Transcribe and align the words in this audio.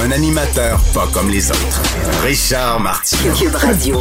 Un 0.00 0.10
animateur 0.10 0.80
pas 0.94 1.06
comme 1.12 1.28
les 1.28 1.50
autres. 1.50 1.82
Richard 2.22 2.80
Martineau. 2.80 3.34
Cube 3.34 3.54
Radio. 3.54 3.98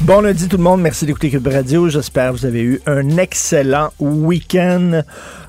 Bon 0.00 0.20
lundi 0.20 0.48
tout 0.48 0.56
le 0.56 0.62
monde, 0.62 0.80
merci 0.80 1.06
d'écouter 1.06 1.30
Cube 1.30 1.46
Radio. 1.46 1.88
J'espère 1.88 2.32
que 2.32 2.38
vous 2.38 2.46
avez 2.46 2.62
eu 2.62 2.80
un 2.86 3.16
excellent 3.18 3.90
week-end. 3.98 5.02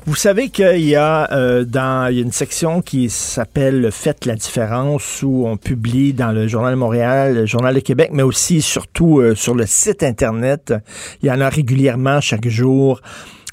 Vous 0.06 0.16
savez 0.16 0.50
qu'il 0.50 0.86
y 0.86 0.96
a 0.96 1.32
euh, 1.32 1.64
dans 1.64 2.10
il 2.10 2.18
y 2.18 2.20
a 2.20 2.24
une 2.24 2.32
section 2.32 2.82
qui 2.82 3.10
s'appelle 3.10 3.90
Faites 3.92 4.26
la 4.26 4.36
différence 4.36 5.22
où 5.22 5.46
on 5.46 5.58
publie 5.58 6.14
dans 6.14 6.32
le 6.32 6.48
Journal 6.48 6.74
de 6.74 6.80
Montréal, 6.80 7.36
le 7.36 7.46
Journal 7.46 7.76
de 7.76 7.80
Québec, 7.80 8.10
mais 8.12 8.24
aussi 8.24 8.62
surtout 8.62 9.20
euh, 9.20 9.36
sur 9.36 9.54
le 9.54 9.66
site 9.66 10.04
internet. 10.04 10.74
Il 11.22 11.28
y 11.28 11.32
en 11.32 11.42
a 11.42 11.50
régulièrement 11.50 12.22
chaque 12.22 12.48
jour 12.48 13.02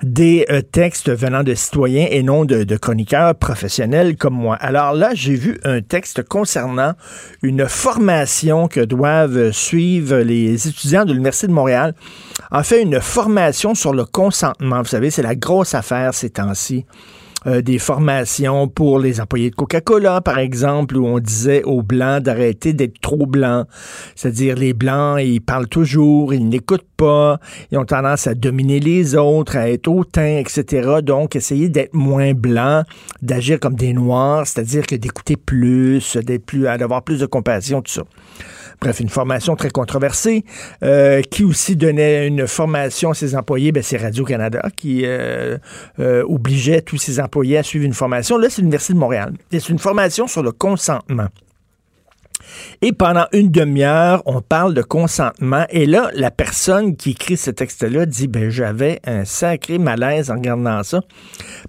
des 0.02 0.44
euh, 0.50 0.60
textes 0.60 1.10
venant 1.10 1.42
de 1.42 1.54
citoyens 1.54 2.06
et 2.10 2.22
non 2.22 2.44
de, 2.44 2.64
de, 2.64 2.76
chroniqueurs 2.76 3.34
professionnels 3.34 4.16
comme 4.16 4.34
moi. 4.34 4.56
Alors 4.56 4.92
là, 4.92 5.10
j'ai 5.14 5.34
vu 5.34 5.58
un 5.64 5.80
texte 5.80 6.22
concernant 6.22 6.92
une 7.42 7.66
formation 7.66 8.68
que 8.68 8.80
doivent 8.80 9.52
suivre 9.52 10.18
les 10.18 10.68
étudiants 10.68 11.04
de 11.04 11.12
l'Université 11.12 11.46
de 11.46 11.52
Montréal. 11.52 11.94
En 12.50 12.62
fait, 12.62 12.82
une 12.82 13.00
formation 13.00 13.74
sur 13.74 13.94
le 13.94 14.04
consentement. 14.04 14.78
Vous 14.82 14.88
savez, 14.88 15.10
c'est 15.10 15.22
la 15.22 15.34
grosse 15.34 15.74
affaire 15.74 16.12
ces 16.12 16.30
temps-ci. 16.30 16.84
Euh, 17.46 17.62
des 17.62 17.78
formations 17.78 18.66
pour 18.66 18.98
les 18.98 19.20
employés 19.20 19.50
de 19.50 19.54
Coca-Cola, 19.54 20.20
par 20.20 20.38
exemple, 20.38 20.96
où 20.96 21.06
on 21.06 21.20
disait 21.20 21.62
aux 21.62 21.82
Blancs 21.82 22.20
d'arrêter 22.20 22.72
d'être 22.72 23.00
trop 23.00 23.24
blancs. 23.24 23.68
C'est-à-dire, 24.16 24.56
les 24.56 24.72
Blancs, 24.72 25.20
ils 25.22 25.40
parlent 25.40 25.68
toujours, 25.68 26.34
ils 26.34 26.48
n'écoutent 26.48 26.88
pas, 26.96 27.38
ils 27.70 27.78
ont 27.78 27.84
tendance 27.84 28.26
à 28.26 28.34
dominer 28.34 28.80
les 28.80 29.14
autres, 29.14 29.56
à 29.56 29.70
être 29.70 29.86
hautains, 29.86 30.38
etc. 30.38 30.96
Donc, 31.02 31.36
essayer 31.36 31.68
d'être 31.68 31.94
moins 31.94 32.32
blancs, 32.34 32.84
d'agir 33.22 33.60
comme 33.60 33.76
des 33.76 33.92
Noirs, 33.92 34.44
c'est-à-dire 34.46 34.84
que 34.84 34.96
d'écouter 34.96 35.36
plus, 35.36 36.16
d'être 36.16 36.44
plus, 36.44 36.62
d'avoir 36.62 37.02
plus 37.02 37.20
de 37.20 37.26
compassion, 37.26 37.80
tout 37.80 37.92
ça. 37.92 38.02
Bref, 38.80 39.00
une 39.00 39.08
formation 39.08 39.56
très 39.56 39.70
controversée. 39.70 40.44
Euh, 40.82 41.22
qui 41.22 41.44
aussi 41.44 41.76
donnait 41.76 42.26
une 42.26 42.46
formation 42.46 43.10
à 43.10 43.14
ses 43.14 43.34
employés? 43.34 43.72
Ben, 43.72 43.82
c'est 43.82 43.96
Radio-Canada 43.96 44.68
qui 44.76 45.02
euh, 45.04 45.58
euh, 45.98 46.24
obligeait 46.28 46.82
tous 46.82 46.98
ses 46.98 47.20
employés 47.20 47.58
à 47.58 47.62
suivre 47.62 47.84
une 47.84 47.94
formation. 47.94 48.38
Là, 48.38 48.48
c'est 48.50 48.60
l'Université 48.60 48.92
de 48.94 48.98
Montréal. 48.98 49.32
C'est 49.50 49.68
une 49.68 49.78
formation 49.78 50.26
sur 50.26 50.42
le 50.42 50.52
consentement. 50.52 51.28
Et 52.82 52.92
pendant 52.92 53.26
une 53.32 53.50
demi-heure, 53.50 54.22
on 54.26 54.40
parle 54.40 54.74
de 54.74 54.82
consentement. 54.82 55.64
Et 55.70 55.86
là, 55.86 56.10
la 56.14 56.30
personne 56.30 56.96
qui 56.96 57.10
écrit 57.10 57.36
ce 57.36 57.50
texte-là 57.50 58.06
dit 58.06 58.28
ben 58.28 58.50
j'avais 58.50 59.00
un 59.04 59.24
sacré 59.24 59.78
malaise 59.78 60.30
en 60.30 60.34
regardant 60.34 60.82
ça, 60.82 61.00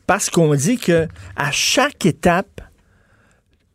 parce 0.05 0.30
qu'on 0.30 0.53
dit 0.55 0.78
que 0.78 1.08
à 1.35 1.52
chaque 1.52 2.05
étape, 2.05 2.61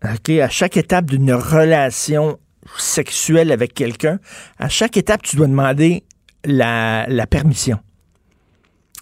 ok, 0.05 0.30
à 0.30 0.48
chaque 0.48 0.77
étape 0.77 1.06
d'une 1.06 1.33
relation 1.33 2.38
sexuelle 2.77 3.53
avec 3.53 3.75
quelqu'un, 3.75 4.19
à 4.59 4.69
chaque 4.69 4.97
étape, 4.97 5.23
tu 5.23 5.37
dois 5.37 5.47
demander 5.47 6.05
la, 6.45 7.06
la 7.09 7.27
permission. 7.27 7.78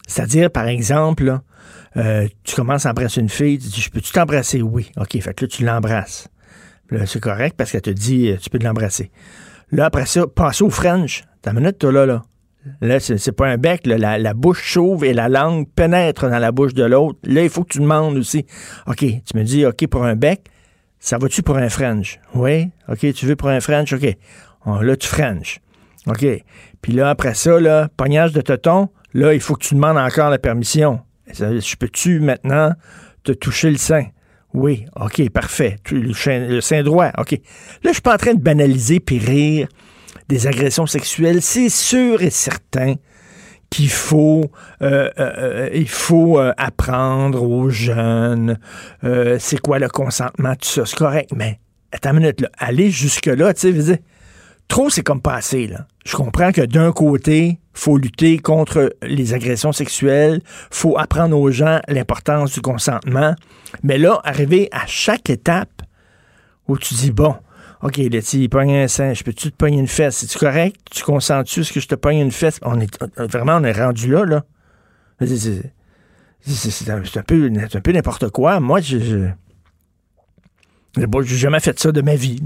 C'est-à-dire, 0.06 0.50
par 0.50 0.66
exemple, 0.66 1.40
euh, 1.96 2.26
tu 2.44 2.56
commences 2.56 2.86
à 2.86 2.90
embrasser 2.90 3.20
une 3.20 3.28
fille, 3.28 3.58
tu 3.58 3.68
dis, 3.68 3.80
je 3.80 3.90
peux-tu 3.90 4.12
t'embrasser? 4.12 4.62
Oui. 4.62 4.90
OK, 4.96 5.20
fait 5.20 5.34
que 5.34 5.44
là, 5.44 5.48
tu 5.48 5.64
l'embrasses. 5.64 6.28
Là, 6.90 7.06
c'est 7.06 7.20
correct 7.20 7.54
parce 7.56 7.72
qu'elle 7.72 7.82
te 7.82 7.90
dit, 7.90 8.30
euh, 8.30 8.36
tu 8.36 8.50
peux 8.50 8.58
l'embrasser. 8.58 9.10
Là, 9.70 9.84
après 9.86 10.06
ça, 10.06 10.26
passe 10.26 10.62
au 10.62 10.70
French. 10.70 11.24
Ta 11.42 11.52
minute, 11.52 11.78
toi, 11.78 11.92
là, 11.92 12.06
là. 12.06 12.22
Là, 12.82 13.00
c'est 13.00 13.32
pas 13.32 13.48
un 13.48 13.56
bec. 13.56 13.86
La, 13.86 14.18
la, 14.18 14.34
bouche 14.34 14.62
chauve 14.62 15.04
et 15.04 15.14
la 15.14 15.28
langue 15.28 15.66
pénètrent 15.74 16.28
dans 16.28 16.38
la 16.38 16.52
bouche 16.52 16.74
de 16.74 16.84
l'autre. 16.84 17.18
Là, 17.24 17.42
il 17.42 17.48
faut 17.48 17.64
que 17.64 17.72
tu 17.72 17.78
demandes 17.78 18.18
aussi. 18.18 18.44
OK, 18.86 18.98
tu 18.98 19.36
me 19.36 19.42
dis, 19.44 19.64
OK, 19.64 19.86
pour 19.86 20.04
un 20.04 20.14
bec, 20.14 20.44
ça 21.00 21.16
va-tu 21.18 21.42
pour 21.42 21.56
un 21.56 21.68
French? 21.68 22.20
Oui? 22.34 22.70
OK, 22.88 23.12
tu 23.14 23.26
veux 23.26 23.34
pour 23.34 23.48
un 23.48 23.60
French? 23.60 23.92
OK. 23.92 24.16
là, 24.66 24.96
tu 24.96 25.08
French. 25.08 25.60
OK. 26.06 26.26
Puis 26.82 26.92
là, 26.92 27.10
après 27.10 27.34
ça, 27.34 27.58
là, 27.58 27.88
pognage 27.96 28.32
de 28.32 28.42
tonton, 28.42 28.90
là, 29.14 29.34
il 29.34 29.40
faut 29.40 29.54
que 29.54 29.64
tu 29.64 29.74
demandes 29.74 29.98
encore 29.98 30.30
la 30.30 30.38
permission. 30.38 31.00
Je 31.26 31.76
peux-tu 31.76 32.20
maintenant 32.20 32.72
te 33.24 33.32
toucher 33.32 33.70
le 33.70 33.78
sein? 33.78 34.04
Oui, 34.52 34.84
OK, 34.96 35.28
parfait. 35.30 35.78
Le, 35.90 36.48
le 36.48 36.60
sein 36.60 36.82
droit, 36.82 37.10
OK. 37.18 37.32
Là, 37.32 37.38
je 37.84 37.92
suis 37.92 38.02
pas 38.02 38.14
en 38.14 38.18
train 38.18 38.34
de 38.34 38.42
banaliser 38.42 39.00
puis 39.00 39.18
rire 39.18 39.68
des 40.28 40.46
agressions 40.46 40.86
sexuelles. 40.86 41.40
C'est 41.40 41.68
sûr 41.68 42.22
et 42.22 42.30
certain 42.30 42.94
qu'il 43.70 43.88
faut, 43.88 44.50
euh, 44.82 45.10
euh, 45.18 45.70
il 45.72 45.88
faut 45.88 46.38
euh, 46.38 46.52
apprendre 46.56 47.42
aux 47.42 47.70
jeunes 47.70 48.58
c'est 49.38 49.60
quoi 49.60 49.78
le 49.78 49.88
consentement, 49.88 50.54
tout 50.56 50.68
ça. 50.68 50.84
C'est 50.84 50.96
correct, 50.96 51.30
mais 51.34 51.60
attends 51.92 52.10
une 52.10 52.18
minute, 52.18 52.40
là, 52.40 52.48
aller 52.58 52.90
jusque-là, 52.90 53.54
tu 53.54 53.82
sais, 53.82 54.02
trop 54.68 54.90
c'est 54.90 55.02
comme 55.02 55.22
passé, 55.22 55.66
là. 55.68 55.86
Je 56.04 56.16
comprends 56.16 56.50
que 56.50 56.62
d'un 56.62 56.92
côté, 56.92 57.60
faut 57.72 57.96
lutter 57.96 58.38
contre 58.38 58.94
les 59.02 59.34
agressions 59.34 59.72
sexuelles, 59.72 60.40
faut 60.70 60.98
apprendre 60.98 61.38
aux 61.38 61.50
gens 61.50 61.80
l'importance 61.88 62.52
du 62.52 62.60
consentement, 62.60 63.34
mais 63.82 63.98
là, 63.98 64.20
arriver 64.24 64.68
à 64.72 64.86
chaque 64.86 65.30
étape 65.30 65.82
où 66.68 66.76
tu 66.78 66.94
dis, 66.94 67.12
bon, 67.12 67.34
OK, 67.82 67.96
là, 67.96 68.20
il 68.32 68.48
pogne 68.50 68.74
un 68.74 68.88
sein, 68.88 69.14
je 69.14 69.24
peux-tu 69.24 69.50
te 69.50 69.56
pogner 69.56 69.78
une 69.78 69.86
fesse? 69.86 70.18
C'est-tu 70.18 70.38
correct? 70.38 70.76
Tu 70.90 71.02
consens-tu 71.02 71.64
ce 71.64 71.72
que 71.72 71.80
je 71.80 71.88
te 71.88 71.94
pogne 71.94 72.18
une 72.18 72.30
fesse? 72.30 72.58
On 72.62 72.78
est, 72.78 73.02
vraiment, 73.16 73.56
on 73.56 73.64
est 73.64 73.72
rendu 73.72 74.10
là, 74.10 74.24
là. 74.24 74.44
C'est 76.42 76.90
un, 76.90 77.02
un 77.02 77.22
peu 77.22 77.92
n'importe 77.92 78.30
quoi. 78.30 78.60
Moi, 78.60 78.80
je, 78.80 78.98
je 78.98 79.28
j'ai 80.96 81.36
jamais 81.36 81.60
fait 81.60 81.78
ça 81.78 81.92
de 81.92 82.02
ma 82.02 82.16
vie. 82.16 82.40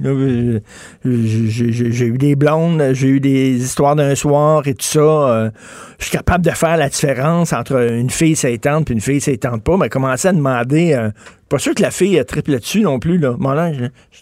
J'ai 1.04 2.06
eu 2.06 2.18
des 2.18 2.36
blondes, 2.36 2.92
j'ai 2.92 3.08
eu 3.08 3.20
des 3.20 3.62
histoires 3.62 3.96
d'un 3.96 4.14
soir 4.14 4.66
et 4.68 4.74
tout 4.74 4.84
ça. 4.84 5.00
Euh, 5.00 5.50
je 5.98 6.04
suis 6.06 6.12
capable 6.12 6.44
de 6.44 6.50
faire 6.50 6.76
la 6.76 6.90
différence 6.90 7.52
entre 7.54 7.90
une 7.90 8.10
fille 8.10 8.36
s'étendre 8.36 8.84
et 8.90 8.92
une 8.92 9.00
fille 9.00 9.20
s'étendre 9.20 9.62
pas, 9.62 9.76
mais 9.78 9.88
commencer 9.88 10.28
à 10.28 10.32
demander. 10.32 10.92
Euh, 10.92 11.10
pas 11.48 11.58
sûr 11.58 11.74
que 11.74 11.82
la 11.82 11.90
fille 11.90 12.22
triple 12.26 12.58
dessus 12.58 12.80
non 12.80 12.98
plus. 12.98 13.16
Là. 13.18 13.36
là 13.38 13.72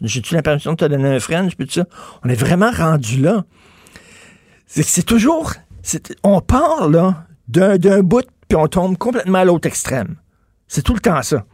j'ai-tu 0.01 0.35
la 0.35 0.43
permission 0.43 0.73
de 0.73 0.77
te 0.77 0.85
donner 0.85 1.17
un 1.17 1.21
French 1.21 1.57
puis 1.57 1.67
tout 1.67 1.73
ça? 1.73 1.87
On 2.25 2.29
est 2.29 2.35
vraiment 2.35 2.71
rendu 2.71 3.21
là. 3.21 3.45
C'est 4.67 5.05
toujours. 5.05 5.53
On 6.23 6.41
part 6.41 6.89
là 6.89 7.25
d'un 7.49 8.03
bout 8.03 8.27
puis 8.49 8.57
on 8.57 8.69
tombe 8.69 8.97
complètement 8.97 9.39
à 9.39 9.45
l'autre 9.45 9.67
extrême. 9.67 10.17
C'est 10.69 10.83
tout 10.83 10.95
le 10.95 11.01
temps 11.01 11.23
ça 11.23 11.45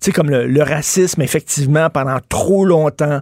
sais, 0.00 0.12
comme 0.12 0.30
le, 0.30 0.62
racisme, 0.62 1.22
effectivement, 1.22 1.90
pendant 1.90 2.18
trop 2.28 2.64
longtemps, 2.64 3.20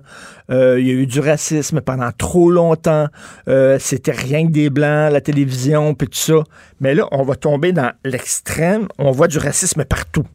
euh, 0.51 0.79
il 0.81 0.87
y 0.87 0.91
a 0.91 0.95
eu 0.95 1.07
du 1.07 1.21
racisme 1.21 1.81
pendant 1.81 2.11
trop 2.13 2.51
longtemps. 2.51 3.09
Euh, 3.49 3.79
c'était 3.79 4.13
rien 4.13 4.47
que 4.47 4.53
des 4.53 4.71
blancs, 4.71 5.13
la 5.13 5.21
télévision, 5.21 5.95
puis 5.95 6.09
tout 6.09 6.19
ça. 6.19 6.45
Mais 6.81 6.95
là, 6.95 7.09
on 7.13 7.23
va 7.23 7.37
tomber 7.37 7.73
dans 7.73 7.93
l'extrême. 8.05 8.89
On 8.99 9.11
voit 9.11 9.29
du 9.29 9.39
racisme 9.39 9.85
partout. 9.85 10.27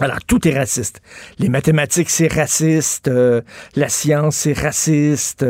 Alors, 0.00 0.18
tout 0.26 0.48
est 0.48 0.58
raciste. 0.58 1.00
Les 1.38 1.48
mathématiques, 1.48 2.10
c'est 2.10 2.26
raciste. 2.26 3.06
Euh, 3.06 3.42
la 3.76 3.88
science, 3.88 4.36
c'est 4.36 4.58
raciste. 4.58 5.46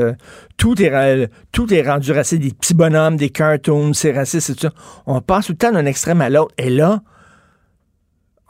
tout, 0.59 0.83
est, 0.83 1.31
tout 1.51 1.73
est 1.73 1.83
rendu 1.83 2.13
raciste. 2.13 2.43
Des 2.43 2.53
petits 2.53 2.75
bonhommes, 2.75 3.17
des 3.17 3.31
cartoons, 3.31 3.95
c'est 3.95 4.13
raciste 4.13 4.55
tout 4.55 4.61
ça. 4.69 4.73
On 5.07 5.23
passe 5.23 5.47
tout 5.47 5.53
le 5.53 5.59
temps 5.59 5.73
d'un 5.73 5.87
extrême 5.87 6.21
à 6.21 6.29
l'autre. 6.29 6.55
Et 6.59 6.69
là, 6.69 7.01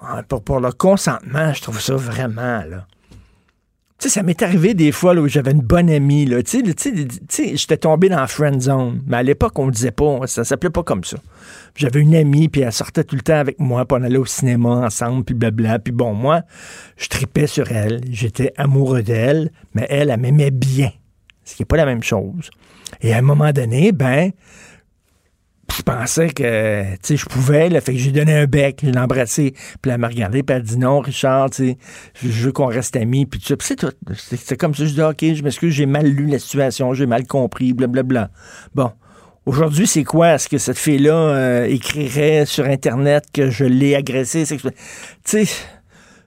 ah, 0.08 0.22
pour, 0.22 0.60
le 0.60 0.72
consentement, 0.72 1.52
je 1.52 1.62
trouve 1.62 1.80
ça 1.80 1.94
vraiment, 1.94 2.62
là. 2.68 2.86
Tu 3.96 4.08
sais, 4.08 4.14
ça 4.14 4.22
m'est 4.24 4.42
arrivé 4.42 4.74
des 4.74 4.90
fois 4.90 5.14
où 5.14 5.28
j'avais 5.28 5.52
une 5.52 5.62
bonne 5.62 5.88
amie, 5.88 6.26
là. 6.26 6.42
Tu 6.42 6.62
sais, 7.28 7.56
j'étais 7.56 7.76
tombé 7.76 8.08
dans 8.08 8.20
la 8.20 8.26
friend 8.26 8.60
zone. 8.60 9.02
Mais 9.06 9.18
à 9.18 9.22
l'époque, 9.22 9.56
on 9.58 9.66
ne 9.66 9.70
disait 9.70 9.92
pas, 9.92 10.26
ça 10.26 10.42
s'appelait 10.42 10.70
pas 10.70 10.82
comme 10.82 11.04
ça. 11.04 11.16
J'avais 11.76 12.00
une 12.00 12.14
amie, 12.14 12.48
puis 12.48 12.62
elle 12.62 12.72
sortait 12.72 13.04
tout 13.04 13.14
le 13.14 13.22
temps 13.22 13.38
avec 13.38 13.60
moi, 13.60 13.84
puis 13.86 13.96
on 13.98 14.02
allait 14.02 14.18
au 14.18 14.26
cinéma 14.26 14.68
ensemble, 14.68 15.24
puis 15.24 15.34
blabla. 15.34 15.78
Puis 15.78 15.92
bon, 15.92 16.12
moi, 16.12 16.42
je 16.96 17.08
tripais 17.08 17.46
sur 17.46 17.70
elle. 17.70 18.00
J'étais 18.10 18.52
amoureux 18.56 19.02
d'elle, 19.02 19.52
mais 19.74 19.86
elle, 19.88 20.10
elle 20.10 20.20
m'aimait 20.20 20.50
bien. 20.50 20.90
Ce 21.44 21.54
qui 21.54 21.62
n'est 21.62 21.66
pas 21.66 21.76
la 21.76 21.86
même 21.86 22.02
chose. 22.02 22.50
Et 23.00 23.14
à 23.14 23.18
un 23.18 23.22
moment 23.22 23.52
donné, 23.52 23.92
ben, 23.92 24.32
je 25.72 25.82
pensais 25.82 26.28
que, 26.28 26.92
tu 26.94 26.98
sais, 27.02 27.16
je 27.16 27.26
pouvais, 27.26 27.68
là, 27.68 27.80
fait 27.80 27.92
que 27.92 27.98
j'ai 27.98 28.12
donné 28.12 28.34
un 28.34 28.46
bec, 28.46 28.80
je 28.82 28.90
l'ai 28.90 28.98
embrassé, 28.98 29.54
puis 29.80 29.90
elle 29.90 29.98
m'a 29.98 30.08
regardé, 30.08 30.42
puis 30.42 30.54
elle 30.54 30.62
a 30.62 30.64
dit 30.64 30.78
non, 30.78 31.00
Richard, 31.00 31.50
tu 31.50 31.70
sais, 31.70 31.78
je 32.22 32.46
veux 32.46 32.52
qu'on 32.52 32.66
reste 32.66 32.96
amis, 32.96 33.26
puis 33.26 33.40
tout. 33.40 33.56
Puis 33.56 33.68
c'est 33.68 33.76
tout. 33.76 33.92
C'est 34.14 34.56
comme 34.56 34.74
ça, 34.74 34.84
je 34.84 34.94
dis, 34.94 35.02
OK, 35.02 35.34
je 35.34 35.42
m'excuse, 35.42 35.72
j'ai 35.72 35.86
mal 35.86 36.06
lu 36.06 36.26
la 36.26 36.38
situation, 36.38 36.94
j'ai 36.94 37.06
mal 37.06 37.26
compris, 37.26 37.72
blablabla. 37.72 38.30
Bon. 38.74 38.90
Aujourd'hui, 39.46 39.86
c'est 39.86 40.04
quoi? 40.04 40.36
Est-ce 40.36 40.48
que 40.48 40.56
cette 40.56 40.78
fille-là 40.78 41.12
euh, 41.12 41.64
écrirait 41.66 42.46
sur 42.46 42.64
Internet 42.64 43.24
que 43.30 43.50
je 43.50 43.66
l'ai 43.66 43.94
agressée? 43.94 44.46
Tu 44.46 44.58
sais, 45.22 45.46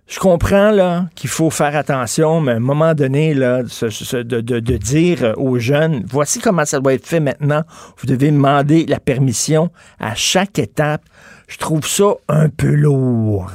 je 0.07 0.19
comprends 0.19 0.71
là 0.71 1.07
qu'il 1.15 1.29
faut 1.29 1.49
faire 1.49 1.75
attention, 1.75 2.39
mais 2.39 2.53
à 2.53 2.55
un 2.55 2.59
moment 2.59 2.93
donné, 2.93 3.33
là, 3.33 3.61
de, 3.63 4.77
dire 4.77 5.33
aux 5.35 5.59
jeunes, 5.59 6.05
voici 6.07 6.39
comment 6.39 6.63
ça 6.63 6.79
doit 6.79 6.93
être 6.93 7.05
fait 7.05 7.19
maintenant. 7.19 7.63
Vous 7.97 8.07
devez 8.07 8.31
demander 8.31 8.85
la 8.85 9.01
permission 9.01 9.69
à 9.99 10.15
chaque 10.15 10.59
étape. 10.59 11.01
Je 11.49 11.57
trouve 11.57 11.85
ça 11.85 12.13
un 12.29 12.47
peu 12.47 12.73
lourd. 12.73 13.51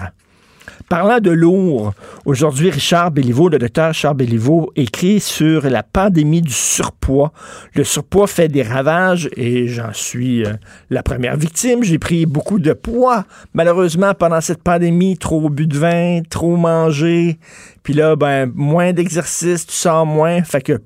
Parlant 0.93 1.21
de 1.21 1.31
lourd, 1.31 1.95
aujourd'hui, 2.27 2.69
Richard 2.69 3.13
Béliveau, 3.13 3.49
le 3.49 3.59
docteur 3.59 3.89
Richard 3.89 4.15
Béliveau, 4.15 4.71
écrit 4.77 5.21
sur 5.21 5.63
la 5.71 5.83
pandémie 5.83 6.43
du 6.43 6.53
surpoids. 6.53 7.33
Le 7.75 7.83
surpoids 7.83 8.27
fait 8.27 8.49
des 8.49 8.63
ravages 8.63 9.31
et 9.35 9.69
j'en 9.69 9.95
suis 9.95 10.45
euh, 10.45 10.53
la 10.91 11.03
première 11.03 11.39
victime. 11.39 11.83
J'ai 11.83 11.99
pris 11.99 12.27
beaucoup 12.27 12.59
de 12.59 12.75
poids, 12.75 13.25
malheureusement, 13.55 14.13
pendant 14.13 14.43
cette 14.43 14.63
pandémie. 14.63 15.17
Trop 15.17 15.49
bu 15.49 15.67
de 15.67 15.79
vin, 15.79 16.21
trop 16.29 16.59
mangé. 16.59 17.39
Puis 17.85 17.95
là, 17.95 18.15
ben, 18.15 18.53
moins 18.55 18.93
d'exercice, 18.93 19.67
tu 19.67 19.73
sors 19.73 20.05
moins, 20.05 20.43
fait 20.43 20.61
que 20.61 20.79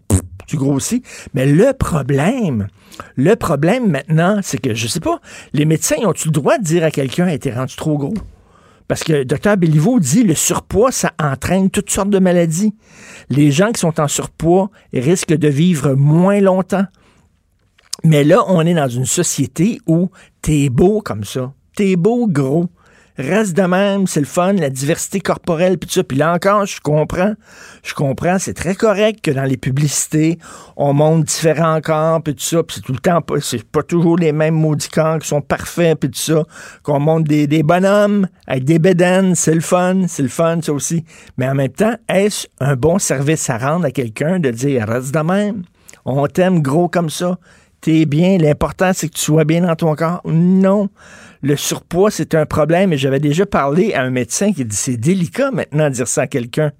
tu 0.46 0.56
grossis. 0.56 1.02
Mais 1.34 1.46
le 1.46 1.72
problème, 1.72 2.68
le 3.16 3.34
problème 3.34 3.90
maintenant, 3.90 4.38
c'est 4.40 4.58
que, 4.58 4.72
je 4.72 4.86
sais 4.86 5.00
pas, 5.00 5.18
les 5.52 5.64
médecins 5.64 5.96
ont-tu 6.04 6.28
le 6.28 6.32
droit 6.32 6.58
de 6.58 6.62
dire 6.62 6.84
à 6.84 6.92
quelqu'un, 6.92 7.26
hey, 7.26 7.40
t'es 7.40 7.52
rendu 7.52 7.74
trop 7.74 7.98
gros? 7.98 8.14
Parce 8.88 9.02
que 9.02 9.24
Dr 9.24 9.56
Béliveau 9.56 9.98
dit 9.98 10.22
le 10.22 10.34
surpoids, 10.34 10.92
ça 10.92 11.12
entraîne 11.20 11.70
toutes 11.70 11.90
sortes 11.90 12.10
de 12.10 12.18
maladies. 12.18 12.74
Les 13.30 13.50
gens 13.50 13.72
qui 13.72 13.80
sont 13.80 14.00
en 14.00 14.08
surpoids 14.08 14.70
risquent 14.92 15.36
de 15.36 15.48
vivre 15.48 15.94
moins 15.94 16.40
longtemps. 16.40 16.86
Mais 18.04 18.22
là, 18.22 18.44
on 18.46 18.60
est 18.60 18.74
dans 18.74 18.88
une 18.88 19.06
société 19.06 19.80
où 19.86 20.10
t'es 20.42 20.68
beau 20.68 21.00
comme 21.00 21.24
ça. 21.24 21.52
T'es 21.74 21.96
beau 21.96 22.28
gros. 22.28 22.68
Reste 23.18 23.56
de 23.56 23.62
même, 23.62 24.06
c'est 24.06 24.20
le 24.20 24.26
fun, 24.26 24.52
la 24.52 24.68
diversité 24.68 25.20
corporelle, 25.20 25.78
puis 25.78 25.88
tout 25.88 25.94
ça. 25.94 26.04
Puis 26.04 26.18
là 26.18 26.34
encore, 26.34 26.66
je 26.66 26.80
comprends, 26.80 27.32
je 27.82 27.94
comprends, 27.94 28.38
c'est 28.38 28.52
très 28.52 28.74
correct 28.74 29.20
que 29.22 29.30
dans 29.30 29.44
les 29.44 29.56
publicités, 29.56 30.38
on 30.76 30.92
montre 30.92 31.24
différents 31.24 31.80
corps, 31.80 32.22
puis 32.22 32.34
tout 32.34 32.44
ça, 32.44 32.62
puis 32.62 32.76
c'est 32.76 32.82
tout 32.82 32.92
le 32.92 32.98
temps, 32.98 33.22
c'est 33.40 33.64
pas 33.64 33.82
toujours 33.82 34.18
les 34.18 34.32
mêmes 34.32 34.54
maudits 34.54 34.90
corps 34.90 35.18
qui 35.18 35.28
sont 35.28 35.40
parfaits, 35.40 35.98
puis 35.98 36.10
tout 36.10 36.18
ça, 36.18 36.44
qu'on 36.82 37.00
montre 37.00 37.26
des, 37.26 37.46
des 37.46 37.62
bonhommes 37.62 38.28
avec 38.46 38.64
des 38.64 38.78
bédaines, 38.78 39.34
c'est 39.34 39.54
le 39.54 39.60
fun, 39.60 40.02
c'est 40.08 40.22
le 40.22 40.28
fun, 40.28 40.60
ça 40.60 40.74
aussi. 40.74 41.04
Mais 41.38 41.48
en 41.48 41.54
même 41.54 41.70
temps, 41.70 41.94
est-ce 42.10 42.46
un 42.60 42.76
bon 42.76 42.98
service 42.98 43.48
à 43.48 43.56
rendre 43.56 43.86
à 43.86 43.90
quelqu'un 43.92 44.40
de 44.40 44.50
dire, 44.50 44.86
reste 44.86 45.14
de 45.14 45.20
même, 45.20 45.62
on 46.04 46.26
t'aime 46.26 46.60
gros 46.60 46.88
comme 46.88 47.08
ça, 47.08 47.38
t'es 47.80 48.04
bien, 48.04 48.36
l'important 48.36 48.90
c'est 48.92 49.08
que 49.08 49.14
tu 49.14 49.22
sois 49.22 49.44
bien 49.44 49.62
dans 49.62 49.76
ton 49.76 49.94
corps? 49.94 50.20
Non 50.26 50.90
le 51.42 51.56
surpoids, 51.56 52.10
c'est 52.10 52.34
un 52.34 52.46
problème. 52.46 52.92
Et 52.92 52.98
j'avais 52.98 53.20
déjà 53.20 53.46
parlé 53.46 53.94
à 53.94 54.02
un 54.02 54.10
médecin 54.10 54.52
qui 54.52 54.64
dit 54.64 54.76
c'est 54.76 54.96
délicat 54.96 55.50
maintenant 55.50 55.88
de 55.88 55.94
dire 55.94 56.08
ça 56.08 56.22
à 56.22 56.26
quelqu'un. 56.26 56.72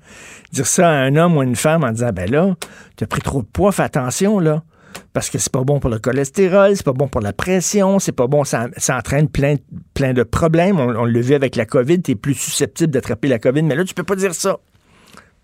Dire 0.52 0.66
ça 0.66 0.88
à 0.88 0.92
un 0.92 1.16
homme 1.16 1.36
ou 1.36 1.40
à 1.40 1.44
une 1.44 1.56
femme 1.56 1.84
en 1.84 1.92
disant 1.92 2.10
ben 2.12 2.30
là, 2.30 2.54
tu 2.96 3.04
as 3.04 3.06
pris 3.06 3.20
trop 3.20 3.42
de 3.42 3.46
poids, 3.46 3.72
fais 3.72 3.82
attention 3.82 4.38
là. 4.38 4.62
Parce 5.12 5.30
que 5.30 5.38
c'est 5.38 5.52
pas 5.52 5.62
bon 5.62 5.78
pour 5.78 5.90
le 5.90 5.98
cholestérol, 5.98 6.76
c'est 6.76 6.84
pas 6.84 6.92
bon 6.92 7.08
pour 7.08 7.20
la 7.20 7.32
pression, 7.32 7.98
c'est 7.98 8.12
pas 8.12 8.26
bon, 8.26 8.44
ça, 8.44 8.68
entraîne 8.90 9.28
plein, 9.28 9.56
plein 9.94 10.12
de 10.12 10.22
problèmes. 10.22 10.78
On, 10.78 11.04
le 11.04 11.20
vit 11.20 11.34
avec 11.34 11.56
la 11.56 11.66
COVID, 11.66 12.02
tu 12.02 12.12
es 12.12 12.14
plus 12.14 12.34
susceptible 12.34 12.92
d'attraper 12.92 13.28
la 13.28 13.38
COVID, 13.38 13.62
mais 13.62 13.74
là, 13.74 13.84
tu 13.84 13.94
peux 13.94 14.04
pas 14.04 14.16
dire 14.16 14.34
ça. 14.34 14.58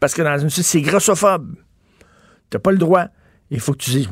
Parce 0.00 0.14
que 0.14 0.22
dans 0.22 0.38
une 0.38 0.50
c'est 0.50 0.80
grossophobe. 0.80 1.54
T'as 2.50 2.58
pas 2.58 2.72
le 2.72 2.78
droit. 2.78 3.06
Il 3.50 3.60
faut 3.60 3.72
que 3.72 3.78
tu 3.78 3.90
dises, 3.90 4.08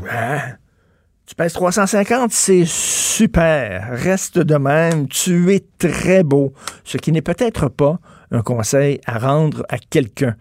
tu 1.30 1.36
pèses 1.36 1.52
350, 1.52 2.32
c'est 2.32 2.64
super. 2.66 3.90
Reste 3.92 4.40
de 4.40 4.56
même. 4.56 5.06
Tu 5.06 5.54
es 5.54 5.62
très 5.78 6.24
beau. 6.24 6.52
Ce 6.82 6.98
qui 6.98 7.12
n'est 7.12 7.22
peut-être 7.22 7.68
pas 7.68 8.00
un 8.32 8.42
conseil 8.42 9.00
à 9.06 9.16
rendre 9.16 9.64
à 9.68 9.78
quelqu'un. 9.78 10.34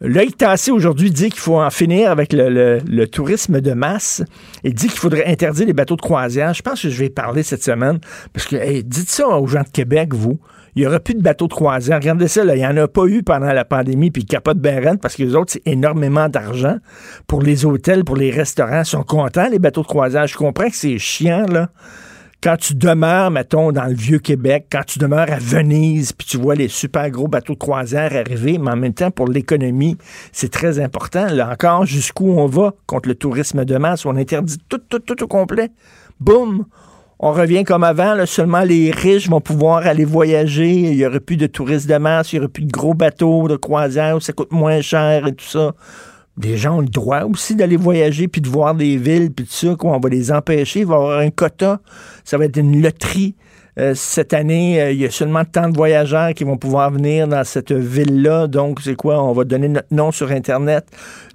L'œil 0.00 0.30
tassé 0.30 0.70
aujourd'hui 0.70 1.10
dit 1.10 1.30
qu'il 1.30 1.40
faut 1.40 1.60
en 1.60 1.70
finir 1.70 2.12
avec 2.12 2.32
le, 2.32 3.04
tourisme 3.06 3.60
de 3.60 3.72
masse 3.72 4.22
et 4.62 4.70
dit 4.70 4.86
qu'il 4.86 5.00
faudrait 5.00 5.26
interdire 5.26 5.66
les 5.66 5.72
bateaux 5.72 5.96
de 5.96 6.02
croisière. 6.02 6.54
Je 6.54 6.62
pense 6.62 6.82
que 6.82 6.88
je 6.88 7.00
vais 7.00 7.10
parler 7.10 7.42
cette 7.42 7.64
semaine 7.64 7.98
parce 8.32 8.46
que 8.46 8.82
dites 8.82 9.10
ça 9.10 9.26
aux 9.26 9.48
gens 9.48 9.62
de 9.62 9.68
Québec, 9.72 10.14
vous 10.14 10.38
il 10.78 10.82
n'y 10.82 10.86
aura 10.86 11.00
plus 11.00 11.14
de 11.14 11.22
bateaux 11.22 11.48
de 11.48 11.54
croisière. 11.54 11.98
Regardez 11.98 12.28
ça, 12.28 12.44
il 12.44 12.54
n'y 12.54 12.64
en 12.64 12.76
a 12.76 12.86
pas 12.86 13.04
eu 13.06 13.24
pendant 13.24 13.52
la 13.52 13.64
pandémie, 13.64 14.12
puis 14.12 14.24
capote 14.24 14.58
Beren, 14.58 14.96
parce 14.96 15.16
que 15.16 15.24
les 15.24 15.34
autres, 15.34 15.54
c'est 15.54 15.66
énormément 15.66 16.28
d'argent 16.28 16.76
pour 17.26 17.42
les 17.42 17.66
hôtels, 17.66 18.04
pour 18.04 18.14
les 18.14 18.30
restaurants. 18.30 18.82
Ils 18.82 18.86
sont 18.86 19.02
contents, 19.02 19.48
les 19.50 19.58
bateaux 19.58 19.82
de 19.82 19.88
croisière. 19.88 20.28
Je 20.28 20.36
comprends 20.36 20.68
que 20.68 20.76
c'est 20.76 20.98
chiant, 20.98 21.46
là. 21.46 21.70
Quand 22.40 22.56
tu 22.56 22.76
demeures, 22.76 23.32
mettons, 23.32 23.72
dans 23.72 23.86
le 23.86 23.94
Vieux-Québec, 23.94 24.66
quand 24.70 24.84
tu 24.86 25.00
demeures 25.00 25.32
à 25.32 25.38
Venise, 25.40 26.12
puis 26.12 26.28
tu 26.28 26.36
vois 26.36 26.54
les 26.54 26.68
super 26.68 27.10
gros 27.10 27.26
bateaux 27.26 27.54
de 27.54 27.58
croisière 27.58 28.14
arriver, 28.14 28.58
mais 28.58 28.70
en 28.70 28.76
même 28.76 28.94
temps, 28.94 29.10
pour 29.10 29.26
l'économie, 29.26 29.96
c'est 30.30 30.52
très 30.52 30.78
important. 30.78 31.26
Là 31.26 31.50
encore, 31.50 31.86
jusqu'où 31.86 32.30
on 32.30 32.46
va 32.46 32.74
contre 32.86 33.08
le 33.08 33.16
tourisme 33.16 33.64
de 33.64 33.76
masse, 33.78 34.06
on 34.06 34.14
interdit 34.14 34.58
tout, 34.68 34.78
tout, 34.78 35.00
tout 35.00 35.20
au 35.24 35.26
complet. 35.26 35.70
Boum! 36.20 36.66
On 37.20 37.32
revient 37.32 37.64
comme 37.64 37.82
avant, 37.82 38.14
seulement 38.26 38.60
les 38.60 38.90
riches 38.90 39.28
vont 39.28 39.40
pouvoir 39.40 39.86
aller 39.86 40.04
voyager, 40.04 40.70
il 40.70 40.96
n'y 40.96 41.04
aurait 41.04 41.20
plus 41.20 41.36
de 41.36 41.46
touristes 41.46 41.88
de 41.88 41.96
masse, 41.96 42.32
il 42.32 42.36
n'y 42.36 42.40
aurait 42.40 42.52
plus 42.52 42.64
de 42.64 42.70
gros 42.70 42.94
bateaux 42.94 43.48
de 43.48 43.56
croisière, 43.56 44.22
ça 44.22 44.32
coûte 44.32 44.52
moins 44.52 44.80
cher 44.80 45.26
et 45.26 45.34
tout 45.34 45.44
ça. 45.44 45.72
Les 46.40 46.56
gens 46.56 46.76
ont 46.76 46.80
le 46.80 46.88
droit 46.88 47.22
aussi 47.22 47.56
d'aller 47.56 47.76
voyager 47.76 48.28
puis 48.28 48.40
de 48.40 48.48
voir 48.48 48.74
des 48.74 48.96
villes 48.96 49.32
puis 49.32 49.44
tout 49.44 49.52
ça, 49.52 49.74
on 49.80 49.98
va 49.98 50.08
les 50.08 50.30
empêcher, 50.30 50.80
il 50.80 50.86
va 50.86 50.94
y 50.94 50.98
avoir 50.98 51.18
un 51.18 51.30
quota, 51.30 51.80
ça 52.24 52.38
va 52.38 52.44
être 52.44 52.56
une 52.56 52.80
loterie. 52.80 53.34
Euh, 53.78 53.94
cette 53.94 54.34
année, 54.34 54.80
euh, 54.80 54.92
il 54.92 55.00
y 55.00 55.04
a 55.04 55.10
seulement 55.10 55.44
tant 55.44 55.68
de 55.68 55.76
voyageurs 55.76 56.34
qui 56.34 56.44
vont 56.44 56.56
pouvoir 56.56 56.90
venir 56.90 57.28
dans 57.28 57.44
cette 57.44 57.72
ville-là. 57.72 58.46
Donc, 58.46 58.80
c'est 58.82 58.96
quoi? 58.96 59.22
On 59.22 59.32
va 59.32 59.44
donner 59.44 59.68
notre 59.68 59.92
nom 59.92 60.10
sur 60.10 60.30
Internet. 60.30 60.86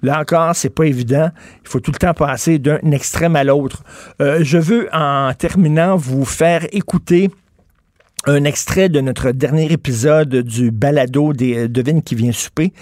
Là 0.02 0.20
encore, 0.20 0.54
c'est 0.54 0.70
pas 0.70 0.84
évident. 0.84 1.30
Il 1.62 1.68
faut 1.68 1.80
tout 1.80 1.92
le 1.92 1.98
temps 1.98 2.14
passer 2.14 2.58
d'un 2.58 2.90
extrême 2.90 3.36
à 3.36 3.44
l'autre. 3.44 3.82
Euh, 4.20 4.40
je 4.42 4.58
veux, 4.58 4.88
en 4.92 5.32
terminant, 5.34 5.96
vous 5.96 6.24
faire 6.24 6.66
écouter 6.72 7.30
un 8.26 8.44
extrait 8.44 8.88
de 8.88 9.00
notre 9.00 9.32
dernier 9.32 9.70
épisode 9.70 10.34
du 10.36 10.70
balado 10.70 11.32
des 11.32 11.68
Devine 11.68 12.02
qui 12.02 12.14
vient 12.14 12.32
souper 12.32 12.72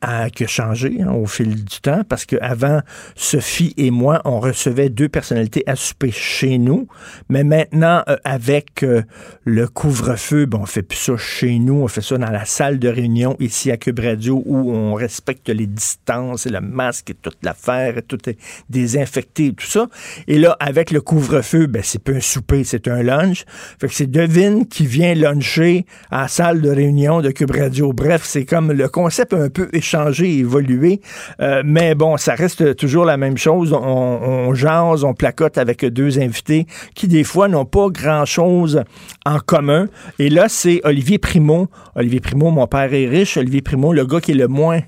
a, 0.00 0.30
qui 0.30 0.44
a 0.44 0.46
changé 0.46 0.98
hein, 1.00 1.12
au 1.12 1.26
fil 1.26 1.64
du 1.64 1.80
temps 1.80 2.02
parce 2.08 2.24
qu'avant, 2.24 2.80
Sophie 3.16 3.74
et 3.76 3.90
moi, 3.90 4.20
on 4.24 4.40
recevait 4.40 4.88
deux 4.88 5.08
personnalités 5.08 5.62
à 5.66 5.76
souper 5.76 6.10
chez 6.10 6.58
nous. 6.58 6.88
Mais 7.28 7.44
maintenant, 7.44 8.02
euh, 8.08 8.16
avec 8.24 8.82
euh, 8.82 9.02
le 9.44 9.66
couvre-feu, 9.68 10.46
bon, 10.46 10.60
on 10.62 10.66
fait 10.66 10.82
plus 10.82 10.98
ça 10.98 11.16
chez 11.16 11.58
nous, 11.58 11.82
on 11.82 11.88
fait 11.88 12.00
ça 12.00 12.18
dans 12.18 12.30
la 12.30 12.44
salle 12.44 12.78
de 12.78 12.88
réunion 12.88 13.36
ici 13.40 13.70
à 13.70 13.76
Cube 13.76 14.00
Radio 14.00 14.42
où 14.44 14.70
on 14.72 14.94
respecte 14.94 15.48
les 15.48 15.66
distances 15.66 16.46
et 16.46 16.50
le 16.50 16.60
masque 16.60 17.10
et 17.10 17.14
toute 17.14 17.38
l'affaire, 17.42 17.98
et 17.98 18.02
tout 18.02 18.28
est 18.28 18.38
désinfecté 18.68 19.46
et 19.46 19.52
tout 19.52 19.66
ça. 19.66 19.86
Et 20.26 20.38
là, 20.38 20.56
avec 20.60 20.90
le 20.90 21.00
couvre-feu, 21.00 21.66
ben, 21.66 21.82
c'est 21.84 22.02
pas 22.02 22.12
un 22.12 22.20
souper, 22.20 22.64
c'est 22.64 22.88
un 22.88 23.02
lunch. 23.02 23.44
Fait 23.80 23.88
que 23.88 23.94
c'est 23.94 24.10
Devine 24.10 24.66
qui 24.66 24.86
vient 24.86 25.14
luncher 25.14 25.86
à 26.10 26.22
la 26.22 26.28
salle 26.28 26.60
de 26.60 26.70
réunion 26.70 27.20
de 27.20 27.30
Cube 27.30 27.50
Radio. 27.50 27.92
Bref, 27.92 28.22
c'est 28.24 28.44
comme 28.44 28.72
le 28.72 28.88
concept 28.88 29.32
un 29.32 29.48
peu 29.48 29.68
changer, 29.88 30.38
évoluer. 30.38 31.00
Euh, 31.40 31.62
mais 31.64 31.94
bon, 31.94 32.16
ça 32.16 32.34
reste 32.34 32.76
toujours 32.76 33.04
la 33.04 33.16
même 33.16 33.36
chose. 33.36 33.72
On, 33.72 34.54
jase, 34.54 35.04
on 35.04 35.14
placote 35.14 35.58
avec 35.58 35.84
deux 35.84 36.18
invités 36.18 36.66
qui, 36.94 37.08
des 37.08 37.24
fois, 37.24 37.48
n'ont 37.48 37.64
pas 37.64 37.88
grand-chose 37.88 38.82
en 39.24 39.38
commun. 39.38 39.86
Et 40.18 40.28
là, 40.28 40.48
c'est 40.48 40.80
Olivier 40.84 41.18
Primo. 41.18 41.68
Olivier 41.94 42.20
Primo, 42.20 42.50
mon 42.50 42.66
père 42.66 42.92
est 42.92 43.08
riche. 43.08 43.36
Olivier 43.36 43.62
Primo, 43.62 43.92
le 43.92 44.04
gars 44.06 44.20
qui 44.20 44.32
est 44.32 44.34
le 44.34 44.48
moins, 44.48 44.80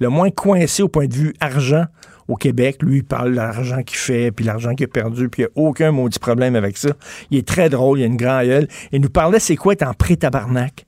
le 0.00 0.08
moins 0.08 0.30
coincé 0.30 0.82
au 0.82 0.88
point 0.88 1.06
de 1.06 1.14
vue 1.14 1.34
argent 1.40 1.84
au 2.28 2.36
Québec. 2.36 2.78
Lui, 2.82 2.98
il 2.98 3.04
parle 3.04 3.30
de 3.30 3.36
l'argent 3.36 3.82
qu'il 3.82 3.98
fait, 3.98 4.30
puis 4.30 4.44
l'argent 4.44 4.74
qu'il 4.74 4.84
a 4.84 4.88
perdu, 4.88 5.28
puis 5.28 5.42
il 5.42 5.46
n'y 5.46 5.64
a 5.64 5.68
aucun 5.68 5.92
maudit 5.92 6.18
problème 6.18 6.56
avec 6.56 6.76
ça. 6.76 6.90
Il 7.30 7.38
est 7.38 7.46
très 7.46 7.68
drôle, 7.68 8.00
il 8.00 8.04
a 8.04 8.06
une 8.06 8.16
grande 8.16 8.46
gueule. 8.46 8.68
Il 8.92 9.00
nous 9.00 9.10
parlait, 9.10 9.38
c'est 9.38 9.56
quoi 9.56 9.74
être 9.74 9.86
en 9.86 9.94
pré-tabarnak? 9.94 10.85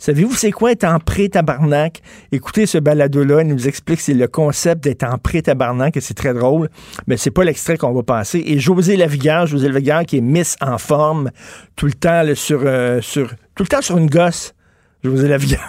Savez-vous 0.00 0.34
c'est 0.34 0.50
quoi 0.50 0.72
être 0.72 0.84
en 0.84 0.98
pré-tabarnak? 0.98 2.00
Écoutez 2.32 2.64
ce 2.64 2.78
balado-là, 2.78 3.42
il 3.42 3.48
nous 3.48 3.68
explique 3.68 3.98
que 3.98 4.02
c'est 4.04 4.14
le 4.14 4.28
concept 4.28 4.82
d'être 4.82 5.04
en 5.04 5.18
pré-tabarnak 5.18 5.94
et 5.94 6.00
c'est 6.00 6.14
très 6.14 6.32
drôle, 6.32 6.70
mais 7.06 7.18
c'est 7.18 7.30
pas 7.30 7.44
l'extrait 7.44 7.76
qu'on 7.76 7.92
va 7.92 8.02
passer. 8.02 8.42
Et 8.46 8.58
José 8.58 8.96
Lavigueur, 8.96 9.46
José 9.46 9.68
Lavigueur 9.68 10.06
qui 10.06 10.16
est 10.16 10.22
Miss 10.22 10.56
en 10.62 10.78
forme 10.78 11.30
tout 11.76 11.84
le 11.84 11.92
temps 11.92 12.22
sur, 12.34 12.62
euh, 12.64 13.02
sur 13.02 13.28
tout 13.54 13.62
le 13.62 13.68
temps 13.68 13.82
sur 13.82 13.98
une 13.98 14.08
gosse. 14.08 14.54
José 15.04 15.28
Lavigueur. 15.28 15.60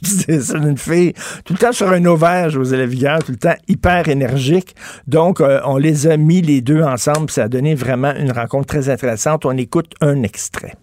ça 0.04 0.60
d'une 0.60 0.78
fille? 0.78 1.12
Tout 1.44 1.54
le 1.54 1.58
temps 1.58 1.72
sur 1.72 1.90
un 1.90 2.04
ovaire, 2.04 2.50
José 2.50 2.76
Lavigueur, 2.76 3.18
tout 3.24 3.32
le 3.32 3.38
temps 3.38 3.56
hyper 3.66 4.08
énergique. 4.08 4.76
Donc, 5.08 5.40
euh, 5.40 5.60
on 5.64 5.76
les 5.76 6.06
a 6.06 6.16
mis 6.16 6.40
les 6.40 6.60
deux 6.60 6.82
ensemble. 6.82 7.30
Ça 7.30 7.44
a 7.44 7.48
donné 7.48 7.74
vraiment 7.74 8.14
une 8.14 8.30
rencontre 8.30 8.66
très 8.66 8.88
intéressante. 8.88 9.44
On 9.44 9.56
écoute 9.56 9.92
un 10.00 10.22
extrait. 10.22 10.74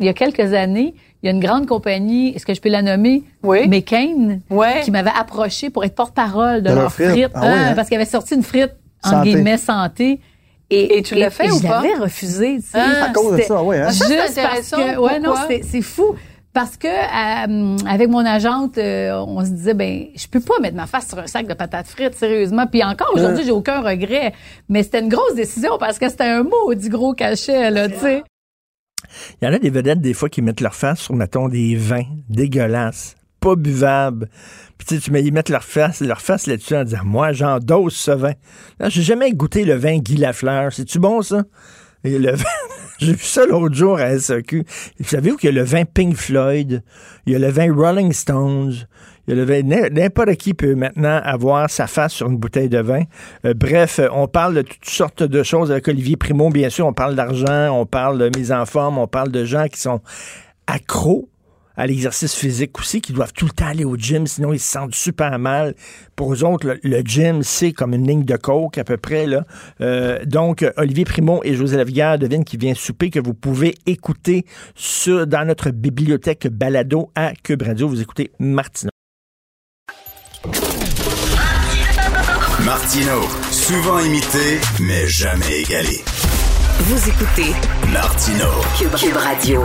Il 0.00 0.06
y 0.06 0.08
a 0.08 0.14
quelques 0.14 0.52
années, 0.54 0.94
il 1.22 1.26
y 1.26 1.28
a 1.28 1.32
une 1.32 1.40
grande 1.40 1.66
compagnie, 1.66 2.34
est-ce 2.34 2.46
que 2.46 2.54
je 2.54 2.60
peux 2.60 2.68
la 2.68 2.82
nommer? 2.82 3.24
Oui. 3.42 3.66
McCain, 3.68 4.38
Ouais. 4.50 4.82
qui 4.84 4.90
m'avait 4.90 5.10
approché 5.18 5.70
pour 5.70 5.84
être 5.84 5.94
porte-parole 5.94 6.62
de, 6.62 6.70
De 6.70 6.74
leur 6.74 6.92
frite. 6.92 7.08
frite, 7.10 7.30
Ah 7.34 7.40
oui, 7.42 7.48
hein, 7.48 7.66
hein? 7.70 7.74
parce 7.74 7.88
qu'il 7.88 7.96
avait 7.96 8.04
sorti 8.04 8.34
une 8.34 8.42
frite, 8.42 8.72
en 9.04 9.22
guillemets, 9.22 9.56
santé. 9.58 10.20
Et, 10.70 10.98
Et 10.98 11.02
tu 11.02 11.14
l'as 11.14 11.30
fait 11.30 11.46
et 11.46 11.50
ou 11.50 11.56
je 11.58 11.62
pas? 11.66 11.80
l'avais 11.82 11.94
refusé, 11.94 12.56
tu 12.56 12.62
sais. 12.68 12.78
Ah. 12.78 13.06
À 13.06 13.12
cause 13.12 13.36
de 13.38 13.42
ça, 13.42 13.62
oui. 13.62 13.76
Hein? 13.78 13.88
Juste 13.90 14.14
parce 14.16 14.30
intéressant. 14.38 14.76
que, 14.76 14.98
ouais, 14.98 15.18
non, 15.18 15.34
c'est 15.48 15.62
c'est 15.64 15.80
fou. 15.82 16.14
Parce 16.52 16.76
que 16.76 16.88
euh, 16.88 17.76
avec 17.88 18.08
mon 18.08 18.24
agente, 18.24 18.78
euh, 18.78 19.12
on 19.26 19.44
se 19.44 19.50
disait 19.50 19.74
ben 19.74 20.06
je 20.16 20.26
peux 20.26 20.40
pas 20.40 20.58
mettre 20.60 20.76
ma 20.76 20.86
face 20.86 21.06
sur 21.08 21.18
un 21.18 21.26
sac 21.26 21.46
de 21.46 21.54
patates 21.54 21.86
frites 21.86 22.14
sérieusement. 22.16 22.66
Puis 22.66 22.82
encore 22.82 23.10
aujourd'hui, 23.14 23.44
j'ai 23.44 23.50
aucun 23.52 23.80
regret. 23.80 24.32
Mais 24.68 24.82
c'était 24.82 25.00
une 25.00 25.08
grosse 25.08 25.34
décision 25.34 25.78
parce 25.78 25.98
que 25.98 26.08
c'était 26.08 26.24
un 26.24 26.42
maudit 26.42 26.88
gros 26.88 27.12
cachet 27.14 27.70
là, 27.70 27.88
tu 27.88 27.98
sais. 27.98 28.24
Il 29.40 29.46
y 29.46 29.48
en 29.48 29.52
a 29.52 29.58
des 29.58 29.70
vedettes, 29.70 30.00
des 30.00 30.14
fois, 30.14 30.28
qui 30.28 30.42
mettent 30.42 30.60
leur 30.60 30.74
face 30.74 31.00
sur, 31.00 31.14
mettons, 31.14 31.48
des 31.48 31.76
vins 31.76 32.06
dégueulasses, 32.28 33.16
pas 33.40 33.56
buvables. 33.56 34.28
Puis 34.78 34.86
tu 34.86 35.00
tu 35.00 35.18
ils 35.18 35.32
mettent 35.32 35.48
leur 35.48 35.64
face, 35.64 36.00
leur 36.00 36.20
face 36.20 36.46
là-dessus 36.46 36.76
en 36.76 36.84
disant, 36.84 37.04
moi, 37.04 37.32
j'endosse 37.32 37.96
ce 37.96 38.12
vin. 38.12 38.32
Non, 38.80 38.88
J'ai 38.88 39.02
jamais 39.02 39.32
goûté 39.32 39.64
le 39.64 39.74
vin 39.74 39.98
Guy 39.98 40.16
Lafleur. 40.16 40.72
C'est-tu 40.72 40.98
bon, 40.98 41.22
ça? 41.22 41.44
Et 42.04 42.18
le 42.18 42.32
vin, 42.32 42.44
j'ai 42.98 43.12
vu 43.12 43.24
ça 43.24 43.44
l'autre 43.44 43.74
jour 43.74 43.98
à 43.98 44.18
SAQ. 44.18 44.64
Vous 44.98 45.08
savez 45.08 45.32
où 45.32 45.36
qu'il 45.36 45.48
y 45.48 45.52
a 45.52 45.54
le 45.54 45.64
vin 45.64 45.84
Pink 45.84 46.16
Floyd? 46.16 46.82
Il 47.26 47.32
y 47.32 47.36
a 47.36 47.38
le 47.38 47.48
vin 47.48 47.72
Rolling 47.74 48.12
Stones. 48.12 48.74
N'importe 49.28 50.36
qui 50.36 50.54
peut 50.54 50.74
maintenant 50.74 51.20
avoir 51.22 51.68
sa 51.68 51.86
face 51.86 52.14
sur 52.14 52.28
une 52.28 52.38
bouteille 52.38 52.68
de 52.68 52.78
vin. 52.78 53.02
Euh, 53.44 53.54
bref, 53.54 54.00
on 54.12 54.26
parle 54.26 54.54
de 54.54 54.62
toutes 54.62 54.88
sortes 54.88 55.22
de 55.22 55.42
choses 55.42 55.70
avec 55.70 55.86
Olivier 55.88 56.16
Primo, 56.16 56.50
bien 56.50 56.70
sûr. 56.70 56.86
On 56.86 56.92
parle 56.92 57.14
d'argent, 57.14 57.70
on 57.70 57.86
parle 57.86 58.18
de 58.18 58.38
mise 58.38 58.52
en 58.52 58.64
forme, 58.66 58.98
on 58.98 59.06
parle 59.06 59.30
de 59.30 59.44
gens 59.44 59.66
qui 59.66 59.80
sont 59.80 60.00
accros 60.66 61.28
à 61.78 61.86
l'exercice 61.86 62.34
physique 62.34 62.76
aussi, 62.80 63.00
qui 63.00 63.12
doivent 63.12 63.32
tout 63.32 63.44
le 63.44 63.52
temps 63.52 63.66
aller 63.66 63.84
au 63.84 63.96
gym, 63.96 64.26
sinon 64.26 64.52
ils 64.52 64.58
se 64.58 64.68
sentent 64.68 64.96
super 64.96 65.38
mal. 65.38 65.74
Pour 66.16 66.34
eux 66.34 66.42
autres, 66.42 66.76
le, 66.82 67.00
gym, 67.04 67.44
c'est 67.44 67.72
comme 67.72 67.94
une 67.94 68.04
ligne 68.04 68.24
de 68.24 68.36
coke 68.36 68.78
à 68.78 68.84
peu 68.84 68.96
près. 68.96 69.26
Là. 69.26 69.44
Euh, 69.80 70.24
donc, 70.24 70.66
Olivier 70.76 71.04
Primo 71.04 71.40
et 71.44 71.54
José 71.54 71.76
Lavigueur 71.76 72.18
devinent 72.18 72.44
qui 72.44 72.56
vient 72.56 72.74
souper, 72.74 73.10
que 73.10 73.20
vous 73.20 73.34
pouvez 73.34 73.76
écouter 73.86 74.44
sur, 74.74 75.28
dans 75.28 75.46
notre 75.46 75.70
bibliothèque 75.70 76.48
balado 76.48 77.12
à 77.14 77.32
Cube. 77.44 77.62
Vous 77.62 78.00
écoutez 78.00 78.32
Martino. 78.40 78.90
Martino, 82.88 83.20
souvent 83.50 83.98
imité, 84.00 84.58
mais 84.80 85.06
jamais 85.06 85.60
égalé. 85.60 86.02
Vous 86.80 87.06
écoutez 87.06 87.52
Martino. 87.92 88.46
Cube, 88.78 88.94
Cube 88.96 89.16
Radio. 89.16 89.62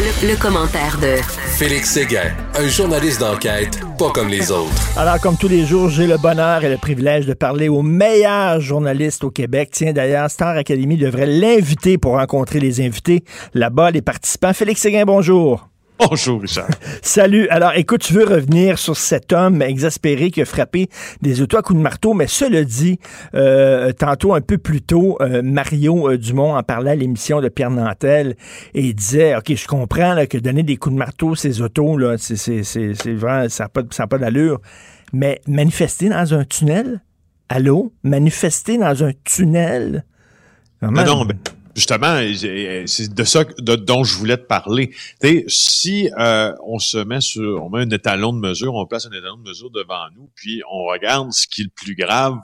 Le, 0.00 0.28
le 0.28 0.36
commentaire 0.36 0.96
de 1.02 1.16
Félix 1.58 1.90
Séguin, 1.90 2.32
un 2.54 2.66
journaliste 2.66 3.20
d'enquête 3.20 3.78
pas 3.98 4.10
comme 4.10 4.28
les 4.28 4.50
autres. 4.50 4.72
Alors, 4.96 5.20
comme 5.20 5.36
tous 5.36 5.48
les 5.48 5.66
jours, 5.66 5.90
j'ai 5.90 6.06
le 6.06 6.16
bonheur 6.16 6.64
et 6.64 6.70
le 6.70 6.78
privilège 6.78 7.26
de 7.26 7.34
parler 7.34 7.68
au 7.68 7.82
meilleur 7.82 8.58
journaliste 8.58 9.22
au 9.22 9.30
Québec. 9.30 9.68
Tiens, 9.70 9.92
d'ailleurs, 9.92 10.30
Star 10.30 10.56
Academy 10.56 10.96
devrait 10.96 11.26
l'inviter 11.26 11.98
pour 11.98 12.12
rencontrer 12.12 12.58
les 12.58 12.80
invités 12.80 13.22
là-bas, 13.52 13.90
les 13.90 14.00
participants. 14.00 14.54
Félix 14.54 14.80
Séguin, 14.80 15.04
bonjour. 15.04 15.68
Bonjour, 15.98 16.40
Richard. 16.40 16.68
Salut. 17.02 17.48
Alors, 17.48 17.72
écoute, 17.76 18.00
tu 18.00 18.14
veux 18.14 18.24
revenir 18.24 18.78
sur 18.78 18.96
cet 18.96 19.32
homme 19.32 19.62
exaspéré 19.62 20.30
qui 20.32 20.42
a 20.42 20.44
frappé 20.44 20.88
des 21.22 21.40
autos 21.40 21.56
à 21.56 21.62
coups 21.62 21.78
de 21.78 21.82
marteau, 21.82 22.14
mais 22.14 22.26
cela 22.26 22.64
dit, 22.64 22.98
euh, 23.34 23.92
tantôt 23.92 24.34
un 24.34 24.40
peu 24.40 24.58
plus 24.58 24.82
tôt, 24.82 25.16
euh, 25.20 25.40
Mario 25.42 26.10
euh, 26.10 26.18
Dumont 26.18 26.56
en 26.56 26.62
parlait 26.64 26.90
à 26.90 26.94
l'émission 26.96 27.40
de 27.40 27.48
Pierre 27.48 27.70
Nantel 27.70 28.34
et 28.74 28.82
il 28.82 28.94
disait, 28.94 29.36
OK, 29.36 29.54
je 29.54 29.66
comprends 29.68 30.14
là, 30.14 30.26
que 30.26 30.36
donner 30.36 30.64
des 30.64 30.76
coups 30.76 30.94
de 30.94 30.98
marteau, 30.98 31.36
ces 31.36 31.62
autos, 31.62 31.96
là, 31.96 32.16
c'est, 32.18 32.36
c'est, 32.36 32.64
c'est, 32.64 32.94
c'est 32.94 33.14
vraiment, 33.14 33.48
ça 33.48 33.64
n'a 33.64 33.68
pas, 33.68 33.82
ça 33.90 34.02
a 34.02 34.06
pas 34.08 34.18
d'allure, 34.18 34.60
mais 35.12 35.40
manifester 35.46 36.08
dans 36.08 36.34
un 36.34 36.44
tunnel, 36.44 37.02
allô? 37.48 37.92
Manifester 38.02 38.78
dans 38.78 39.04
un 39.04 39.12
tunnel? 39.24 40.04
Non, 40.82 40.90
non, 40.90 41.24
ben, 41.24 41.38
justement, 41.74 42.20
c'est 42.86 43.14
de 43.14 43.24
ça 43.24 43.44
dont 43.58 44.04
je 44.04 44.16
voulais 44.16 44.36
te 44.36 44.46
parler. 44.46 44.94
Si 45.48 46.10
euh, 46.18 46.54
on 46.64 46.78
se 46.78 46.98
met 46.98 47.20
sur, 47.20 47.64
on 47.64 47.70
met 47.70 47.82
un 47.82 47.90
étalon 47.90 48.32
de 48.32 48.38
mesure, 48.38 48.74
on 48.74 48.86
place 48.86 49.06
un 49.06 49.12
étalon 49.12 49.36
de 49.36 49.48
mesure 49.48 49.70
devant 49.70 50.06
nous, 50.16 50.30
puis 50.34 50.62
on 50.70 50.84
regarde 50.84 51.32
ce 51.32 51.46
qui 51.46 51.62
est 51.62 51.64
le 51.64 51.70
plus 51.74 51.94
grave 51.94 52.38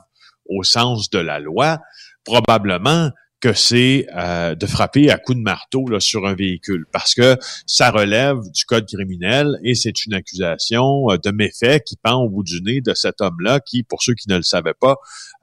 au 0.46 0.62
sens 0.62 1.10
de 1.10 1.18
la 1.18 1.38
loi, 1.38 1.78
probablement 2.24 3.10
que 3.40 3.52
c'est 3.52 4.06
euh, 4.14 4.54
de 4.54 4.66
frapper 4.66 5.10
à 5.10 5.18
coups 5.18 5.38
de 5.38 5.42
marteau 5.42 5.88
là, 5.88 6.00
sur 6.00 6.26
un 6.26 6.34
véhicule, 6.34 6.86
parce 6.92 7.14
que 7.14 7.36
ça 7.66 7.90
relève 7.90 8.38
du 8.52 8.64
code 8.64 8.86
criminel 8.86 9.58
et 9.64 9.74
c'est 9.74 10.04
une 10.04 10.14
accusation 10.14 11.10
euh, 11.10 11.16
de 11.16 11.30
méfait 11.30 11.80
qui 11.80 11.96
pend 11.96 12.22
au 12.22 12.28
bout 12.28 12.42
du 12.42 12.60
nez 12.62 12.80
de 12.80 12.94
cet 12.94 13.20
homme-là, 13.20 13.60
qui, 13.60 13.82
pour 13.82 14.02
ceux 14.02 14.14
qui 14.14 14.28
ne 14.28 14.36
le 14.36 14.42
savaient 14.42 14.74
pas, 14.78 14.96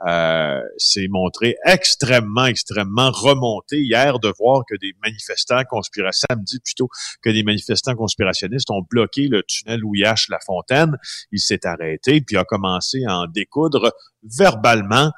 euh, 0.08 0.62
s'est 0.78 1.08
montré 1.10 1.56
extrêmement, 1.66 2.46
extrêmement 2.46 3.12
remonté 3.12 3.82
hier 3.82 4.20
de 4.20 4.32
voir 4.38 4.64
que 4.70 4.76
des 4.80 4.94
manifestants 5.04 5.64
conspirationnistes, 5.70 6.28
samedi 6.30 6.60
plutôt, 6.60 6.90
que 7.22 7.30
des 7.30 7.44
manifestants 7.44 7.96
conspirationnistes 7.96 8.70
ont 8.72 8.84
bloqué 8.90 9.28
le 9.28 9.44
tunnel 9.44 9.80
Louis 9.80 10.02
H. 10.02 10.28
La 10.30 10.40
Fontaine. 10.46 10.98
Il 11.32 11.40
s'est 11.40 11.66
arrêté 11.66 12.22
puis 12.22 12.38
a 12.38 12.44
commencé 12.44 13.04
à 13.08 13.20
en 13.20 13.28
découdre 13.28 13.94
verbalement 14.38 15.12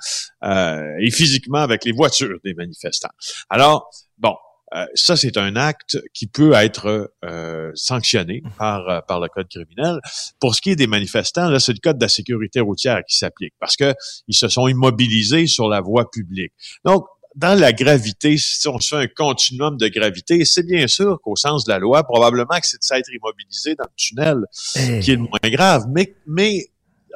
euh, 0.44 0.84
et 1.00 1.12
physiquement 1.12 1.60
avec 1.60 1.86
les 1.86 1.92
voitures 1.92 2.38
des 2.44 2.54
manifestants. 2.54 3.10
Alors, 3.50 3.90
bon, 4.18 4.36
euh, 4.76 4.86
ça, 4.94 5.16
c'est 5.16 5.38
un 5.38 5.56
acte 5.56 5.98
qui 6.14 6.28
peut 6.28 6.54
être 6.54 7.12
euh, 7.26 7.72
sanctionné 7.74 8.44
par, 8.58 8.88
euh, 8.88 9.02
par 9.02 9.20
le 9.20 9.28
code 9.28 9.48
criminel. 9.48 10.00
Pour 10.40 10.56
ce 10.56 10.62
qui 10.62 10.72
est 10.72 10.76
des 10.76 10.88
manifestants, 10.88 11.50
là, 11.50 11.60
c'est 11.60 11.74
le 11.74 11.80
code 11.80 11.98
de 11.98 12.06
la 12.06 12.10
sécurité 12.10 12.60
routière 12.60 13.02
qui 13.08 13.18
s'applique 13.18 13.54
parce 13.60 13.76
que 13.76 13.94
ils 14.28 14.36
se 14.36 14.48
sont 14.48 14.68
immobilisés 14.68 15.48
sur 15.48 15.70
la 15.70 15.82
voie 15.82 16.10
publique. 16.12 16.54
Donc, 16.86 17.06
dans 17.36 17.58
la 17.58 17.74
gravité, 17.74 18.38
si 18.38 18.68
on 18.68 18.80
se 18.80 18.96
fait 18.96 19.04
un 19.04 19.08
continuum 19.08 19.78
de 19.78 19.88
gravité, 19.88 20.44
c'est 20.46 20.66
bien 20.66 20.88
sûr 20.88 21.20
qu'au 21.22 21.36
sens 21.36 21.64
de 21.64 21.72
la 21.72 21.80
loi, 21.80 22.04
probablement 22.04 22.60
que 22.60 22.66
c'est 22.68 22.78
de 22.78 22.84
s'être 22.84 23.10
immobilisé 23.14 23.76
dans 23.76 23.86
le 23.86 23.96
tunnel 23.96 24.38
Hey. 24.76 25.00
qui 25.00 25.12
est 25.12 25.16
le 25.16 25.22
moins 25.22 25.40
grave. 25.52 25.84
Mais, 25.94 26.16
mais 26.26 26.68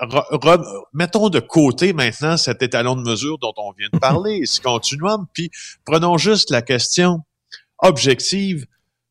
re- 0.01 0.39
re- 0.39 0.83
mettons 0.93 1.29
de 1.29 1.39
côté 1.39 1.93
maintenant 1.93 2.37
cet 2.37 2.61
étalon 2.61 2.95
de 2.95 3.01
mesure 3.01 3.37
dont 3.39 3.53
on 3.57 3.71
vient 3.71 3.89
de 3.91 3.99
parler, 3.99 4.45
ce 4.45 4.61
continuum, 4.61 5.25
puis 5.33 5.49
prenons 5.85 6.17
juste 6.17 6.49
la 6.49 6.61
question 6.61 7.21
objective 7.79 8.65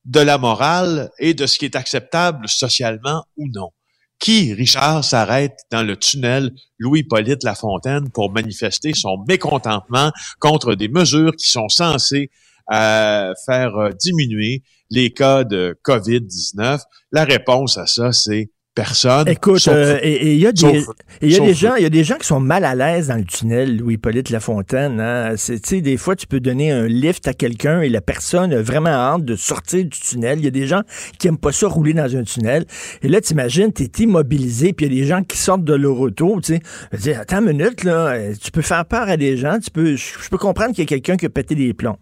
de 0.04 0.20
la 0.20 0.38
morale 0.38 1.10
et 1.18 1.34
de 1.34 1.46
ce 1.46 1.58
qui 1.58 1.64
est 1.64 1.76
acceptable 1.76 2.48
socialement 2.48 3.24
ou 3.36 3.48
non. 3.48 3.70
Qui, 4.18 4.54
Richard, 4.54 5.04
s'arrête 5.04 5.58
dans 5.70 5.82
le 5.82 5.96
tunnel 5.96 6.52
Louis-Polyte 6.78 7.42
Lafontaine 7.42 8.10
pour 8.10 8.32
manifester 8.32 8.92
son 8.94 9.18
mécontentement 9.26 10.12
contre 10.38 10.74
des 10.74 10.88
mesures 10.88 11.34
qui 11.34 11.48
sont 11.48 11.68
censées 11.68 12.30
euh, 12.72 13.32
faire 13.46 13.76
euh, 13.76 13.90
diminuer 13.90 14.62
les 14.90 15.12
cas 15.12 15.42
de 15.42 15.76
COVID-19? 15.84 16.80
La 17.10 17.24
réponse 17.24 17.76
à 17.78 17.86
ça, 17.86 18.12
c'est 18.12 18.50
personne. 18.74 19.28
Écoute, 19.28 19.58
sauf- 19.58 19.74
euh, 19.74 19.98
et 20.02 20.32
il 20.32 20.38
y 20.40 20.46
a 20.46 20.52
des, 20.52 20.60
sauf- 20.60 20.94
et 21.20 21.26
il 21.26 21.30
y 21.30 21.34
a 21.34 21.38
sauf- 21.38 21.46
des 21.46 21.54
gens, 21.54 21.74
il 21.76 21.82
y 21.82 21.86
a 21.86 21.90
des 21.90 22.04
gens 22.04 22.16
qui 22.16 22.26
sont 22.26 22.40
mal 22.40 22.64
à 22.64 22.74
l'aise 22.74 23.08
dans 23.08 23.16
le 23.16 23.24
tunnel, 23.24 23.76
Louis-Polyte 23.76 24.30
Lafontaine. 24.30 25.00
Hein? 25.00 25.34
C'est, 25.36 25.60
tu 25.60 25.68
sais, 25.76 25.80
des 25.80 25.96
fois, 25.96 26.16
tu 26.16 26.26
peux 26.26 26.40
donner 26.40 26.70
un 26.72 26.86
lift 26.86 27.28
à 27.28 27.34
quelqu'un 27.34 27.80
et 27.82 27.88
la 27.88 28.00
personne 28.00 28.52
a 28.52 28.62
vraiment 28.62 28.90
hâte 28.90 29.24
de 29.24 29.36
sortir 29.36 29.84
du 29.84 29.90
tunnel. 29.90 30.38
Il 30.38 30.44
y 30.44 30.48
a 30.48 30.50
des 30.50 30.66
gens 30.66 30.82
qui 31.18 31.28
aiment 31.28 31.38
pas 31.38 31.52
ça 31.52 31.66
rouler 31.68 31.92
dans 31.92 32.16
un 32.16 32.22
tunnel. 32.22 32.64
Et 33.02 33.08
là, 33.08 33.20
t'imagines, 33.20 33.72
t'es 33.72 33.90
immobilisé, 34.02 34.72
puis 34.72 34.86
il 34.86 34.92
y 34.94 34.98
a 34.98 35.02
des 35.02 35.08
gens 35.08 35.22
qui 35.22 35.36
sortent 35.36 35.64
de 35.64 35.74
leur 35.74 35.98
auto, 36.00 36.40
tu 36.42 36.58
sais. 36.92 37.14
Attends 37.14 37.40
une 37.40 37.56
minute, 37.56 37.84
là, 37.84 38.16
tu 38.42 38.50
peux 38.50 38.62
faire 38.62 38.84
peur 38.86 39.08
à 39.08 39.16
des 39.16 39.36
gens, 39.36 39.58
tu 39.58 39.70
peux, 39.70 39.96
je 39.96 40.28
peux 40.30 40.38
comprendre 40.38 40.70
qu'il 40.74 40.84
y 40.84 40.86
a 40.86 40.88
quelqu'un 40.88 41.16
qui 41.16 41.26
a 41.26 41.30
pété 41.30 41.54
des 41.54 41.74
plombs. 41.74 41.98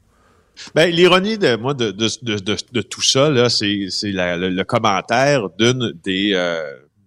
Ben, 0.74 0.90
l'ironie 0.90 1.38
de 1.38 1.56
moi 1.56 1.74
de, 1.74 1.90
de, 1.90 2.08
de, 2.22 2.56
de, 2.72 2.82
tout 2.82 3.02
ça, 3.02 3.30
là, 3.30 3.48
c'est, 3.48 3.86
c'est 3.90 4.12
la- 4.12 4.36
le, 4.36 4.50
le 4.50 4.64
commentaire 4.64 5.48
d'une 5.58 5.92
des, 6.04 6.32
euh, 6.34 6.62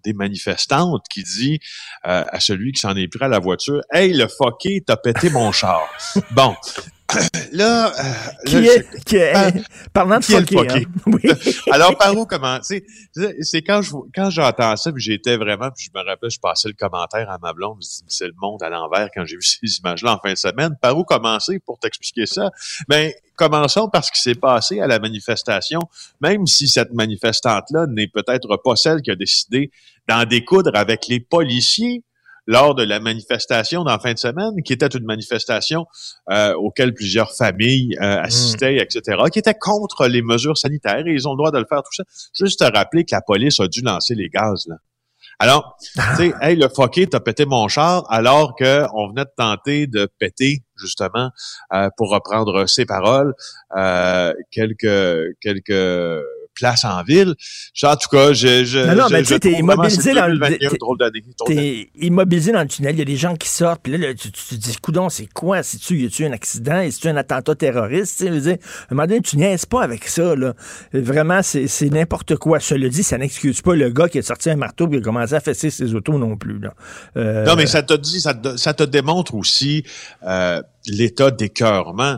des 0.05 0.13
manifestantes 0.13 1.05
qui 1.09 1.23
dit 1.23 1.59
euh, 2.05 2.23
à 2.27 2.39
celui 2.39 2.71
qui 2.73 2.81
s'en 2.81 2.95
est 2.95 3.07
pris 3.07 3.23
à 3.25 3.27
la 3.29 3.39
voiture 3.39 3.81
Hey, 3.91 4.13
le 4.13 4.27
fucké, 4.27 4.83
t'as 4.85 4.97
pété 4.97 5.29
mon 5.29 5.51
char. 5.51 5.81
bon. 6.31 6.55
là, 7.51 7.87
euh, 7.87 8.13
Qui 8.45 8.55
là, 8.55 8.61
est, 8.61 8.85
je- 8.97 9.03
qui 9.03 9.15
est- 9.17 9.31
Ah, 9.35 9.51
parlant 9.93 10.19
de 10.19 10.23
qui 10.25 10.33
est 10.33 10.51
le 10.51 10.71
hein. 10.71 10.83
Oui. 11.07 11.21
Alors, 11.71 11.97
par 11.97 12.17
où 12.17 12.25
commencer? 12.25 12.85
C'est- 13.41 13.61
quand 13.61 13.81
je 13.81 13.91
quand 14.15 14.29
j'entends 14.29 14.75
ça, 14.75 14.91
puis 14.91 15.03
j'étais 15.03 15.37
vraiment, 15.37 15.69
puis 15.71 15.85
je 15.93 15.97
me 15.99 16.03
rappelle, 16.05 16.29
je 16.29 16.39
passais 16.39 16.67
le 16.67 16.73
commentaire 16.73 17.29
à 17.29 17.37
ma 17.39 17.53
blonde, 17.53 17.77
c'est 18.07 18.27
le 18.27 18.33
monde 18.41 18.61
à 18.63 18.69
l'envers 18.69 19.09
quand 19.13 19.25
j'ai 19.25 19.35
vu 19.35 19.41
ces 19.43 19.77
images-là 19.79 20.15
en 20.15 20.19
fin 20.19 20.31
de 20.33 20.37
semaine. 20.37 20.75
Par 20.81 20.97
où 20.97 21.03
commencer 21.03 21.59
pour 21.59 21.79
t'expliquer 21.79 22.25
ça? 22.25 22.51
Ben, 22.87 23.11
commençons 23.35 23.89
par 23.89 24.03
ce 24.05 24.11
qui 24.11 24.21
s'est 24.21 24.35
passé 24.35 24.79
à 24.79 24.87
la 24.87 24.99
manifestation, 24.99 25.79
même 26.21 26.45
si 26.47 26.67
cette 26.67 26.93
manifestante-là 26.93 27.87
n'est 27.87 28.07
peut-être 28.07 28.57
pas 28.63 28.75
celle 28.75 29.01
qui 29.01 29.11
a 29.11 29.15
décidé 29.15 29.71
d'en 30.07 30.25
découdre 30.25 30.71
avec 30.75 31.07
les 31.07 31.19
policiers 31.19 32.03
lors 32.47 32.75
de 32.75 32.83
la 32.83 32.99
manifestation 32.99 33.83
d'en 33.83 33.99
fin 33.99 34.13
de 34.13 34.19
semaine, 34.19 34.61
qui 34.63 34.73
était 34.73 34.87
une 34.87 35.05
manifestation 35.05 35.85
euh, 36.29 36.53
auquel 36.55 36.93
plusieurs 36.93 37.35
familles 37.35 37.95
euh, 38.01 38.21
assistaient, 38.21 38.77
etc., 38.77 39.17
qui 39.31 39.39
était 39.39 39.53
contre 39.53 40.07
les 40.07 40.21
mesures 40.21 40.57
sanitaires 40.57 41.05
et 41.05 41.13
ils 41.13 41.27
ont 41.27 41.31
le 41.31 41.37
droit 41.37 41.51
de 41.51 41.59
le 41.59 41.65
faire, 41.67 41.83
tout 41.83 41.93
ça. 41.93 42.03
Juste 42.37 42.59
te 42.59 42.65
rappeler 42.65 43.05
que 43.05 43.15
la 43.15 43.21
police 43.21 43.59
a 43.59 43.67
dû 43.67 43.81
lancer 43.81 44.15
les 44.15 44.29
gaz, 44.29 44.65
là. 44.67 44.75
Alors, 45.39 45.77
tu 45.81 46.01
sais, 46.15 46.33
hey, 46.41 46.55
le 46.55 46.69
fucké, 46.69 47.07
t'as 47.07 47.19
pété 47.19 47.45
mon 47.45 47.67
char, 47.67 48.05
alors 48.09 48.55
que 48.55 48.85
on 48.93 49.09
venait 49.09 49.25
de 49.25 49.31
tenter 49.35 49.87
de 49.87 50.07
péter, 50.19 50.63
justement, 50.77 51.31
euh, 51.73 51.89
pour 51.97 52.11
reprendre 52.11 52.67
ses 52.67 52.85
paroles, 52.85 53.33
euh, 53.75 54.33
quelques 54.51 55.35
quelques 55.41 56.23
places 56.53 56.85
en 56.85 57.01
ville. 57.03 57.35
En 57.83 57.95
tout 57.95 58.09
cas, 58.09 58.33
je, 58.33 58.63
je, 58.63 58.79
Non, 58.79 58.95
non, 58.95 59.07
je- 59.09 59.13
mais 59.13 59.19
tu 59.23 59.29
je 59.29 59.33
sais, 59.33 59.39
t'es 59.39 59.51
immobilisé 59.53 60.13
dans 60.13 60.27
le- 60.27 60.37
2021, 60.37 60.69
t'es- 60.69 60.77
drôle 60.77 60.97
d'année, 60.97 61.23
drôle 61.37 61.55
d'année. 61.55 61.89
T'es 61.93 62.05
immobilisé 62.05 62.51
dans 62.51 62.61
le 62.61 62.67
tunnel, 62.67 62.95
il 62.95 62.99
y 62.99 63.01
a 63.01 63.05
des 63.05 63.15
gens 63.17 63.35
qui 63.35 63.49
sortent, 63.49 63.81
puis 63.83 63.97
là, 63.97 64.13
tu, 64.13 64.31
tu 64.31 64.43
te 64.43 64.55
dis, 64.55 64.75
coudon, 64.81 65.09
c'est 65.09 65.27
quoi? 65.33 65.63
C'est-tu, 65.63 66.01
y 66.01 66.05
a-tu 66.05 66.25
un 66.25 66.31
accident? 66.31 66.79
Est-ce 66.79 67.07
un 67.07 67.17
attentat 67.17 67.55
terroriste? 67.55 68.19
Tu 68.19 68.41
sais, 68.41 68.59
un 68.89 68.95
moment 68.95 69.07
donné, 69.07 69.21
tu 69.21 69.37
niaises 69.37 69.65
pas 69.65 69.83
avec 69.83 70.07
ça, 70.07 70.35
là. 70.35 70.53
Vraiment, 70.93 71.41
c'est, 71.43 71.67
n'importe 71.89 72.35
quoi. 72.37 72.59
Cela 72.59 72.87
dit, 72.89 73.03
ça 73.03 73.17
n'excuse 73.17 73.61
pas 73.61 73.75
le 73.75 73.89
gars 73.89 74.07
qui 74.07 74.19
a 74.19 74.21
sorti 74.21 74.49
un 74.49 74.55
marteau 74.55 74.87
et 74.87 74.91
qui 74.91 74.97
a 74.97 75.01
commencé 75.01 75.33
à 75.33 75.39
fesser 75.39 75.69
ses 75.69 75.93
autos 75.95 76.17
non 76.17 76.37
plus, 76.37 76.59
là. 76.59 76.73
Euh, 77.17 77.45
Non, 77.45 77.55
mais 77.55 77.65
ça 77.65 77.83
te 77.83 77.93
dit, 77.93 78.21
ça 78.21 78.33
te, 78.33 78.55
ça 78.57 78.73
te 78.73 78.83
démontre 78.83 79.35
aussi 79.35 79.83
euh, 80.25 80.61
l'état 80.87 81.31
d'écœurement 81.31 82.17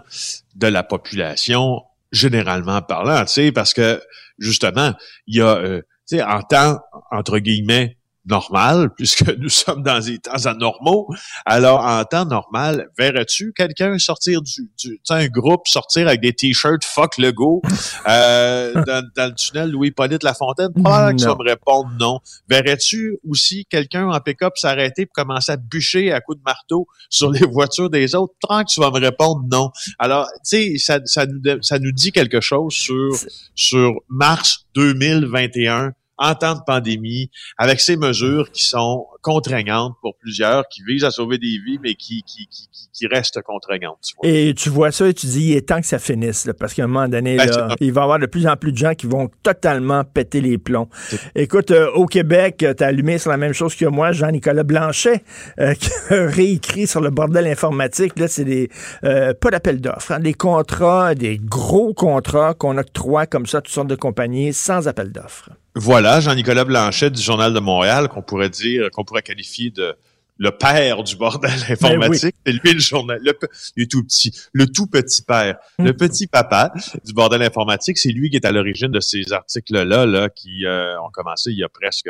de 0.55 0.67
la 0.67 0.83
population, 0.83 1.81
généralement 2.11 2.81
parlant, 2.81 3.25
tu 3.25 3.33
sais, 3.33 3.51
parce 3.51 3.73
que 3.73 4.01
justement, 4.37 4.93
il 5.27 5.37
y 5.37 5.41
a, 5.41 5.55
euh, 5.57 5.81
tu 6.07 6.17
sais, 6.17 6.23
en 6.23 6.41
temps 6.41 6.79
entre 7.11 7.39
guillemets 7.39 7.97
normal, 8.25 8.89
puisque 8.97 9.27
nous 9.37 9.49
sommes 9.49 9.83
dans 9.83 9.99
des 9.99 10.19
temps 10.19 10.45
anormaux. 10.45 11.07
Alors, 11.45 11.81
en 11.81 12.03
temps 12.05 12.25
normal, 12.25 12.89
verrais-tu 12.97 13.53
quelqu'un 13.53 13.97
sortir 13.97 14.41
du, 14.41 14.69
du 14.77 14.99
tu 15.03 15.13
un 15.13 15.27
groupe 15.27 15.67
sortir 15.67 16.07
avec 16.07 16.21
des 16.21 16.33
t-shirts 16.33 16.83
fuck 16.83 17.17
le 17.17 17.31
go 17.31 17.61
euh, 18.07 18.73
dans, 18.87 19.03
dans 19.15 19.29
le 19.29 19.35
tunnel 19.35 19.71
Louis-Polyte 19.71 20.23
Lafontaine? 20.23 20.73
Probablement 20.73 21.15
que 21.15 21.21
ça 21.21 21.27
Non. 21.29 21.37
me 21.37 21.49
répondre 21.49 21.91
non. 21.99 22.19
Verrais-tu 22.49 23.17
aussi 23.27 23.65
quelqu'un 23.65 24.09
en 24.09 24.19
pick-up 24.19 24.53
s'arrêter 24.57 25.05
pour 25.05 25.13
commencer 25.23 25.51
à 25.51 25.57
bûcher 25.57 26.11
à 26.11 26.21
coups 26.21 26.37
de 26.37 26.43
marteau 26.43 26.87
sur 27.09 27.31
les 27.31 27.45
voitures 27.51 27.89
des 27.89 28.15
autres? 28.15 28.33
Tant 28.47 28.63
que 28.63 28.71
tu 28.71 28.79
vas 28.79 28.91
me 28.91 28.99
répondre 28.99 29.43
non. 29.51 29.71
Alors, 29.99 30.27
tu 30.49 30.73
sais, 30.73 30.77
ça, 30.77 30.99
ça, 31.05 31.25
nous, 31.25 31.61
ça 31.61 31.79
nous 31.79 31.91
dit 31.91 32.11
quelque 32.11 32.41
chose 32.41 32.73
sur, 32.73 33.11
sur 33.55 33.93
mars 34.09 34.65
2021 34.75 35.93
en 36.17 36.35
temps 36.35 36.55
de 36.55 36.61
pandémie, 36.65 37.29
avec 37.57 37.79
ces 37.81 37.97
mesures 37.97 38.51
qui 38.51 38.63
sont 38.63 39.07
contraignantes 39.21 39.95
pour 40.01 40.15
plusieurs, 40.17 40.67
qui 40.67 40.83
visent 40.83 41.03
à 41.03 41.11
sauver 41.11 41.37
des 41.37 41.59
vies, 41.65 41.79
mais 41.81 41.95
qui, 41.95 42.23
qui, 42.23 42.47
qui, 42.47 42.67
qui, 42.71 42.89
qui 42.93 43.07
restent 43.07 43.41
contraignantes. 43.41 43.97
tu 44.03 44.15
vois. 44.15 44.29
Et 44.29 44.53
tu 44.53 44.69
vois 44.69 44.91
ça 44.91 45.07
et 45.07 45.13
tu 45.13 45.25
dis, 45.25 45.49
il 45.49 45.55
est 45.55 45.67
temps 45.67 45.81
que 45.81 45.87
ça 45.87 45.99
finisse, 45.99 46.45
là, 46.45 46.53
parce 46.53 46.73
qu'à 46.73 46.83
un 46.83 46.87
moment 46.87 47.07
donné, 47.07 47.35
Ben, 47.37 47.45
là, 47.47 47.75
il 47.79 47.91
va 47.91 48.01
y 48.01 48.03
avoir 48.03 48.19
de 48.19 48.27
plus 48.27 48.47
en 48.47 48.55
plus 48.55 48.71
de 48.71 48.77
gens 48.77 48.93
qui 48.93 49.07
vont 49.07 49.29
totalement 49.43 50.03
péter 50.03 50.41
les 50.41 50.57
plombs. 50.57 50.87
Écoute, 51.35 51.71
euh, 51.71 51.91
au 51.93 52.05
Québec, 52.05 52.57
tu 52.59 52.83
as 52.83 52.87
allumé 52.87 53.17
sur 53.17 53.31
la 53.31 53.37
même 53.37 53.53
chose 53.53 53.75
que 53.75 53.85
moi, 53.85 54.11
Jean-Nicolas 54.11 54.63
Blanchet, 54.63 55.23
euh, 55.59 55.73
qui 55.79 55.89
a 56.09 56.27
réécrit 56.27 56.87
sur 56.87 57.01
le 57.01 57.09
bordel 57.09 57.47
informatique. 57.47 58.17
Là, 58.19 58.27
c'est 58.27 58.45
des 58.45 58.69
euh, 59.03 59.33
pas 59.33 59.51
d'appel 59.51 59.81
d'offres, 59.81 60.11
hein, 60.11 60.19
des 60.19 60.33
contrats, 60.33 61.15
des 61.15 61.37
gros 61.37 61.93
contrats 61.93 62.53
qu'on 62.53 62.77
octroie 62.77 63.25
comme 63.25 63.45
ça 63.45 63.61
toutes 63.61 63.73
sortes 63.73 63.87
de 63.87 63.95
compagnies 63.95 64.53
sans 64.53 64.87
appel 64.87 65.11
d'offres. 65.11 65.49
Voilà, 65.75 66.21
Jean-Nicolas 66.21 66.63
Blanchet 66.63 67.11
du 67.11 67.21
Journal 67.21 67.53
de 67.53 67.59
Montréal, 67.59 68.07
qu'on 68.07 68.21
pourrait 68.21 68.49
dire, 68.49 68.89
qu'on 68.91 69.03
pourrait 69.03 69.21
qualifier 69.21 69.71
de 69.71 69.95
le 70.37 70.51
père 70.51 71.03
du 71.03 71.15
bordel 71.15 71.51
informatique. 71.69 72.35
C'est 72.45 72.53
lui 72.53 72.73
le 72.73 72.79
journal, 72.79 73.19
le, 73.21 73.85
tout 73.85 74.03
petit, 74.03 74.31
le 74.53 74.67
tout 74.67 74.87
petit 74.87 75.21
père, 75.21 75.57
le 75.79 75.91
petit 75.93 76.27
papa 76.27 76.73
du 77.03 77.13
bordel 77.13 77.41
informatique. 77.41 77.97
C'est 77.97 78.11
lui 78.11 78.29
qui 78.29 78.37
est 78.37 78.45
à 78.45 78.51
l'origine 78.51 78.91
de 78.91 78.99
ces 78.99 79.31
articles-là, 79.31 80.05
là, 80.05 80.29
qui 80.29 80.65
euh, 80.65 80.99
ont 81.01 81.09
commencé 81.11 81.51
il 81.51 81.57
y 81.57 81.63
a 81.63 81.69
presque 81.69 82.09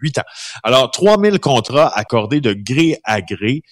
huit 0.00 0.18
ans. 0.18 0.24
Alors, 0.62 0.90
3000 0.90 1.40
contrats 1.40 1.88
accordés 1.96 2.40
de 2.40 2.52
gré 2.52 2.98
à 3.04 3.20
gré. 3.20 3.62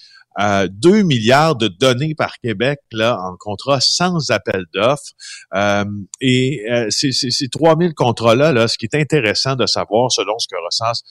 Euh, 0.41 0.69
2 0.71 1.03
milliards 1.03 1.57
de 1.57 1.69
données 1.69 2.15
par 2.15 2.39
Québec 2.43 2.79
là 2.93 3.19
en 3.21 3.37
contrat 3.39 3.81
sans 3.81 4.31
appel 4.31 4.65
d'offres. 4.75 5.13
Euh, 5.55 5.85
et 6.21 6.63
euh, 6.71 6.87
ces, 6.91 7.13
ces, 7.13 7.31
ces 7.31 7.49
3000 7.49 7.95
contrats-là, 7.95 8.53
là, 8.53 8.69
ce 8.69 8.77
qui 8.77 8.87
est 8.87 8.95
intéressant 8.95 9.57
de 9.57 9.67
savoir, 9.67 10.13
selon 10.13 10.39
ce 10.39 10.47
que 10.49 10.57
recense 10.65 11.03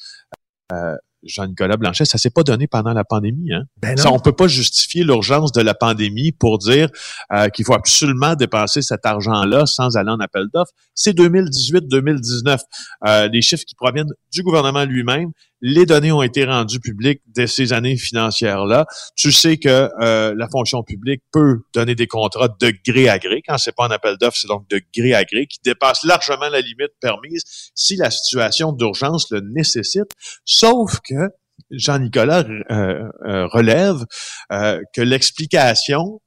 euh, 0.71 0.95
Jean-Nicolas 1.25 1.77
Blanchet, 1.77 2.05
ça 2.05 2.17
s'est 2.17 2.29
pas 2.29 2.43
donné 2.43 2.67
pendant 2.67 2.93
la 2.93 3.03
pandémie. 3.03 3.51
Hein? 3.51 3.63
Ben 3.81 3.97
Ça, 3.97 4.09
non. 4.09 4.15
on 4.15 4.19
peut 4.19 4.31
pas 4.31 4.47
justifier 4.47 5.03
l'urgence 5.03 5.51
de 5.51 5.61
la 5.61 5.73
pandémie 5.73 6.31
pour 6.31 6.59
dire 6.59 6.89
euh, 7.33 7.49
qu'il 7.49 7.65
faut 7.65 7.73
absolument 7.73 8.35
dépenser 8.35 8.81
cet 8.81 9.05
argent-là 9.05 9.65
sans 9.65 9.97
aller 9.97 10.11
en 10.11 10.19
appel 10.19 10.45
d'offres. 10.53 10.71
C'est 10.93 11.17
2018-2019. 11.17 12.59
Euh, 13.07 13.27
les 13.27 13.41
chiffres 13.41 13.65
qui 13.65 13.75
proviennent 13.75 14.11
du 14.31 14.43
gouvernement 14.43 14.85
lui-même. 14.85 15.31
Les 15.61 15.85
données 15.85 16.11
ont 16.11 16.21
été 16.21 16.43
rendues 16.45 16.79
publiques 16.79 17.21
de 17.33 17.45
ces 17.45 17.73
années 17.73 17.97
financières-là. 17.97 18.85
Tu 19.15 19.31
sais 19.31 19.57
que 19.57 19.89
euh, 20.01 20.33
la 20.35 20.47
fonction 20.49 20.83
publique 20.83 21.23
peut 21.31 21.61
donner 21.73 21.95
des 21.95 22.07
contrats 22.07 22.49
de 22.59 22.73
gré 22.85 23.09
à 23.09 23.19
gré. 23.19 23.41
Quand 23.47 23.57
c'est 23.57 23.75
pas 23.75 23.85
un 23.85 23.91
appel 23.91 24.17
d'offres, 24.17 24.37
c'est 24.37 24.47
donc 24.47 24.67
de 24.69 24.81
gré 24.95 25.13
à 25.13 25.23
gré, 25.23 25.47
qui 25.47 25.59
dépasse 25.63 26.03
largement 26.03 26.49
la 26.49 26.61
limite 26.61 26.91
permise 26.99 27.43
si 27.73 27.95
la 27.95 28.11
situation 28.11 28.73
d'urgence 28.73 29.31
le 29.31 29.41
nécessite. 29.41 30.11
Sauf 30.43 30.99
que 31.07 31.29
Jean-Nicolas 31.71 32.43
euh, 32.43 33.09
euh, 33.25 33.47
relève 33.47 34.05
euh, 34.51 34.81
que 34.93 35.01
l'explication 35.01 36.21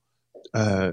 euh, 0.56 0.92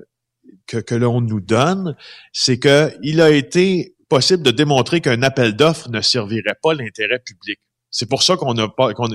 que, 0.68 0.78
que 0.78 0.96
l'on 0.96 1.22
nous 1.22 1.42
donne, 1.42 1.96
c'est 2.34 2.60
que 2.60 2.92
il 3.02 3.22
a 3.22 3.32
été 3.32 3.96
possible 4.10 4.44
de 4.44 4.52
démontrer 4.52 5.02
qu'un 5.02 5.24
appel 5.24 5.56
d'offres 5.56 5.90
ne 5.90 6.02
servirait 6.02 6.56
pas 6.62 6.74
l'intérêt 6.74 7.20
public. 7.20 7.60
C'est 7.98 8.08
pour 8.10 8.24
ça 8.24 8.36
qu'on 8.36 8.54
n'a 8.54 8.68
pas, 8.68 8.94
qu'on 8.94 9.08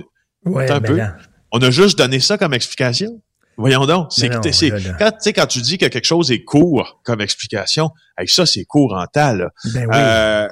Ouais, 0.46 0.70
un 0.70 0.80
ben 0.80 0.88
peu. 0.88 0.96
là. 0.96 1.16
on 1.52 1.58
a 1.60 1.70
juste 1.70 1.98
donné 1.98 2.18
ça 2.18 2.38
comme 2.38 2.54
explication. 2.54 3.20
Voyons 3.58 3.84
donc, 3.84 4.06
c'est 4.10 4.30
non, 4.30 4.40
que- 4.40 4.52
c'est- 4.52 4.70
quand 4.98 5.10
tu 5.10 5.16
sais 5.20 5.32
quand 5.34 5.46
tu 5.46 5.60
dis 5.60 5.76
que 5.76 5.84
quelque 5.84 6.06
chose 6.06 6.30
est 6.32 6.44
court 6.44 6.98
comme 7.04 7.20
explication, 7.20 7.90
ça 8.26 8.46
c'est 8.46 8.64
court 8.64 8.94
en 8.96 9.04
temps 9.06 9.34
là. 9.34 9.50
Ben 9.74 9.84
oui. 9.86 9.94
Euh, 9.94 10.48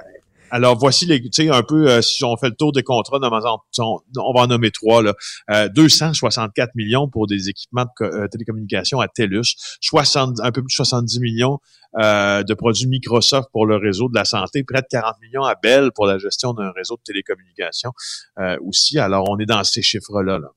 alors 0.51 0.79
voici 0.79 1.07
les, 1.07 1.21
tu 1.21 1.29
sais 1.33 1.49
un 1.51 1.63
peu 1.63 1.91
euh, 1.91 2.03
si 2.03 2.25
on 2.25 2.37
fait 2.37 2.49
le 2.49 2.55
tour 2.55 2.73
des 2.73 2.83
contrats, 2.83 3.19
on, 3.19 4.33
va 4.33 4.41
en 4.41 4.47
nommer 4.47 4.71
trois 4.71 5.03
là. 5.03 5.15
Euh, 5.51 5.69
264 5.69 6.75
millions 6.75 7.09
pour 7.09 7.27
des 7.27 7.49
équipements 7.49 7.87
de 8.01 8.05
euh, 8.05 8.29
télécommunications 8.29 9.01
à 9.01 9.09
TELUS, 9.09 9.57
60, 9.81 10.41
un 10.41 10.53
peu 10.53 10.63
plus 10.63 10.73
de 10.73 10.85
70 10.85 11.21
millions 11.21 11.59
euh, 11.99 12.43
de 12.43 12.55
produits 12.55 12.87
Microsoft 12.87 13.49
pour 13.53 13.67
le 13.67 13.77
réseau 13.77 14.09
de 14.09 14.15
la 14.15 14.25
santé, 14.25 14.65
près 14.65 14.83
de 14.83 14.87
40 14.91 15.17
millions 15.23 15.45
à 15.45 15.55
Bell 15.55 15.91
pour 15.95 16.07
la 16.07 16.19
gestion 16.19 16.53
d'un 16.53 16.71
réseau 16.73 16.97
de 16.97 17.03
télécommunications 17.05 17.93
aussi. 18.61 18.99
Alors 18.99 19.29
on 19.29 19.39
est 19.39 19.47
dans 19.47 19.65
ces 19.65 19.83
chiffres 19.83 20.23
là. 20.23 20.39
là. 20.39 20.49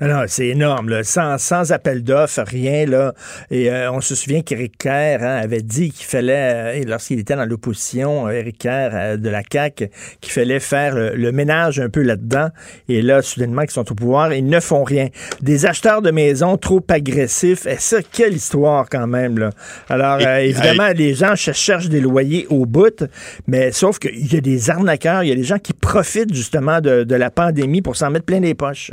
Alors, 0.00 0.24
c'est 0.26 0.48
énorme, 0.48 0.88
là. 0.88 1.04
Sans, 1.04 1.38
sans 1.38 1.70
appel 1.70 2.02
d'offres, 2.02 2.42
rien, 2.44 2.86
là. 2.86 3.14
Et 3.52 3.70
euh, 3.70 3.90
on 3.92 4.00
se 4.00 4.16
souvient 4.16 4.42
qu'Éric 4.42 4.76
Kerr 4.78 5.22
hein, 5.22 5.36
avait 5.36 5.62
dit 5.62 5.90
qu'il 5.90 6.04
fallait, 6.04 6.82
euh, 6.82 6.84
lorsqu'il 6.86 7.20
était 7.20 7.36
dans 7.36 7.46
l'opposition, 7.46 8.26
euh, 8.26 8.32
Éric 8.32 8.58
Kerr 8.58 8.90
euh, 8.92 9.16
de 9.16 9.28
la 9.30 9.42
CAQ, 9.50 9.88
qu'il 10.20 10.32
fallait 10.32 10.58
faire 10.58 10.96
le, 10.96 11.14
le 11.14 11.30
ménage 11.32 11.78
un 11.78 11.88
peu 11.88 12.02
là-dedans. 12.02 12.48
Et 12.88 13.00
là, 13.00 13.22
soudainement, 13.22 13.62
qu'ils 13.62 13.70
sont 13.70 13.90
au 13.90 13.94
pouvoir, 13.94 14.34
ils 14.34 14.44
ne 14.44 14.58
font 14.58 14.82
rien. 14.82 15.06
Des 15.40 15.66
acheteurs 15.66 16.02
de 16.02 16.10
maisons 16.10 16.58
trop 16.58 16.84
agressifs. 16.88 17.64
Et 17.66 17.76
ça, 17.78 17.98
quelle 18.02 18.34
histoire 18.34 18.88
quand 18.90 19.06
même, 19.06 19.38
là. 19.38 19.50
Alors, 19.88 20.18
euh, 20.20 20.38
évidemment, 20.38 20.88
les 20.94 21.14
gens 21.14 21.36
ch- 21.36 21.56
cherchent 21.56 21.88
des 21.88 22.00
loyers 22.00 22.46
au 22.50 22.66
bout, 22.66 23.04
mais 23.46 23.70
sauf 23.70 24.00
qu'il 24.00 24.30
y 24.32 24.36
a 24.36 24.40
des 24.40 24.68
arnaqueurs, 24.68 25.22
il 25.22 25.28
y 25.28 25.32
a 25.32 25.36
des 25.36 25.44
gens 25.44 25.60
qui 25.60 25.72
profitent 25.72 26.34
justement 26.34 26.80
de, 26.80 27.04
de 27.04 27.14
la 27.14 27.30
pandémie 27.30 27.82
pour 27.82 27.96
s'en 27.96 28.10
mettre 28.10 28.26
plein 28.26 28.40
les 28.40 28.54
poches. 28.54 28.90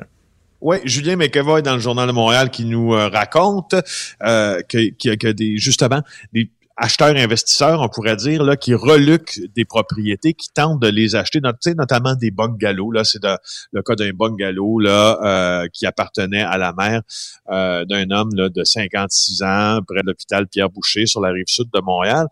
Oui, 0.65 0.77
Julien 0.85 1.17
McEvoy 1.17 1.61
dans 1.61 1.73
le 1.73 1.81
Journal 1.81 2.07
de 2.07 2.13
Montréal 2.13 2.49
qui 2.49 2.63
nous 2.63 2.93
euh, 2.93 3.09
raconte 3.09 3.75
euh, 4.23 4.61
que, 4.69 5.09
a- 5.09 5.17
que 5.17 5.27
des 5.27 5.57
justement 5.57 6.01
des 6.31 6.49
acheteurs-investisseurs, 6.77 7.81
on 7.81 7.89
pourrait 7.89 8.15
dire, 8.15 8.43
là, 8.43 8.55
qui 8.55 8.73
reluquent 8.73 9.39
des 9.55 9.65
propriétés, 9.65 10.33
qui 10.33 10.47
tentent 10.53 10.81
de 10.81 10.87
les 10.87 11.15
acheter, 11.15 11.39
notamment 11.75 12.15
des 12.15 12.31
bungalows. 12.31 12.91
Là, 12.93 13.03
c'est 13.03 13.19
le 13.73 13.81
cas 13.83 13.95
d'un 13.95 14.11
bungalow 14.11 14.79
là, 14.79 15.19
euh, 15.21 15.67
qui 15.73 15.85
appartenait 15.85 16.41
à 16.41 16.57
la 16.57 16.71
mère 16.73 17.01
d'un 17.49 18.09
homme 18.09 18.29
là, 18.33 18.47
de 18.49 18.63
56 18.63 19.43
ans 19.43 19.79
près 19.85 20.01
de 20.01 20.07
l'hôpital 20.07 20.47
Pierre 20.47 20.69
Boucher 20.69 21.05
sur 21.05 21.19
la 21.21 21.29
rive 21.29 21.45
sud 21.47 21.67
de 21.73 21.81
Montréal. 21.81 22.27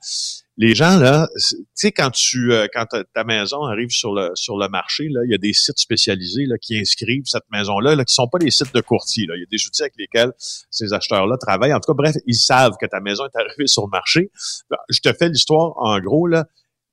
Les 0.62 0.76
gens 0.76 1.00
là, 1.00 1.28
tu 1.50 1.56
sais 1.74 1.91
quand 1.91 2.12
tu 2.12 2.54
euh, 2.54 2.67
quand 2.71 2.86
ta- 2.86 3.24
maison 3.24 3.63
arrive 3.63 3.89
sur 3.89 4.13
le 4.13 4.30
sur 4.36 4.58
le 4.58 4.69
marché 4.69 5.08
là, 5.10 5.21
il 5.26 5.32
y 5.32 5.34
a 5.34 5.39
des 5.39 5.54
sites 5.54 5.80
spécialisés 5.80 6.45
là 6.45 6.56
qui 6.62 6.78
inscrivent 6.78 7.24
cette 7.26 7.50
maison 7.52 7.80
là, 7.80 7.95
là 7.95 8.06
qui 8.06 8.13
sont 8.13 8.28
pas 8.28 8.38
des 8.38 8.52
sites 8.52 8.71
de 8.71 8.82
courtier 8.82 9.26
là, 9.26 9.34
il 9.38 9.39
y 9.39 9.43
a 9.43 9.47
des 9.50 9.65
outils 9.65 9.82
avec 9.82 9.93
lesquels 9.97 10.32
ces 10.69 10.93
acheteurs 10.93 11.26
là 11.26 11.38
travaillent. 11.38 11.74
En 11.74 11.80
tout 11.80 11.91
cas 11.91 11.97
bref, 11.97 12.15
ils 12.28 12.36
savent 12.36 12.74
que 12.80 12.86
ta 12.86 13.00
maison 13.00 13.24
est 13.26 13.36
arrivée 13.39 13.65
sur 13.65 13.82
le 13.82 13.89
marché. 13.89 14.30
Ben, 14.69 14.78
Je 14.89 15.00
te 15.00 15.12
fais 15.13 15.30
l'histoire 15.30 15.74
en 15.78 16.00
gros 16.00 16.28
là, 16.28 16.45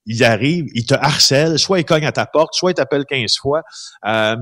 ils 0.06 0.24
arrivent, 0.24 0.68
ils 0.72 0.86
te 0.86 0.94
harcèlent, 0.94 1.58
soit 1.58 1.78
ils 1.78 1.84
cognent 1.84 2.06
à 2.06 2.12
ta 2.12 2.24
porte, 2.24 2.54
soit 2.54 2.70
ils 2.70 2.74
t'appellent 2.74 3.04
15 3.04 3.36
fois. 3.36 3.64
Euh, 4.06 4.36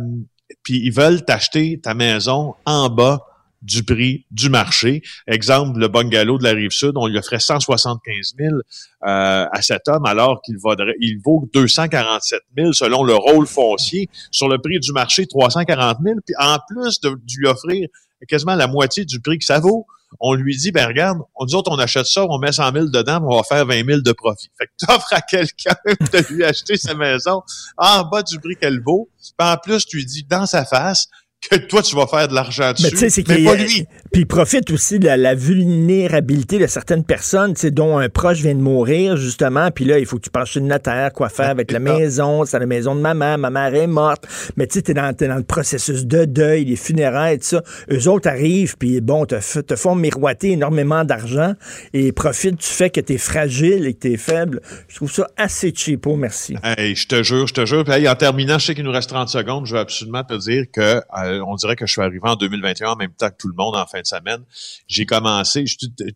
puis 0.62 0.80
ils 0.84 0.92
veulent 0.92 1.24
t'acheter 1.24 1.80
ta 1.82 1.94
maison 1.94 2.54
en 2.64 2.88
bas 2.90 3.25
du 3.62 3.82
prix 3.82 4.26
du 4.30 4.48
marché. 4.48 5.02
Exemple, 5.26 5.78
le 5.78 5.88
bungalow 5.88 6.38
de 6.38 6.44
la 6.44 6.52
rive 6.52 6.70
sud, 6.70 6.92
on 6.96 7.06
lui 7.06 7.18
offrait 7.18 7.40
175 7.40 8.34
000 8.38 8.54
euh, 8.54 8.60
à 9.02 9.62
cet 9.62 9.88
homme, 9.88 10.06
alors 10.06 10.40
qu'il 10.42 10.56
il 11.00 11.18
vaut 11.24 11.48
247 11.52 12.40
000 12.56 12.72
selon 12.72 13.02
le 13.02 13.14
rôle 13.14 13.46
foncier. 13.46 14.08
Sur 14.30 14.48
le 14.48 14.58
prix 14.58 14.78
du 14.80 14.92
marché, 14.92 15.26
340 15.26 15.98
000. 16.04 16.18
Puis 16.24 16.34
en 16.38 16.58
plus 16.68 17.00
de, 17.00 17.16
lui 17.38 17.46
offrir 17.46 17.88
quasiment 18.28 18.54
la 18.54 18.66
moitié 18.66 19.04
du 19.04 19.20
prix 19.20 19.38
que 19.38 19.44
ça 19.44 19.60
vaut, 19.60 19.86
on 20.20 20.34
lui 20.34 20.56
dit, 20.56 20.70
ben 20.70 20.86
regarde, 20.86 21.18
nous 21.40 21.54
autres, 21.54 21.70
on 21.70 21.78
achète 21.78 22.06
ça, 22.06 22.24
on 22.28 22.38
met 22.38 22.52
100 22.52 22.72
000 22.72 22.86
dedans, 22.86 23.20
on 23.22 23.36
va 23.36 23.42
faire 23.42 23.66
20 23.66 23.84
000 23.84 24.00
de 24.00 24.12
profit. 24.12 24.48
Fait 24.56 24.66
que 24.66 24.86
t'offres 24.86 25.12
à 25.12 25.20
quelqu'un 25.20 25.74
de 25.84 26.34
lui 26.34 26.44
acheter 26.44 26.76
sa 26.76 26.94
maison 26.94 27.42
en 27.76 28.04
bas 28.04 28.22
du 28.22 28.38
prix 28.38 28.56
qu'elle 28.56 28.80
vaut. 28.80 29.10
Puis 29.18 29.48
en 29.48 29.56
plus, 29.56 29.84
tu 29.84 29.98
lui 29.98 30.06
dis 30.06 30.24
dans 30.24 30.46
sa 30.46 30.64
face 30.64 31.08
que 31.48 31.56
toi, 31.56 31.82
tu 31.82 31.94
vas 31.96 32.06
faire 32.06 32.28
de 32.28 32.34
l'argent 32.34 32.72
dessus. 32.72 32.84
Mais 32.84 32.90
tu 32.90 32.96
sais, 32.96 33.10
c'est 33.10 33.28
mais 33.28 33.36
qu'il 33.36 33.44
pas 33.44 33.54
lui. 33.54 33.86
Puis 34.12 34.22
il 34.22 34.26
profite 34.26 34.70
aussi 34.70 34.98
de 34.98 35.06
la, 35.06 35.16
la 35.16 35.34
vulnérabilité 35.34 36.58
de 36.58 36.66
certaines 36.66 37.04
personnes, 37.04 37.54
tu 37.54 37.60
sais, 37.60 37.70
dont 37.70 37.98
un 37.98 38.08
proche 38.08 38.38
vient 38.38 38.54
de 38.54 38.60
mourir, 38.60 39.16
justement. 39.16 39.70
Puis 39.70 39.84
là, 39.84 39.98
il 39.98 40.06
faut 40.06 40.16
que 40.16 40.22
tu 40.22 40.30
penses 40.30 40.50
chez 40.50 40.60
le 40.60 40.66
notaire, 40.66 41.12
quoi 41.12 41.28
faire 41.28 41.50
avec 41.50 41.70
la 41.70 41.78
maison. 41.78 42.44
C'est 42.44 42.58
la 42.58 42.66
maison 42.66 42.94
de 42.94 43.00
maman. 43.00 43.38
Ma 43.38 43.50
mère 43.50 43.74
est 43.74 43.86
morte. 43.86 44.26
Mais 44.56 44.66
tu 44.66 44.74
sais, 44.74 44.82
t'es 44.82 44.94
dans, 44.94 45.12
t'es 45.14 45.28
dans 45.28 45.36
le 45.36 45.44
processus 45.44 46.06
de 46.06 46.24
deuil, 46.24 46.64
les 46.64 46.76
funérailles, 46.76 47.38
tout 47.38 47.46
ça. 47.46 47.62
Eux 47.90 48.08
autres 48.08 48.28
arrivent, 48.28 48.76
puis 48.76 49.00
bon, 49.00 49.26
te, 49.26 49.36
font 49.76 49.94
miroiter 49.94 50.52
énormément 50.52 51.04
d'argent 51.04 51.54
et 51.92 52.12
profitent 52.12 52.60
du 52.60 52.66
fait 52.66 52.90
que 52.90 53.00
t'es 53.00 53.18
fragile 53.18 53.86
et 53.86 53.94
que 53.94 54.00
t'es 54.00 54.16
faible. 54.16 54.60
Je 54.88 54.96
trouve 54.96 55.12
ça 55.12 55.28
assez 55.36 55.72
cheapo, 55.74 56.16
merci. 56.16 56.56
Hey, 56.62 56.94
je 56.94 57.06
te 57.06 57.22
jure, 57.22 57.46
je 57.46 57.54
te 57.54 57.66
jure. 57.66 57.84
Puis 57.84 57.94
hey, 57.94 58.08
en 58.08 58.14
terminant, 58.14 58.58
je 58.58 58.66
sais 58.66 58.74
qu'il 58.74 58.84
nous 58.84 58.92
reste 58.92 59.10
30 59.10 59.28
secondes. 59.28 59.66
Je 59.66 59.74
veux 59.74 59.80
absolument 59.80 60.24
te 60.24 60.34
dire 60.34 60.64
que 60.72 61.00
euh, 61.18 61.35
on 61.46 61.54
dirait 61.56 61.76
que 61.76 61.86
je 61.86 61.92
suis 61.92 62.00
arrivé 62.02 62.20
en 62.22 62.36
2021 62.36 62.90
en 62.90 62.96
même 62.96 63.12
temps 63.12 63.28
que 63.30 63.36
tout 63.38 63.48
le 63.48 63.54
monde 63.54 63.74
en 63.76 63.86
fin 63.86 64.00
de 64.00 64.06
semaine. 64.06 64.42
J'ai 64.88 65.06
commencé, 65.06 65.64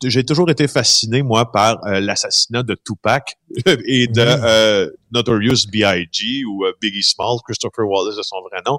j'ai 0.04 0.24
toujours 0.24 0.50
été 0.50 0.68
fasciné 0.68 1.22
moi 1.22 1.50
par 1.50 1.84
euh, 1.86 2.00
l'assassinat 2.00 2.62
de 2.62 2.74
Tupac 2.84 3.36
et 3.86 4.06
de 4.06 4.20
euh, 4.20 4.90
Notorious 5.12 5.66
B.I.G. 5.72 6.44
ou 6.44 6.64
euh, 6.64 6.72
Biggie 6.80 7.02
Small, 7.02 7.38
Christopher 7.44 7.84
Wallace 7.86 8.16
de 8.16 8.22
son 8.22 8.36
vrai 8.42 8.60
nom. 8.66 8.78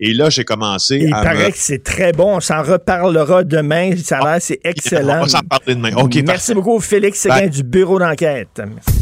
Et 0.00 0.12
là, 0.14 0.30
j'ai 0.30 0.44
commencé 0.44 0.98
il 0.98 1.12
à 1.14 1.22
paraît 1.22 1.46
me- 1.46 1.50
que 1.50 1.58
c'est 1.58 1.82
très 1.82 2.12
bon. 2.12 2.36
On 2.36 2.40
s'en 2.40 2.62
reparlera 2.62 3.42
demain. 3.44 3.96
Ça 3.96 4.18
a 4.18 4.32
l'air, 4.32 4.42
c'est 4.42 4.60
On 4.64 4.68
excellent. 4.70 5.20
va 5.22 5.28
s'en 5.28 5.40
parler 5.40 5.74
demain. 5.74 5.94
OK, 5.96 6.14
Merci 6.14 6.24
parfait. 6.24 6.54
beaucoup, 6.54 6.78
Félix 6.80 7.18
Séguin 7.20 7.36
Bye. 7.40 7.50
du 7.50 7.62
Bureau 7.64 7.98
d'enquête. 7.98 8.60
Merci. 8.64 9.01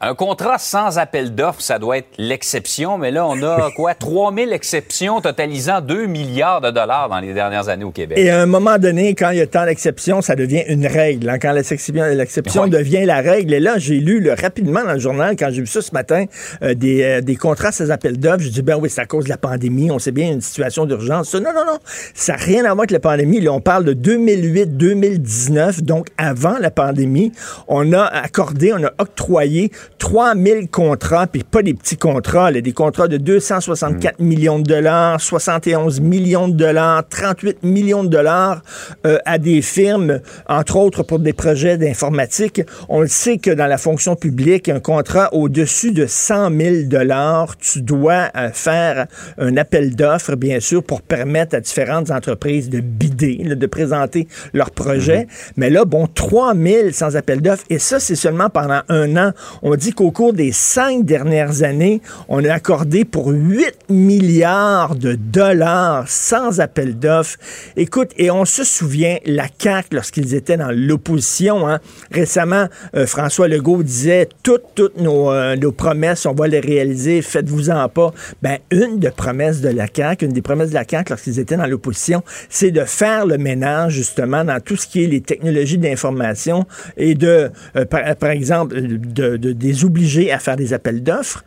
Un 0.00 0.14
contrat 0.14 0.58
sans 0.58 0.98
appel 0.98 1.34
d'offres, 1.34 1.60
ça 1.60 1.80
doit 1.80 1.98
être 1.98 2.06
l'exception, 2.18 2.98
mais 2.98 3.10
là, 3.10 3.26
on 3.26 3.42
a 3.42 3.70
quoi? 3.76 3.94
3000 3.94 4.52
exceptions 4.52 5.20
totalisant 5.20 5.80
2 5.80 6.06
milliards 6.06 6.60
de 6.60 6.70
dollars 6.70 7.08
dans 7.08 7.18
les 7.18 7.34
dernières 7.34 7.68
années 7.68 7.84
au 7.84 7.90
Québec. 7.90 8.16
Et 8.16 8.30
à 8.30 8.40
un 8.40 8.46
moment 8.46 8.78
donné, 8.78 9.16
quand 9.16 9.30
il 9.30 9.38
y 9.38 9.40
a 9.40 9.46
tant 9.48 9.64
d'exceptions, 9.64 10.22
ça 10.22 10.36
devient 10.36 10.62
une 10.68 10.86
règle. 10.86 11.28
hein. 11.28 11.38
Quand 11.40 11.52
l'exception 11.52 12.68
devient 12.68 13.06
la 13.06 13.20
règle. 13.20 13.52
Et 13.54 13.60
là, 13.60 13.78
j'ai 13.78 13.96
lu 13.96 14.20
là, 14.20 14.36
rapidement 14.40 14.84
dans 14.84 14.92
le 14.92 15.00
journal, 15.00 15.34
quand 15.36 15.48
j'ai 15.50 15.62
vu 15.62 15.66
ça 15.66 15.82
ce 15.82 15.92
matin, 15.92 16.26
euh, 16.62 16.74
des, 16.74 17.02
euh, 17.02 17.20
des 17.20 17.34
contrats 17.34 17.72
sans 17.72 17.90
appel 17.90 18.18
d'offres. 18.18 18.40
Je 18.44 18.50
dis, 18.50 18.62
ben 18.62 18.76
oui, 18.80 18.88
c'est 18.90 19.00
à 19.00 19.06
cause 19.06 19.24
de 19.24 19.30
la 19.30 19.36
pandémie. 19.36 19.90
On 19.90 19.98
sait 19.98 20.12
bien, 20.12 20.26
il 20.26 20.28
y 20.28 20.30
a 20.30 20.34
une 20.34 20.40
situation 20.40 20.86
d'urgence. 20.86 21.34
Non, 21.34 21.52
non, 21.52 21.64
non. 21.66 21.78
Ça 22.14 22.34
n'a 22.34 22.38
rien 22.38 22.60
à 22.60 22.68
voir 22.68 22.78
avec 22.80 22.92
la 22.92 23.00
pandémie. 23.00 23.40
Là, 23.40 23.52
on 23.52 23.60
parle 23.60 23.84
de 23.84 23.94
2008-2019, 23.94 25.82
donc 25.82 26.06
avant 26.18 26.56
la 26.58 26.70
pandémie. 26.70 27.32
On 27.66 27.92
a 27.92 28.02
accordé, 28.04 28.72
on 28.72 28.84
a 28.84 28.92
octroyé 28.98 29.72
3000 29.98 30.68
contrats, 30.70 31.26
puis 31.26 31.42
pas 31.44 31.62
des 31.62 31.74
petits 31.74 31.96
contrats, 31.96 32.50
là, 32.50 32.60
des 32.60 32.72
contrats 32.72 33.08
de 33.08 33.16
264 33.16 34.20
millions 34.20 34.58
de 34.58 34.64
dollars, 34.64 35.20
71 35.20 36.00
millions 36.00 36.48
de 36.48 36.54
dollars, 36.54 37.02
38 37.08 37.62
millions 37.62 38.04
de 38.04 38.08
dollars 38.08 38.62
euh, 39.06 39.18
à 39.24 39.38
des 39.38 39.62
firmes, 39.62 40.20
entre 40.48 40.76
autres 40.76 41.02
pour 41.02 41.18
des 41.18 41.32
projets 41.32 41.78
d'informatique. 41.78 42.62
On 42.88 43.00
le 43.00 43.08
sait 43.08 43.38
que 43.38 43.50
dans 43.50 43.66
la 43.66 43.78
fonction 43.78 44.16
publique, 44.16 44.68
un 44.68 44.80
contrat 44.80 45.32
au-dessus 45.34 45.92
de 45.92 46.06
100 46.06 46.56
000 46.56 46.76
dollars, 46.84 47.56
tu 47.56 47.82
dois 47.82 48.28
euh, 48.36 48.50
faire 48.52 49.06
un 49.38 49.56
appel 49.56 49.96
d'offres, 49.96 50.36
bien 50.36 50.60
sûr, 50.60 50.82
pour 50.82 51.02
permettre 51.02 51.56
à 51.56 51.60
différentes 51.60 52.10
entreprises 52.10 52.70
de 52.70 52.80
bider, 52.80 53.40
là, 53.44 53.54
de 53.54 53.66
présenter 53.66 54.28
leur 54.52 54.70
projet. 54.70 55.26
Mais 55.56 55.70
là, 55.70 55.84
bon, 55.84 56.06
3 56.06 56.54
000 56.54 56.90
sans 56.92 57.16
appel 57.16 57.40
d'offres, 57.40 57.64
et 57.70 57.78
ça, 57.78 58.00
c'est 58.00 58.16
seulement 58.16 58.50
pendant 58.50 58.80
un 58.88 59.16
an. 59.16 59.32
On 59.62 59.74
dit 59.78 59.92
qu'au 59.92 60.10
cours 60.10 60.32
des 60.32 60.52
cinq 60.52 61.04
dernières 61.04 61.62
années, 61.62 62.02
on 62.28 62.44
a 62.44 62.52
accordé 62.52 63.04
pour 63.04 63.28
8 63.28 63.72
milliards 63.88 64.94
de 64.96 65.14
dollars 65.14 66.08
sans 66.08 66.60
appel 66.60 66.98
d'offres. 66.98 67.38
Écoute, 67.76 68.10
et 68.16 68.30
on 68.30 68.44
se 68.44 68.64
souvient, 68.64 69.16
la 69.24 69.46
CAQ, 69.58 69.88
lorsqu'ils 69.94 70.34
étaient 70.34 70.56
dans 70.56 70.70
l'opposition, 70.72 71.66
hein, 71.68 71.78
récemment, 72.10 72.66
euh, 72.96 73.06
François 73.06 73.48
Legault 73.48 73.82
disait, 73.82 74.28
toutes, 74.42 74.64
toutes 74.74 74.98
nos, 75.00 75.30
euh, 75.30 75.56
nos 75.56 75.72
promesses, 75.72 76.26
on 76.26 76.34
va 76.34 76.48
les 76.48 76.60
réaliser, 76.60 77.22
faites-vous-en 77.22 77.88
pas. 77.88 78.12
Ben, 78.42 78.58
une 78.70 78.98
des 78.98 79.10
promesses 79.10 79.60
de 79.60 79.68
la 79.68 79.86
CAQ, 79.94 80.26
une 80.26 80.32
des 80.32 80.42
promesses 80.42 80.70
de 80.70 80.74
la 80.74 80.84
CAQ 80.88 81.10
lorsqu'ils 81.10 81.38
étaient 81.38 81.56
dans 81.56 81.66
l'opposition, 81.66 82.22
c'est 82.48 82.70
de 82.72 82.84
faire 82.84 83.26
le 83.26 83.38
ménage, 83.38 83.92
justement, 83.94 84.44
dans 84.44 84.60
tout 84.60 84.76
ce 84.76 84.86
qui 84.86 85.04
est 85.04 85.06
les 85.06 85.20
technologies 85.20 85.78
d'information 85.78 86.66
et 86.96 87.14
de, 87.14 87.50
euh, 87.76 87.84
par, 87.84 88.16
par 88.16 88.30
exemple, 88.30 88.74
de, 88.80 89.36
de- 89.36 89.52
des 89.68 89.84
obliger 89.84 90.32
à 90.32 90.38
faire 90.38 90.56
des 90.56 90.72
appels 90.72 91.02
d'offres 91.02 91.44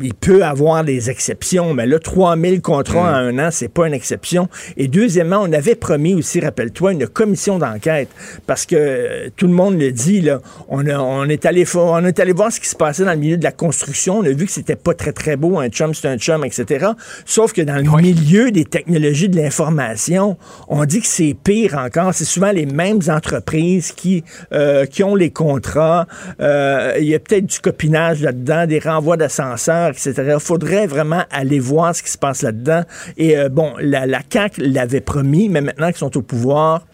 il 0.00 0.14
peut 0.14 0.44
avoir 0.44 0.84
des 0.84 1.10
exceptions, 1.10 1.74
mais 1.74 1.86
là, 1.86 1.98
3000 1.98 2.60
contrats 2.62 3.00
en 3.12 3.14
un 3.14 3.38
an, 3.38 3.48
c'est 3.50 3.68
pas 3.68 3.86
une 3.86 3.94
exception. 3.94 4.48
Et 4.76 4.88
deuxièmement, 4.88 5.40
on 5.42 5.52
avait 5.52 5.74
promis 5.74 6.14
aussi, 6.14 6.40
rappelle-toi, 6.40 6.92
une 6.92 7.06
commission 7.06 7.58
d'enquête, 7.58 8.08
parce 8.46 8.66
que 8.66 8.76
euh, 8.76 9.28
tout 9.36 9.46
le 9.46 9.52
monde 9.54 9.78
le 9.78 9.92
dit, 9.92 10.20
là, 10.20 10.40
on, 10.68 10.86
a- 10.86 10.98
on, 10.98 11.24
est 11.28 11.46
allé, 11.46 11.64
on 11.74 12.04
est 12.04 12.20
allé 12.20 12.32
voir 12.32 12.52
ce 12.52 12.60
qui 12.60 12.68
se 12.68 12.76
passait 12.76 13.04
dans 13.04 13.12
le 13.12 13.18
milieu 13.18 13.36
de 13.36 13.44
la 13.44 13.52
construction, 13.52 14.18
on 14.18 14.24
a 14.24 14.30
vu 14.30 14.46
que 14.46 14.52
c'était 14.52 14.76
pas 14.76 14.94
très, 14.94 15.12
très 15.12 15.36
beau, 15.36 15.58
un 15.58 15.68
chum, 15.68 15.94
c'est 15.94 16.08
un 16.08 16.16
chum, 16.18 16.44
etc. 16.44 16.86
Sauf 17.24 17.52
que 17.52 17.62
dans 17.62 17.76
le 17.76 17.82
milieu 18.02 18.50
des 18.50 18.64
technologies 18.64 19.28
de 19.28 19.36
l'information, 19.36 20.36
on 20.68 20.84
dit 20.84 21.00
que 21.00 21.06
c'est 21.06 21.34
pire 21.42 21.76
encore. 21.78 22.14
C'est 22.14 22.24
souvent 22.24 22.52
les 22.52 22.66
mêmes 22.66 23.00
entreprises 23.08 23.92
qui, 23.92 24.24
euh, 24.52 24.86
qui 24.86 25.02
ont 25.04 25.14
les 25.14 25.30
contrats. 25.30 26.06
Euh, 26.40 26.94
Il 26.98 27.06
y 27.06 27.14
a 27.14 27.18
peut-être 27.18 27.46
du 27.46 27.58
copinage 27.60 28.22
là-dedans, 28.22 28.66
des 28.66 28.78
renvois 28.78 29.16
d'ascenseurs, 29.16 29.87
etc. 29.90 30.14
Il 30.34 30.40
faudrait 30.40 30.86
vraiment 30.86 31.24
aller 31.30 31.60
voir 31.60 31.94
ce 31.94 32.02
qui 32.02 32.10
se 32.10 32.18
passe 32.18 32.42
là-dedans. 32.42 32.82
Et 33.16 33.38
euh, 33.38 33.48
bon, 33.48 33.72
la, 33.80 34.06
la 34.06 34.20
CAQ 34.30 34.62
l'avait 34.62 35.00
promis, 35.00 35.48
mais 35.48 35.60
maintenant 35.60 35.88
qu'ils 35.88 35.98
sont 35.98 36.16
au 36.16 36.22
pouvoir, 36.22 36.84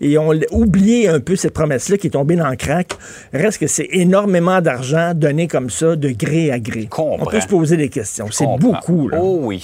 et 0.00 0.18
on 0.18 0.32
a 0.32 0.44
oublié 0.50 1.08
un 1.08 1.20
peu 1.20 1.36
cette 1.36 1.54
promesse-là 1.54 1.96
qui 1.96 2.08
est 2.08 2.10
tombée 2.10 2.36
dans 2.36 2.50
le 2.50 2.56
crack. 2.56 2.92
Reste 3.32 3.58
que 3.58 3.66
c'est 3.66 3.88
énormément 3.90 4.60
d'argent 4.60 5.12
donné 5.14 5.46
comme 5.46 5.70
ça, 5.70 5.96
de 5.96 6.10
gré 6.10 6.50
à 6.50 6.58
gré. 6.58 6.86
Comprends. 6.90 7.18
On 7.20 7.30
peut 7.30 7.40
se 7.40 7.46
poser 7.46 7.76
des 7.76 7.88
questions. 7.88 8.26
C'est 8.30 8.46
beaucoup. 8.58 9.08
Là. 9.08 9.18
Oh 9.20 9.38
oui. 9.42 9.62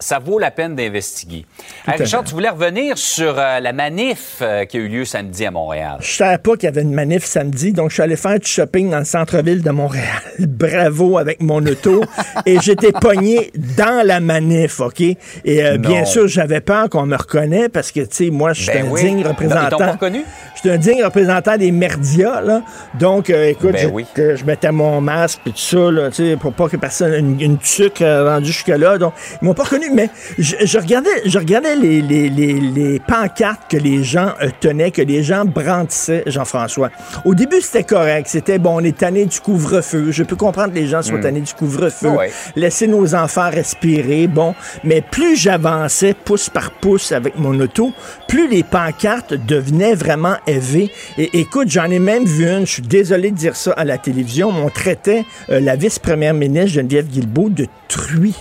Ça 0.00 0.20
vaut 0.20 0.38
la 0.38 0.52
peine 0.52 0.76
d'investiguer. 0.76 1.44
Richard, 1.86 2.22
tu 2.22 2.32
voulais 2.32 2.50
revenir 2.50 2.96
sur 2.96 3.36
euh, 3.36 3.58
la 3.58 3.72
manif 3.72 4.36
euh, 4.42 4.64
qui 4.64 4.76
a 4.76 4.80
eu 4.80 4.86
lieu 4.86 5.04
samedi 5.04 5.44
à 5.44 5.50
Montréal. 5.50 5.96
Je 6.00 6.12
savais 6.12 6.38
pas 6.38 6.52
qu'il 6.54 6.64
y 6.64 6.68
avait 6.68 6.82
une 6.82 6.94
manif 6.94 7.24
samedi, 7.24 7.72
donc 7.72 7.88
je 7.90 7.94
suis 7.94 8.02
allé 8.04 8.14
faire 8.14 8.38
du 8.38 8.46
shopping 8.46 8.90
dans 8.90 9.00
le 9.00 9.04
centre-ville 9.04 9.60
de 9.60 9.70
Montréal. 9.70 10.22
Bravo 10.38 11.18
avec 11.18 11.42
mon 11.42 11.66
auto. 11.66 12.04
et 12.46 12.60
j'étais 12.60 12.92
pogné 12.92 13.50
dans 13.76 14.06
la 14.06 14.20
manif, 14.20 14.78
OK? 14.78 15.00
Et 15.00 15.16
euh, 15.46 15.78
bien 15.78 16.04
sûr, 16.04 16.28
j'avais 16.28 16.60
peur 16.60 16.88
qu'on 16.88 17.06
me 17.06 17.16
reconnaisse 17.16 17.70
parce 17.72 17.90
que, 17.90 18.00
tu 18.00 18.26
sais, 18.26 18.30
moi, 18.30 18.52
je 18.52 18.62
suis 18.62 18.72
Ben 18.72 18.86
un 18.86 18.90
oui. 18.90 19.02
digne 19.02 19.26
représentant. 19.26 19.92
reconnu? 19.92 20.22
Je 20.54 20.60
suis 20.60 20.70
un 20.70 20.78
digne 20.78 21.02
représentant 21.02 21.56
des 21.56 21.72
merdias, 21.72 22.40
là. 22.40 22.62
Donc, 23.00 23.30
écoute, 23.30 23.72
Ben 23.72 23.82
je, 23.82 23.88
oui. 23.88 24.06
que 24.14 24.36
je 24.36 24.44
mettais 24.44 24.70
mon 24.70 25.00
masque 25.00 25.40
et 25.46 25.50
tout 25.50 25.58
ça, 25.58 25.90
là, 25.90 26.10
tu 26.10 26.16
sais, 26.30 26.36
pour 26.36 26.52
pas 26.52 26.68
que 26.68 26.76
personne, 26.76 27.14
une, 27.14 27.40
une 27.40 27.58
tuque 27.58 27.98
rendue 28.04 28.46
jusque-là. 28.46 28.98
Donc, 28.98 29.12
ils 29.42 29.44
m'ont 29.44 29.54
pas 29.54 29.64
reconnu, 29.64 29.87
mais 29.92 30.10
je, 30.38 30.56
je 30.64 30.78
regardais, 30.78 31.10
je 31.24 31.38
regardais 31.38 31.76
les, 31.76 32.00
les, 32.00 32.28
les, 32.28 32.54
les 32.60 33.00
pancartes 33.00 33.70
que 33.70 33.76
les 33.76 34.04
gens 34.04 34.32
euh, 34.42 34.48
tenaient, 34.60 34.90
que 34.90 35.02
les 35.02 35.22
gens 35.22 35.44
brandissaient, 35.44 36.22
Jean-François. 36.26 36.90
Au 37.24 37.34
début, 37.34 37.60
c'était 37.60 37.84
correct. 37.84 38.28
C'était, 38.28 38.58
bon, 38.58 38.76
on 38.76 38.84
est 38.84 38.96
tanné 38.96 39.26
du 39.26 39.40
couvre-feu. 39.40 40.10
Je 40.10 40.22
peux 40.22 40.36
comprendre 40.36 40.72
que 40.72 40.78
les 40.78 40.86
gens 40.86 41.02
soient 41.02 41.18
tannés 41.18 41.40
du 41.40 41.54
couvre-feu. 41.54 42.08
Ouais. 42.08 42.30
Laisser 42.56 42.86
nos 42.86 43.14
enfants 43.14 43.50
respirer, 43.50 44.26
bon. 44.26 44.54
Mais 44.84 45.00
plus 45.00 45.36
j'avançais 45.36 46.14
pouce 46.14 46.50
par 46.50 46.70
pouce 46.70 47.12
avec 47.12 47.38
mon 47.38 47.58
auto, 47.60 47.92
plus 48.28 48.48
les 48.48 48.62
pancartes 48.62 49.34
devenaient 49.34 49.94
vraiment 49.94 50.36
élevées. 50.46 50.90
Et 51.16 51.40
écoute, 51.40 51.68
j'en 51.70 51.90
ai 51.90 51.98
même 51.98 52.24
vu 52.24 52.48
une, 52.48 52.66
je 52.66 52.72
suis 52.72 52.82
désolé 52.82 53.30
de 53.30 53.36
dire 53.36 53.56
ça 53.56 53.72
à 53.72 53.84
la 53.84 53.98
télévision, 53.98 54.52
mais 54.52 54.60
on 54.60 54.70
traitait 54.70 55.24
euh, 55.50 55.60
la 55.60 55.76
vice-première 55.76 56.34
ministre 56.34 56.74
Geneviève 56.74 57.06
Guilbeault 57.06 57.50
de 57.50 57.66
truie. 57.88 58.36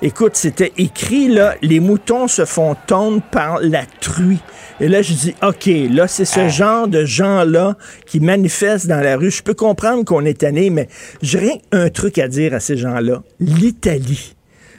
Écoute, 0.00 0.36
c'était 0.36 0.72
écrit, 0.78 1.26
là, 1.26 1.56
les 1.60 1.80
moutons 1.80 2.28
se 2.28 2.44
font 2.44 2.76
tondre 2.86 3.20
par 3.20 3.58
la 3.60 3.84
truie. 4.00 4.38
Et 4.78 4.86
là, 4.86 5.02
je 5.02 5.12
dis, 5.12 5.34
OK, 5.42 5.68
là, 5.90 6.06
c'est 6.06 6.24
ce 6.24 6.48
genre 6.48 6.86
de 6.86 7.04
gens-là 7.04 7.76
qui 8.06 8.20
manifestent 8.20 8.86
dans 8.86 9.00
la 9.00 9.16
rue. 9.16 9.32
Je 9.32 9.42
peux 9.42 9.54
comprendre 9.54 10.04
qu'on 10.04 10.24
est 10.24 10.38
tanné, 10.38 10.70
mais 10.70 10.88
j'ai 11.20 11.38
rien 11.38 11.56
un 11.72 11.90
truc 11.90 12.18
à 12.18 12.28
dire 12.28 12.54
à 12.54 12.60
ces 12.60 12.76
gens-là. 12.76 13.24
L'Italie. 13.40 14.36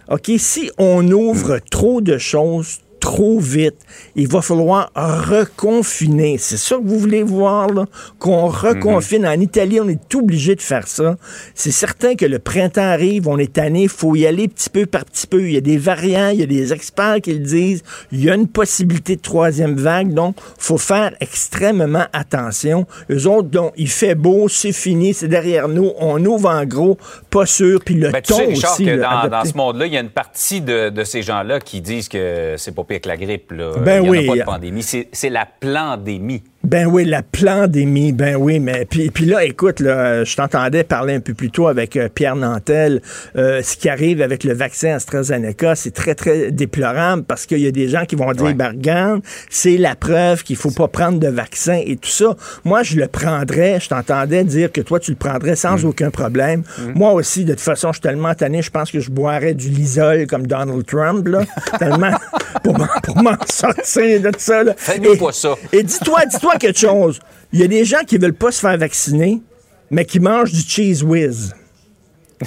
OK, 0.07 0.31
si 0.37 0.71
on 0.77 1.05
ouvre 1.11 1.59
trop 1.69 1.99
de 1.99 2.17
choses 2.17 2.79
trop 2.99 3.39
vite, 3.39 3.77
il 4.15 4.27
va 4.27 4.41
falloir 4.41 4.91
reconfiner. 4.95 6.37
C'est 6.37 6.57
ça 6.57 6.75
que 6.77 6.83
vous 6.83 6.99
voulez 6.99 7.23
voir, 7.23 7.69
là? 7.69 7.85
Qu'on 8.19 8.47
reconfine. 8.47 9.25
En 9.25 9.39
Italie, 9.39 9.79
on 9.79 9.89
est 9.89 10.15
obligé 10.15 10.55
de 10.55 10.61
faire 10.61 10.87
ça. 10.87 11.17
C'est 11.55 11.71
certain 11.71 12.15
que 12.15 12.25
le 12.25 12.39
printemps 12.39 12.81
arrive, 12.81 13.27
on 13.27 13.37
est 13.37 13.53
tanné, 13.53 13.83
il 13.83 13.89
faut 13.89 14.15
y 14.15 14.25
aller 14.25 14.47
petit 14.47 14.69
peu 14.69 14.85
par 14.85 15.05
petit 15.05 15.27
peu. 15.27 15.47
Il 15.47 15.53
y 15.53 15.57
a 15.57 15.61
des 15.61 15.77
variants, 15.77 16.29
il 16.29 16.39
y 16.39 16.43
a 16.43 16.47
des 16.47 16.73
experts 16.73 17.21
qui 17.21 17.33
le 17.33 17.39
disent. 17.39 17.83
Il 18.11 18.23
y 18.23 18.29
a 18.29 18.35
une 18.35 18.47
possibilité 18.47 19.15
de 19.15 19.21
troisième 19.21 19.75
vague, 19.75 20.13
donc 20.13 20.35
faut 20.57 20.77
faire 20.77 21.13
extrêmement 21.19 22.05
attention. 22.13 22.85
Eux 23.11 23.27
autres, 23.27 23.49
donc, 23.49 23.73
il 23.77 23.89
fait 23.89 24.15
beau, 24.15 24.47
c'est 24.47 24.71
fini, 24.71 25.13
c'est 25.13 25.27
derrière 25.27 25.67
nous, 25.67 25.91
on 25.99 26.23
ouvre 26.25 26.49
en 26.49 26.65
gros, 26.65 26.97
pas 27.29 27.45
sûr, 27.45 27.81
puis 27.83 27.95
le 27.95 28.09
Ben, 28.09 28.21
tu 28.21 28.33
ton 28.33 28.37
sais, 28.37 28.45
Richard, 28.45 28.73
aussi. 28.73 28.85
que 28.85 29.29
dans 29.29 29.45
ce 29.45 29.55
monde-là, 29.55 29.85
il 29.85 29.93
y 29.93 29.97
a 29.97 30.01
une 30.01 30.09
partie 30.09 30.61
de, 30.61 30.89
de 30.89 31.03
ces 31.03 31.21
gens-là 31.21 31.59
qui 31.59 31.81
disent 31.81 32.09
que 32.09 32.55
c'est 32.57 32.73
pas 32.73 32.83
pire 32.89 33.01
que 33.01 33.07
la 33.07 33.17
grippe. 33.17 33.51
Là. 33.51 33.73
Ben 33.79 34.03
il 34.03 34.05
y 34.05 34.09
en 34.09 34.11
oui. 34.11 34.27
a 34.27 34.31
pas 34.33 34.39
de 34.39 34.43
pandémie. 34.43 34.83
C'est 34.83 35.07
c'est 35.13 35.29
la 35.29 35.45
pandémie. 35.45 36.43
Ben 36.65 36.87
oui, 36.87 37.05
la 37.05 37.23
pandémie, 37.23 38.11
ben 38.11 38.35
oui, 38.35 38.59
mais 38.59 38.83
puis, 38.83 39.09
puis 39.11 39.23
là, 39.25 39.45
écoute, 39.45 39.79
là, 39.79 40.25
je 40.25 40.35
t'entendais 40.35 40.83
parler 40.83 41.13
un 41.15 41.21
peu 41.21 41.33
plus 41.33 41.49
tôt 41.51 41.67
avec 41.69 41.95
euh, 41.95 42.09
Pierre 42.13 42.35
Nantel. 42.35 43.01
Euh, 43.37 43.61
ce 43.63 43.77
qui 43.77 43.87
arrive 43.87 44.21
avec 44.21 44.43
le 44.43 44.53
vaccin 44.53 44.95
AstraZeneca, 44.95 45.75
c'est 45.75 45.91
très, 45.91 46.15
très 46.15 46.51
déplorable 46.51 47.23
parce 47.23 47.45
qu'il 47.45 47.59
y 47.59 47.67
a 47.67 47.71
des 47.71 47.87
gens 47.87 48.03
qui 48.03 48.17
vont 48.17 48.29
dire, 48.33 48.43
Ouais. 48.43 48.53
ben 48.53 48.71
regarde, 48.71 49.21
c'est 49.49 49.77
la 49.77 49.95
preuve 49.95 50.43
qu'il 50.43 50.57
faut 50.57 50.69
pas 50.71 50.89
prendre 50.89 51.17
de 51.17 51.29
vaccin 51.29 51.79
et 51.85 51.95
tout 51.95 52.09
ça. 52.09 52.35
Moi, 52.65 52.83
je 52.83 52.97
le 52.97 53.07
prendrais, 53.07 53.79
je 53.79 53.87
t'entendais 53.87 54.43
dire 54.43 54.69
que 54.69 54.81
toi, 54.81 54.99
tu 54.99 55.11
le 55.11 55.17
prendrais 55.17 55.55
sans 55.55 55.85
aucun 55.85 56.09
problème. 56.11 56.63
Moi 56.93 57.13
aussi, 57.13 57.45
de 57.45 57.53
toute 57.53 57.61
façon, 57.61 57.87
je 57.93 57.99
suis 57.99 58.01
tellement 58.01 58.33
tanné, 58.35 58.61
je 58.61 58.69
pense 58.69 58.91
que 58.91 58.99
je 58.99 59.09
boirais 59.09 59.53
du 59.53 59.69
Lysol 59.69 60.27
comme 60.27 60.45
Donald 60.45 60.85
Trump, 60.85 61.25
là, 61.29 61.43
tellement 61.79 62.11
pour 62.65 62.77
m'en- 62.77 62.87
pour 63.03 63.23
m'en 63.23 63.37
sortir 63.49 64.19
de 64.21 64.31
ça. 64.37 64.61
là. 64.63 64.73
Fais-nous 64.75 65.13
Et- 65.13 65.17
pas 65.17 65.31
ça. 65.31 65.55
et 65.71 65.83
dis-toi, 65.83 66.25
dis-toi 66.29 66.48
quelque 66.57 66.79
chose. 66.79 67.19
Il 67.51 67.59
y 67.59 67.63
a 67.63 67.67
des 67.67 67.85
gens 67.85 68.03
qui 68.05 68.17
veulent 68.17 68.33
pas 68.33 68.51
se 68.51 68.59
faire 68.59 68.77
vacciner, 68.77 69.41
mais 69.91 70.05
qui 70.05 70.19
mangent 70.19 70.51
du 70.51 70.61
cheese 70.61 71.03
whiz. 71.03 71.53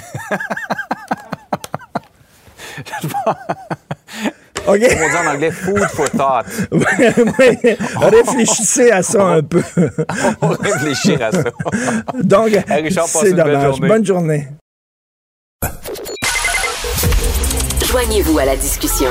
OK? 4.65 4.67
On 4.67 4.77
dit 4.77 5.17
en 5.17 5.27
anglais 5.35 5.51
food 5.51 5.83
for 5.93 6.09
thought. 6.11 6.47
Ouais, 6.71 7.77
Réfléchissez 7.97 8.91
à 8.93 9.03
ça 9.03 9.25
un 9.27 9.43
peu. 9.43 9.63
On 10.41 10.49
va 10.49 10.57
réfléchir 10.57 11.21
à 11.23 11.33
ça. 11.33 11.43
Donc, 12.23 12.51
Hey, 12.69 12.83
Richard, 12.83 13.05
passe 13.05 13.23
c'est 13.23 13.33
dommage. 13.33 13.75
journée. 13.77 13.89
Bonne 13.89 14.07
journée. 14.07 14.49
Joignez-vous 17.91 18.39
à 18.39 18.45
la 18.45 18.57
discussion. 18.57 19.11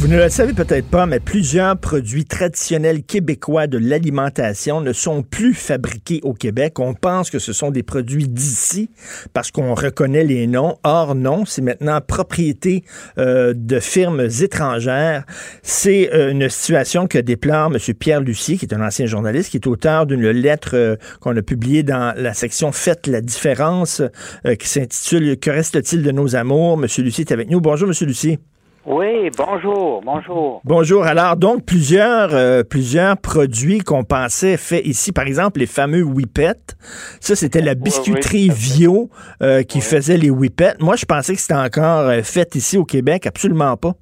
Vous 0.00 0.08
ne 0.08 0.16
le 0.16 0.30
savez 0.30 0.54
peut-être 0.54 0.86
pas, 0.86 1.04
mais 1.04 1.20
plusieurs 1.20 1.76
produits 1.76 2.24
traditionnels 2.24 3.02
québécois 3.02 3.66
de 3.66 3.76
l'alimentation 3.76 4.80
ne 4.80 4.94
sont 4.94 5.22
plus 5.22 5.52
fabriqués 5.52 6.20
au 6.22 6.32
Québec. 6.32 6.78
On 6.78 6.94
pense 6.94 7.28
que 7.28 7.38
ce 7.38 7.52
sont 7.52 7.70
des 7.70 7.82
produits 7.82 8.26
d'ici 8.26 8.88
parce 9.34 9.50
qu'on 9.50 9.74
reconnaît 9.74 10.24
les 10.24 10.46
noms. 10.46 10.78
Or, 10.84 11.14
non, 11.14 11.44
c'est 11.44 11.60
maintenant 11.60 12.00
propriété 12.00 12.82
euh, 13.18 13.52
de 13.54 13.78
firmes 13.78 14.26
étrangères. 14.40 15.26
C'est 15.62 16.10
euh, 16.14 16.30
une 16.30 16.48
situation 16.48 17.06
que 17.06 17.18
déplore 17.18 17.70
M. 17.70 17.94
Pierre 17.94 18.22
Lucier, 18.22 18.56
qui 18.56 18.64
est 18.64 18.74
un 18.74 18.80
ancien 18.80 19.04
journaliste, 19.04 19.50
qui 19.50 19.58
est 19.58 19.66
auteur 19.66 20.06
d'une 20.06 20.30
lettre 20.30 20.76
euh, 20.76 20.96
qu'on 21.20 21.36
a 21.36 21.42
publiée 21.42 21.82
dans 21.82 22.14
la 22.16 22.32
section 22.32 22.72
Faites 22.72 23.06
la 23.06 23.20
différence, 23.20 24.00
euh, 24.46 24.54
qui 24.54 24.66
s'intitule 24.66 25.38
Que 25.38 25.50
reste-t-il 25.50 26.02
de 26.02 26.10
nos 26.10 26.36
amours? 26.36 26.82
M. 26.82 26.86
Lucier 27.04 27.26
est 27.28 27.32
avec 27.32 27.50
nous. 27.50 27.60
Bonjour, 27.60 27.86
M. 27.86 27.94
Lucier. 28.06 28.38
Oui, 28.86 29.30
bonjour, 29.36 30.00
bonjour. 30.02 30.62
Bonjour. 30.64 31.04
Alors, 31.04 31.36
donc, 31.36 31.66
plusieurs, 31.66 32.34
euh, 32.34 32.62
plusieurs 32.62 33.18
produits 33.18 33.80
qu'on 33.80 34.04
pensait 34.04 34.56
faits 34.56 34.86
ici. 34.86 35.12
Par 35.12 35.26
exemple, 35.26 35.60
les 35.60 35.66
fameux 35.66 36.02
Whippets. 36.02 36.76
Ça, 37.20 37.36
c'était 37.36 37.60
la 37.60 37.74
biscuiterie. 37.74 38.48
Vio 38.48 39.10
euh, 39.42 39.62
qui 39.64 39.82
faisait 39.82 40.16
les 40.16 40.30
Whippets. 40.30 40.78
Moi, 40.80 40.96
je 40.96 41.04
pensais 41.04 41.34
que 41.34 41.40
c'était 41.40 41.60
encore 41.60 42.08
euh, 42.08 42.22
fait 42.22 42.54
ici 42.54 42.78
au 42.78 42.84
Québec. 42.86 43.26
Absolument 43.26 43.76
pas. 43.76 43.92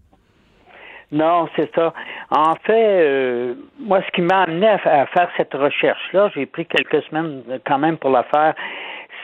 Non, 1.10 1.48
c'est 1.56 1.70
ça. 1.74 1.92
En 2.30 2.54
fait, 2.64 3.56
moi, 3.80 4.00
ce 4.06 4.12
qui 4.12 4.20
m'a 4.20 4.42
amené 4.42 4.68
à, 4.68 4.74
à 4.74 5.06
faire 5.06 5.28
cette 5.36 5.54
recherche-là, 5.54 6.30
j'ai 6.34 6.46
pris 6.46 6.66
quelques 6.66 7.02
semaines 7.06 7.42
quand 7.66 7.78
même 7.78 7.96
pour 7.96 8.10
la 8.10 8.24
faire, 8.24 8.54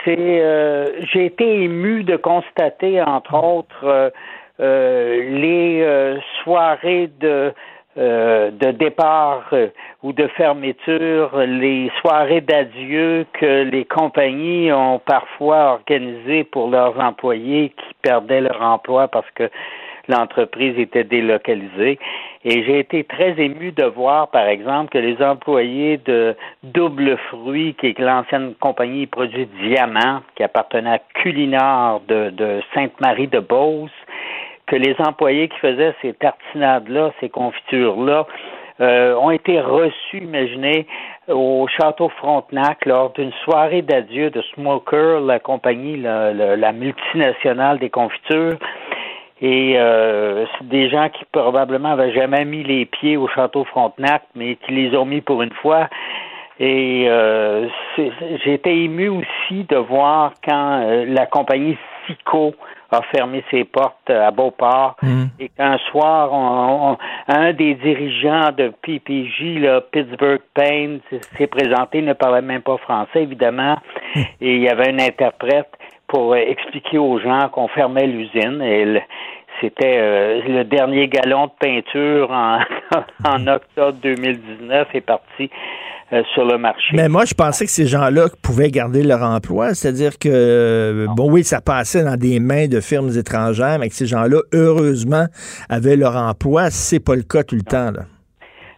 c'est 0.04 1.04
j'ai 1.12 1.26
été 1.26 1.62
ému 1.62 2.02
de 2.02 2.16
constater, 2.16 3.02
entre 3.02 3.34
autres, 3.34 4.12
les 4.58 5.82
euh, 5.82 6.18
soirées 6.42 7.10
de 7.20 7.52
euh, 7.96 8.50
de 8.50 8.72
départ 8.72 9.44
euh, 9.52 9.68
ou 10.02 10.12
de 10.12 10.26
fermeture, 10.26 11.38
les 11.46 11.92
soirées 12.00 12.40
d'adieu 12.40 13.24
que 13.34 13.62
les 13.62 13.84
compagnies 13.84 14.72
ont 14.72 14.98
parfois 14.98 15.74
organisées 15.74 16.42
pour 16.42 16.68
leurs 16.70 16.98
employés 16.98 17.68
qui 17.68 17.94
perdaient 18.02 18.40
leur 18.40 18.60
emploi 18.62 19.06
parce 19.06 19.30
que 19.36 19.48
l'entreprise 20.08 20.76
était 20.76 21.04
délocalisée. 21.04 22.00
Et 22.44 22.64
j'ai 22.64 22.80
été 22.80 23.04
très 23.04 23.40
ému 23.40 23.70
de 23.70 23.84
voir, 23.84 24.28
par 24.28 24.48
exemple, 24.48 24.90
que 24.90 24.98
les 24.98 25.22
employés 25.22 25.98
de 25.98 26.36
Double 26.64 27.16
Fruit, 27.28 27.74
qui 27.74 27.86
est 27.86 27.98
l'ancienne 28.00 28.54
compagnie 28.58 29.06
produit 29.06 29.46
Diamant, 29.62 30.22
qui 30.34 30.42
appartenait 30.42 30.94
à 30.94 30.98
Culinard 31.14 32.00
de, 32.08 32.30
de 32.30 32.60
Sainte-Marie-de-Beauce, 32.74 33.92
que 34.66 34.76
les 34.76 34.94
employés 34.98 35.48
qui 35.48 35.58
faisaient 35.58 35.94
ces 36.02 36.12
tartinades-là, 36.14 37.12
ces 37.20 37.28
confitures-là, 37.28 38.26
euh, 38.80 39.14
ont 39.14 39.30
été 39.30 39.60
reçus, 39.60 40.18
imaginez, 40.18 40.86
au 41.28 41.66
Château 41.68 42.08
Frontenac 42.08 42.84
lors 42.86 43.12
d'une 43.12 43.32
soirée 43.44 43.82
d'adieu 43.82 44.30
de 44.30 44.42
Smoker, 44.54 45.20
la 45.20 45.38
compagnie, 45.38 45.96
la, 45.96 46.72
multinationale 46.72 47.78
des 47.78 47.90
confitures. 47.90 48.58
Et 49.40 49.74
euh, 49.76 50.44
c'est 50.58 50.68
des 50.68 50.88
gens 50.88 51.08
qui 51.08 51.24
probablement 51.30 51.92
avaient 51.92 52.12
jamais 52.12 52.44
mis 52.44 52.64
les 52.64 52.84
pieds 52.86 53.16
au 53.16 53.28
Château 53.28 53.64
Frontenac, 53.64 54.22
mais 54.34 54.56
qui 54.56 54.72
les 54.72 54.96
ont 54.96 55.04
mis 55.04 55.20
pour 55.20 55.42
une 55.42 55.52
fois. 55.52 55.88
Et 56.60 57.06
euh, 57.08 57.66
été 58.46 58.84
ému 58.84 59.08
aussi 59.08 59.64
de 59.64 59.76
voir 59.76 60.32
quand 60.46 60.82
euh, 60.82 61.04
la 61.08 61.26
compagnie 61.26 61.76
Sico 62.06 62.54
a 62.94 63.02
fermé 63.14 63.42
ses 63.50 63.64
portes 63.64 64.08
à 64.10 64.30
Beauport. 64.30 64.96
Mhm. 65.02 65.28
et 65.40 65.48
qu'un 65.48 65.78
soir, 65.90 66.32
on- 66.32 66.92
on- 66.92 66.98
un 67.28 67.52
des 67.52 67.74
dirigeants 67.74 68.52
de 68.56 68.72
PPJ, 68.82 69.58
là, 69.60 69.80
Pittsburgh 69.80 70.40
Payne, 70.54 71.00
s'est 71.36 71.46
présenté, 71.48 71.98
il 71.98 72.04
ne 72.04 72.12
parlait 72.12 72.40
même 72.42 72.62
pas 72.62 72.76
français, 72.78 73.22
évidemment, 73.22 73.76
et 74.40 74.54
il 74.56 74.60
y 74.62 74.68
avait 74.68 74.90
un 74.92 74.98
interprète 75.00 75.68
pour 76.06 76.32
euh, 76.34 76.36
expliquer 76.36 76.98
aux 76.98 77.18
gens 77.18 77.48
qu'on 77.50 77.68
fermait 77.68 78.06
l'usine. 78.06 78.62
Et 78.62 78.84
le- 78.84 79.00
c'était 79.60 79.96
euh, 79.98 80.40
le 80.46 80.64
dernier 80.64 81.08
galon 81.08 81.46
de 81.46 81.52
peinture 81.58 82.30
en, 82.30 82.58
en 83.26 83.46
octobre 83.46 83.98
2019 84.02 84.88
est 84.94 85.00
parti 85.00 85.50
euh, 86.14 86.22
sur 86.32 86.44
le 86.44 86.58
marché. 86.58 86.94
Mais 86.94 87.08
moi, 87.08 87.24
je 87.24 87.34
pensais 87.34 87.64
que 87.64 87.70
ces 87.70 87.86
gens-là 87.86 88.26
pouvaient 88.42 88.70
garder 88.70 89.02
leur 89.02 89.22
emploi. 89.22 89.74
C'est-à-dire 89.74 90.18
que, 90.18 90.28
euh, 90.30 91.06
bon, 91.16 91.30
oui, 91.30 91.42
ça 91.42 91.60
passait 91.60 92.04
dans 92.04 92.16
des 92.16 92.38
mains 92.38 92.68
de 92.68 92.80
firmes 92.80 93.10
étrangères, 93.18 93.78
mais 93.80 93.88
que 93.88 93.94
ces 93.94 94.06
gens-là, 94.06 94.38
heureusement, 94.52 95.26
avaient 95.68 95.96
leur 95.96 96.16
emploi. 96.16 96.70
C'est 96.70 97.04
pas 97.04 97.16
le 97.16 97.22
cas 97.22 97.42
tout 97.42 97.56
le 97.56 97.62
temps, 97.62 97.90
là. 97.90 98.04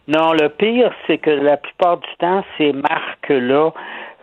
Non, 0.09 0.33
le 0.33 0.49
pire, 0.49 0.93
c'est 1.07 1.19
que 1.19 1.31
la 1.31 1.57
plupart 1.57 1.99
du 1.99 2.09
temps, 2.21 2.45
ces 2.57 2.73
marques-là 2.73 3.73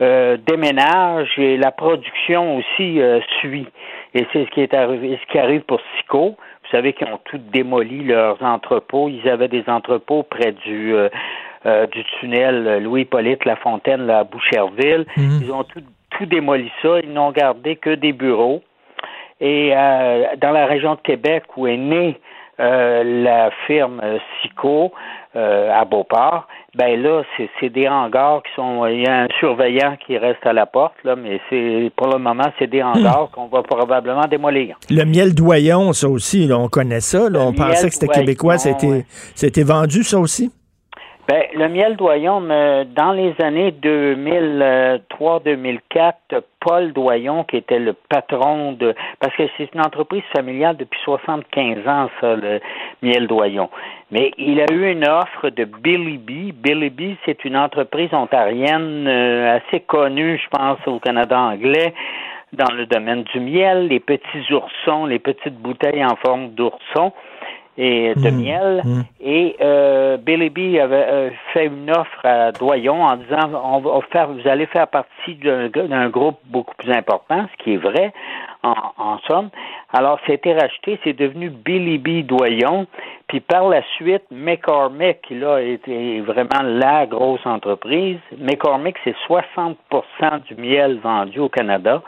euh, 0.02 0.38
déménagent 0.47 1.38
et 1.38 1.58
la 1.58 1.71
production 1.71 2.58
aussi 2.58 3.02
euh, 3.02 3.19
suit. 3.39 3.67
Et 4.13 4.26
c'est 4.32 4.45
ce 4.45 4.49
qui 4.52 4.62
est 4.62 4.73
arrivé, 4.73 5.19
ce 5.21 5.32
qui 5.32 5.38
arrive 5.38 5.62
pour 5.62 5.80
Sico. 5.97 6.30
Vous 6.30 6.69
savez 6.71 6.93
qu'ils 6.93 7.08
ont 7.08 7.19
tout 7.26 7.38
démoli 7.38 8.04
leurs 8.06 8.41
entrepôts. 8.41 9.10
Ils 9.10 9.28
avaient 9.30 9.49
des 9.49 9.65
entrepôts 9.67 10.23
près 10.23 10.54
du 10.54 10.95
euh, 10.95 11.10
euh, 11.65 11.88
du 11.88 12.04
tunnel 12.19 12.84
Louis-Polyte 12.84 13.45
Lafontaine 13.45 14.06
là, 14.06 14.19
à 14.19 14.23
Boucherville. 14.23 15.06
Ils 15.17 15.52
ont 15.52 15.63
tout, 15.63 15.82
tout 16.12 16.26
démoli 16.26 16.71
ça. 16.82 16.99
Ils 17.04 17.13
n'ont 17.13 17.32
gardé 17.32 17.76
que 17.76 17.95
des 17.95 18.13
bureaux. 18.13 18.62
Et 19.39 19.71
euh, 19.76 20.23
dans 20.41 20.52
la 20.52 20.65
région 20.65 20.95
de 20.95 21.02
Québec 21.02 21.43
où 21.58 21.67
est 21.67 21.78
née 21.78 22.19
euh, 22.60 23.04
la 23.04 23.49
firme 23.65 23.99
Sico 24.41 24.91
euh, 25.36 25.71
à 25.73 25.86
Beauport, 25.86 26.47
ben 26.76 27.02
là, 27.02 27.23
c'est, 27.60 27.69
des 27.69 27.88
hangars 27.88 28.41
qui 28.43 28.54
sont. 28.56 28.86
Il 28.86 29.02
y 29.02 29.08
a 29.08 29.23
un 29.23 29.28
surveillant 29.39 29.97
qui 30.06 30.17
reste 30.17 30.45
à 30.45 30.54
la 30.54 30.65
porte, 30.65 30.95
là, 31.04 31.15
mais 31.15 31.41
c'est 31.49 31.91
pour 31.95 32.08
le 32.08 32.19
moment, 32.19 32.45
c'est 32.60 32.69
des 32.69 32.84
hangars 32.84 33.30
qu'on 33.34 33.47
va 33.47 33.63
probablement 33.63 34.28
démolir. 34.30 34.78
Le 34.89 35.04
miel 35.04 35.34
doyon, 35.34 35.93
ça 35.93 36.08
aussi, 36.08 36.47
là, 36.47 36.58
on 36.58 36.67
connaît 36.67 37.02
ça. 37.02 37.23
là. 37.23 37.30
Le 37.30 37.39
on 37.39 37.54
pensait 37.54 37.88
que 37.88 37.93
c'était 37.95 38.08
québécois. 38.08 38.56
Été 38.56 39.63
vendu, 39.63 40.04
ça 40.04 40.19
aussi? 40.19 40.52
Ben, 41.25 41.43
le 41.53 41.69
miel 41.69 41.95
Doyon, 41.95 42.41
me- 42.41 42.83
dans 42.83 43.13
les 43.13 43.33
années 43.41 43.71
2003-2004, 43.71 46.41
Paul 46.59 46.91
Doyon, 46.91 47.45
qui 47.45 47.55
était 47.55 47.79
le 47.79 47.93
patron 47.93 48.73
de... 48.73 48.93
Parce 49.21 49.33
que 49.38 49.43
c'est 49.57 49.73
une 49.73 49.79
entreprise 49.79 50.23
familiale 50.36 50.75
depuis 50.75 50.99
75 51.05 51.88
ans, 51.88 52.09
ça, 52.19 52.36
le 52.36 52.59
miel 53.01 53.27
Doyon. 53.27 53.69
Mais 54.12 54.31
il 54.38 54.59
a 54.59 54.65
eu 54.69 54.91
une 54.91 55.07
offre 55.07 55.47
de 55.49 55.63
Billy 55.63 56.17
B. 56.17 56.51
Billy 56.53 56.89
B, 56.89 57.15
c'est 57.25 57.45
une 57.45 57.55
entreprise 57.55 58.13
ontarienne 58.13 59.07
euh, 59.07 59.59
assez 59.59 59.79
connue, 59.79 60.38
je 60.38 60.49
pense, 60.49 60.79
au 60.88 60.99
Canada 60.99 61.39
anglais, 61.39 61.93
dans 62.51 62.73
le 62.73 62.86
domaine 62.86 63.23
du 63.23 63.39
miel, 63.39 63.88
les 63.88 64.01
petits 64.01 64.51
oursons, 64.51 65.05
les 65.05 65.19
petites 65.19 65.57
bouteilles 65.57 66.03
en 66.03 66.17
forme 66.17 66.49
d'ourson 66.49 67.13
et 67.77 68.13
de 68.15 68.29
miel. 68.29 68.83
Et 69.19 69.55
euh, 69.62 70.17
Billy 70.17 70.49
B 70.49 70.77
avait 70.79 71.05
euh, 71.09 71.29
fait 71.53 71.65
une 71.65 71.89
offre 71.89 72.23
à 72.25 72.51
Doyon 72.51 73.03
en 73.03 73.15
disant 73.17 73.49
on 73.63 73.79
va 73.79 73.99
faire, 74.12 74.27
vous 74.27 74.47
allez 74.47 74.65
faire 74.67 74.88
partie 74.88 75.36
d'un 75.36 75.69
d'un 75.69 76.09
groupe 76.09 76.38
beaucoup 76.45 76.75
plus 76.75 76.91
important, 76.91 77.47
ce 77.51 77.63
qui 77.63 77.73
est 77.73 77.77
vrai 77.77 78.13
en, 78.63 78.75
en 78.97 79.17
somme. 79.27 79.49
Alors, 79.91 80.19
c'était 80.27 80.53
racheté, 80.53 80.99
c'est 81.03 81.13
devenu 81.17 81.49
Billy 81.49 81.97
B 81.97 82.25
Doyon. 82.25 82.86
Puis 83.27 83.39
par 83.39 83.67
la 83.69 83.81
suite, 83.95 84.23
McCormick, 84.31 85.21
qui 85.23 85.36
là 85.36 85.59
était 85.59 86.19
vraiment 86.19 86.62
la 86.63 87.05
grosse 87.07 87.45
entreprise. 87.45 88.17
McCormick, 88.38 88.95
c'est 89.03 89.15
60% 89.27 89.75
du 90.47 90.55
miel 90.62 90.99
vendu 90.99 91.39
au 91.39 91.49
Canada 91.49 92.01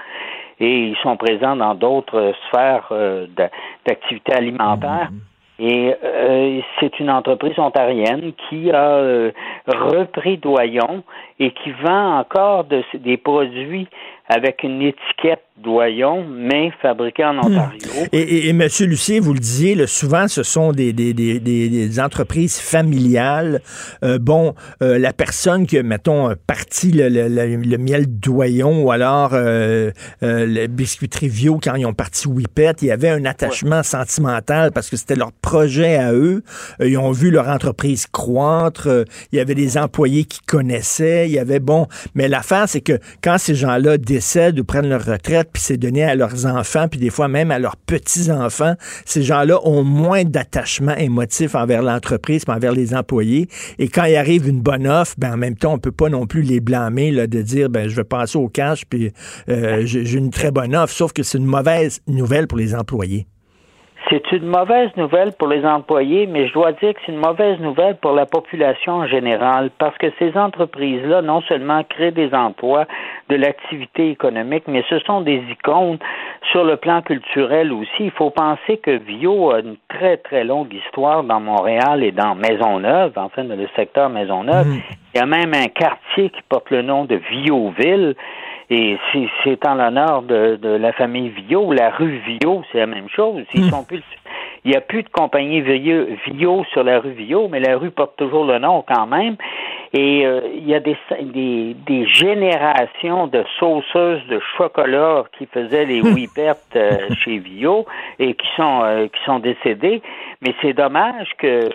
et 0.60 0.89
ils 0.89 0.97
sont 0.97 1.17
présents 1.17 1.56
dans 1.56 1.73
d'autres 1.75 2.34
sphères 2.47 2.88
euh, 2.91 3.25
d'a- 3.36 3.49
d'activité 3.86 4.34
alimentaire. 4.34 5.10
Et 5.58 5.96
euh, 6.04 6.60
c'est 6.80 7.00
une 7.00 7.10
entreprise 7.10 7.58
ontarienne 7.58 8.34
qui 8.50 8.72
a 8.72 8.96
euh, 8.98 9.32
repris 9.68 10.38
Doyon 10.38 11.04
et 11.39 11.52
qui 11.52 11.72
vend 11.72 12.18
encore 12.20 12.65
de- 12.65 12.84
des 12.96 13.15
produits 13.18 13.88
avec 14.28 14.64
une 14.64 14.82
étiquette 14.82 15.40
Doyon, 15.64 16.26
mais 16.28 16.70
fabriqués 16.82 17.24
en 17.24 17.38
Ontario. 17.38 17.80
Et, 18.12 18.20
et, 18.20 18.48
et 18.48 18.50
M. 18.50 18.62
Lucier, 18.82 19.22
vous 19.22 19.32
le 19.32 19.40
disiez, 19.40 19.74
là, 19.74 19.88
souvent, 19.88 20.28
ce 20.28 20.44
sont 20.44 20.74
des, 20.74 20.92
des, 20.92 21.14
des, 21.14 21.40
des- 21.40 21.70
des 21.70 22.00
entreprises 22.02 22.60
familiales. 22.60 23.62
Euh, 24.04 24.20
bon, 24.20 24.54
euh, 24.84 25.00
la 25.00 25.14
personne 25.14 25.66
qui, 25.66 25.82
mettons, 25.82 26.28
a 26.28 26.36
parti 26.36 26.92
le, 26.92 27.08
le, 27.08 27.30
le- 27.30 27.56
le 27.56 27.78
miel 27.78 28.06
doyon 28.20 28.84
ou 28.84 28.92
alors 28.92 29.30
euh, 29.34 29.92
euh, 30.24 30.46
le 30.46 30.68
biscuiterie 30.68 31.30
Vio, 31.30 31.58
quand 31.64 31.76
ils 31.76 31.86
ont 31.86 31.94
parti 31.94 32.28
Whippet, 32.28 32.74
il 32.82 32.90
y 32.90 32.92
avait 32.92 33.10
un 33.10 33.24
attachement 33.24 33.82
sentimental 33.82 34.72
parce 34.74 34.90
que 34.90 34.98
c'était 34.98 35.16
leur 35.16 35.32
projet 35.32 35.96
à 35.96 36.12
eux. 36.12 36.44
Euh, 36.82 36.90
ils 36.90 36.98
ont 36.98 37.12
vu 37.12 37.32
leur 37.32 37.48
entreprise 37.48 38.08
croître. 38.08 38.88
Euh, 38.88 39.04
il 39.32 39.38
y 39.38 39.40
avait 39.40 39.56
des 39.56 39.78
employés 39.78 40.26
qui 40.26 40.42
connaissaient. 40.42 41.28
Il 41.30 41.32
y 41.34 41.40
avait, 41.40 41.60
bon, 41.62 41.88
mais 42.14 42.28
l'affaire, 42.28 42.68
c'est 42.68 42.82
que 42.82 43.00
quand 43.24 43.38
ces 43.38 43.56
gens-là 43.56 43.98
décèdent 44.15 44.60
ou 44.60 44.63
prennent 44.63 44.88
leur 44.88 45.04
retraite, 45.04 45.49
puis 45.51 45.62
c'est 45.62 45.78
donné 45.78 46.04
à 46.04 46.15
leurs 46.15 46.45
enfants, 46.45 46.88
puis 46.88 46.99
des 46.99 47.10
fois 47.10 47.28
même 47.28 47.51
à 47.51 47.60
leurs 47.60 47.75
petits-enfants, 47.75 48.75
ces 49.04 49.23
gens-là 49.23 49.60
ont 49.67 49.84
moins 49.84 50.23
d'attachement 50.23 50.95
émotif 50.95 51.54
envers 51.54 51.82
l'entreprise, 51.82 52.43
envers 52.47 52.71
les 52.71 52.95
employés. 52.95 53.49
Et 53.78 53.89
quand 53.89 54.06
il 54.06 54.15
arrive 54.15 54.47
une 54.47 54.62
bonne 54.62 54.88
offre, 54.88 55.15
ben 55.17 55.34
en 55.34 55.38
même 55.38 55.56
temps, 55.56 55.73
on 55.73 55.80
peut 55.80 55.91
pas 55.91 56.08
non 56.08 56.28
plus 56.28 56.43
les 56.43 56.62
blâmer 56.62 57.12
de 57.28 57.41
dire, 57.41 57.69
ben 57.69 57.89
je 57.89 57.95
vais 57.95 58.06
passer 58.06 58.38
au 58.38 58.47
cash, 58.47 58.86
puis 58.89 59.12
euh, 59.49 59.82
j'ai 59.86 60.17
une 60.17 60.32
très 60.32 60.51
bonne 60.51 60.75
offre, 60.75 60.93
sauf 60.93 61.12
que 61.12 61.23
c'est 61.23 61.38
une 61.38 61.45
mauvaise 61.45 61.99
nouvelle 62.08 62.47
pour 62.47 62.58
les 62.58 62.73
employés. 62.73 63.28
C'est 64.10 64.32
une 64.32 64.46
mauvaise 64.46 64.91
nouvelle 64.98 65.32
pour 65.34 65.48
les 65.48 65.65
employés, 65.65 66.28
mais 66.28 66.48
je 66.48 66.54
dois 66.54 66.74
dire 66.74 66.94
que 66.94 67.00
c'est 67.06 67.12
une 67.12 67.26
mauvaise 67.26 67.60
nouvelle 67.60 67.96
pour 67.96 68.12
la 68.12 68.28
population 68.28 68.94
en 68.94 69.08
général, 69.08 69.72
parce 69.80 69.98
que 69.98 70.08
ces 70.20 70.38
entreprises-là, 70.38 71.24
non 71.24 71.41
seulement 71.41 71.84
créent 71.84 72.12
des 72.12 72.32
emplois, 72.34 72.86
de 73.30 73.36
l'activité 73.36 74.12
économique, 74.12 74.65
mais 74.68 74.84
ce 74.89 75.00
sont 75.00 75.22
des 75.22 75.41
icônes 75.50 75.98
sur 76.52 76.63
le 76.63 76.78
plan 76.78 77.02
culturel 77.02 77.74
aussi. 77.74 77.89
Il 78.02 78.12
faut 78.12 78.30
penser 78.30 78.78
que 78.78 78.91
Vio 78.91 79.52
a 79.52 79.62
une 79.62 79.78
très, 79.89 80.18
très 80.18 80.44
longue 80.44 80.72
histoire 80.72 81.24
dans 81.24 81.39
Montréal 81.39 82.04
et 82.04 82.12
dans 82.12 82.36
Maisonneuve, 82.36 83.13
enfin, 83.15 83.44
dans 83.44 83.56
le 83.56 83.68
secteur 83.76 84.10
Maisonneuve. 84.10 84.68
Il 85.15 85.18
y 85.18 85.22
a 85.22 85.26
même 85.26 85.54
un 85.56 85.68
quartier 85.68 86.30
qui 86.30 86.41
porte 86.48 86.70
le 86.70 86.84
nom 86.84 87.06
de 87.06 87.15
Viauville. 87.15 88.15
Et 88.69 88.97
c'est- 89.43 89.65
en 89.67 89.75
l'honneur 89.75 90.21
de, 90.23 90.56
de 90.56 90.69
la 90.69 90.91
famille 90.93 91.30
Vio. 91.30 91.71
La 91.73 91.89
rue 91.91 92.19
Vio, 92.25 92.63
c'est 92.71 92.80
la 92.80 92.88
même 92.88 93.10
chose. 93.10 93.43
Ils 93.54 93.69
sont 93.69 93.84
plus, 93.84 94.01
il 94.63 94.71
n'y 94.71 94.78
a 94.78 94.82
plus 94.82 95.04
de 95.04 95.10
compagnie 95.10 95.62
Vio, 95.62 96.63
sur 96.71 96.84
la 96.84 96.99
rue 96.99 97.12
Vio, 97.12 97.47
mais 97.47 97.60
la 97.60 97.78
rue 97.78 97.91
porte 97.91 98.15
toujours 98.17 98.45
le 98.45 98.58
nom 98.60 98.84
quand 98.88 99.06
même. 99.06 99.36
Et 99.93 100.25
euh, 100.25 100.41
il 100.54 100.67
y 100.67 100.73
a 100.75 100.80
des, 100.80 100.97
des, 101.21 101.75
des 101.86 102.06
générations 102.08 103.28
de 103.28 103.43
sauceuses 103.60 104.25
de 104.28 104.39
chocolat 104.58 105.23
qui 105.38 105.45
faisaient 105.45 105.86
les 105.86 106.01
whippets 106.13 106.51
euh, 106.75 106.97
chez 107.23 107.38
Vio 107.38 107.86
et 108.19 108.34
qui 108.34 108.47
sont 108.58 108.82
euh, 108.84 109.08
qui 109.08 109.23
sont 109.25 109.39
décédées. 109.39 110.01
Mais 110.41 110.54
c'est 110.62 110.73
dommage 110.73 111.28
que 111.38 111.69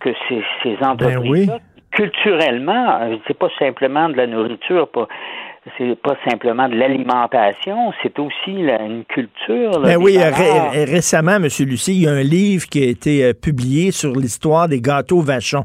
que 0.00 0.10
ces, 0.28 0.42
ces 0.62 0.76
entreprises 0.84 1.52
culturellement, 1.92 2.98
euh, 3.02 3.16
c'est 3.26 3.38
pas 3.38 3.50
simplement 3.58 4.08
de 4.08 4.16
la 4.16 4.26
nourriture, 4.26 4.88
pas 4.88 5.06
c'est 5.78 5.94
pas 6.02 6.16
simplement 6.28 6.68
de 6.68 6.74
l'alimentation, 6.74 7.92
c'est 8.02 8.18
aussi 8.18 8.50
une 8.50 9.04
culture. 9.04 9.78
là, 9.80 9.90
Ben 9.90 9.96
oui, 9.96 10.18
ré- 10.18 10.84
récemment, 10.84 11.36
M. 11.36 11.42
Lucie, 11.60 11.94
il 11.94 12.02
y 12.02 12.08
a 12.08 12.12
un 12.12 12.22
livre 12.22 12.66
qui 12.66 12.82
a 12.82 12.86
été 12.88 13.24
euh, 13.24 13.32
publié 13.32 13.92
sur 13.92 14.12
l'histoire 14.12 14.68
des 14.68 14.80
gâteaux 14.80 15.20
Vachon. 15.20 15.64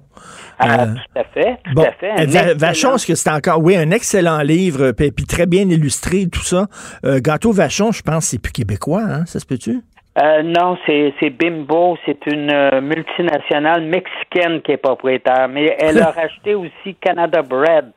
Ah, 0.59 0.83
Euh, 0.83 0.85
tout 0.93 1.19
à 1.19 1.23
fait, 1.23 1.57
tout 1.63 1.73
Bon, 1.73 1.83
à 1.83 1.91
fait. 1.93 2.11
Euh, 2.11 2.25
Va- 2.27 2.53
Vachon, 2.53 2.95
est-ce 2.95 3.07
que 3.07 3.15
c'est 3.15 3.31
encore, 3.31 3.59
oui, 3.63 3.75
un 3.75 3.89
excellent 3.91 4.39
livre, 4.41 4.91
puis 4.91 5.11
puis 5.11 5.25
très 5.25 5.47
bien 5.47 5.63
illustré, 5.63 6.27
tout 6.31 6.43
ça. 6.43 6.67
Euh, 7.03 7.19
Gâteau 7.19 7.51
Vachon, 7.51 7.91
je 7.91 8.01
pense, 8.03 8.25
c'est 8.25 8.41
plus 8.41 8.53
québécois, 8.53 9.01
hein, 9.03 9.25
ça 9.25 9.39
se 9.39 9.45
peut-tu? 9.47 9.79
Euh, 10.21 10.41
non, 10.43 10.77
c'est 10.87 11.13
c'est 11.19 11.29
Bimbo, 11.29 11.95
c'est 12.05 12.25
une 12.25 12.49
euh, 12.51 12.81
multinationale 12.81 13.83
mexicaine 13.83 14.61
qui 14.63 14.71
est 14.71 14.77
propriétaire, 14.77 15.47
mais 15.47 15.75
elle 15.79 15.99
a 16.01 16.09
racheté 16.21 16.55
aussi 16.55 16.95
Canada 17.01 17.41
Bread. 17.43 17.91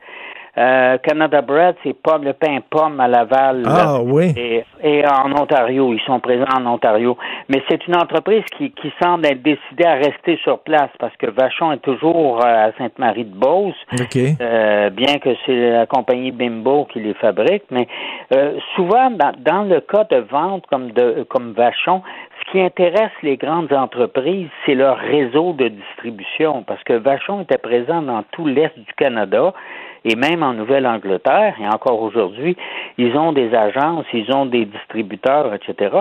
Euh, 0.57 0.97
Canada 0.97 1.41
Bread, 1.41 1.75
c'est 1.83 1.93
pomme, 1.93 2.23
le 2.23 2.33
pain 2.33 2.59
pomme 2.69 2.99
à 2.99 3.07
Laval. 3.07 3.63
Ah, 3.65 3.69
là. 3.69 4.01
oui. 4.03 4.33
Et, 4.35 4.65
et 4.83 5.03
en 5.07 5.31
Ontario, 5.31 5.93
ils 5.93 6.01
sont 6.01 6.19
présents 6.19 6.45
en 6.57 6.65
Ontario. 6.65 7.17
Mais 7.47 7.63
c'est 7.69 7.87
une 7.87 7.95
entreprise 7.95 8.43
qui, 8.57 8.71
qui 8.71 8.91
semble 9.01 9.25
être 9.25 9.41
décidée 9.41 9.85
à 9.85 9.93
rester 9.93 10.37
sur 10.43 10.59
place 10.59 10.89
parce 10.99 11.15
que 11.17 11.29
Vachon 11.29 11.71
est 11.71 11.81
toujours 11.81 12.43
euh, 12.43 12.67
à 12.67 12.71
Sainte-Marie-de-Beauce. 12.77 13.75
OK. 13.93 14.17
Euh, 14.41 14.89
bien 14.89 15.19
que 15.19 15.29
c'est 15.45 15.71
la 15.71 15.85
compagnie 15.85 16.31
Bimbo 16.31 16.85
qui 16.85 16.99
les 16.99 17.13
fabrique, 17.13 17.63
mais 17.71 17.87
euh, 18.33 18.57
souvent 18.75 19.09
dans, 19.11 19.33
dans 19.39 19.63
le 19.63 19.79
cas 19.81 20.03
de 20.05 20.17
vente 20.17 20.65
comme 20.67 20.91
de 20.91 21.25
comme 21.29 21.53
Vachon, 21.53 22.01
ce 22.39 22.51
qui 22.51 22.61
intéresse 22.61 23.11
les 23.23 23.37
grandes 23.37 23.71
entreprises, 23.71 24.49
c'est 24.65 24.75
leur 24.75 24.97
réseau 24.97 25.53
de 25.53 25.67
distribution, 25.69 26.63
parce 26.63 26.83
que 26.83 26.93
Vachon 26.93 27.41
était 27.41 27.57
présent 27.57 28.01
dans 28.01 28.23
tout 28.31 28.45
l'est 28.45 28.77
du 28.77 28.93
Canada 28.97 29.53
et 30.05 30.15
même 30.15 30.41
en 30.43 30.53
Nouvelle-Angleterre, 30.53 31.55
et 31.61 31.67
encore 31.67 32.01
aujourd'hui, 32.01 32.57
ils 32.97 33.15
ont 33.17 33.33
des 33.33 33.53
agences, 33.53 34.05
ils 34.13 34.31
ont 34.33 34.45
des 34.45 34.65
distributeurs, 34.65 35.53
etc. 35.53 35.95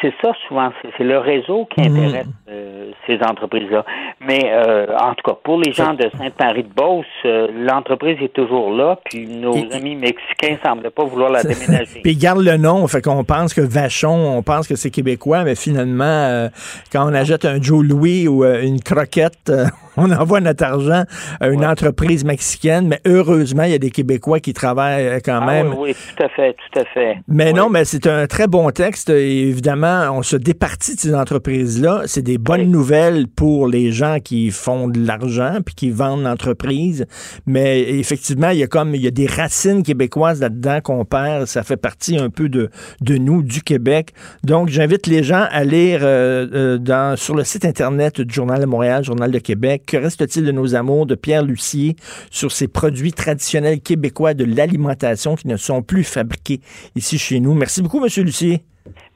C'est 0.00 0.14
ça 0.22 0.32
souvent, 0.48 0.70
c'est- 0.96 1.04
le 1.04 1.18
réseau 1.18 1.66
qui 1.66 1.82
intéresse 1.82 2.26
euh, 2.48 2.90
ces 3.06 3.18
entreprises-là. 3.22 3.84
Mais 4.26 4.40
euh, 4.50 4.86
en 4.98 5.14
tout 5.14 5.22
cas, 5.30 5.36
pour 5.44 5.58
les 5.58 5.72
gens 5.72 5.92
de 5.92 6.08
Sainte-Marie-de-Beauce, 6.18 7.04
euh, 7.26 7.48
l'entreprise 7.54 8.16
est 8.22 8.32
toujours 8.32 8.70
là, 8.70 8.98
puis 9.04 9.26
nos 9.26 9.52
Et- 9.52 9.72
amis 9.74 9.94
mexicains 9.94 10.56
semblaient 10.64 10.88
pas 10.90 11.04
vouloir 11.04 11.30
la 11.30 11.42
déménager. 11.44 12.00
Puis 12.02 12.12
ils 12.12 12.18
gardent 12.18 12.44
le 12.44 12.56
nom, 12.56 12.86
fait 12.88 13.02
qu'on 13.02 13.24
pense 13.24 13.52
que 13.52 13.60
Vachon, 13.60 14.36
on 14.38 14.42
pense 14.42 14.66
que 14.66 14.74
c'est 14.74 14.90
québécois, 14.90 15.44
mais 15.44 15.54
finalement, 15.54 16.04
euh, 16.04 16.48
quand 16.90 17.04
on 17.08 17.12
achète 17.14 17.44
un 17.44 17.60
Joe 17.60 17.84
Louis 17.84 18.26
ou 18.26 18.42
euh, 18.42 18.62
une 18.62 18.80
croquette, 18.80 19.50
euh, 19.50 19.66
on 19.96 20.10
envoie 20.10 20.40
notre 20.40 20.64
argent 20.64 21.04
à 21.40 21.48
une 21.48 21.64
entreprise 21.64 22.24
mexicaine, 22.24 22.88
mais 22.88 23.00
heureusement, 23.06 23.62
il 23.64 23.72
y 23.72 23.74
a 23.74 23.78
des 23.78 23.90
Québécois 23.90 24.40
qui 24.40 24.52
travaillent 24.52 25.06
euh, 25.06 25.18
quand 25.24 25.40
Ah 25.42 25.46
même. 25.46 25.68
oui, 25.74 25.90
oui, 25.90 25.96
tout 26.16 26.22
à 26.22 26.28
fait, 26.28 26.54
tout 26.54 26.78
à 26.80 26.84
fait. 26.84 27.16
Mais 27.28 27.48
Oui. 27.48 27.54
non, 27.54 27.70
mais 27.70 27.84
c'est 27.84 28.06
un 28.06 28.26
très 28.26 28.46
bon 28.46 28.70
texte. 28.70 29.10
Et 29.10 29.42
évidemment, 29.48 30.08
on 30.12 30.22
se 30.22 30.36
départit 30.36 30.94
de 30.96 31.00
ces 31.00 31.14
entreprises-là. 31.14 32.02
C'est 32.06 32.22
des 32.22 32.38
bonnes 32.38 32.62
Oui. 32.62 32.66
nouvelles 32.68 33.26
pour 33.28 33.66
les 33.68 33.92
gens 33.92 34.18
qui 34.22 34.50
font 34.50 34.88
de 34.88 35.04
l'argent 35.06 35.58
puis 35.64 35.74
qui 35.74 35.90
vendent 35.90 36.22
l'entreprise. 36.24 37.06
Mais 37.46 37.80
effectivement, 37.98 38.50
il 38.50 38.58
y 38.58 38.62
a 38.62 38.66
comme 38.66 38.94
il 38.94 39.02
y 39.02 39.06
a 39.06 39.10
des 39.10 39.26
racines 39.26 39.82
québécoises 39.82 40.40
là-dedans 40.40 40.80
qu'on 40.82 41.04
perd. 41.04 41.46
Ça 41.46 41.62
fait 41.62 41.76
partie 41.76 42.18
un 42.18 42.30
peu 42.30 42.48
de, 42.48 42.70
de 43.00 43.16
nous, 43.16 43.42
du 43.42 43.62
Québec. 43.62 44.10
Donc, 44.42 44.68
j'invite 44.68 45.06
les 45.06 45.22
gens 45.22 45.46
à 45.50 45.64
lire 45.64 46.00
euh, 46.02 46.46
euh, 46.54 46.78
dans, 46.78 47.16
sur 47.16 47.34
le 47.34 47.44
site 47.44 47.64
Internet 47.64 48.20
du 48.20 48.32
Journal 48.34 48.60
de 48.60 48.66
Montréal, 48.66 49.04
Journal 49.04 49.30
de 49.30 49.38
Québec, 49.38 49.83
Que 49.86 49.96
reste-t-il 49.96 50.44
de 50.44 50.52
nos 50.52 50.74
amours 50.74 51.06
de 51.06 51.14
Pierre 51.14 51.42
Lucier 51.42 51.96
sur 52.30 52.52
ces 52.52 52.68
produits 52.68 53.12
traditionnels 53.12 53.80
québécois 53.80 54.34
de 54.34 54.44
l'alimentation 54.44 55.34
qui 55.36 55.48
ne 55.48 55.56
sont 55.56 55.82
plus 55.82 56.04
fabriqués 56.04 56.60
ici 56.96 57.18
chez 57.18 57.40
nous? 57.40 57.54
Merci 57.54 57.82
beaucoup, 57.82 58.04
M. 58.04 58.24
Lucier. 58.24 58.64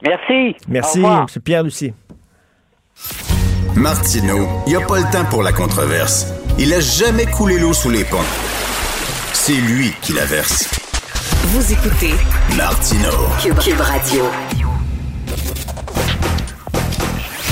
Merci. 0.03 0.55
Merci. 0.67 1.01
M. 1.03 1.25
Pierre 1.43 1.63
Lucier. 1.63 1.93
Martineau, 3.75 4.47
il 4.65 4.71
n'y 4.71 4.75
a 4.75 4.85
pas 4.85 4.97
le 4.97 5.11
temps 5.11 5.25
pour 5.29 5.43
la 5.43 5.51
controverse. 5.51 6.33
Il 6.57 6.73
a 6.73 6.79
jamais 6.79 7.25
coulé 7.25 7.59
l'eau 7.59 7.73
sous 7.73 7.89
les 7.89 8.03
ponts. 8.03 8.17
C'est 9.33 9.53
lui 9.53 9.91
qui 10.01 10.13
la 10.13 10.25
verse. 10.25 10.69
Vous 11.43 11.71
écoutez 11.71 12.13
Martineau. 12.57 13.29
Cube, 13.41 13.57
Cube 13.59 13.79
Radio. 13.79 14.25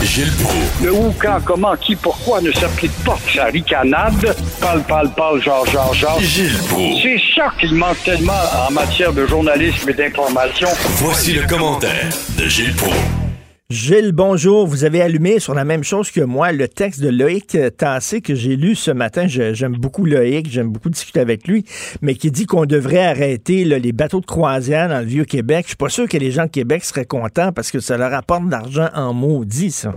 Gilles 0.03 0.31
Proulx. 0.43 0.83
Le 0.83 0.91
où, 0.93 1.13
quand, 1.19 1.39
comment, 1.43 1.75
qui, 1.75 1.95
pourquoi 1.95 2.41
ne 2.41 2.51
s'applique 2.51 2.95
pas 3.03 3.17
sa 3.33 3.45
ricanade? 3.45 4.35
Parle, 4.61 4.83
parle, 4.83 5.09
parle, 5.13 5.41
genre, 5.41 5.65
genre, 5.65 5.93
genre. 5.93 6.19
Gilles 6.19 6.57
Proulx. 6.69 7.01
C'est 7.01 7.21
ça 7.35 7.51
qu'il 7.59 7.73
manque 7.75 8.03
tellement 8.03 8.33
en 8.67 8.71
matière 8.71 9.13
de 9.13 9.25
journalisme 9.25 9.89
et 9.89 9.93
d'information. 9.93 10.69
Voici 10.97 11.33
le 11.33 11.45
commentaire 11.47 12.09
de 12.37 12.47
Gilles 12.47 12.75
Proulx. 12.75 13.26
Gilles, 13.69 14.13
bonjour. 14.13 14.65
Vous 14.65 14.85
avez 14.85 15.01
allumé 15.01 15.39
sur 15.39 15.53
la 15.53 15.65
même 15.65 15.83
chose 15.83 16.09
que 16.09 16.21
moi 16.21 16.53
le 16.53 16.69
texte 16.69 17.03
de 17.03 17.09
Loïc 17.09 17.57
Tassé 17.77 18.21
que 18.21 18.33
j'ai 18.33 18.55
lu 18.55 18.75
ce 18.75 18.91
matin. 18.91 19.23
J'aime 19.27 19.73
beaucoup 19.73 20.05
Loïc, 20.05 20.47
j'aime 20.47 20.71
beaucoup 20.71 20.89
discuter 20.89 21.19
avec 21.19 21.45
lui, 21.49 21.65
mais 22.01 22.13
qui 22.13 22.31
dit 22.31 22.45
qu'on 22.45 22.63
devrait 22.63 23.05
arrêter 23.05 23.65
les 23.65 23.91
bateaux 23.91 24.21
de 24.21 24.25
croisière 24.25 24.87
dans 24.87 24.99
le 24.99 25.05
Vieux-Québec. 25.05 25.63
Je 25.63 25.67
suis 25.67 25.75
pas 25.75 25.89
sûr 25.89 26.07
que 26.07 26.15
les 26.15 26.31
gens 26.31 26.45
de 26.45 26.51
Québec 26.51 26.81
seraient 26.85 27.03
contents 27.03 27.51
parce 27.53 27.69
que 27.69 27.79
ça 27.79 27.97
leur 27.97 28.13
apporte 28.13 28.45
de 28.45 28.51
l'argent 28.51 28.87
en 28.95 29.13
maudit, 29.13 29.71
ça. 29.71 29.91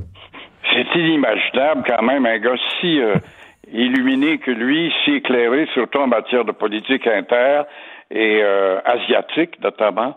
C'est 0.73 0.99
inimaginable 0.99 1.85
quand 1.87 2.03
même, 2.03 2.27
un 2.27 2.39
gars 2.41 2.59
si 2.81 3.01
euh, 3.01 3.14
illuminé 3.73 4.39
que 4.39 4.51
lui, 4.51 4.93
si 5.05 5.12
éclairé, 5.12 5.68
surtout 5.75 5.99
en 5.99 6.09
matière 6.09 6.45
de 6.45 6.51
politique 6.51 7.07
inter 7.07 7.62
et 8.11 8.41
euh, 8.43 8.81
asiatique 8.85 9.62
notamment. 9.62 10.16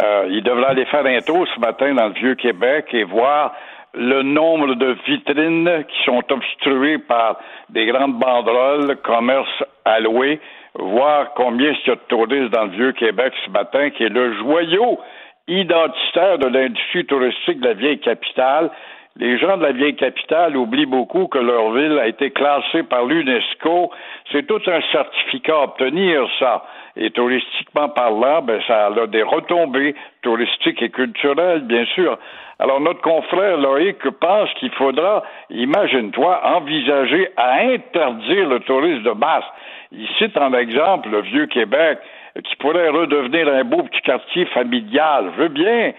Euh, 0.00 0.26
il 0.30 0.42
devrait 0.42 0.70
aller 0.70 0.86
faire 0.86 1.04
un 1.04 1.20
tour 1.20 1.46
ce 1.54 1.60
matin 1.60 1.92
dans 1.94 2.08
le 2.08 2.14
Vieux-Québec 2.14 2.86
et 2.92 3.04
voir 3.04 3.52
le 3.94 4.22
nombre 4.22 4.74
de 4.74 4.96
vitrines 5.06 5.84
qui 5.86 6.04
sont 6.04 6.22
obstruées 6.32 6.98
par 6.98 7.38
des 7.68 7.86
grandes 7.86 8.18
banderoles, 8.18 8.96
commerce 9.02 9.62
alloué, 9.84 10.40
voir 10.74 11.34
combien 11.34 11.72
il 11.72 11.88
y 11.88 11.90
a 11.90 11.94
de 11.96 12.00
touristes 12.08 12.52
dans 12.52 12.64
le 12.64 12.70
Vieux-Québec 12.70 13.34
ce 13.44 13.50
matin, 13.50 13.90
qui 13.90 14.04
est 14.04 14.08
le 14.08 14.32
joyau 14.38 14.98
identitaire 15.46 16.38
de 16.38 16.46
l'industrie 16.46 17.04
touristique 17.04 17.60
de 17.60 17.68
la 17.68 17.74
vieille 17.74 17.98
capitale. 17.98 18.70
Les 19.16 19.38
gens 19.38 19.58
de 19.58 19.62
la 19.62 19.72
vieille 19.72 19.96
capitale 19.96 20.56
oublient 20.56 20.86
beaucoup 20.86 21.26
que 21.26 21.38
leur 21.38 21.72
ville 21.72 21.98
a 21.98 22.06
été 22.06 22.30
classée 22.30 22.82
par 22.84 23.04
l'UNESCO. 23.04 23.90
C'est 24.30 24.46
tout 24.46 24.62
un 24.66 24.80
certificat 24.90 25.54
à 25.54 25.64
obtenir, 25.64 26.26
ça. 26.38 26.64
Et 26.96 27.10
touristiquement 27.10 27.88
parlant, 27.88 28.42
ben, 28.42 28.60
ça 28.66 28.86
a 28.86 29.06
des 29.06 29.22
retombées 29.22 29.94
touristiques 30.22 30.82
et 30.82 30.90
culturelles, 30.90 31.62
bien 31.62 31.86
sûr. 31.86 32.18
Alors, 32.58 32.80
notre 32.80 33.00
confrère 33.00 33.56
Loïc 33.56 33.98
pense 34.20 34.52
qu'il 34.54 34.70
faudra, 34.72 35.22
imagine-toi, 35.50 36.40
envisager 36.56 37.28
à 37.36 37.62
interdire 37.62 38.48
le 38.48 38.60
tourisme 38.60 39.02
de 39.02 39.10
masse. 39.12 39.44
Il 39.90 40.06
cite 40.18 40.36
en 40.36 40.52
exemple 40.52 41.08
le 41.08 41.22
Vieux-Québec, 41.22 41.98
qui 42.44 42.56
pourrait 42.56 42.88
redevenir 42.88 43.48
un 43.48 43.64
beau 43.64 43.82
petit 43.82 44.00
quartier 44.02 44.46
familial. 44.46 45.32
Je 45.36 45.42
veux 45.42 45.48
bien, 45.48 45.92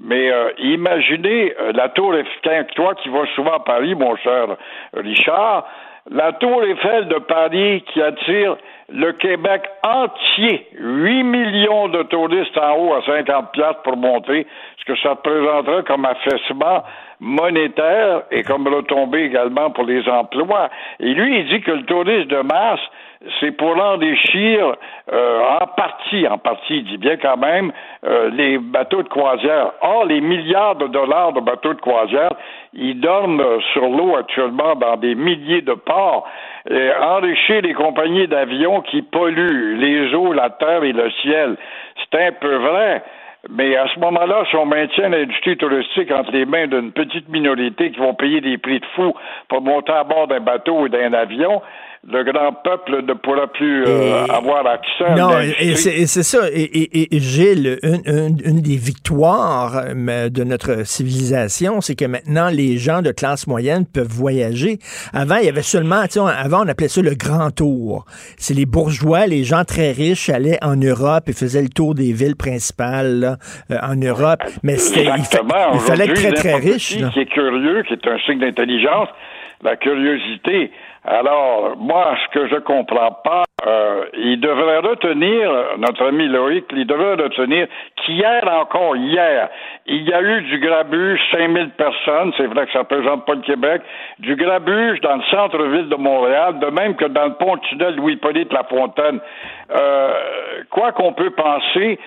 mais 0.00 0.30
euh, 0.30 0.50
imaginez 0.58 1.54
euh, 1.58 1.72
la 1.72 1.88
tour 1.88 2.14
Eiffel, 2.14 2.66
toi 2.74 2.94
qui 2.94 3.08
vas 3.08 3.26
souvent 3.34 3.54
à 3.54 3.60
Paris, 3.60 3.94
mon 3.94 4.16
cher 4.16 4.56
Richard, 4.94 5.66
la 6.10 6.32
tour 6.32 6.62
Eiffel 6.64 7.08
de 7.08 7.18
Paris 7.18 7.82
qui 7.92 8.02
attire 8.02 8.56
le 8.90 9.12
Québec 9.12 9.62
entier, 9.82 10.66
8 10.78 11.22
millions 11.22 11.88
de 11.88 12.02
touristes 12.04 12.56
en 12.56 12.76
haut 12.76 12.94
à 12.94 13.02
50 13.02 13.52
piastres 13.52 13.82
pour 13.82 13.96
monter, 13.96 14.46
ce 14.78 14.84
que 14.84 14.98
ça 15.00 15.10
représenterait 15.10 15.84
comme 15.84 16.06
affaissement 16.06 16.82
monétaire 17.20 18.22
et 18.30 18.42
comme 18.44 18.66
retombée 18.66 19.24
également 19.24 19.70
pour 19.70 19.84
les 19.84 20.08
emplois. 20.08 20.70
Et 21.00 21.12
lui, 21.12 21.40
il 21.40 21.48
dit 21.48 21.60
que 21.60 21.72
le 21.72 21.84
tourisme 21.84 22.28
de 22.28 22.40
masse, 22.40 22.80
c'est 23.40 23.50
pour 23.52 23.76
enrichir 23.76 24.76
euh, 25.12 25.40
en 25.60 25.66
partie, 25.66 26.26
en 26.28 26.38
partie, 26.38 26.82
dit 26.82 26.98
bien 26.98 27.16
quand 27.16 27.36
même, 27.36 27.72
euh, 28.04 28.30
les 28.30 28.58
bateaux 28.58 29.02
de 29.02 29.08
croisière. 29.08 29.72
Or, 29.80 30.04
les 30.04 30.20
milliards 30.20 30.76
de 30.76 30.86
dollars 30.86 31.32
de 31.32 31.40
bateaux 31.40 31.74
de 31.74 31.80
croisière, 31.80 32.30
ils 32.74 33.00
dorment 33.00 33.44
sur 33.72 33.88
l'eau 33.88 34.16
actuellement 34.16 34.76
dans 34.76 34.96
des 34.96 35.14
milliers 35.14 35.62
de 35.62 35.74
ports. 35.74 36.28
Enrichir 36.70 37.62
les 37.62 37.74
compagnies 37.74 38.28
d'avions 38.28 38.82
qui 38.82 39.02
polluent 39.02 39.76
les 39.76 40.14
eaux, 40.14 40.32
la 40.32 40.50
terre 40.50 40.84
et 40.84 40.92
le 40.92 41.10
ciel. 41.22 41.56
C'est 41.96 42.20
un 42.20 42.32
peu 42.32 42.54
vrai. 42.56 43.02
Mais 43.48 43.76
à 43.76 43.86
ce 43.94 44.00
moment-là, 44.00 44.44
si 44.50 44.56
on 44.56 44.66
maintient 44.66 45.08
l'industrie 45.08 45.56
touristique 45.56 46.10
entre 46.10 46.32
les 46.32 46.44
mains 46.44 46.66
d'une 46.66 46.92
petite 46.92 47.28
minorité 47.28 47.90
qui 47.90 47.98
vont 47.98 48.14
payer 48.14 48.40
des 48.40 48.58
prix 48.58 48.80
de 48.80 48.86
fou 48.94 49.14
pour 49.48 49.62
monter 49.62 49.92
à 49.92 50.04
bord 50.04 50.26
d'un 50.26 50.40
bateau 50.40 50.80
ou 50.80 50.88
d'un 50.88 51.12
avion, 51.12 51.62
le 52.06 52.22
grand 52.24 52.52
peuple 52.64 53.02
ne 53.04 53.12
pourra 53.14 53.48
plus 53.48 53.84
euh, 53.86 54.24
Et- 54.26 54.30
avoir 54.30 54.66
accès 54.66 55.04
à 55.04 55.14
Non, 55.16 55.30
l'industrie. 55.30 55.68
et 55.68 55.74
c'est 55.76 55.94
et 55.96 56.06
c'est 56.06 56.22
ça. 56.22 56.48
Et, 56.52 56.62
et- 56.62 57.16
et 57.16 57.20
Gilles, 57.20 57.78
une, 57.82 58.02
une- 58.06 58.38
une 58.44 58.60
des 58.60 58.76
victoires 58.76 59.82
de 59.94 60.44
notre 60.44 60.86
civilisation, 60.86 61.80
c'est 61.80 61.96
que 61.96 62.04
maintenant, 62.04 62.48
les 62.50 62.78
gens 62.78 63.02
de 63.02 63.10
classe 63.10 63.46
moyenne 63.46 63.84
peuvent 63.84 64.06
voyager. 64.08 64.78
Avant, 65.12 65.36
il 65.36 65.46
y 65.46 65.48
avait 65.48 65.62
seulement, 65.62 66.02
avant, 66.26 66.64
on 66.64 66.68
appelait 66.68 66.88
ça 66.88 67.02
le 67.02 67.14
grand 67.14 67.50
tour. 67.50 68.04
C'est 68.36 68.54
les 68.54 68.66
bourgeois, 68.66 69.26
les 69.26 69.42
gens 69.44 69.64
très 69.64 69.90
riches 69.92 70.28
allaient 70.28 70.58
en 70.62 70.76
Europe 70.76 71.24
et 71.28 71.32
faisaient 71.32 71.62
le 71.62 71.68
tour 71.68 71.94
des 71.94 72.12
villes 72.12 72.36
principales 72.36 73.20
là, 73.20 73.36
euh, 73.72 73.76
en 73.82 73.96
Europe. 73.96 74.40
Mais 74.62 74.76
c'était, 74.76 75.02
il, 75.02 75.08
fa- 75.08 75.16
Exactement. 75.16 75.72
il 75.74 75.80
fallait 75.80 76.04
être 76.04 76.14
très, 76.14 76.32
très 76.32 76.54
riche. 76.54 76.96
qui 77.12 77.20
est 77.20 77.26
curieux, 77.26 77.82
qui 77.86 77.94
est 77.94 78.06
un 78.06 78.18
signe 78.24 78.38
d'intelligence, 78.38 79.08
la 79.64 79.76
curiosité 79.76 80.70
Alors, 81.10 81.74
moi, 81.78 82.16
ce 82.22 82.38
que 82.38 82.48
je 82.48 82.56
comprends 82.56 83.12
pas, 83.24 83.44
euh, 83.66 84.04
il 84.12 84.38
devrait 84.40 84.80
retenir, 84.80 85.50
notre 85.78 86.06
ami 86.06 86.28
Loïc, 86.28 86.66
il 86.76 86.86
devrait 86.86 87.14
retenir 87.14 87.66
qu'hier 87.96 88.44
encore, 88.46 88.94
hier, 88.94 89.48
il 89.86 90.02
y 90.06 90.12
a 90.12 90.20
eu 90.20 90.42
du 90.42 90.58
grabuge, 90.58 91.18
5000 91.32 91.70
personnes, 91.70 92.32
c'est 92.36 92.46
vrai 92.46 92.66
que 92.66 92.72
ça 92.72 92.80
représente 92.80 93.24
pas 93.24 93.36
le 93.36 93.40
Québec, 93.40 93.80
du 94.18 94.36
grabuge 94.36 95.00
dans 95.00 95.16
le 95.16 95.22
centre-ville 95.30 95.88
de 95.88 95.96
Montréal, 95.96 96.58
de 96.58 96.66
même 96.66 96.94
que 96.94 97.06
dans 97.06 97.24
le 97.24 97.34
pont-tunnel 97.34 97.96
Louis-Polyte 97.96 98.52
Lafontaine. 98.52 99.20
Euh, 99.70 100.12
quoi 100.68 100.92
qu'on 100.92 101.14
peut 101.14 101.30
penser, 101.30 101.98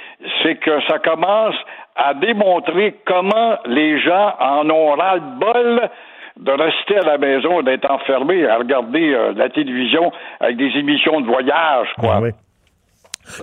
c'est 0.44 0.58
que 0.58 0.80
ça 0.88 1.00
commence 1.00 1.56
à 1.96 2.14
démontrer 2.14 2.98
comment 3.08 3.58
les 3.66 4.00
gens 4.00 4.36
en 4.40 4.70
ont 4.70 4.92
ras-le-bol 4.92 5.90
de 6.42 6.52
rester 6.52 6.98
à 6.98 7.04
la 7.04 7.18
maison, 7.18 7.62
d'être 7.62 7.90
enfermé, 7.90 8.46
à 8.48 8.58
regarder 8.58 9.14
euh, 9.14 9.34
la 9.36 9.50
télévision 9.50 10.12
avec 10.40 10.58
des 10.58 10.72
émissions 10.78 11.22
de 11.22 11.28
voyage, 11.28 11.88
quoi. 12.00 12.20
Ah. 12.24 12.51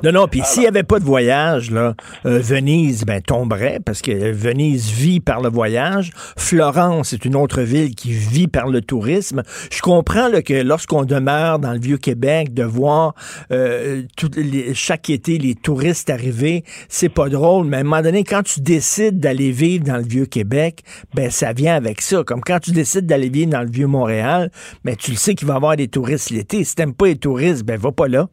Non, 0.03 0.12
non, 0.12 0.28
puis 0.28 0.43
s'il 0.45 0.62
n'y 0.62 0.68
avait 0.68 0.82
pas 0.82 0.99
de 0.99 1.05
voyage, 1.05 1.70
là, 1.70 1.95
euh, 2.26 2.39
Venise 2.39 3.05
ben, 3.05 3.20
tomberait 3.20 3.80
parce 3.84 4.03
que 4.03 4.32
Venise 4.32 4.91
vit 4.91 5.20
par 5.20 5.41
le 5.41 5.49
voyage. 5.49 6.11
Florence 6.36 7.12
est 7.12 7.24
une 7.24 7.36
autre 7.36 7.62
ville 7.62 7.95
qui 7.95 8.12
vit 8.12 8.49
par 8.49 8.68
le 8.68 8.80
tourisme. 8.80 9.43
Je 9.70 9.80
comprends 9.80 10.28
que 10.45 10.55
lorsqu'on 10.62 11.05
demeure 11.05 11.59
dans 11.59 11.72
le 11.72 11.80
Vieux-Québec, 11.80 12.55
de 12.55 12.64
voir 12.64 13.14
euh, 13.51 14.03
tout, 14.16 14.30
les, 14.36 14.74
chaque 14.74 15.11
été 15.11 15.39
les 15.39 15.55
touristes 15.55 16.11
arriver, 16.11 16.64
c'est 16.89 17.09
pas 17.09 17.28
drôle, 17.28 17.66
mais 17.66 17.78
à 17.78 17.80
un 17.80 17.84
moment 17.84 18.03
donné, 18.03 18.24
quand 18.24 18.43
tu 18.43 18.61
décides 18.61 19.18
d'aller 19.18 19.51
vivre 19.51 19.84
dans 19.84 19.97
le 19.97 20.05
Vieux-Québec, 20.05 20.82
ben 21.14 21.30
ça 21.30 21.53
vient 21.53 21.74
avec 21.74 22.01
ça. 22.01 22.22
Comme 22.24 22.41
quand 22.41 22.61
tu 22.61 22.72
décides 22.72 23.07
d'aller 23.07 23.28
vivre 23.28 23.51
dans 23.51 23.62
le 23.62 23.70
Vieux-Montréal, 23.70 24.51
ben 24.84 24.97
tu 24.97 25.11
le 25.12 25.16
sais 25.16 25.34
qu'il 25.34 25.47
va 25.47 25.55
y 25.55 25.57
avoir 25.57 25.76
des 25.76 25.89
touristes 25.89 26.30
l'été. 26.30 26.64
Si 26.64 26.74
t'aimes 26.74 26.95
pas 26.95 27.07
les 27.07 27.16
touristes, 27.16 27.64
ben 27.64 27.78
va 27.78 27.93
pas 27.93 28.09
là. 28.09 28.28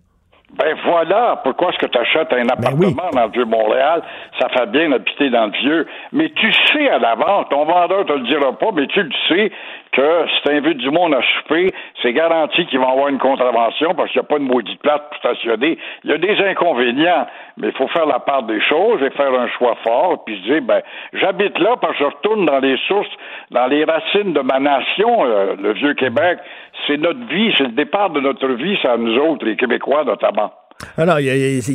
Ben 0.58 0.74
voilà, 0.86 1.42
pourquoi 1.44 1.70
est-ce 1.70 1.80
que 1.80 1.88
tu 1.88 1.98
achètes 1.98 2.32
un 2.32 2.48
appartement 2.48 3.10
dans 3.12 3.26
le 3.26 3.32
Vieux-Montréal? 3.32 4.02
Ça 4.40 4.48
fait 4.50 4.68
bien 4.68 4.92
habiter 4.92 5.30
dans 5.30 5.48
le 5.48 5.52
Vieux. 5.52 5.88
Mais 6.14 6.30
tu 6.30 6.52
sais 6.72 6.90
à 6.90 6.98
l'avance, 6.98 7.48
ton 7.50 7.66
vendeur 7.66 8.06
te 8.06 8.14
le 8.14 8.22
dira 8.22 8.54
pas, 8.58 8.72
mais 8.74 8.88
tu 8.88 9.04
le 9.04 9.12
sais 9.28 9.52
que 9.96 10.26
si 10.28 10.42
tu 10.44 10.52
invites 10.52 10.78
du 10.78 10.92
monde 10.92 11.14
à 11.14 11.22
souper, 11.22 11.74
c'est 12.02 12.14
garanti 12.14 12.66
qu'ils 12.66 12.80
vont 12.80 12.92
avoir 12.92 13.08
une 13.08 13.18
contravention 13.18 13.94
parce 13.96 14.12
qu'il 14.12 14.20
n'y 14.22 14.26
a 14.26 14.30
pas 14.30 14.40
de 14.40 14.44
maudit 14.44 14.76
plate 14.78 15.10
pour 15.10 15.18
stationner. 15.18 15.78
Il 16.04 16.12
y 16.12 16.14
a 16.14 16.18
des 16.18 16.38
inconvénients, 16.44 17.28
mais 17.58 17.68
il 17.68 17.74
faut 17.74 17.88
faire 17.88 18.06
la 18.06 18.20
part 18.20 18.44
des 18.44 18.62
choses 18.62 19.02
et 19.02 19.10
faire 19.12 19.34
un 19.34 19.48
choix 19.50 19.76
fort, 19.84 20.24
puis 20.26 20.38
se 20.38 20.44
dire, 20.44 20.62
ben, 20.62 20.82
j'habite 21.14 21.58
là 21.60 21.76
parce 21.80 21.94
que 21.94 22.00
je 22.00 22.10
retourne 22.10 22.46
dans 22.46 22.60
les 22.60 22.78
sources, 22.88 23.10
dans 23.52 23.68
les 23.68 23.86
racines 23.86 24.34
de 24.34 24.42
ma 24.42 24.60
nation, 24.60 25.26
euh, 25.26 25.56
le 25.62 25.74
Vieux-Québec. 25.74 26.40
C'est 26.88 26.98
notre 26.98 27.26
vie, 27.28 27.54
c'est 27.58 27.64
le 27.64 27.72
départ 27.72 28.10
de 28.10 28.20
notre 28.20 28.48
vie, 28.48 28.78
c'est 28.82 28.90
à 28.90 28.98
nous 28.98 29.18
autres, 29.18 29.46
les 29.46 29.56
Québécois 29.56 30.04
notamment. 30.04 30.52
Alors, 30.98 31.20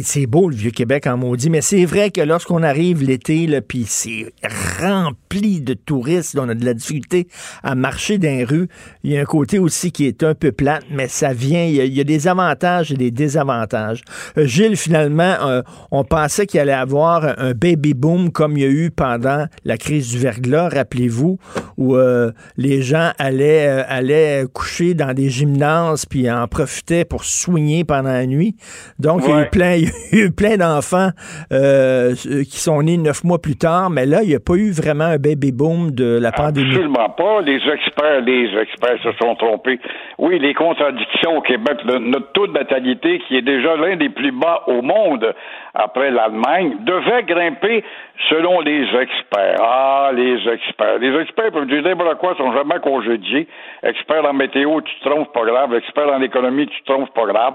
c'est 0.02 0.26
beau 0.26 0.50
le 0.50 0.54
Vieux-Québec 0.54 1.06
en 1.06 1.16
maudit, 1.16 1.48
mais 1.48 1.62
c'est 1.62 1.86
vrai 1.86 2.10
que 2.10 2.20
lorsqu'on 2.20 2.62
arrive 2.62 3.02
l'été, 3.02 3.48
puis 3.62 3.84
c'est 3.86 4.32
rempli 4.78 5.62
de 5.62 5.72
touristes, 5.72 6.36
on 6.38 6.48
a 6.50 6.54
de 6.54 6.64
la 6.64 6.74
difficulté 6.74 7.26
à 7.62 7.74
marcher 7.74 8.18
dans 8.18 8.28
les 8.28 8.44
rues. 8.44 8.68
Il 9.02 9.12
y 9.12 9.16
a 9.16 9.22
un 9.22 9.24
côté 9.24 9.58
aussi 9.58 9.90
qui 9.90 10.06
est 10.06 10.22
un 10.22 10.34
peu 10.34 10.52
plate, 10.52 10.84
mais 10.90 11.08
ça 11.08 11.32
vient, 11.32 11.64
il 11.64 11.76
y 11.76 12.00
a, 12.00 12.04
des 12.04 12.28
avantages 12.28 12.92
et 12.92 12.96
des 12.96 13.10
désavantages. 13.10 14.02
Euh, 14.36 14.44
Gilles, 14.44 14.76
finalement, 14.76 15.36
euh, 15.46 15.62
on 15.90 16.04
pensait 16.04 16.46
qu'il 16.46 16.60
allait 16.60 16.72
avoir 16.72 17.24
un 17.38 17.52
baby 17.52 17.94
boom 17.94 18.30
comme 18.30 18.58
il 18.58 18.62
y 18.62 18.66
a 18.66 18.70
eu 18.70 18.90
pendant 18.90 19.46
la 19.64 19.78
crise 19.78 20.10
du 20.10 20.18
verglas, 20.18 20.68
rappelez-vous, 20.68 21.38
où 21.78 21.96
euh, 21.96 22.32
les 22.58 22.82
gens 22.82 23.12
allaient, 23.18 23.66
allaient 23.66 24.44
coucher 24.52 24.92
dans 24.92 25.14
des 25.14 25.30
gymnases 25.30 26.04
puis 26.04 26.30
en 26.30 26.46
profitaient 26.48 27.06
pour 27.06 27.24
soigner 27.24 27.84
pendant 27.84 28.12
la 28.12 28.26
nuit. 28.26 28.56
Donc, 29.00 29.22
il, 29.24 29.30
y 29.30 29.32
a 29.32 29.42
eu 29.42 29.50
plein, 29.50 29.74
il 30.12 30.18
y 30.18 30.22
a 30.22 30.26
eu 30.26 30.32
plein 30.32 30.56
d'enfants 30.56 31.10
euh, 31.52 32.14
qui 32.14 32.58
sont 32.58 32.82
nés 32.82 32.96
neuf 32.96 33.24
mois 33.24 33.40
plus 33.40 33.56
tard, 33.56 33.90
mais 33.90 34.06
là, 34.06 34.22
il 34.22 34.28
n'y 34.28 34.34
a 34.34 34.40
pas 34.40 34.54
eu 34.54 34.70
vraiment 34.70 35.04
un 35.04 35.18
baby 35.18 35.52
boom 35.52 35.90
de 35.92 36.18
la 36.20 36.32
pandémie. 36.32 36.70
Absolument 36.70 37.10
pas. 37.10 37.40
Les 37.42 37.60
experts, 37.72 38.20
les 38.22 38.56
experts 38.58 39.02
se 39.02 39.12
sont 39.20 39.34
trompés. 39.36 39.80
Oui, 40.18 40.38
les 40.38 40.54
contradictions 40.54 41.38
au 41.38 41.40
Québec, 41.40 41.78
notre 41.84 42.32
taux 42.32 42.46
de 42.46 42.52
natalité, 42.52 43.20
qui 43.26 43.36
est 43.36 43.42
déjà 43.42 43.76
l'un 43.76 43.96
des 43.96 44.10
plus 44.10 44.32
bas 44.32 44.62
au 44.66 44.82
monde 44.82 45.34
après 45.74 46.10
l'Allemagne, 46.10 46.76
devait 46.84 47.22
grimper 47.22 47.84
selon 48.28 48.60
les 48.60 48.82
experts. 48.82 49.60
Ah, 49.62 50.10
les 50.14 50.36
experts. 50.48 50.98
Les 51.00 51.18
experts 51.20 51.52
peuvent 51.52 51.66
dire 51.66 51.82
n'importe 51.82 52.18
quoi, 52.18 52.34
sont 52.36 52.52
jamais 52.52 52.80
congédiés. 52.82 53.46
Experts 53.82 54.24
en 54.24 54.34
météo, 54.34 54.80
tu 54.82 54.94
te 55.00 55.08
trompes 55.08 55.32
pas 55.32 55.44
grave. 55.44 55.74
Experts 55.74 56.12
en 56.12 56.20
économie, 56.20 56.66
tu 56.66 56.82
te 56.82 56.92
trompes 56.92 57.14
pas 57.14 57.26
grave. 57.26 57.54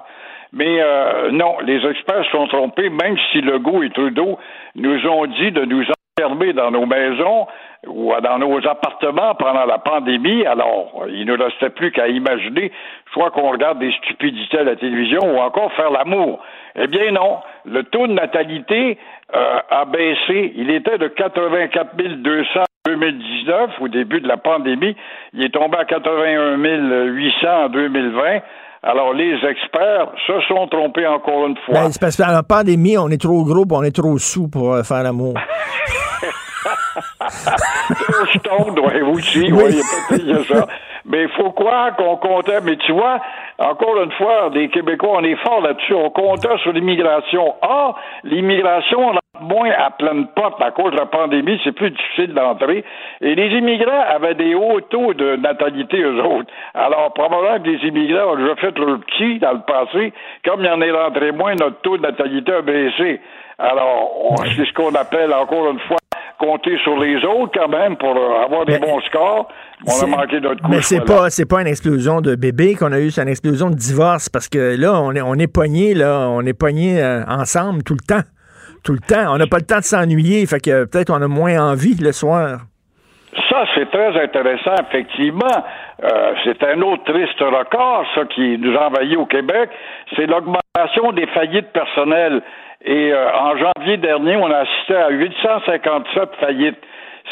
Mais 0.53 0.81
euh, 0.81 1.31
non, 1.31 1.57
les 1.63 1.85
experts 1.85 2.25
sont 2.31 2.47
trompés, 2.47 2.89
même 2.89 3.17
si 3.31 3.41
Legault 3.41 3.83
et 3.83 3.89
Trudeau 3.89 4.37
nous 4.75 5.07
ont 5.07 5.25
dit 5.25 5.51
de 5.51 5.65
nous 5.65 5.83
enfermer 6.17 6.53
dans 6.53 6.71
nos 6.71 6.85
maisons 6.85 7.47
ou 7.87 8.13
dans 8.23 8.39
nos 8.39 8.65
appartements 8.65 9.35
pendant 9.35 9.65
la 9.65 9.77
pandémie. 9.79 10.45
Alors, 10.45 11.05
il 11.09 11.25
ne 11.25 11.37
restait 11.37 11.69
plus 11.69 11.91
qu'à 11.91 12.07
imaginer, 12.07 12.71
soit 13.11 13.31
qu'on 13.31 13.51
regarde 13.51 13.79
des 13.79 13.91
stupidités 14.03 14.59
à 14.59 14.63
la 14.63 14.75
télévision 14.75 15.19
ou 15.23 15.37
encore 15.39 15.71
faire 15.73 15.91
l'amour. 15.91 16.39
Eh 16.75 16.87
bien 16.87 17.11
non, 17.11 17.39
le 17.65 17.83
taux 17.83 18.07
de 18.07 18.13
natalité 18.13 18.97
euh, 19.35 19.59
a 19.69 19.85
baissé. 19.85 20.53
Il 20.55 20.69
était 20.71 20.97
de 20.97 21.07
84 21.07 21.95
200 21.97 22.59
en 22.59 22.91
2019, 22.91 23.71
au 23.81 23.87
début 23.87 24.21
de 24.21 24.27
la 24.27 24.37
pandémie. 24.37 24.95
Il 25.33 25.43
est 25.43 25.53
tombé 25.53 25.77
à 25.77 25.85
81 25.85 26.55
800 26.57 27.65
en 27.65 27.69
2020. 27.69 28.39
Alors, 28.87 29.13
les 29.13 29.33
experts 29.33 30.11
se 30.27 30.33
sont 30.47 30.67
trompés 30.67 31.07
encore 31.07 31.47
une 31.47 31.57
fois. 31.65 31.73
Ben, 31.73 31.91
c'est 31.91 31.99
parce 31.99 32.15
qu'en 32.15 32.43
pandémie, 32.43 32.99
on 32.99 33.09
est 33.09 33.19
trop 33.19 33.43
gros 33.43 33.65
on 33.71 33.81
est 33.81 33.95
trop 33.95 34.15
sous 34.19 34.47
pour 34.47 34.75
euh, 34.75 34.83
faire 34.83 35.01
l'amour. 35.01 35.33
trop 36.65 38.25
stone, 38.25 38.79
oui, 38.79 39.01
aussi, 39.01 39.51
oui, 39.51 39.81
il 40.11 40.27
y 40.27 40.33
a 40.33 40.43
ça. 40.43 40.67
Mais 41.05 41.23
il 41.23 41.29
faut 41.29 41.51
croire 41.51 41.95
qu'on 41.95 42.17
comptait. 42.17 42.61
Mais 42.63 42.77
tu 42.77 42.91
vois, 42.91 43.19
encore 43.59 44.01
une 44.01 44.11
fois, 44.13 44.49
les 44.51 44.69
Québécois, 44.69 45.17
on 45.19 45.23
est 45.23 45.35
fort 45.35 45.61
là-dessus. 45.61 45.93
On 45.93 46.09
comptait 46.09 46.57
sur 46.63 46.73
l'immigration. 46.73 47.53
Ah, 47.61 47.93
l'immigration, 48.23 49.13
moins 49.39 49.69
à 49.69 49.91
pleine 49.91 50.27
porte 50.35 50.61
à 50.61 50.71
cause 50.71 50.91
de 50.93 50.97
la 50.97 51.05
pandémie, 51.05 51.59
c'est 51.63 51.73
plus 51.73 51.91
difficile 51.91 52.33
d'entrer. 52.33 52.83
Et 53.21 53.35
les 53.35 53.47
immigrants 53.57 54.03
avaient 54.09 54.33
des 54.33 54.55
hauts 54.55 54.81
taux 54.81 55.13
de 55.13 55.35
natalité, 55.35 56.01
eux 56.01 56.23
autres. 56.23 56.51
Alors, 56.73 57.13
probablement 57.13 57.63
que 57.63 57.69
les 57.69 57.87
immigrants 57.87 58.33
ont 58.33 58.37
déjà 58.37 58.55
fait 58.55 58.77
leur 58.77 58.99
petit 59.01 59.39
dans 59.39 59.53
le 59.53 59.61
passé. 59.61 60.13
Comme 60.43 60.61
il 60.61 60.65
y 60.65 60.69
en 60.69 60.81
est 60.81 60.91
rentré 60.91 61.31
moins, 61.31 61.53
notre 61.53 61.81
taux 61.81 61.97
de 61.97 62.01
natalité 62.01 62.51
a 62.51 62.61
baissé. 62.61 63.21
Alors, 63.59 64.35
c'est 64.55 64.65
ce 64.65 64.73
qu'on 64.73 64.95
appelle, 64.95 65.33
encore 65.33 65.69
une 65.69 65.79
fois, 65.81 65.97
compter 66.39 66.77
sur 66.83 66.97
les 66.97 67.23
autres 67.23 67.51
quand 67.53 67.67
même 67.67 67.95
pour 67.97 68.15
avoir 68.43 68.65
des 68.65 68.79
bons 68.79 68.99
scores. 69.01 69.47
On 69.85 70.03
a 70.03 70.07
manqué 70.07 70.39
notre 70.39 70.61
coup. 70.61 70.69
Mais 70.69 70.81
c'est 70.81 71.03
pas 71.03 71.29
c'est 71.29 71.47
pas 71.47 71.61
une 71.61 71.67
explosion 71.67 72.21
de 72.21 72.35
bébés 72.35 72.75
qu'on 72.75 72.91
a 72.91 72.99
eu, 72.99 73.11
c'est 73.11 73.21
une 73.21 73.29
explosion 73.29 73.69
de 73.69 73.75
divorce 73.75 74.29
parce 74.29 74.49
que 74.49 74.75
là 74.79 74.93
on 75.01 75.13
est 75.13 75.21
on 75.21 75.35
est 75.35 75.51
pogné 75.51 75.93
là, 75.93 76.27
on 76.29 76.41
est 76.41 76.57
pogné 76.57 77.01
euh, 77.01 77.23
ensemble 77.27 77.83
tout 77.83 77.93
le 77.93 78.05
temps. 78.05 78.23
Tout 78.83 78.93
le 78.93 78.99
temps, 78.99 79.33
on 79.33 79.37
n'a 79.37 79.47
pas 79.47 79.57
le 79.57 79.65
temps 79.65 79.79
de 79.79 79.83
s'ennuyer, 79.83 80.45
fait 80.45 80.59
que 80.59 80.85
peut-être 80.85 81.09
on 81.09 81.19
a 81.19 81.27
moins 81.27 81.71
envie 81.71 81.95
le 81.95 82.11
soir. 82.11 82.59
Ça, 83.49 83.65
c'est 83.75 83.89
très 83.89 84.21
intéressant, 84.21 84.75
effectivement. 84.87 85.65
Euh, 86.03 86.33
c'est 86.43 86.63
un 86.63 86.81
autre 86.81 87.03
triste 87.03 87.39
record, 87.39 88.05
ça, 88.15 88.25
qui 88.25 88.57
nous 88.57 88.75
envahit 88.75 89.17
au 89.17 89.25
Québec. 89.25 89.69
C'est 90.15 90.25
l'augmentation 90.25 91.11
des 91.13 91.27
faillites 91.27 91.71
personnelles. 91.73 92.41
Et 92.85 93.11
euh, 93.11 93.31
en 93.33 93.57
janvier 93.57 93.97
dernier, 93.97 94.35
on 94.35 94.49
a 94.51 94.59
assisté 94.59 94.95
à 94.95 95.09
857 95.09 96.29
faillites. 96.39 96.77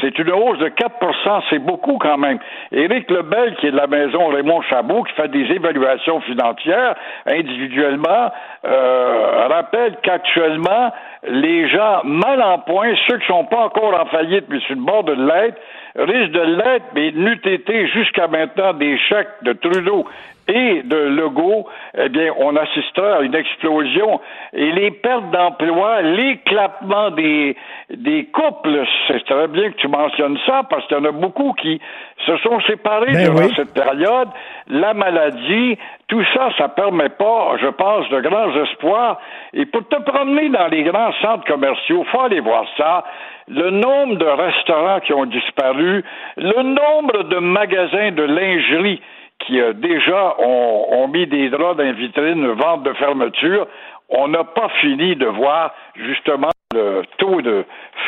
C'est 0.01 0.17
une 0.17 0.31
hausse 0.31 0.57
de 0.57 0.69
4% 0.69 1.43
c'est 1.51 1.59
beaucoup 1.59 1.99
quand 1.99 2.17
même. 2.17 2.39
Éric 2.71 3.11
Lebel, 3.11 3.55
qui 3.57 3.67
est 3.67 3.71
de 3.71 3.77
la 3.77 3.85
maison 3.85 4.27
Raymond 4.29 4.63
Chabot, 4.63 5.03
qui 5.03 5.13
fait 5.13 5.27
des 5.27 5.45
évaluations 5.51 6.19
financières 6.21 6.95
individuellement, 7.27 8.31
euh, 8.65 9.47
rappelle 9.49 9.97
qu'actuellement, 10.01 10.91
les 11.27 11.69
gens 11.69 12.01
mal 12.03 12.41
en 12.41 12.57
point, 12.57 12.93
ceux 13.07 13.19
qui 13.19 13.27
sont 13.27 13.45
pas 13.45 13.65
encore 13.65 13.93
en 13.93 14.05
faillite, 14.07 14.45
mais 14.49 14.59
sur 14.61 14.75
le 14.75 14.81
bord 14.81 15.03
de 15.03 15.13
l'être, 15.13 15.61
risquent 15.95 16.31
de 16.31 16.41
l'être, 16.41 16.85
mais 16.95 17.11
n'eût 17.11 17.41
été 17.45 17.87
jusqu'à 17.89 18.27
maintenant 18.27 18.73
des 18.73 18.97
chèques 18.97 19.43
de 19.43 19.53
Trudeau 19.53 20.07
et 20.47 20.83
de 20.83 20.97
Legault, 20.97 21.67
eh 21.97 22.09
bien, 22.09 22.33
on 22.37 22.55
assistera 22.55 23.17
à 23.17 23.21
une 23.21 23.35
explosion. 23.35 24.19
Et 24.53 24.71
les 24.71 24.91
pertes 24.91 25.31
d'emploi, 25.31 26.01
l'éclatement 26.01 27.11
des, 27.11 27.55
des 27.89 28.25
couples, 28.25 28.85
c'est 29.07 29.23
très 29.25 29.47
bien 29.47 29.71
que 29.71 29.77
tu 29.77 29.87
mentionnes 29.87 30.37
ça, 30.45 30.63
parce 30.69 30.85
qu'il 30.87 30.97
y 30.97 30.99
en 30.99 31.05
a 31.05 31.11
beaucoup 31.11 31.53
qui 31.53 31.79
se 32.25 32.37
sont 32.37 32.59
séparés 32.61 33.13
ben 33.13 33.31
durant 33.31 33.49
cette 33.55 33.73
période. 33.73 34.29
La 34.67 34.93
maladie, 34.93 35.77
tout 36.07 36.23
ça, 36.33 36.49
ça 36.57 36.69
permet 36.69 37.09
pas, 37.09 37.55
je 37.61 37.67
pense, 37.67 38.09
de 38.09 38.19
grands 38.21 38.53
espoirs. 38.63 39.19
Et 39.53 39.65
pour 39.65 39.87
te 39.87 40.01
promener 40.01 40.49
dans 40.49 40.67
les 40.67 40.83
grands 40.83 41.13
centres 41.21 41.45
commerciaux, 41.45 42.05
faut 42.11 42.21
aller 42.21 42.39
voir 42.39 42.65
ça. 42.77 43.05
Le 43.47 43.69
nombre 43.71 44.15
de 44.15 44.25
restaurants 44.25 44.99
qui 45.01 45.13
ont 45.13 45.25
disparu, 45.25 46.03
le 46.37 46.63
nombre 46.63 47.23
de 47.23 47.37
magasins 47.39 48.11
de 48.11 48.23
lingerie 48.23 49.01
qui 49.45 49.59
euh, 49.59 49.73
déjà 49.73 50.35
ont, 50.39 51.07
mis 51.07 51.27
des 51.27 51.49
draps 51.49 51.77
dans 51.77 51.83
les 51.83 51.93
vitrines, 51.93 52.47
vente 52.53 52.83
de 52.83 52.93
fermeture. 52.93 53.67
On 54.09 54.27
n'a 54.27 54.43
pas 54.43 54.69
fini 54.81 55.15
de 55.15 55.25
voir 55.25 55.73
justement 55.95 56.49
le 56.73 57.01
taux 57.17 57.41
de 57.41 57.65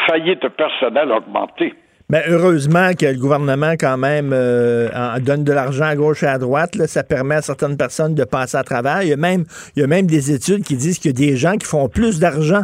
faillite 0.08 0.48
personnelle 0.50 1.12
augmenter. 1.12 1.74
Mais 2.10 2.22
heureusement 2.28 2.92
que 2.94 3.08
le 3.08 3.20
gouvernement, 3.20 3.74
quand 3.80 3.98
même, 3.98 4.32
euh, 4.32 4.90
donne 5.22 5.44
de 5.44 5.52
l'argent 5.52 5.86
à 5.86 5.96
gauche 5.96 6.22
et 6.22 6.28
à 6.28 6.38
droite. 6.38 6.76
Ça 6.86 7.04
permet 7.04 7.36
à 7.36 7.42
certaines 7.42 7.78
personnes 7.78 8.14
de 8.14 8.24
passer 8.24 8.58
à 8.58 8.64
travers. 8.64 9.02
Il 9.02 9.10
y, 9.10 9.14
a 9.14 9.18
même, 9.18 9.46
il 9.76 9.82
y 9.82 9.84
a 9.84 9.88
même 9.88 10.06
des 10.06 10.32
études 10.32 10.64
qui 10.64 10.76
disent 10.76 11.00
qu'il 11.00 11.20
y 11.20 11.26
a 11.26 11.32
des 11.32 11.36
gens 11.36 11.54
qui 11.54 11.66
font 11.66 11.90
plus 11.90 12.20
d'argent 12.20 12.62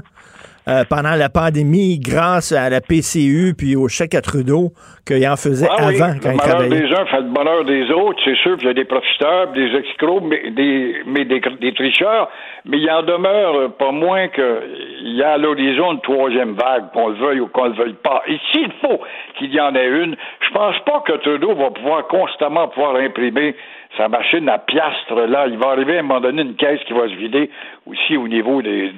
euh, 0.68 0.84
pendant 0.90 1.16
la 1.16 1.30
pandémie 1.30 2.00
grâce 2.00 2.52
à 2.52 2.70
la 2.70 2.82
PCU 2.82 3.54
puis 3.58 3.76
au 3.76 3.88
chèque 3.88 4.14
à 4.16 4.22
Trudeau 4.22 4.72
qu'il 5.08 5.28
en 5.28 5.36
faisait 5.36 5.68
Ah 5.70 5.88
oui, 5.88 6.02
avant 6.02 6.14
quand 6.22 6.30
le 6.30 6.36
il 6.36 6.40
travaillait. 6.40 6.82
des 6.82 6.94
uns 6.96 7.06
fait 7.08 7.22
le 7.22 7.30
bonheur 7.34 7.66
des 7.66 7.90
autres, 7.92 8.20
c'est 8.24 8.36
sûr 8.38 8.58
qu'il 8.58 8.68
y 8.68 8.72
a 8.72 8.74
des 8.74 8.86
profiteurs, 8.86 9.52
des 9.54 9.68
escrocs, 9.78 10.24
mais 10.24 10.52
des, 10.52 10.96
mais 11.08 11.26
des, 11.26 11.42
des 11.60 11.74
tricheurs, 11.74 12.30
mais 12.66 12.78
il 12.78 12.90
en 12.92 13.02
demeure 13.04 13.74
pas 13.78 13.92
moins 13.92 14.28
qu'il 14.28 15.16
y 15.16 15.24
a 15.24 15.32
à 15.34 15.38
l'horizon 15.38 15.94
une 15.94 16.02
troisième 16.02 16.54
vague, 16.54 16.92
qu'on 16.94 17.10
le 17.10 17.16
veuille 17.16 17.40
ou 17.40 17.48
qu'on 17.48 17.66
le 17.66 17.74
veuille 17.74 17.96
pas. 18.04 18.22
Et 18.28 18.38
s'il 18.52 18.72
faut 18.82 19.02
qu'il 19.40 19.54
y 19.54 19.60
en 19.60 19.74
ait 19.76 19.88
une, 19.90 20.16
je 20.48 20.54
pense 20.54 20.76
pas 20.86 21.02
que 21.08 21.14
Trudeau 21.14 21.56
va 21.56 21.72
pouvoir 21.72 22.08
constamment 22.08 22.68
pouvoir 22.68 22.96
imprimer 22.98 23.56
sa 23.98 24.08
machine 24.08 24.48
à 24.50 24.58
piastres, 24.58 25.16
là. 25.28 25.48
Il 25.48 25.58
va 25.58 25.72
arriver 25.72 25.98
à 25.98 26.00
un 26.00 26.04
moment 26.04 26.22
donné 26.22 26.44
une 26.44 26.56
caisse 26.56 26.80
qui 26.86 26.94
va 26.94 27.08
se 27.10 27.16
vider 27.16 27.50
aussi 27.86 28.16
au 28.16 28.28
niveau 28.28 28.62
des, 28.62 28.92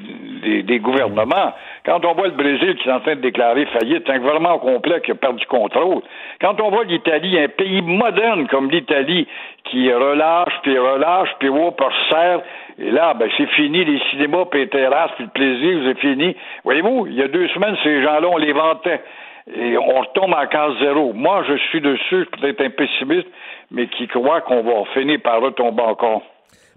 des, 0.43 0.63
des 0.63 0.79
gouvernements. 0.79 1.53
Quand 1.85 2.05
on 2.05 2.13
voit 2.13 2.27
le 2.27 2.33
Brésil 2.33 2.75
qui 2.75 2.87
est 2.87 2.91
en 2.91 2.99
train 2.99 3.15
de 3.15 3.21
déclarer 3.21 3.65
faillite, 3.67 4.09
un 4.09 4.19
gouvernement 4.19 4.59
complet 4.59 5.01
qui 5.01 5.11
a 5.11 5.15
perdu 5.15 5.45
contrôle. 5.47 6.01
Quand 6.39 6.59
on 6.61 6.69
voit 6.69 6.83
l'Italie, 6.83 7.39
un 7.39 7.47
pays 7.47 7.81
moderne 7.81 8.47
comme 8.47 8.69
l'Italie, 8.69 9.27
qui 9.65 9.91
relâche, 9.91 10.53
puis 10.61 10.77
relâche, 10.77 11.29
puis 11.39 11.49
oh, 11.49 11.71
puis 11.71 11.85
resserre, 11.85 12.41
et 12.79 12.91
là, 12.91 13.13
ben, 13.13 13.29
c'est 13.37 13.49
fini, 13.51 13.85
les 13.85 13.99
cinémas, 14.11 14.45
puis 14.45 14.61
les 14.61 14.69
terrasses, 14.69 15.11
puis 15.15 15.25
le 15.25 15.31
plaisir, 15.31 15.79
c'est 15.85 15.99
fini. 15.99 16.35
Voyez-vous, 16.63 17.07
il 17.07 17.15
y 17.15 17.21
a 17.21 17.27
deux 17.27 17.47
semaines, 17.49 17.75
ces 17.83 18.01
gens-là, 18.03 18.27
on 18.29 18.37
les 18.37 18.51
vantait. 18.51 19.01
Et 19.47 19.77
on 19.77 19.99
retombe 19.99 20.33
en 20.33 20.47
case 20.47 20.73
zéro. 20.79 21.11
Moi, 21.13 21.43
je 21.47 21.57
suis 21.69 21.81
dessus, 21.81 22.25
peut-être 22.39 22.61
un 22.61 22.69
pessimiste, 22.69 23.27
mais 23.71 23.87
qui 23.87 24.07
croit 24.07 24.41
qu'on 24.41 24.63
va 24.63 24.83
finir 24.93 25.19
par 25.21 25.41
retomber 25.41 25.81
encore. 25.83 26.21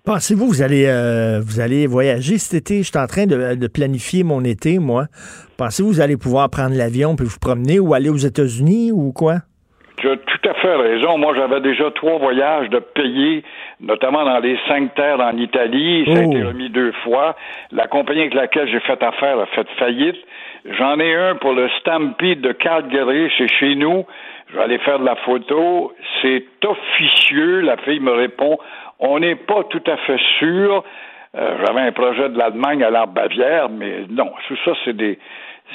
Pensez-vous 0.04 0.46
vous 0.46 0.62
allez 0.62 0.86
euh, 0.86 1.40
vous 1.44 1.58
allez 1.60 1.86
voyager 1.88 2.38
cet 2.38 2.62
été? 2.62 2.78
Je 2.78 2.88
suis 2.90 2.98
en 2.98 3.06
train 3.08 3.26
de, 3.26 3.54
de 3.56 3.66
planifier 3.68 4.22
mon 4.22 4.42
été, 4.44 4.78
moi. 4.78 5.06
Pensez-vous 5.58 5.88
vous 5.88 6.00
allez 6.00 6.16
pouvoir 6.16 6.48
prendre 6.50 6.76
l'avion 6.76 7.16
puis 7.16 7.26
vous 7.26 7.38
promener 7.40 7.80
ou 7.80 7.92
aller 7.94 8.08
aux 8.08 8.16
États-Unis 8.16 8.92
ou 8.92 9.12
quoi? 9.12 9.38
Tu 9.96 10.08
as 10.10 10.16
tout 10.16 10.48
à 10.48 10.54
fait 10.54 10.76
raison. 10.76 11.16
Moi, 11.18 11.34
j'avais 11.34 11.60
déjà 11.62 11.90
trois 11.92 12.18
voyages 12.18 12.68
de 12.68 12.78
payer, 12.80 13.42
notamment 13.80 14.24
dans 14.26 14.38
les 14.40 14.58
cinq 14.68 14.94
terres 14.94 15.20
en 15.20 15.36
Italie. 15.38 16.04
Ça 16.06 16.20
a 16.20 16.22
Oh. 16.24 16.30
été 16.30 16.42
remis 16.42 16.68
deux 16.68 16.92
fois. 17.02 17.34
La 17.72 17.86
compagnie 17.88 18.20
avec 18.20 18.34
laquelle 18.34 18.68
j'ai 18.70 18.80
fait 18.80 19.02
affaire 19.02 19.40
a 19.40 19.46
fait 19.46 19.66
faillite. 19.78 20.16
J'en 20.78 20.98
ai 20.98 21.14
un 21.14 21.36
pour 21.36 21.52
le 21.52 21.68
Stampede 21.80 22.40
de 22.40 22.52
Calgary, 22.52 23.30
c'est 23.38 23.48
chez 23.48 23.74
nous. 23.76 24.04
Je 24.50 24.56
vais 24.56 24.62
aller 24.64 24.78
faire 24.80 24.98
de 24.98 25.04
la 25.04 25.16
photo. 25.24 25.92
C'est 26.22 26.44
officieux. 26.64 27.60
La 27.60 27.76
fille 27.78 28.00
me 28.00 28.12
répond, 28.12 28.58
on 28.98 29.18
n'est 29.20 29.36
pas 29.36 29.62
tout 29.70 29.82
à 29.86 29.96
fait 29.98 30.18
sûr. 30.38 30.82
Euh, 31.36 31.56
J'avais 31.64 31.80
un 31.82 31.92
projet 31.92 32.28
de 32.30 32.38
l'Allemagne 32.38 32.82
à 32.82 32.90
l'Arbre 32.90 33.12
Bavière, 33.14 33.68
mais 33.68 34.06
non, 34.08 34.30
tout 34.48 34.56
ça, 34.64 34.72
c'est 34.84 34.96
des, 34.96 35.18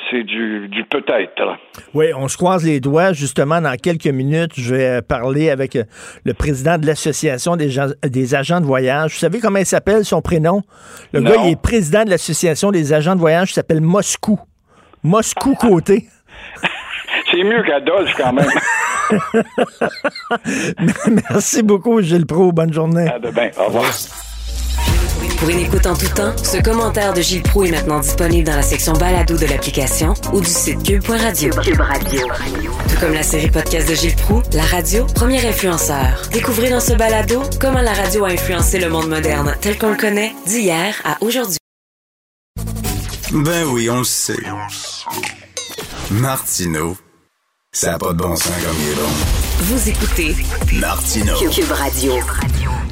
c'est 0.10 0.24
du, 0.24 0.68
du 0.70 0.84
peut-être. 0.86 1.58
Oui, 1.94 2.08
on 2.18 2.28
se 2.28 2.36
croise 2.38 2.66
les 2.66 2.80
doigts. 2.80 3.14
Justement, 3.14 3.62
dans 3.62 3.76
quelques 3.76 4.08
minutes, 4.08 4.54
je 4.58 4.74
vais 4.74 5.02
parler 5.02 5.50
avec 5.52 5.76
euh, 5.76 5.84
le 6.26 6.34
président 6.34 6.78
de 6.78 6.88
l'Association 6.88 7.56
des, 7.58 7.70
des 8.10 8.36
agents 8.36 8.60
de 8.60 8.66
voyage. 8.66 9.12
Vous 9.14 9.20
savez 9.20 9.39
comment 9.39 9.60
il 9.60 9.66
s'appelle, 9.66 10.04
son 10.04 10.22
prénom? 10.22 10.62
Le 11.14 11.20
Non. 11.20 11.30
gars, 11.30 11.36
il 11.46 11.52
est 11.52 11.62
président 11.62 12.04
de 12.06 12.10
l'Association 12.10 12.72
des 12.72 12.92
agents 12.94 13.16
de 13.16 13.20
voyage. 13.20 13.52
Il 13.52 13.54
s'appelle 13.54 13.82
Moscou. 13.82 14.39
Moscou 15.04 15.56
Côté. 15.56 16.08
C'est 17.32 17.43
mieux 17.43 17.64
qu'Adolphe, 17.64 18.14
quand 18.18 18.34
même. 18.34 18.49
Merci 21.30 21.64
beaucoup, 21.64 22.02
Gilles 22.02 22.26
Pro. 22.26 22.52
Bonne 22.52 22.74
journée. 22.74 23.08
À 23.08 23.20
demain. 23.20 23.49
Au 23.58 23.66
revoir. 23.66 23.91
Pour 25.38 25.49
une 25.49 25.60
écoute 25.60 25.88
en 25.88 25.95
tout 25.95 26.08
temps, 26.14 26.38
ce 26.38 26.62
commentaire 26.62 27.14
de 27.14 27.22
Gilles 27.22 27.41
Proux 27.41 27.64
est 27.64 27.72
maintenant 27.72 27.99
disponible 27.99 28.45
dans 28.47 28.56
la 28.56 28.62
section 28.62 28.93
balado 28.93 29.38
de 29.38 29.45
l'application 29.47 30.14
ou 30.34 30.39
du 30.39 30.45
site 30.45 30.84
cube.radio. 30.84 31.52
Cube 31.64 31.80
Radio. 31.80 32.28
Tout 32.28 32.99
comme 32.99 33.14
la 33.14 33.24
série 33.24 33.49
podcast 33.49 33.89
de 33.89 33.95
Gilles 33.95 34.16
Proux, 34.16 34.43
la 34.54 34.64
radio, 34.64 35.06
premier 35.16 35.43
influenceur. 35.45 36.22
Découvrez 36.32 36.70
dans 36.70 36.80
ce 36.80 36.93
balado 36.93 37.41
comment 37.60 37.82
la 37.82 37.93
radio 37.93 38.26
a 38.26 38.30
influencé 38.30 38.80
le 38.80 38.89
monde 38.89 39.10
moderne 39.10 39.56
tel 39.62 39.80
qu'on 39.80 39.89
le 39.89 39.97
connaît 39.97 40.32
d'hier 40.45 40.93
à 41.06 41.18
aujourd'hui. 41.22 41.58
Ben 43.34 43.65
oui, 43.67 43.89
on 43.89 43.99
le 43.99 44.03
sait. 44.03 44.36
Martineau, 46.11 46.97
ça 47.71 47.91
n'a 47.91 47.97
pas 47.97 48.11
de 48.11 48.17
bon 48.17 48.36
sens 48.36 48.51
comme 48.61 48.75
il 48.82 48.89
est 48.89 48.95
bon. 48.95 49.51
Vous 49.64 49.89
écoutez 49.89 50.36
Martineau. 50.80 51.36
Cube 51.51 51.72
Radio. 51.72 52.14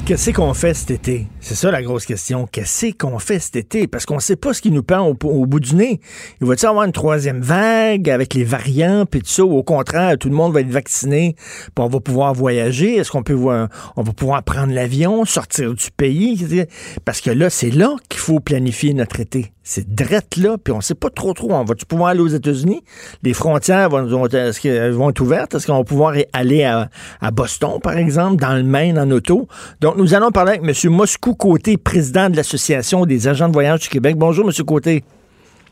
Qu'est-ce 0.06 0.30
qu'on 0.30 0.54
fait 0.54 0.72
cet 0.74 0.90
été? 0.90 1.26
C'est 1.40 1.54
ça 1.54 1.70
la 1.70 1.82
grosse 1.82 2.06
question. 2.06 2.46
Qu'est-ce 2.50 2.92
qu'on 2.96 3.18
fait 3.18 3.38
cet 3.38 3.56
été? 3.56 3.86
Parce 3.86 4.06
qu'on 4.06 4.16
ne 4.16 4.20
sait 4.20 4.36
pas 4.36 4.52
ce 4.54 4.60
qui 4.62 4.70
nous 4.70 4.82
pend 4.82 5.00
au, 5.06 5.16
au 5.26 5.46
bout 5.46 5.60
du 5.60 5.74
nez. 5.74 6.00
Il 6.40 6.46
va-t-il 6.46 6.64
y 6.64 6.68
avoir 6.68 6.84
une 6.84 6.92
troisième 6.92 7.40
vague 7.40 8.08
avec 8.08 8.34
les 8.34 8.44
variants 8.44 9.04
puis 9.04 9.20
tout 9.20 9.28
ça? 9.28 9.44
Ou 9.44 9.56
au 9.58 9.62
contraire, 9.62 10.16
tout 10.18 10.28
le 10.28 10.34
monde 10.34 10.52
va 10.52 10.60
être 10.60 10.70
vacciné 10.70 11.34
puis 11.36 11.84
on 11.84 11.88
va 11.88 12.00
pouvoir 12.00 12.34
voyager? 12.34 12.96
Est-ce 12.96 13.10
qu'on 13.10 13.22
peut 13.22 13.32
voir, 13.34 13.68
on 13.96 14.02
va 14.02 14.12
pouvoir 14.12 14.42
prendre 14.42 14.72
l'avion, 14.72 15.24
sortir 15.24 15.74
du 15.74 15.90
pays? 15.96 16.64
Parce 17.04 17.20
que 17.20 17.30
là, 17.30 17.50
c'est 17.50 17.70
là 17.70 17.94
qu'il 18.08 18.20
faut 18.20 18.40
planifier 18.40 18.94
notre 18.94 19.20
été. 19.20 19.52
C'est 19.62 19.94
drette 19.94 20.36
là, 20.36 20.56
puis 20.58 20.72
on 20.72 20.80
sait 20.80 20.94
pas 20.96 21.10
trop 21.10 21.32
trop. 21.32 21.52
On 21.52 21.64
va-tu 21.64 21.84
pouvoir 21.86 22.08
aller 22.10 22.20
aux 22.20 22.26
États-Unis? 22.28 22.82
Les 23.22 23.34
frontières 23.34 23.88
vont, 23.90 24.04
vont- 24.04 24.26
est-ce 24.26 24.58
qu'elles 24.60 24.90
vont 24.92 25.10
être 25.10 25.20
ouvertes? 25.20 25.54
Est-ce 25.54 25.66
qu'on 25.68 25.76
va 25.76 25.84
pouvoir 25.84 26.14
aller 26.32 26.59
à, 26.64 26.88
à 27.20 27.30
Boston, 27.30 27.80
par 27.82 27.96
exemple, 27.96 28.36
dans 28.36 28.54
le 28.54 28.62
Maine, 28.62 28.98
en 28.98 29.10
auto? 29.10 29.48
Donc, 29.80 29.96
nous 29.96 30.14
allons 30.14 30.30
parler 30.30 30.58
avec 30.58 30.62
M. 30.62 30.90
Moscou 30.90 31.34
Côté, 31.34 31.76
président 31.76 32.30
de 32.30 32.36
l'Association 32.36 33.06
des 33.06 33.28
agents 33.28 33.48
de 33.48 33.52
voyage 33.52 33.80
du 33.80 33.88
Québec. 33.88 34.16
Bonjour, 34.16 34.46
M. 34.46 34.64
Côté. 34.64 35.04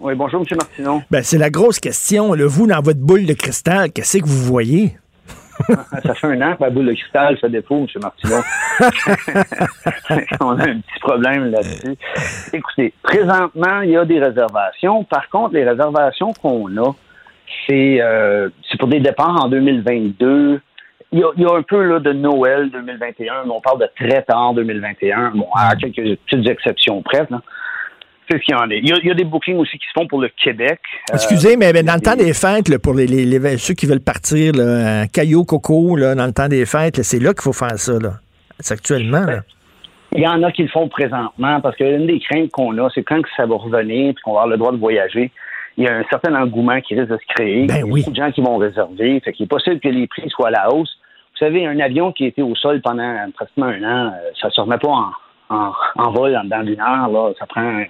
Oui, 0.01 0.15
bonjour, 0.15 0.43
M. 0.49 0.57
Martineau. 0.57 1.03
Ben, 1.11 1.23
c'est 1.23 1.39
la 1.39 1.51
grosse 1.51 1.81
question. 1.81 2.33
Là, 2.35 2.47
vous, 2.47 2.67
dans 2.67 2.81
votre 2.81 3.01
boule 3.01 3.27
de 3.27 3.33
cristal, 3.33 3.91
qu'est-ce 3.91 4.19
que 4.19 4.27
vous 4.27 4.45
voyez? 4.45 4.97
ça 6.03 6.15
fait 6.15 6.27
un 6.29 6.41
an 6.43 6.55
que 6.55 6.61
ma 6.61 6.71
boule 6.71 6.87
de 6.87 6.93
cristal 6.93 7.37
fait 7.39 7.49
défaut, 7.49 7.79
M. 7.79 7.87
Martineau. 8.01 8.43
On 10.41 10.59
a 10.59 10.69
un 10.69 10.79
petit 10.79 11.01
problème 11.01 11.51
là-dessus. 11.51 11.97
Écoutez, 12.53 12.95
présentement, 13.03 13.81
il 13.81 13.91
y 13.91 13.97
a 13.97 14.05
des 14.05 14.21
réservations. 14.21 15.03
Par 15.05 15.29
contre, 15.29 15.55
les 15.55 15.69
réservations 15.69 16.33
qu'on 16.33 16.69
a, 16.77 16.93
c'est 17.67 18.01
euh, 18.01 18.49
c'est 18.71 18.79
pour 18.79 18.89
des 18.89 19.01
départs 19.01 19.45
en 19.45 19.49
2022. 19.49 20.61
Il 21.13 21.21
y 21.21 21.23
a, 21.23 21.31
il 21.37 21.43
y 21.43 21.47
a 21.47 21.55
un 21.55 21.63
peu 21.63 21.83
là, 21.83 22.01
de 22.01 22.13
Noël 22.13 22.71
2021, 22.71 23.45
mais 23.47 23.51
on 23.51 23.61
parle 23.61 23.81
de 23.81 23.89
très 23.97 24.23
tard 24.23 24.53
2021, 24.55 25.33
bon, 25.35 25.47
à 25.57 25.75
quelques 25.77 26.19
petites 26.27 26.47
exceptions 26.49 27.01
près. 27.03 27.27
là. 27.31 27.41
C'est 28.31 28.37
ce 28.37 28.43
qu'il 28.43 28.55
y 28.55 28.59
en 28.59 28.69
a. 28.71 28.75
Il 28.75 28.87
y, 28.87 28.93
a, 28.93 28.97
il 29.03 29.09
y 29.09 29.11
a 29.11 29.15
des 29.15 29.25
bookings 29.25 29.57
aussi 29.57 29.79
qui 29.79 29.87
se 29.87 29.93
font 29.99 30.07
pour 30.07 30.21
le 30.21 30.29
Québec. 30.29 30.79
Euh, 31.11 31.15
Excusez, 31.15 31.57
mais, 31.57 31.73
mais 31.73 31.83
dans 31.83 31.95
le 31.95 32.03
temps 32.03 32.15
des 32.15 32.35
fêtes, 32.35 32.69
là, 32.69 32.79
pour 32.79 32.93
les, 32.93 33.07
les- 33.07 33.25
les- 33.25 33.57
ceux 33.57 33.73
qui 33.73 33.87
veulent 33.87 34.01
partir, 34.05 34.53
là, 34.55 35.01
à 35.03 35.07
Caillou 35.07 35.45
Coco, 35.47 35.97
là, 35.97 36.15
dans 36.15 36.27
le 36.27 36.33
temps 36.35 36.49
des 36.49 36.67
fêtes, 36.67 37.03
c'est 37.03 37.21
là 37.21 37.33
qu'il 37.33 37.41
faut 37.43 37.55
faire 37.55 37.79
ça. 37.79 37.95
C'est 38.61 38.75
actuellement. 38.75 39.25
Là. 39.25 39.41
Il 40.15 40.21
y 40.23 40.27
en 40.29 40.43
a 40.43 40.53
qui 40.53 40.63
le 40.63 40.69
font 40.69 40.89
présentement 40.89 41.61
parce 41.63 41.77
que 41.77 41.85
l'une 41.85 42.07
des 42.07 42.21
craintes 42.21 42.51
qu'on 42.51 42.77
a, 42.85 42.91
c'est 42.95 43.03
quand 43.03 43.23
que 43.23 43.29
ça 43.35 43.47
va 43.47 43.57
revenir 43.57 44.13
puis 44.13 44.23
qu'on 44.23 44.33
va 44.33 44.41
avoir 44.41 44.49
le 44.49 44.57
droit 44.59 44.73
de 44.73 44.79
voyager, 44.79 45.31
il 45.79 45.85
y 45.85 45.89
a 45.89 45.97
un 45.97 46.05
certain 46.11 46.35
engouement 46.35 46.81
qui 46.81 46.97
risque 46.97 47.13
de 47.13 47.17
se 47.17 47.35
créer. 47.35 47.67
Ben 47.67 47.77
il 47.77 47.79
y 47.79 47.83
a 47.83 47.87
oui. 47.87 48.01
beaucoup 48.01 48.11
de 48.11 48.17
gens 48.17 48.33
qui 48.33 48.41
vont 48.43 48.57
réserver. 48.57 49.21
Fait 49.21 49.33
qu'il 49.33 49.45
est 49.45 49.49
possible 49.49 49.79
que 49.79 49.89
les 49.89 50.09
prix 50.09 50.29
soient 50.29 50.49
à 50.49 50.51
la 50.51 50.73
hausse. 50.75 50.99
Vous 51.33 51.39
savez, 51.39 51.67
un 51.67 51.79
avion 51.79 52.11
qui 52.11 52.27
était 52.27 52.43
au 52.43 52.57
sol 52.57 52.81
pendant 52.83 53.15
pratiquement 53.33 53.67
un 53.67 53.85
an, 53.85 54.07
euh, 54.13 54.31
ça 54.41 54.49
ne 54.49 54.53
se 54.53 54.61
remet 54.61 54.79
pas 54.79 54.89
en, 54.89 55.11
en, 55.51 55.73
en 55.95 56.11
vol 56.11 56.37
en 56.37 56.43
dedans 56.43 56.65
d'une 56.65 56.81
heure. 56.81 57.09
Là. 57.09 57.31
Ça 57.39 57.47
prend 57.47 57.85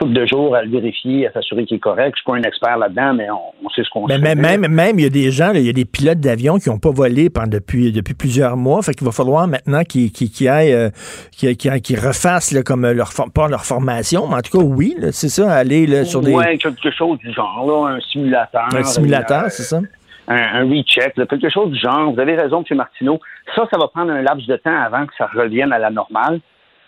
couple 0.00 0.14
de 0.14 0.26
jours 0.26 0.56
à 0.56 0.62
le 0.62 0.70
vérifier, 0.70 1.28
à 1.28 1.32
s'assurer 1.32 1.64
qu'il 1.66 1.76
est 1.76 1.80
correct. 1.80 2.14
Je 2.16 2.20
suis 2.22 2.24
pas 2.24 2.36
un 2.36 2.42
expert 2.42 2.76
là-dedans, 2.78 3.14
mais 3.14 3.30
on, 3.30 3.38
on 3.64 3.68
sait 3.68 3.82
ce 3.84 3.90
qu'on 3.90 4.06
Mais 4.06 4.14
fait. 4.14 4.34
même, 4.34 4.40
même, 4.40 4.66
même, 4.72 4.98
il 4.98 5.02
y 5.02 5.06
a 5.06 5.10
des 5.10 5.30
gens, 5.30 5.52
il 5.52 5.60
y 5.66 5.68
a 5.68 5.72
des 5.72 5.84
pilotes 5.84 6.18
d'avion 6.20 6.58
qui 6.58 6.68
n'ont 6.70 6.78
pas 6.78 6.90
volé 6.90 7.30
pendant, 7.30 7.46
depuis, 7.48 7.92
depuis 7.92 8.14
plusieurs 8.14 8.56
mois. 8.56 8.82
Fait 8.82 8.94
qu'il 8.94 9.04
va 9.06 9.12
falloir 9.12 9.46
maintenant 9.46 9.82
qu'ils 9.84 10.48
aillent, 10.48 10.72
euh, 10.72 10.90
qu'ils 11.36 12.00
refassent 12.00 12.52
là, 12.52 12.62
comme 12.62 12.90
leur, 12.90 13.12
for- 13.12 13.30
pas 13.30 13.46
leur 13.48 13.64
formation, 13.64 14.26
mais 14.26 14.36
en 14.36 14.40
tout 14.40 14.58
cas, 14.58 14.64
oui, 14.64 14.96
c'est 15.12 15.28
ça, 15.28 15.52
aller 15.54 15.86
là, 15.86 16.04
sur 16.04 16.20
des. 16.22 16.34
Ouais, 16.34 16.56
quelque 16.58 16.90
chose 16.90 17.18
du 17.18 17.32
genre, 17.32 17.64
là, 17.86 17.94
un 17.96 18.00
simulateur. 18.00 18.68
un 18.74 18.82
simulateur, 18.84 19.44
euh, 19.44 19.48
c'est 19.50 19.62
ça? 19.64 19.80
un, 20.28 20.36
un 20.36 20.62
recheck, 20.64 21.16
là, 21.16 21.26
quelque 21.26 21.50
chose 21.50 21.70
du 21.70 21.78
genre. 21.78 22.12
Vous 22.12 22.20
avez 22.20 22.36
raison, 22.36 22.64
M. 22.70 22.76
Martineau. 22.76 23.20
Ça, 23.54 23.66
ça 23.70 23.76
va 23.78 23.88
prendre 23.88 24.12
un 24.12 24.22
laps 24.22 24.46
de 24.46 24.56
temps 24.56 24.76
avant 24.80 25.04
que 25.06 25.12
ça 25.18 25.28
revienne 25.34 25.72
à 25.72 25.78
la 25.78 25.90
normale. 25.90 26.40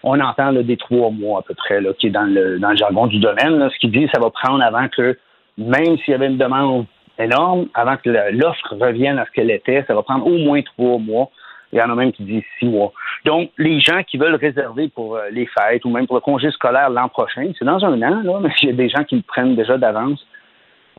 On 0.03 0.19
entend 0.21 0.51
là, 0.51 0.63
des 0.63 0.77
trois 0.77 1.11
mois 1.11 1.41
à 1.41 1.43
peu 1.43 1.55
près, 1.55 1.81
là, 1.81 1.93
qui 1.95 2.09
est 2.09 2.11
dans 2.11 2.25
le, 2.25 2.59
dans 2.59 2.71
le 2.71 2.77
jargon 2.77 3.07
du 3.07 3.19
domaine. 3.19 3.59
Là, 3.59 3.71
ce 3.71 3.79
qui 3.79 3.89
dit 3.89 4.09
ça 4.13 4.21
va 4.21 4.31
prendre 4.31 4.63
avant 4.63 4.89
que, 4.89 5.17
même 5.59 5.97
s'il 5.99 6.13
y 6.13 6.15
avait 6.15 6.27
une 6.27 6.39
demande 6.39 6.87
énorme, 7.19 7.67
avant 7.75 7.97
que 7.97 8.11
l'offre 8.11 8.75
revienne 8.81 9.19
à 9.19 9.27
ce 9.27 9.31
qu'elle 9.31 9.51
était, 9.51 9.85
ça 9.87 9.95
va 9.95 10.03
prendre 10.03 10.27
au 10.27 10.39
moins 10.39 10.61
trois 10.63 10.99
mois. 10.99 11.31
Il 11.73 11.79
y 11.79 11.83
en 11.83 11.91
a 11.91 11.95
même 11.95 12.13
qui 12.13 12.25
disent 12.25 12.43
six 12.59 12.67
mois. 12.67 12.93
Donc, 13.25 13.51
les 13.57 13.81
gens 13.81 14.03
qui 14.03 14.19
veulent 14.19 14.35
réserver 14.35 14.89
pour 14.89 15.17
euh, 15.17 15.31
les 15.31 15.47
fêtes 15.47 15.85
ou 15.87 15.91
même 15.91 16.07
pour 16.07 16.17
le 16.17 16.21
congé 16.21 16.51
scolaire 16.51 16.91
l'an 16.91 17.09
prochain, 17.09 17.51
c'est 17.59 17.65
dans 17.65 17.83
un 17.85 18.03
an, 18.03 18.23
là, 18.23 18.39
mais 18.43 18.51
il 18.63 18.69
y 18.69 18.73
a 18.73 18.75
des 18.75 18.89
gens 18.91 19.05
qui 19.05 19.17
le 19.17 19.23
prennent 19.23 19.57
déjà 19.57 19.79
d'avance 19.79 20.27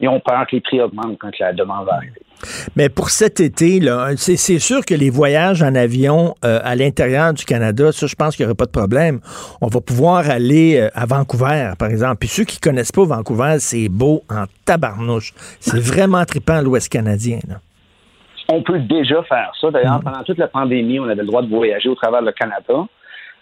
et 0.02 0.08
on 0.08 0.20
peur 0.20 0.48
que 0.48 0.56
les 0.56 0.62
prix 0.62 0.82
augmentent 0.82 1.20
quand 1.20 1.38
la 1.40 1.54
demande 1.54 1.86
va 1.86 1.96
arriver. 1.96 2.22
Mais 2.76 2.90
pour 2.90 3.10
cet 3.10 3.40
été, 3.40 3.80
c'est, 4.18 4.60
sûr 4.60 4.86
que 4.86 4.94
les 4.94 5.10
voyages 5.10 5.62
en 5.62 5.76
avion 5.76 6.36
euh, 6.44 6.60
à 6.64 6.76
l'intérieur 6.76 7.34
du 7.34 7.46
Canada, 7.46 7.92
ça, 7.92 8.08
je 8.08 8.16
pense 8.16 8.36
qu'il 8.36 8.46
n'y 8.46 8.48
aurait 8.48 8.56
pas 8.56 8.66
de 8.66 8.72
problème. 8.72 9.20
On 9.62 9.68
va 9.68 9.82
pouvoir 9.82 10.30
aller 10.30 10.80
euh, 10.80 10.90
à 10.94 11.06
Vancouver, 11.06 11.74
par 11.78 11.90
exemple. 11.90 12.18
Puis 12.20 12.30
ceux 12.30 12.44
qui 12.44 12.60
connaissent 12.60 12.92
pas 12.92 13.06
Vancouver, 13.06 13.56
c'est 13.60 13.90
beau 13.90 14.24
en 14.30 14.46
tabarnouche. 14.66 15.34
C'est 15.60 15.80
vraiment 15.80 16.24
trippant 16.26 16.62
l'Ouest 16.62 16.90
canadien. 16.90 17.40
Là. 17.48 17.56
On 18.50 18.62
peut 18.62 18.80
déjà 18.80 19.24
faire 19.24 19.52
ça. 19.60 19.72
D'ailleurs, 19.72 20.00
Mm. 20.00 20.04
pendant 20.04 20.24
toute 20.24 20.38
la 20.38 20.48
pandémie, 20.48 21.00
on 21.00 21.06
avait 21.06 21.16
le 21.16 21.26
droit 21.26 21.42
de 21.42 21.50
voyager 21.50 21.90
au 21.90 21.96
travers 21.96 22.22
le 22.22 22.32
Canada. 22.32 22.86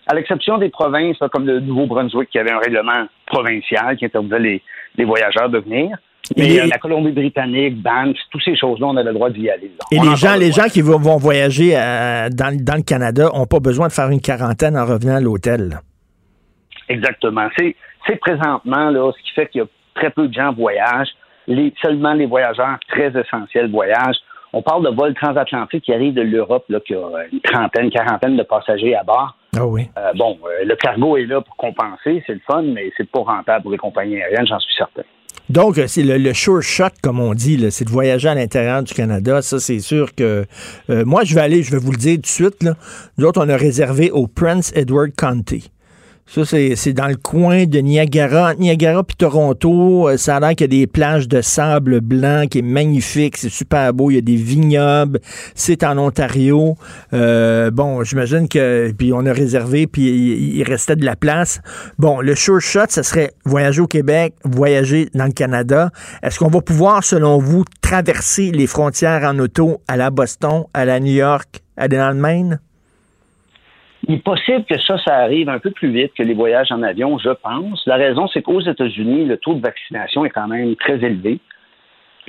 À 0.07 0.15
l'exception 0.15 0.57
des 0.57 0.69
provinces, 0.69 1.17
comme 1.31 1.45
le 1.45 1.59
Nouveau-Brunswick, 1.59 2.29
qui 2.29 2.39
avait 2.39 2.51
un 2.51 2.59
règlement 2.59 3.07
provincial 3.25 3.97
qui 3.97 4.05
interdisait 4.05 4.39
les, 4.39 4.61
les 4.97 5.05
voyageurs 5.05 5.49
de 5.49 5.59
venir. 5.59 5.97
Mais 6.37 6.59
euh, 6.59 6.67
la 6.67 6.77
Colombie-Britannique, 6.77 7.81
Banff, 7.81 8.15
toutes 8.31 8.43
ces 8.43 8.55
choses-là, 8.55 8.87
on 8.87 8.97
avait 8.97 9.09
le 9.09 9.13
droit 9.13 9.29
d'y 9.29 9.49
aller. 9.49 9.71
Et 9.91 9.99
a 9.99 10.03
les 10.03 10.15
gens, 10.15 10.33
le 10.33 10.39
les 10.39 10.51
gens 10.51 10.65
qui 10.65 10.81
vont, 10.81 10.97
voyager 10.97 11.75
euh, 11.75 12.29
dans, 12.29 12.55
dans 12.55 12.75
le 12.75 12.83
Canada 12.83 13.29
n'ont 13.33 13.45
pas 13.45 13.59
besoin 13.59 13.87
de 13.87 13.93
faire 13.93 14.09
une 14.09 14.21
quarantaine 14.21 14.77
en 14.77 14.85
revenant 14.85 15.15
à 15.15 15.21
l'hôtel. 15.21 15.79
Exactement. 16.89 17.47
C'est, 17.57 17.75
présentement 18.19 18.89
là, 18.89 19.11
ce 19.15 19.23
qui 19.23 19.31
fait 19.33 19.47
qu'il 19.47 19.61
y 19.61 19.63
a 19.63 19.67
très 19.95 20.09
peu 20.09 20.27
de 20.27 20.33
gens 20.33 20.53
voyagent. 20.53 21.11
Les, 21.47 21.73
seulement 21.81 22.13
les 22.13 22.25
voyageurs 22.25 22.77
très 22.89 23.11
essentiels 23.17 23.69
voyagent. 23.71 24.17
On 24.53 24.61
parle 24.61 24.83
de 24.83 24.93
vols 24.93 25.13
transatlantiques 25.13 25.85
qui 25.85 25.93
arrivent 25.93 26.13
de 26.13 26.21
l'Europe, 26.21 26.65
qui 26.85 26.93
a 26.93 27.07
une 27.31 27.39
trentaine, 27.39 27.89
quarantaine 27.89 28.35
de 28.35 28.43
passagers 28.43 28.95
à 28.95 29.03
bord. 29.03 29.35
Ah 29.55 29.65
oui. 29.65 29.89
Euh, 29.97 30.11
bon, 30.15 30.37
euh, 30.45 30.65
le 30.65 30.75
cargo 30.75 31.17
est 31.17 31.25
là 31.25 31.41
pour 31.41 31.55
compenser, 31.55 32.23
c'est 32.25 32.33
le 32.33 32.41
fun, 32.45 32.61
mais 32.61 32.91
c'est 32.97 33.09
pas 33.09 33.21
rentable 33.21 33.63
pour 33.63 33.71
les 33.71 33.77
compagnies 33.77 34.21
aériennes, 34.21 34.47
j'en 34.47 34.59
suis 34.59 34.73
certain. 34.75 35.03
Donc, 35.51 35.77
euh, 35.77 35.85
c'est 35.85 36.03
le, 36.03 36.17
le 36.17 36.33
sure 36.33 36.63
shot, 36.63 36.85
comme 37.01 37.19
on 37.19 37.33
dit, 37.33 37.67
c'est 37.71 37.83
de 37.83 37.89
voyager 37.89 38.29
à 38.29 38.35
l'intérieur 38.35 38.83
du 38.83 38.93
Canada. 38.93 39.41
Ça, 39.41 39.59
c'est 39.59 39.81
sûr 39.81 40.15
que 40.15 40.45
euh, 40.89 41.03
moi, 41.05 41.25
je 41.25 41.35
vais 41.35 41.41
aller, 41.41 41.61
je 41.61 41.71
vais 41.71 41.77
vous 41.77 41.91
le 41.91 41.97
dire 41.97 42.15
tout 42.15 42.21
de 42.21 42.27
suite. 42.27 42.63
Là. 42.63 42.77
Nous 43.17 43.25
autres, 43.25 43.43
on 43.45 43.49
a 43.49 43.57
réservé 43.57 44.11
au 44.11 44.27
Prince 44.27 44.71
Edward 44.75 45.11
County. 45.13 45.69
Ça, 46.33 46.45
c'est 46.45 46.93
dans 46.93 47.07
le 47.07 47.17
coin 47.17 47.65
de 47.65 47.79
Niagara, 47.79 48.55
Niagara 48.55 49.03
puis 49.03 49.17
Toronto. 49.17 50.07
Euh, 50.07 50.15
Ça 50.15 50.37
a 50.37 50.39
l'air 50.39 50.49
qu'il 50.51 50.61
y 50.61 50.63
a 50.63 50.79
des 50.79 50.87
plages 50.87 51.27
de 51.27 51.41
sable 51.41 51.99
blanc 51.99 52.45
qui 52.49 52.59
est 52.59 52.61
magnifique, 52.61 53.35
c'est 53.35 53.49
super 53.49 53.93
beau. 53.93 54.11
Il 54.11 54.15
y 54.15 54.17
a 54.17 54.21
des 54.21 54.37
vignobles. 54.37 55.19
C'est 55.55 55.83
en 55.83 55.97
Ontario. 55.97 56.77
Euh, 57.11 57.69
bon, 57.69 58.05
j'imagine 58.05 58.47
que 58.47 58.93
puis 58.97 59.11
on 59.11 59.25
a 59.25 59.33
réservé 59.33 59.87
puis 59.87 60.03
il, 60.55 60.63
restait 60.63 60.95
de 60.95 61.03
la 61.03 61.17
place. 61.17 61.59
Bon, 61.99 62.21
le 62.21 62.33
sure 62.33 62.61
shot, 62.61 62.85
ce 62.87 63.03
serait 63.03 63.33
voyager 63.43 63.81
au 63.81 63.87
Québec, 63.87 64.33
voyager 64.45 65.09
dans 65.13 65.25
le 65.25 65.33
Canada. 65.33 65.89
Est-ce 66.23 66.39
qu'on 66.39 66.47
va 66.47 66.61
pouvoir, 66.61 67.03
selon 67.03 67.39
vous, 67.39 67.65
traverser 67.81 68.51
les 68.51 68.67
frontières 68.67 69.25
en 69.25 69.37
auto 69.37 69.81
à 69.89 69.97
la 69.97 70.11
Boston, 70.11 70.63
à 70.73 70.85
la 70.85 71.01
New 71.01 71.11
York, 71.11 71.61
à 71.75 71.89
dans 71.89 72.15
le 72.15 72.21
Maine? 72.21 72.61
Il 74.07 74.15
est 74.15 74.23
possible 74.23 74.63
que 74.65 74.79
ça, 74.79 74.97
ça 74.97 75.15
arrive 75.17 75.47
un 75.49 75.59
peu 75.59 75.71
plus 75.71 75.91
vite 75.91 76.13
que 76.15 76.23
les 76.23 76.33
voyages 76.33 76.71
en 76.71 76.81
avion, 76.81 77.17
je 77.19 77.29
pense. 77.29 77.85
La 77.85 77.95
raison, 77.95 78.27
c'est 78.27 78.41
qu'aux 78.41 78.61
États-Unis, 78.61 79.25
le 79.25 79.37
taux 79.37 79.53
de 79.53 79.61
vaccination 79.61 80.25
est 80.25 80.29
quand 80.31 80.47
même 80.47 80.75
très 80.75 80.95
élevé. 80.95 81.39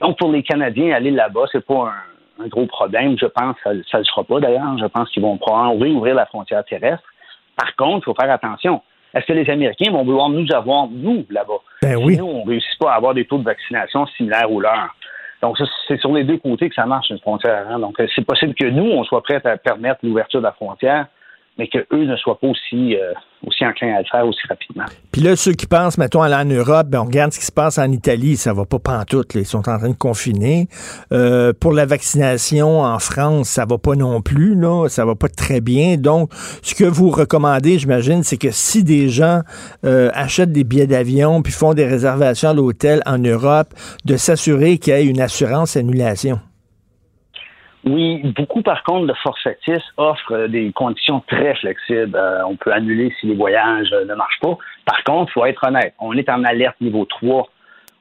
Donc, 0.00 0.18
pour 0.18 0.30
les 0.30 0.42
Canadiens, 0.42 0.94
aller 0.94 1.10
là-bas, 1.10 1.44
c'est 1.50 1.64
pas 1.64 1.92
un, 2.38 2.44
un 2.44 2.48
gros 2.48 2.66
problème. 2.66 3.16
Je 3.18 3.26
pense 3.26 3.56
que 3.56 3.82
ça 3.90 3.98
ne 3.98 4.02
le 4.02 4.04
sera 4.04 4.24
pas, 4.24 4.40
d'ailleurs. 4.40 4.76
Je 4.78 4.86
pense 4.86 5.08
qu'ils 5.10 5.22
vont 5.22 5.36
probablement 5.38 5.96
ouvrir 5.96 6.14
la 6.14 6.26
frontière 6.26 6.64
terrestre. 6.64 7.04
Par 7.56 7.74
contre, 7.76 7.98
il 7.98 8.04
faut 8.04 8.14
faire 8.20 8.30
attention. 8.30 8.82
Est-ce 9.14 9.26
que 9.26 9.32
les 9.34 9.48
Américains 9.50 9.92
vont 9.92 10.04
vouloir 10.04 10.28
nous 10.30 10.46
avoir, 10.54 10.88
nous, 10.90 11.24
là-bas? 11.30 11.60
Ben 11.82 11.98
si 11.98 12.04
oui. 12.04 12.16
nous, 12.16 12.24
on 12.26 12.44
ne 12.44 12.50
réussit 12.50 12.78
pas 12.78 12.92
à 12.92 12.96
avoir 12.96 13.12
des 13.14 13.26
taux 13.26 13.38
de 13.38 13.44
vaccination 13.44 14.06
similaires 14.16 14.50
aux 14.50 14.60
leurs. 14.60 14.94
Donc, 15.42 15.58
ça, 15.58 15.64
c'est 15.88 16.00
sur 16.00 16.12
les 16.12 16.24
deux 16.24 16.38
côtés 16.38 16.68
que 16.68 16.74
ça 16.74 16.86
marche, 16.86 17.10
une 17.10 17.18
frontière. 17.18 17.66
hein. 17.68 17.78
Donc, 17.78 17.98
euh, 18.00 18.06
c'est 18.14 18.24
possible 18.24 18.54
que 18.54 18.66
nous, 18.66 18.84
on 18.84 19.04
soit 19.04 19.22
prêts 19.22 19.40
à 19.44 19.56
permettre 19.56 20.00
l'ouverture 20.02 20.40
de 20.40 20.46
la 20.46 20.52
frontière, 20.52 21.06
mais 21.62 21.68
qu'eux 21.68 22.04
ne 22.04 22.16
soient 22.16 22.38
pas 22.40 22.48
aussi, 22.48 22.96
euh, 22.96 23.12
aussi 23.46 23.64
enclins 23.64 23.94
à 23.94 24.00
le 24.00 24.06
faire 24.10 24.26
aussi 24.26 24.40
rapidement. 24.48 24.84
Puis 25.12 25.22
là, 25.22 25.36
ceux 25.36 25.52
qui 25.52 25.66
pensent, 25.66 25.96
mettons, 25.96 26.22
aller 26.22 26.34
en 26.34 26.44
Europe, 26.44 26.88
ben, 26.88 27.00
on 27.00 27.04
regarde 27.04 27.32
ce 27.32 27.38
qui 27.38 27.46
se 27.46 27.52
passe 27.52 27.78
en 27.78 27.90
Italie, 27.92 28.36
ça 28.36 28.52
va 28.52 28.64
pas 28.64 28.78
pantoute, 28.80 29.34
là. 29.34 29.40
ils 29.40 29.46
sont 29.46 29.68
en 29.68 29.78
train 29.78 29.90
de 29.90 29.94
confiner. 29.94 30.66
Euh, 31.12 31.52
pour 31.58 31.72
la 31.72 31.86
vaccination 31.86 32.80
en 32.80 32.98
France, 32.98 33.48
ça 33.48 33.64
va 33.64 33.78
pas 33.78 33.94
non 33.94 34.22
plus, 34.22 34.56
là, 34.56 34.88
ça 34.88 35.04
va 35.04 35.14
pas 35.14 35.28
très 35.28 35.60
bien. 35.60 35.96
Donc, 35.96 36.30
ce 36.62 36.74
que 36.74 36.84
vous 36.84 37.10
recommandez, 37.10 37.78
j'imagine, 37.78 38.24
c'est 38.24 38.38
que 38.38 38.50
si 38.50 38.82
des 38.82 39.08
gens 39.08 39.42
euh, 39.84 40.10
achètent 40.14 40.52
des 40.52 40.64
billets 40.64 40.88
d'avion 40.88 41.42
puis 41.42 41.52
font 41.52 41.74
des 41.74 41.86
réservations 41.86 42.50
à 42.50 42.54
l'hôtel 42.54 43.02
en 43.06 43.18
Europe, 43.18 43.68
de 44.04 44.16
s'assurer 44.16 44.78
qu'il 44.78 44.94
y 44.94 44.96
ait 44.96 45.04
une 45.04 45.20
assurance 45.20 45.76
annulation. 45.76 46.40
Oui, 47.84 48.22
beaucoup 48.36 48.62
par 48.62 48.84
contre 48.84 49.08
de 49.08 49.14
forfaitistes 49.14 49.92
offrent 49.96 50.32
euh, 50.32 50.48
des 50.48 50.70
conditions 50.72 51.20
très 51.26 51.54
flexibles. 51.56 52.14
Euh, 52.14 52.46
on 52.46 52.54
peut 52.54 52.72
annuler 52.72 53.12
si 53.20 53.26
les 53.26 53.34
voyages 53.34 53.92
euh, 53.92 54.04
ne 54.04 54.14
marchent 54.14 54.38
pas. 54.40 54.56
Par 54.84 55.02
contre, 55.04 55.30
il 55.30 55.32
faut 55.32 55.44
être 55.46 55.66
honnête, 55.66 55.94
on 55.98 56.16
est 56.16 56.28
en 56.28 56.44
alerte 56.44 56.80
niveau 56.80 57.04
3 57.04 57.48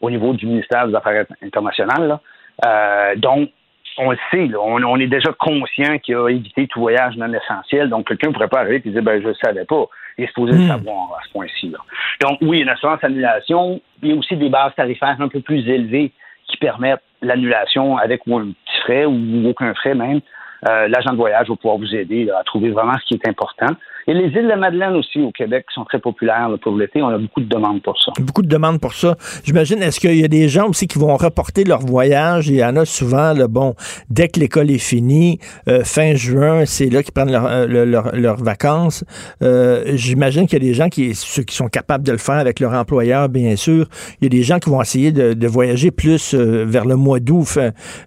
au 0.01 0.09
niveau 0.09 0.33
du 0.33 0.45
ministère 0.45 0.87
des 0.87 0.95
Affaires 0.95 1.25
internationales. 1.41 2.07
là. 2.07 2.21
Euh, 2.65 3.15
donc, 3.15 3.49
on 3.97 4.11
le 4.11 4.17
sait, 4.29 4.47
là, 4.47 4.59
on, 4.61 4.81
on 4.83 4.97
est 4.99 5.07
déjà 5.07 5.31
conscient 5.33 5.97
qu'il 5.99 6.15
a 6.15 6.29
évité 6.29 6.67
tout 6.67 6.79
voyage 6.79 7.17
non 7.17 7.31
essentiel. 7.33 7.89
Donc, 7.89 8.07
quelqu'un 8.07 8.29
ne 8.29 8.33
pourrait 8.33 8.47
pas 8.47 8.61
arriver 8.61 8.81
et 8.83 8.89
dire 8.89 9.03
ben, 9.03 9.21
je 9.21 9.27
ne 9.27 9.33
savais 9.33 9.65
pas. 9.65 9.85
Il 10.17 10.25
est 10.25 10.27
supposé 10.27 10.53
le 10.53 10.67
savoir 10.67 11.17
à 11.19 11.25
ce 11.25 11.31
point-ci. 11.31 11.73
Donc, 12.21 12.37
oui, 12.41 12.59
une 12.59 12.69
assurance 12.69 13.03
annulation. 13.03 13.81
Il 14.01 14.09
y 14.09 14.13
a 14.13 14.15
aussi 14.15 14.35
des 14.35 14.49
bases 14.49 14.73
tarifaires 14.75 15.15
un 15.19 15.27
peu 15.27 15.41
plus 15.41 15.67
élevées 15.67 16.11
qui 16.47 16.57
permettent 16.57 17.03
l'annulation 17.21 17.97
avec 17.97 18.21
ou 18.27 18.37
un 18.37 18.47
petit 18.47 18.70
frais 18.81 19.05
ou 19.05 19.47
aucun 19.47 19.73
frais 19.75 19.95
même. 19.95 20.21
Euh, 20.67 20.87
L'agent 20.87 21.11
de 21.11 21.17
voyage 21.17 21.47
va 21.49 21.55
pouvoir 21.55 21.77
vous 21.77 21.93
aider 21.95 22.29
à 22.29 22.43
trouver 22.43 22.69
vraiment 22.71 22.93
ce 23.01 23.05
qui 23.07 23.13
est 23.15 23.27
important. 23.27 23.73
Et 24.07 24.15
les 24.15 24.25
îles 24.29 24.47
de 24.51 24.59
Madeleine 24.59 24.95
aussi 24.95 25.21
au 25.21 25.31
Québec 25.31 25.65
sont 25.75 25.85
très 25.85 25.99
populaires 25.99 26.49
là, 26.49 26.57
pour 26.57 26.75
l'été, 26.75 27.03
on 27.03 27.09
a 27.09 27.19
beaucoup 27.19 27.39
de 27.39 27.45
demandes 27.47 27.83
pour 27.83 28.01
ça. 28.01 28.11
Beaucoup 28.19 28.41
de 28.41 28.47
demandes 28.47 28.79
pour 28.79 28.93
ça. 28.93 29.15
J'imagine, 29.43 29.81
est-ce 29.83 29.99
qu'il 29.99 30.15
y 30.19 30.23
a 30.23 30.27
des 30.27 30.49
gens 30.49 30.67
aussi 30.69 30.87
qui 30.87 30.97
vont 30.97 31.15
reporter 31.17 31.63
leur 31.65 31.81
voyage? 31.81 32.47
Il 32.47 32.55
y 32.55 32.65
en 32.65 32.75
a 32.77 32.85
souvent, 32.85 33.33
là, 33.33 33.47
bon, 33.47 33.75
dès 34.09 34.27
que 34.27 34.39
l'école 34.39 34.71
est 34.71 34.79
finie, 34.79 35.37
euh, 35.67 35.83
fin 35.83 36.15
juin, 36.15 36.65
c'est 36.65 36.89
là 36.89 37.03
qu'ils 37.03 37.13
prennent 37.13 37.29
euh, 37.33 37.67
leur- 37.67 37.85
leur- 37.85 38.15
leurs 38.15 38.43
vacances. 38.43 39.05
Euh, 39.43 39.83
J'imagine 39.93 40.47
qu'il 40.47 40.61
y 40.63 40.65
a 40.65 40.67
des 40.67 40.73
gens 40.73 40.89
qui, 40.89 41.13
ceux 41.13 41.43
qui 41.43 41.55
sont 41.55 41.67
capables 41.67 42.03
de 42.03 42.11
le 42.11 42.17
faire 42.17 42.35
avec 42.39 42.59
leur 42.59 42.73
employeur, 42.73 43.29
bien 43.29 43.55
sûr. 43.55 43.85
Il 44.19 44.23
y 44.23 44.27
a 44.27 44.29
des 44.29 44.41
gens 44.43 44.57
qui 44.57 44.71
vont 44.71 44.81
essayer 44.81 45.11
de, 45.11 45.33
de 45.33 45.47
voyager 45.47 45.91
plus 45.91 46.33
vers 46.33 46.85
le 46.85 46.95
mois 46.95 47.19
d'août, 47.19 47.59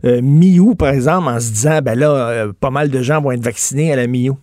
mi-août, 0.03 0.75
par 0.77 0.89
exemple, 0.89 1.29
en 1.29 1.39
se 1.39 1.51
disant, 1.53 1.79
ben 1.83 1.97
là, 1.99 2.44
euh, 2.45 2.53
pas 2.59 2.71
mal 2.71 2.91
de 2.91 3.03
gens 3.03 3.21
vont 3.21 3.33
être 3.33 3.45
vaccinés 3.45 3.93
à 3.93 3.97
la 3.97 4.07
mi-août. 4.07 4.39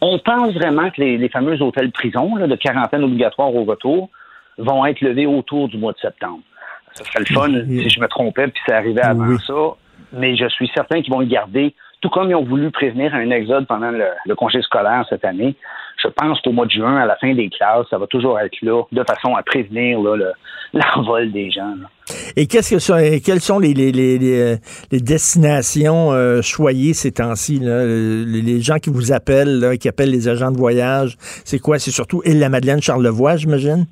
On 0.00 0.18
pense 0.18 0.52
vraiment 0.54 0.90
que 0.90 1.00
les, 1.00 1.16
les 1.16 1.28
fameux 1.28 1.60
hôtels 1.62 1.92
prisons 1.92 2.36
là, 2.36 2.46
de 2.46 2.56
quarantaine 2.56 3.04
obligatoire 3.04 3.54
au 3.54 3.64
retour 3.64 4.10
vont 4.58 4.84
être 4.84 5.00
levés 5.00 5.26
autour 5.26 5.68
du 5.68 5.78
mois 5.78 5.92
de 5.92 5.98
septembre. 5.98 6.40
Ça 6.94 7.04
serait 7.04 7.20
le 7.20 7.34
fun 7.34 7.66
si 7.66 7.88
je 7.88 8.00
me 8.00 8.06
trompais 8.06 8.48
puis 8.48 8.60
ça 8.66 8.76
arrivait 8.76 9.02
avant 9.02 9.38
ça, 9.38 9.76
mais 10.12 10.36
je 10.36 10.46
suis 10.48 10.70
certain 10.74 11.00
qu'ils 11.00 11.12
vont 11.12 11.20
le 11.20 11.26
garder, 11.26 11.74
tout 12.00 12.10
comme 12.10 12.30
ils 12.30 12.34
ont 12.34 12.44
voulu 12.44 12.70
prévenir 12.70 13.14
un 13.14 13.30
exode 13.30 13.66
pendant 13.66 13.90
le, 13.90 14.08
le 14.26 14.34
congé 14.34 14.60
scolaire 14.62 15.06
cette 15.08 15.24
année. 15.24 15.54
Je 16.02 16.08
pense 16.08 16.40
qu'au 16.40 16.52
mois 16.52 16.66
de 16.66 16.70
juin, 16.72 16.96
à 16.96 17.06
la 17.06 17.16
fin 17.16 17.32
des 17.34 17.48
classes, 17.48 17.86
ça 17.90 17.98
va 17.98 18.06
toujours 18.06 18.38
être 18.40 18.56
là, 18.62 18.82
de 18.90 19.04
façon 19.04 19.34
à 19.36 19.42
prévenir 19.42 20.00
là, 20.00 20.16
le- 20.16 20.32
l'envol 20.96 21.30
des 21.32 21.50
gens. 21.50 21.74
là. 21.80 21.88
Et 22.36 22.46
qu'est-ce 22.46 22.74
que 22.74 22.78
ça, 22.80 22.96
quelles 23.24 23.40
sont 23.40 23.58
les, 23.58 23.74
les, 23.74 23.92
les, 23.92 24.18
les, 24.18 24.40
euh, 24.40 24.56
les 24.90 25.00
destinations 25.00 26.12
euh, 26.12 26.42
choyées 26.42 26.94
ces 26.94 27.12
temps-ci? 27.12 27.58
là? 27.60 27.84
Les, 27.84 28.60
gens 28.60 28.76
qui 28.76 28.90
vous 28.90 29.12
appellent, 29.12 29.60
là, 29.60 29.76
qui 29.76 29.88
appellent 29.88 30.10
les 30.10 30.28
agents 30.28 30.50
de 30.50 30.56
voyage, 30.56 31.16
c'est 31.44 31.58
quoi? 31.58 31.78
C'est 31.78 31.90
surtout 31.90 32.22
Île-la-Madeleine, 32.24 32.80
Charlevoix, 32.82 33.36
j'imagine? 33.36 33.86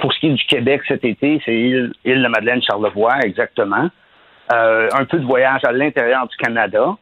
Pour 0.00 0.12
ce 0.12 0.20
qui 0.20 0.26
est 0.28 0.34
du 0.34 0.44
Québec 0.44 0.82
cet 0.88 1.04
été, 1.04 1.40
c'est 1.44 1.54
île, 1.54 1.92
île 2.04 2.22
de 2.22 2.28
Madeleine, 2.28 2.62
Charlevoix, 2.62 3.18
exactement. 3.24 3.88
Euh, 4.54 4.88
un 4.94 5.04
peu 5.04 5.18
de 5.18 5.26
voyage 5.26 5.60
à 5.64 5.72
l'intérieur 5.72 6.26
du 6.26 6.36
Canada. 6.36 6.96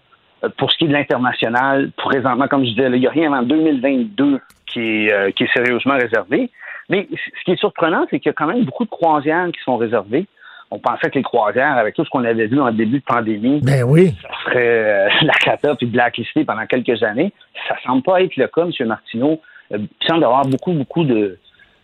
Euh, 0.44 0.48
Pour 0.56 0.70
ce 0.70 0.78
qui 0.78 0.84
est 0.84 0.88
de 0.88 0.92
l'international, 0.92 1.90
présentement, 1.96 2.48
comme 2.48 2.64
je 2.64 2.70
disais, 2.70 2.86
il 2.86 3.00
n'y 3.00 3.06
a 3.06 3.10
rien 3.10 3.32
avant 3.32 3.42
2022 3.42 4.40
qui 4.66 4.80
est, 4.80 5.12
euh, 5.12 5.30
qui 5.30 5.44
est 5.44 5.52
sérieusement 5.52 5.94
réservé. 5.96 6.50
Mais 6.88 7.08
ce 7.10 7.44
qui 7.44 7.52
est 7.52 7.56
surprenant, 7.58 8.06
c'est 8.10 8.20
qu'il 8.20 8.28
y 8.28 8.30
a 8.30 8.34
quand 8.34 8.46
même 8.46 8.64
beaucoup 8.64 8.84
de 8.84 8.90
croisières 8.90 9.46
qui 9.52 9.60
sont 9.64 9.76
réservées. 9.76 10.26
On 10.70 10.78
pensait 10.78 11.10
que 11.10 11.14
les 11.16 11.22
croisières, 11.22 11.76
avec 11.78 11.94
tout 11.94 12.04
ce 12.04 12.10
qu'on 12.10 12.24
avait 12.24 12.46
vu 12.46 12.60
en 12.60 12.72
début 12.72 12.98
de 12.98 13.04
pandémie, 13.04 13.60
Ben 13.62 13.84
oui. 13.84 14.14
ça 14.22 14.28
serait 14.44 15.06
euh, 15.06 15.08
la 15.22 15.34
cata 15.34 15.74
puis 15.76 15.86
blacklisté 15.86 16.44
pendant 16.44 16.66
quelques 16.66 17.02
années. 17.02 17.32
Ça 17.68 17.76
semble 17.84 18.02
pas 18.02 18.20
être 18.22 18.36
le 18.36 18.48
cas, 18.48 18.62
M. 18.62 18.88
Martineau. 18.88 19.40
Euh, 19.72 19.78
il 19.78 20.06
semble 20.06 20.20
y 20.22 20.24
avoir 20.24 20.44
beaucoup, 20.46 20.72
beaucoup 20.72 21.04
de, 21.04 21.38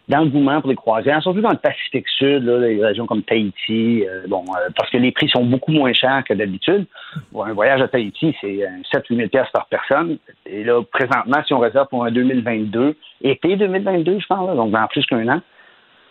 d'engouement 0.08 0.60
pour 0.60 0.70
les 0.70 0.76
croisières, 0.76 1.22
surtout 1.22 1.40
dans 1.40 1.50
le 1.50 1.56
Pacifique 1.56 2.08
Sud, 2.08 2.44
là, 2.44 2.58
les 2.58 2.84
régions 2.84 3.06
comme 3.06 3.22
Tahiti, 3.22 4.04
euh, 4.06 4.22
bon, 4.26 4.44
euh, 4.48 4.68
parce 4.76 4.90
que 4.90 4.96
les 4.96 5.12
prix 5.12 5.28
sont 5.28 5.44
beaucoup 5.44 5.72
moins 5.72 5.92
chers 5.92 6.24
que 6.24 6.34
d'habitude. 6.34 6.86
Un 7.38 7.52
voyage 7.52 7.80
à 7.80 7.88
Tahiti, 7.88 8.34
c'est 8.40 8.68
7-8 8.92 9.16
000 9.16 9.28
piastres 9.28 9.52
par 9.52 9.66
personne. 9.66 10.18
Et 10.46 10.64
là, 10.64 10.82
présentement, 10.92 11.42
si 11.46 11.54
on 11.54 11.60
réserve 11.60 11.88
pour 11.88 12.04
un 12.04 12.10
2022, 12.10 12.96
été 13.22 13.56
2022, 13.56 14.18
je 14.18 14.26
pense, 14.26 14.56
donc 14.56 14.70
dans 14.72 14.86
plus 14.88 15.06
qu'un 15.06 15.28
an, 15.28 15.40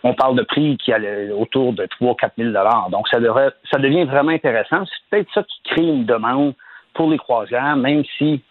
on 0.04 0.14
parle 0.14 0.36
de 0.36 0.42
prix 0.42 0.76
qui 0.78 0.90
est 0.90 1.30
autour 1.30 1.72
de 1.72 1.86
3 1.86 2.16
4 2.16 2.32
000 2.36 2.50
Donc, 2.90 3.08
ça, 3.08 3.20
devrait, 3.20 3.50
ça 3.70 3.78
devient 3.78 4.04
vraiment 4.04 4.32
intéressant. 4.32 4.84
C'est 4.84 5.10
peut-être 5.10 5.32
ça 5.32 5.42
qui 5.44 5.60
crée 5.70 5.86
une 5.86 6.04
demande 6.04 6.54
pour 6.94 7.10
les 7.10 7.18
croisières, 7.18 7.76
même 7.76 8.02
si 8.18 8.42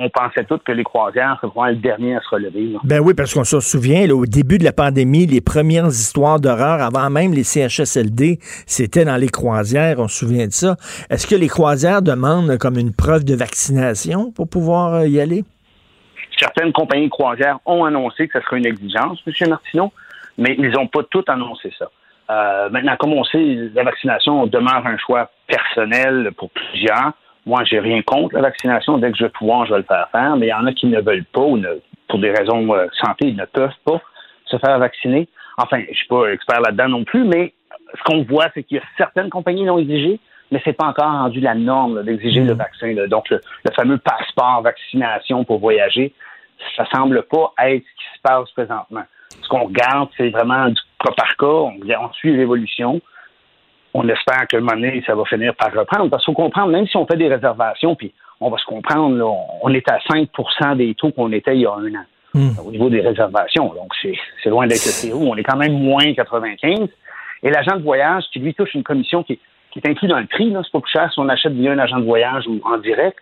on 0.00 0.10
pensait 0.10 0.44
tous 0.44 0.58
que 0.58 0.72
les 0.72 0.84
croisières 0.84 1.38
seraient 1.40 1.70
le 1.70 1.76
dernier 1.76 2.16
à 2.16 2.20
se 2.20 2.28
relever. 2.28 2.76
Ben 2.84 3.00
oui, 3.00 3.14
parce 3.14 3.32
qu'on 3.32 3.44
se 3.44 3.60
souvient, 3.60 4.08
au 4.10 4.26
début 4.26 4.58
de 4.58 4.64
la 4.64 4.72
pandémie, 4.72 5.26
les 5.26 5.40
premières 5.40 5.86
histoires 5.86 6.38
d'horreur, 6.38 6.82
avant 6.82 7.08
même 7.08 7.32
les 7.32 7.44
CHSLD, 7.44 8.38
c'était 8.66 9.04
dans 9.04 9.16
les 9.16 9.28
croisières, 9.28 9.98
on 9.98 10.08
se 10.08 10.18
souvient 10.18 10.46
de 10.46 10.52
ça. 10.52 10.76
Est-ce 11.08 11.26
que 11.26 11.34
les 11.34 11.48
croisières 11.48 12.02
demandent 12.02 12.58
comme 12.58 12.76
une 12.76 12.94
preuve 12.94 13.24
de 13.24 13.34
vaccination 13.34 14.32
pour 14.32 14.48
pouvoir 14.48 14.94
euh, 14.94 15.08
y 15.08 15.20
aller? 15.20 15.44
Certaines 16.38 16.72
compagnies 16.72 17.08
croisières 17.08 17.58
ont 17.64 17.84
annoncé 17.84 18.28
que 18.28 18.38
ce 18.38 18.44
serait 18.44 18.58
une 18.58 18.66
exigence, 18.66 19.22
M. 19.26 19.48
Martineau, 19.48 19.92
mais 20.36 20.54
ils 20.58 20.70
n'ont 20.70 20.88
pas 20.88 21.02
toutes 21.10 21.30
annoncé 21.30 21.72
ça. 21.78 21.90
Euh, 22.28 22.68
maintenant, 22.68 22.96
comme 22.98 23.14
on 23.14 23.24
sait, 23.24 23.70
la 23.74 23.84
vaccination 23.84 24.46
demeure 24.46 24.86
un 24.86 24.98
choix 24.98 25.30
personnel 25.46 26.32
pour 26.36 26.50
plusieurs. 26.50 27.12
Moi, 27.46 27.62
j'ai 27.64 27.78
rien 27.78 28.02
contre 28.02 28.34
la 28.34 28.42
vaccination. 28.42 28.98
Dès 28.98 29.12
que 29.12 29.16
je 29.16 29.24
vais 29.24 29.30
pouvoir, 29.30 29.66
je 29.66 29.72
vais 29.72 29.78
le 29.78 29.84
faire 29.84 30.08
faire. 30.10 30.36
Mais 30.36 30.46
il 30.46 30.50
y 30.50 30.54
en 30.54 30.66
a 30.66 30.72
qui 30.72 30.86
ne 30.86 31.00
veulent 31.00 31.24
pas 31.24 31.42
ou 31.42 31.62
pour 32.08 32.18
des 32.18 32.30
raisons 32.30 32.62
de 32.62 32.70
euh, 32.70 32.86
santé, 33.00 33.28
ils 33.28 33.36
ne 33.36 33.44
peuvent 33.44 33.70
pas 33.84 34.00
se 34.44 34.58
faire 34.58 34.78
vacciner. 34.78 35.28
Enfin, 35.58 35.80
je 35.88 35.96
suis 35.96 36.08
pas 36.08 36.26
expert 36.32 36.60
là-dedans 36.60 36.88
non 36.88 37.04
plus, 37.04 37.24
mais 37.24 37.52
ce 37.96 38.02
qu'on 38.04 38.22
voit, 38.22 38.48
c'est 38.54 38.62
qu'il 38.62 38.76
y 38.76 38.80
a 38.80 38.84
certaines 38.96 39.30
compagnies 39.30 39.62
qui 39.62 39.66
l'ont 39.66 39.78
exigé, 39.78 40.20
mais 40.50 40.60
c'est 40.64 40.72
pas 40.72 40.86
encore 40.86 41.10
rendu 41.10 41.40
la 41.40 41.54
norme 41.54 42.02
d'exiger 42.04 42.42
le 42.42 42.54
mmh. 42.54 42.58
vaccin. 42.58 42.94
Donc, 43.08 43.30
le, 43.30 43.40
fameux 43.74 43.98
passeport 43.98 44.62
vaccination 44.62 45.44
pour 45.44 45.58
voyager, 45.58 46.12
ça 46.76 46.84
semble 46.94 47.22
pas 47.24 47.52
être 47.64 47.84
ce 47.84 48.02
qui 48.02 48.16
se 48.16 48.22
passe 48.22 48.50
présentement. 48.52 49.02
Ce 49.42 49.48
qu'on 49.48 49.64
regarde, 49.64 50.08
c'est 50.16 50.30
vraiment 50.30 50.68
du 50.68 50.80
cas 51.04 51.12
par 51.16 51.36
cas. 51.36 51.46
On, 51.46 51.74
on 52.00 52.12
suit 52.12 52.36
l'évolution 52.36 53.00
on 53.96 54.06
espère 54.08 54.46
que 54.46 54.56
un 54.56 55.02
ça 55.06 55.14
va 55.14 55.24
finir 55.24 55.54
par 55.54 55.72
reprendre. 55.72 56.10
Parce 56.10 56.24
qu'il 56.24 56.34
faut 56.34 56.42
comprendre, 56.42 56.68
même 56.70 56.86
si 56.86 56.96
on 56.96 57.06
fait 57.06 57.16
des 57.16 57.28
réservations, 57.28 57.94
puis 57.94 58.12
on 58.40 58.50
va 58.50 58.58
se 58.58 58.66
comprendre, 58.66 59.24
on 59.62 59.72
est 59.72 59.90
à 59.90 59.98
5% 59.98 60.76
des 60.76 60.94
taux 60.94 61.10
qu'on 61.12 61.32
était 61.32 61.54
il 61.54 61.62
y 61.62 61.66
a 61.66 61.72
un 61.72 61.94
an 61.94 62.04
hmm. 62.34 62.50
au 62.64 62.70
niveau 62.70 62.90
des 62.90 63.00
réservations. 63.00 63.72
Donc, 63.74 63.94
c'est 64.02 64.50
loin 64.50 64.66
d'être 64.66 64.84
le 64.84 65.14
On 65.14 65.36
est 65.36 65.42
quand 65.42 65.56
même 65.56 65.72
moins 65.72 66.12
95. 66.12 66.88
Et 67.42 67.50
l'agent 67.50 67.76
de 67.76 67.82
voyage, 67.82 68.24
qui 68.32 68.38
lui 68.38 68.54
touche 68.54 68.74
une 68.74 68.82
commission 68.82 69.22
qui, 69.22 69.38
est 69.76 69.88
inclue 69.88 70.08
dans 70.08 70.20
le 70.20 70.26
prix, 70.26 70.54
c'est 70.54 70.72
pas 70.72 70.80
plus 70.80 70.90
cher 70.90 71.12
si 71.12 71.18
on 71.18 71.28
achète 71.28 71.52
via 71.52 71.72
un 71.72 71.78
agent 71.78 71.98
de 71.98 72.04
voyage 72.04 72.46
ou 72.46 72.60
en 72.64 72.78
direct, 72.78 73.18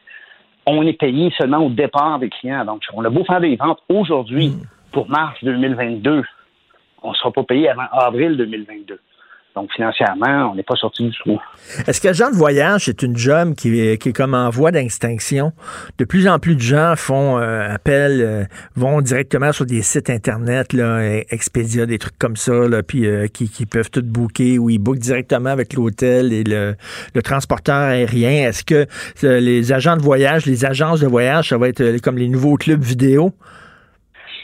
on 0.66 0.86
est 0.86 0.98
payé 0.98 1.32
seulement 1.36 1.58
au 1.58 1.68
départ 1.68 2.18
des 2.18 2.30
clients. 2.30 2.64
Donc, 2.64 2.82
on 2.92 3.04
a 3.04 3.10
beau 3.10 3.24
faire 3.24 3.40
des 3.40 3.54
ventes 3.56 3.80
aujourd'hui 3.88 4.48
hmm. 4.48 4.62
pour 4.92 5.08
mars 5.08 5.36
2022, 5.42 6.24
on 7.02 7.10
ne 7.10 7.14
sera 7.14 7.30
pas 7.30 7.44
payé 7.44 7.68
avant 7.68 7.84
avril 7.92 8.36
2022. 8.36 8.98
Donc, 9.54 9.70
financièrement, 9.72 10.50
on 10.50 10.56
n'est 10.56 10.64
pas 10.64 10.74
sorti 10.74 11.08
du 11.08 11.16
trou. 11.16 11.38
Est-ce 11.86 12.00
que 12.00 12.12
genre 12.12 12.32
de 12.32 12.36
voyage, 12.36 12.86
c'est 12.86 13.02
une 13.02 13.16
job 13.16 13.54
qui 13.54 13.78
est, 13.78 14.02
qui 14.02 14.08
est 14.08 14.12
comme 14.12 14.34
en 14.34 14.50
voie 14.50 14.72
d'extinction? 14.72 15.52
De 15.98 16.04
plus 16.04 16.26
en 16.26 16.40
plus 16.40 16.56
de 16.56 16.60
gens 16.60 16.94
font 16.96 17.38
euh, 17.38 17.72
appel, 17.72 18.20
euh, 18.20 18.44
vont 18.74 19.00
directement 19.00 19.52
sur 19.52 19.64
des 19.64 19.82
sites 19.82 20.10
Internet, 20.10 20.72
là, 20.72 21.20
Expedia, 21.30 21.86
des 21.86 21.98
trucs 21.98 22.18
comme 22.18 22.34
ça, 22.34 22.52
là, 22.68 22.82
puis 22.82 23.06
euh, 23.06 23.28
qui, 23.28 23.48
qui, 23.48 23.64
peuvent 23.64 23.90
tout 23.90 24.02
booker 24.02 24.58
ou 24.58 24.70
ils 24.70 24.78
bookent 24.78 24.98
directement 24.98 25.50
avec 25.50 25.74
l'hôtel 25.74 26.32
et 26.32 26.42
le, 26.42 26.74
le, 27.14 27.22
transporteur 27.22 27.76
aérien. 27.76 28.48
Est-ce 28.48 28.64
que 28.64 28.86
les 29.22 29.72
agents 29.72 29.96
de 29.96 30.02
voyage, 30.02 30.46
les 30.46 30.64
agences 30.64 31.00
de 31.00 31.06
voyage, 31.06 31.50
ça 31.50 31.58
va 31.58 31.68
être 31.68 32.00
comme 32.02 32.18
les 32.18 32.28
nouveaux 32.28 32.56
clubs 32.56 32.82
vidéo? 32.82 33.32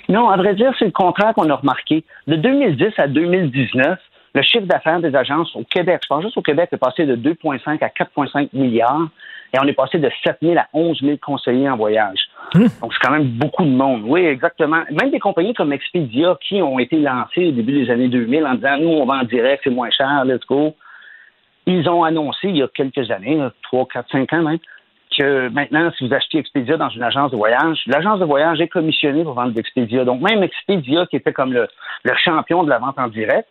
Non, 0.08 0.28
à 0.28 0.36
vrai 0.36 0.54
dire, 0.54 0.72
c'est 0.78 0.86
le 0.86 0.90
contraire 0.92 1.34
qu'on 1.34 1.48
a 1.50 1.54
remarqué. 1.54 2.04
De 2.26 2.36
2010 2.36 2.92
à 2.98 3.06
2019, 3.06 3.98
le 4.34 4.42
chiffre 4.42 4.66
d'affaires 4.66 5.00
des 5.00 5.14
agences 5.14 5.54
au 5.56 5.64
Québec, 5.64 6.00
je 6.02 6.08
pense 6.08 6.22
juste 6.22 6.36
au 6.36 6.42
Québec, 6.42 6.68
est 6.72 6.76
passé 6.76 7.04
de 7.04 7.16
2,5 7.16 7.82
à 7.82 7.88
4,5 7.88 8.50
milliards 8.52 9.08
et 9.52 9.58
on 9.58 9.66
est 9.66 9.72
passé 9.72 9.98
de 9.98 10.10
7 10.24 10.36
000 10.40 10.56
à 10.56 10.66
11 10.72 11.00
000 11.00 11.16
conseillers 11.20 11.68
en 11.68 11.76
voyage. 11.76 12.18
Hum. 12.54 12.68
Donc, 12.80 12.92
c'est 12.92 13.00
quand 13.02 13.12
même 13.12 13.26
beaucoup 13.26 13.64
de 13.64 13.70
monde. 13.70 14.02
Oui, 14.04 14.24
exactement. 14.24 14.82
Même 14.90 15.10
des 15.10 15.18
compagnies 15.18 15.54
comme 15.54 15.72
Expedia 15.72 16.36
qui 16.46 16.62
ont 16.62 16.78
été 16.78 16.98
lancées 16.98 17.48
au 17.48 17.52
début 17.52 17.84
des 17.84 17.90
années 17.90 18.08
2000 18.08 18.46
en 18.46 18.54
disant, 18.54 18.78
nous, 18.78 18.88
on 18.88 19.06
va 19.06 19.14
en 19.14 19.24
direct, 19.24 19.62
c'est 19.64 19.70
moins 19.70 19.90
cher, 19.90 20.24
let's 20.24 20.46
go. 20.46 20.74
Ils 21.66 21.88
ont 21.88 22.04
annoncé 22.04 22.48
il 22.48 22.58
y 22.58 22.62
a 22.62 22.68
quelques 22.68 23.10
années, 23.10 23.40
3, 23.64 23.86
4, 23.92 24.10
5 24.10 24.32
ans 24.32 24.42
même, 24.42 24.58
que 25.16 25.48
maintenant, 25.48 25.90
si 25.98 26.06
vous 26.06 26.14
achetez 26.14 26.38
Expedia 26.38 26.76
dans 26.76 26.88
une 26.88 27.02
agence 27.02 27.32
de 27.32 27.36
voyage, 27.36 27.82
l'agence 27.86 28.20
de 28.20 28.24
voyage 28.24 28.60
est 28.60 28.68
commissionnée 28.68 29.24
pour 29.24 29.34
vendre 29.34 29.52
d'Expedia. 29.52 30.04
Donc, 30.04 30.20
même 30.20 30.42
Expedia, 30.44 31.06
qui 31.06 31.16
était 31.16 31.32
comme 31.32 31.52
le 31.52 31.66
champion 32.24 32.62
de 32.62 32.70
la 32.70 32.78
vente 32.78 32.98
en 32.98 33.08
direct, 33.08 33.48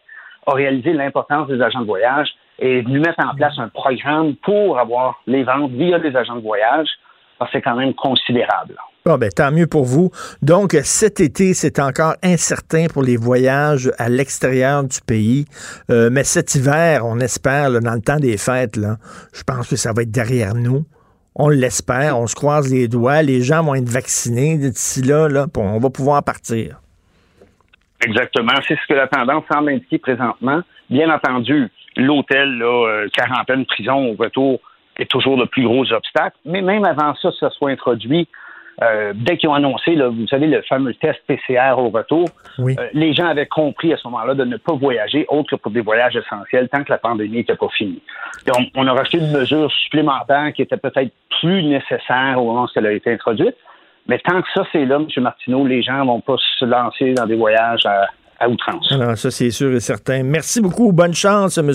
a 0.50 0.56
réalisé 0.56 0.94
l'importance 0.94 1.48
des 1.48 1.62
agents 1.62 1.82
de 1.82 1.86
voyage 1.86 2.30
et 2.60 2.82
venu 2.82 3.00
mettre 3.00 3.26
en 3.26 3.36
place 3.36 3.54
un 3.58 3.70
programme 3.70 4.36
pour 4.44 4.80
avoir 4.80 5.22
les 5.28 5.44
ventes 5.44 5.72
via 5.72 6.00
des 6.00 6.16
agents 6.16 6.36
de 6.36 6.42
voyage, 6.42 6.88
parce 7.38 7.52
que 7.52 7.58
c'est 7.58 7.62
quand 7.62 7.76
même 7.76 7.94
considérable. 7.94 8.76
Bon, 9.06 9.18
ben, 9.18 9.30
tant 9.30 9.52
mieux 9.52 9.66
pour 9.66 9.86
vous. 9.86 10.12
Donc, 10.42 10.78
cet 10.84 11.22
été, 11.22 11.54
c'est 11.54 11.80
encore 11.80 12.16
incertain 12.22 12.88
pour 12.92 13.02
les 13.02 13.16
voyages 13.16 13.92
à 13.98 14.10
l'extérieur 14.10 14.84
du 14.84 15.00
pays. 15.02 15.46
Euh, 15.90 16.10
mais 16.12 16.26
cet 16.26 16.54
hiver, 16.56 17.06
on 17.06 17.20
espère, 17.20 17.72
dans 17.80 17.94
le 17.94 18.02
temps 18.02 18.20
des 18.20 18.38
fêtes, 18.38 18.76
là, 18.76 18.98
je 19.34 19.44
pense 19.44 19.70
que 19.70 19.78
ça 19.78 19.94
va 19.94 20.02
être 20.02 20.12
derrière 20.12 20.54
nous. 20.54 20.86
On 21.34 21.48
l'espère, 21.48 22.20
on 22.20 22.28
se 22.28 22.36
croise 22.36 22.70
les 22.70 22.90
doigts, 22.90 23.22
les 23.22 23.42
gens 23.42 23.64
vont 23.64 23.76
être 23.76 23.88
vaccinés 23.88 24.58
d'ici 24.58 25.02
là, 25.02 25.30
là 25.30 25.48
on 25.56 25.80
va 25.80 25.90
pouvoir 25.90 26.22
partir. 26.22 26.82
Exactement. 28.06 28.54
C'est 28.68 28.76
ce 28.76 28.88
que 28.88 28.94
la 28.94 29.08
tendance 29.08 29.44
semble 29.52 29.72
indiquer 29.72 29.98
présentement. 29.98 30.62
Bien 30.90 31.10
entendu, 31.14 31.70
l'hôtel, 31.98 32.58
là, 32.58 32.88
euh, 32.88 33.10
quarantaine, 33.10 33.66
prison 33.66 34.12
au 34.12 34.16
retour 34.16 34.60
est 34.98 35.10
toujours 35.10 35.38
le 35.38 35.46
plus 35.46 35.64
gros 35.64 35.92
obstacle. 35.92 36.38
Mais 36.46 36.62
même 36.62 36.86
avant 36.86 37.14
ça, 37.16 37.32
ça 37.40 37.50
soit 37.50 37.72
introduit, 37.72 38.28
euh, 38.82 39.12
dès 39.14 39.38
qu'ils 39.38 39.50
ont 39.50 39.54
annoncé, 39.54 39.96
là, 39.96 40.08
vous 40.08 40.28
savez, 40.28 40.48
le 40.48 40.62
fameux 40.62 40.94
test 40.94 41.20
PCR 41.28 41.74
au 41.78 41.90
retour, 41.90 42.26
euh, 42.60 42.74
les 42.94 43.14
gens 43.14 43.28
avaient 43.28 43.46
compris 43.46 43.92
à 43.94 43.98
ce 43.98 44.08
moment-là 44.08 44.36
de 44.36 44.46
ne 44.46 44.56
pas 44.56 44.74
voyager 44.74 45.26
autre 45.28 45.52
que 45.52 45.56
pour 45.58 45.72
des 45.72 45.82
voyages 45.82 46.16
essentiels 46.16 46.70
tant 46.70 46.84
que 46.84 46.92
la 46.92 46.98
pandémie 46.98 47.38
n'était 47.38 47.56
pas 47.56 47.68
finie. 47.70 48.02
on, 48.48 48.66
on 48.76 48.88
a 48.88 48.94
rajouté 48.94 49.18
une 49.18 49.32
mesure 49.32 49.70
supplémentaire 49.72 50.54
qui 50.54 50.62
était 50.62 50.78
peut-être 50.78 51.12
plus 51.42 51.64
nécessaire 51.64 52.36
au 52.38 52.46
moment 52.46 52.64
où 52.64 52.68
elle 52.76 52.86
a 52.86 52.94
été 52.94 53.12
introduite. 53.12 53.56
Mais 54.10 54.18
tant 54.26 54.42
que 54.42 54.48
ça, 54.56 54.64
c'est 54.72 54.86
là, 54.86 54.96
M. 54.96 55.06
Martineau, 55.22 55.68
les 55.68 55.84
gens 55.84 56.00
ne 56.00 56.08
vont 56.08 56.20
pas 56.20 56.36
se 56.58 56.66
lancer 56.66 57.14
dans 57.14 57.28
des 57.28 57.36
voyages 57.36 57.86
à, 57.86 58.50
outrance. 58.50 58.92
Alors, 58.92 59.16
ça, 59.16 59.30
c'est 59.30 59.52
sûr 59.52 59.72
et 59.74 59.80
certain. 59.80 60.24
Merci 60.24 60.62
beaucoup. 60.62 60.92
Bonne 60.92 61.14
chance, 61.14 61.60
M. 61.60 61.72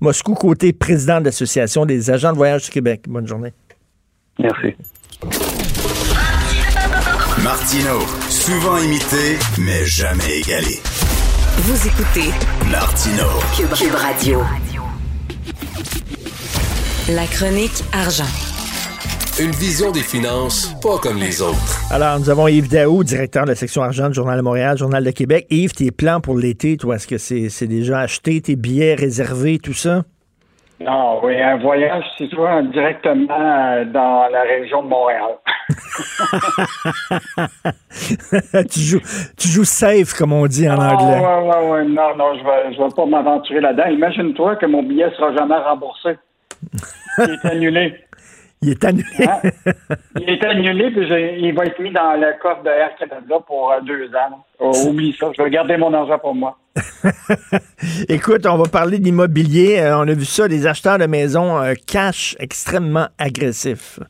Moscou, 0.00 0.34
côté 0.34 0.72
président 0.72 1.20
de 1.20 1.26
l'Association 1.26 1.86
des 1.86 2.10
agents 2.10 2.32
de 2.32 2.36
voyage 2.36 2.64
du 2.64 2.70
Québec. 2.70 3.02
Bonne 3.06 3.28
journée. 3.28 3.52
Merci. 4.40 4.74
Martino, 7.44 8.00
souvent 8.28 8.78
imité, 8.78 9.38
mais 9.58 9.84
jamais 9.84 10.40
égalé. 10.40 10.80
Vous 11.58 11.86
écoutez 11.86 12.30
Martino, 12.70 13.28
Cube 13.56 13.94
Radio. 13.94 14.40
La 17.14 17.26
chronique 17.26 17.84
argent. 17.92 18.57
Une 19.40 19.52
vision 19.52 19.92
des 19.92 20.00
finances 20.00 20.74
pas 20.82 20.98
comme 21.00 21.18
les 21.18 21.40
autres. 21.40 21.92
Alors, 21.92 22.18
nous 22.18 22.28
avons 22.28 22.48
Yves 22.48 22.68
Daou, 22.68 23.04
directeur 23.04 23.44
de 23.44 23.50
la 23.50 23.54
section 23.54 23.82
argent 23.82 24.08
du 24.08 24.14
Journal 24.14 24.36
de 24.36 24.42
Montréal, 24.42 24.76
Journal 24.76 25.04
de 25.04 25.12
Québec. 25.12 25.46
Yves, 25.48 25.74
tes 25.74 25.92
plans 25.92 26.20
pour 26.20 26.36
l'été, 26.36 26.76
toi, 26.76 26.96
est-ce 26.96 27.06
que 27.06 27.18
c'est 27.18 27.68
déjà 27.68 28.00
acheté, 28.00 28.40
tes 28.40 28.56
billets 28.56 28.96
réservés, 28.96 29.60
tout 29.60 29.74
ça? 29.74 30.02
Non, 30.80 31.20
oui, 31.22 31.40
un 31.40 31.56
voyage, 31.58 32.02
c'est 32.18 32.26
toi 32.30 32.62
directement 32.62 33.28
euh, 33.30 33.84
dans 33.84 34.26
la 34.32 34.42
région 34.42 34.82
de 34.82 34.88
Montréal. 34.88 35.38
tu, 38.68 38.80
joues, 38.80 39.00
tu 39.36 39.46
joues 39.46 39.64
safe, 39.64 40.14
comme 40.14 40.32
on 40.32 40.48
dit 40.48 40.68
en 40.68 40.78
anglais. 40.78 41.20
Oui, 41.20 41.26
oui, 41.44 41.54
oui. 41.70 41.86
Non, 41.94 42.16
non, 42.16 42.34
je 42.34 42.40
ne 42.40 42.44
vais, 42.44 42.74
je 42.74 42.82
vais 42.82 42.90
pas 42.96 43.06
m'aventurer 43.06 43.60
là-dedans. 43.60 43.86
Imagine-toi 43.86 44.56
que 44.56 44.66
mon 44.66 44.82
billet 44.82 45.12
sera 45.16 45.32
jamais 45.36 45.58
remboursé. 45.58 46.18
Il 47.18 47.30
est 47.30 47.46
annulé. 47.48 48.07
Il 48.60 48.70
est 48.70 48.84
annulé. 48.84 49.04
Hein? 49.20 49.50
Il 50.20 50.30
est 50.30 50.44
annulé, 50.44 50.90
puis 50.90 51.06
il 51.40 51.54
va 51.54 51.64
être 51.64 51.78
mis 51.78 51.92
dans 51.92 52.14
le 52.14 52.38
coffre 52.40 52.62
de 52.64 52.70
Air 52.70 52.94
Canada 52.98 53.36
pour 53.46 53.70
euh, 53.70 53.80
deux 53.82 54.06
ans. 54.08 54.44
Oh, 54.58 54.72
oublie 54.88 55.14
ça, 55.18 55.30
je 55.36 55.42
vais 55.42 55.50
garder 55.50 55.76
mon 55.76 55.94
argent 55.94 56.18
pour 56.18 56.34
moi. 56.34 56.58
Écoute, 58.08 58.46
on 58.46 58.56
va 58.56 58.68
parler 58.68 58.98
d'immobilier. 58.98 59.78
Euh, 59.78 59.98
on 59.98 60.08
a 60.08 60.14
vu 60.14 60.24
ça, 60.24 60.48
des 60.48 60.66
acheteurs 60.66 60.98
de 60.98 61.06
maisons 61.06 61.56
euh, 61.58 61.74
cash 61.86 62.36
extrêmement 62.40 63.06
agressifs. 63.18 64.00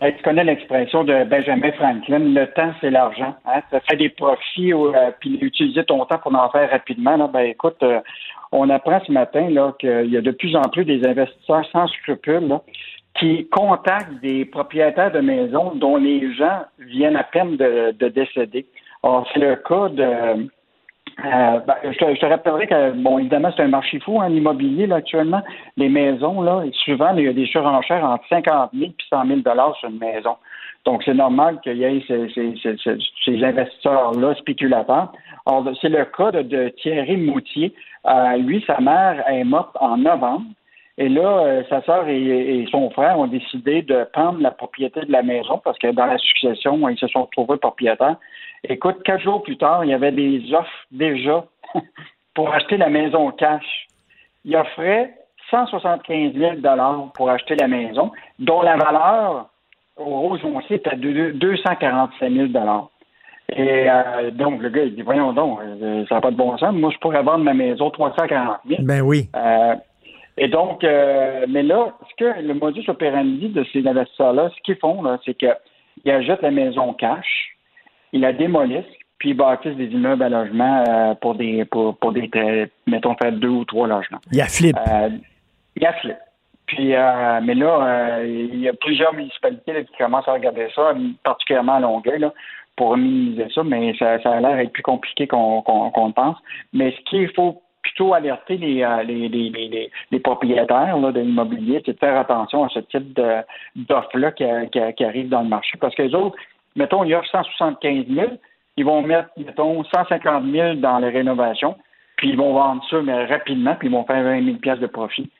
Hey, 0.00 0.16
tu 0.16 0.22
connais 0.22 0.44
l'expression 0.44 1.04
de 1.04 1.24
Benjamin 1.24 1.72
Franklin, 1.72 2.20
le 2.20 2.46
temps, 2.54 2.72
c'est 2.80 2.90
l'argent. 2.90 3.36
Hein? 3.44 3.60
Ça 3.70 3.80
fait 3.80 3.96
des 3.96 4.08
profits, 4.08 4.72
euh, 4.72 5.10
puis 5.20 5.38
utiliser 5.42 5.84
ton 5.84 6.06
temps 6.06 6.18
pour 6.18 6.34
en 6.34 6.48
faire 6.50 6.70
rapidement. 6.70 7.18
Là, 7.18 7.28
ben 7.30 7.40
écoute, 7.40 7.84
on 8.50 8.70
apprend 8.70 9.00
ce 9.06 9.12
matin 9.12 9.50
là 9.50 9.74
qu'il 9.78 10.10
y 10.10 10.16
a 10.16 10.22
de 10.22 10.30
plus 10.30 10.56
en 10.56 10.62
plus 10.62 10.86
des 10.86 11.06
investisseurs 11.06 11.66
sans 11.70 11.86
scrupules 11.88 12.48
là, 12.48 12.62
qui 13.18 13.48
contactent 13.48 14.20
des 14.22 14.44
propriétaires 14.44 15.12
de 15.12 15.20
maisons 15.20 15.72
dont 15.74 15.96
les 15.96 16.32
gens 16.34 16.62
viennent 16.78 17.16
à 17.16 17.24
peine 17.24 17.56
de, 17.56 17.92
de 17.92 18.08
décéder. 18.08 18.66
Alors, 19.02 19.26
c'est 19.32 19.40
le 19.40 19.56
cas 19.56 19.88
de 19.88 20.48
euh, 21.24 21.58
ben, 21.66 21.74
je, 21.84 21.98
te, 21.98 22.14
je, 22.14 22.20
te, 22.20 22.26
rappellerai 22.26 22.66
que, 22.66 22.92
bon, 22.92 23.18
évidemment, 23.18 23.50
c'est 23.54 23.62
un 23.62 23.68
marché 23.68 23.98
fou, 24.00 24.20
hein, 24.20 24.28
l'immobilier, 24.28 24.86
là, 24.86 24.96
actuellement. 24.96 25.42
Les 25.76 25.88
maisons, 25.88 26.40
là, 26.40 26.62
souvent, 26.84 27.14
il 27.16 27.24
y 27.24 27.28
a 27.28 27.32
des 27.32 27.46
surenchères 27.46 28.04
entre 28.04 28.24
50 28.28 28.70
000 28.72 28.90
et 28.90 28.94
100 29.10 29.26
000 29.26 29.40
sur 29.78 29.88
une 29.90 29.98
maison. 29.98 30.36
Donc, 30.86 31.02
c'est 31.04 31.14
normal 31.14 31.60
qu'il 31.62 31.76
y 31.76 31.84
ait 31.84 32.02
ces, 32.06 32.28
ces, 32.30 32.54
ces, 32.62 32.98
ces 33.24 33.44
investisseurs-là 33.44 34.34
spéculateurs. 34.36 35.12
Alors, 35.44 35.68
c'est 35.80 35.90
le 35.90 36.04
cas 36.06 36.30
de, 36.30 36.42
de 36.42 36.68
Thierry 36.80 37.16
Moutier. 37.18 37.74
Euh, 38.06 38.36
lui, 38.38 38.64
sa 38.66 38.80
mère 38.80 39.22
est 39.28 39.44
morte 39.44 39.76
en 39.78 39.98
novembre. 39.98 40.46
Et 40.98 41.08
là, 41.08 41.38
euh, 41.38 41.62
sa 41.68 41.82
sœur 41.82 42.08
et, 42.08 42.20
et, 42.20 42.66
son 42.70 42.90
frère 42.90 43.18
ont 43.18 43.26
décidé 43.26 43.82
de 43.82 44.04
prendre 44.12 44.40
la 44.40 44.50
propriété 44.50 45.00
de 45.00 45.12
la 45.12 45.22
maison 45.22 45.60
parce 45.64 45.78
que 45.78 45.88
dans 45.88 46.06
la 46.06 46.18
succession, 46.18 46.88
ils 46.88 46.98
se 46.98 47.06
sont 47.08 47.22
retrouvés 47.22 47.56
propriétaires. 47.56 48.16
Écoute, 48.64 49.02
quatre 49.04 49.22
jours 49.22 49.42
plus 49.42 49.56
tard, 49.56 49.84
il 49.84 49.90
y 49.90 49.94
avait 49.94 50.12
des 50.12 50.52
offres 50.52 50.86
déjà 50.90 51.44
pour 52.34 52.52
acheter 52.52 52.76
la 52.76 52.90
maison 52.90 53.30
cash. 53.30 53.86
Il 54.44 54.56
offrait 54.56 55.14
175 55.50 56.34
000 56.34 56.56
pour 57.14 57.30
acheter 57.30 57.56
la 57.56 57.68
maison, 57.68 58.12
dont 58.38 58.62
la 58.62 58.76
valeur 58.76 59.48
au 59.96 60.04
Rose 60.04 60.40
Foncier 60.40 60.76
était 60.76 60.96
de 60.96 61.32
245 61.32 62.32
000 62.32 62.48
et 63.56 63.90
euh, 63.90 64.30
donc, 64.30 64.62
le 64.62 64.68
gars, 64.68 64.84
il 64.84 64.94
dit, 64.94 65.02
voyons 65.02 65.32
donc, 65.32 65.58
euh, 65.60 66.04
ça 66.08 66.16
n'a 66.16 66.20
pas 66.20 66.30
de 66.30 66.36
bon 66.36 66.56
sens. 66.56 66.72
Moi, 66.72 66.90
je 66.92 66.98
pourrais 66.98 67.22
vendre 67.22 67.44
ma 67.44 67.54
maison 67.54 67.90
340 67.90 68.58
000. 68.68 68.82
Ben 68.82 69.00
oui. 69.00 69.28
Euh, 69.34 69.74
et 70.42 70.48
donc, 70.48 70.82
euh, 70.84 71.44
mais 71.50 71.62
là, 71.62 71.92
ce 72.08 72.14
que 72.16 72.40
le 72.40 72.54
modus 72.54 72.88
operandi 72.88 73.50
de 73.50 73.62
ces 73.74 73.86
investisseurs-là, 73.86 74.50
ce 74.56 74.60
qu'ils 74.62 74.76
font, 74.76 75.02
là, 75.02 75.18
c'est 75.22 75.34
qu'ils 75.34 76.10
achètent 76.10 76.40
la 76.40 76.50
maison 76.50 76.94
cash, 76.94 77.56
ils 78.14 78.22
la 78.22 78.32
démolissent, 78.32 78.96
puis 79.18 79.30
ils 79.30 79.36
bâtissent 79.36 79.76
des 79.76 79.88
immeubles 79.88 80.22
à 80.22 80.30
logement 80.30 80.82
euh, 80.88 81.14
pour 81.16 81.34
des, 81.34 81.66
pour, 81.66 81.98
pour 81.98 82.12
des, 82.12 82.30
mettons, 82.86 83.14
faire 83.16 83.32
deux 83.32 83.48
ou 83.48 83.66
trois 83.66 83.86
logements. 83.86 84.18
Il 84.32 84.38
y 84.38 84.40
a 84.40 84.46
flip. 84.46 84.74
Euh, 84.78 85.10
il 85.76 85.82
y 85.82 85.86
a 85.86 85.92
flip. 85.92 86.16
Puis, 86.64 86.94
euh, 86.94 87.40
mais 87.42 87.54
là, 87.54 87.82
euh, 87.82 88.26
il 88.26 88.60
y 88.60 88.68
a 88.68 88.72
plusieurs 88.72 89.12
municipalités 89.12 89.74
là, 89.74 89.82
qui 89.82 89.92
commencent 89.98 90.28
à 90.28 90.32
regarder 90.32 90.68
ça, 90.74 90.94
particulièrement 91.22 91.74
à 91.74 91.80
Longueuil, 91.80 92.18
là, 92.18 92.32
pour 92.76 92.96
minimiser 92.96 93.48
ça, 93.54 93.62
mais 93.62 93.94
ça, 93.98 94.22
ça 94.22 94.30
a 94.30 94.40
l'air 94.40 94.56
d'être 94.56 94.72
plus 94.72 94.82
compliqué 94.82 95.26
qu'on 95.26 95.60
qu'on 95.60 95.90
qu'on 95.90 96.12
pense. 96.12 96.38
Mais 96.72 96.92
ce 96.92 97.10
qu'il 97.10 97.28
faut 97.34 97.60
plutôt 97.82 98.14
alerter 98.14 98.56
les, 98.56 98.82
euh, 98.82 99.02
les, 99.02 99.28
les, 99.28 99.50
les, 99.50 99.90
les 100.10 100.20
propriétaires 100.20 100.96
là, 100.98 101.12
de 101.12 101.20
l'immobilier, 101.20 101.82
c'est 101.84 101.94
de 101.94 101.98
faire 101.98 102.18
attention 102.18 102.64
à 102.64 102.68
ce 102.68 102.80
type 102.80 103.18
d'offres-là 103.76 104.32
qui, 104.32 104.44
qui, 104.72 104.80
qui 104.96 105.04
arrivent 105.04 105.28
dans 105.28 105.42
le 105.42 105.48
marché. 105.48 105.78
Parce 105.80 105.94
que 105.94 106.02
les 106.02 106.14
autres, 106.14 106.36
mettons, 106.76 107.04
ils 107.04 107.14
offrent 107.14 107.30
175 107.30 108.06
000, 108.08 108.26
ils 108.76 108.84
vont 108.84 109.02
mettre, 109.02 109.30
mettons, 109.36 109.82
150 109.84 110.44
000 110.50 110.74
dans 110.74 110.98
les 110.98 111.10
rénovations, 111.10 111.76
puis 112.16 112.30
ils 112.30 112.36
vont 112.36 112.52
vendre 112.52 112.82
ça 112.90 113.00
mais 113.02 113.24
rapidement, 113.26 113.74
puis 113.74 113.88
ils 113.88 113.92
vont 113.92 114.04
faire 114.04 114.22
20 114.22 114.44
000 114.44 114.56
pièces 114.58 114.78
de 114.78 114.86
profit. 114.86 115.30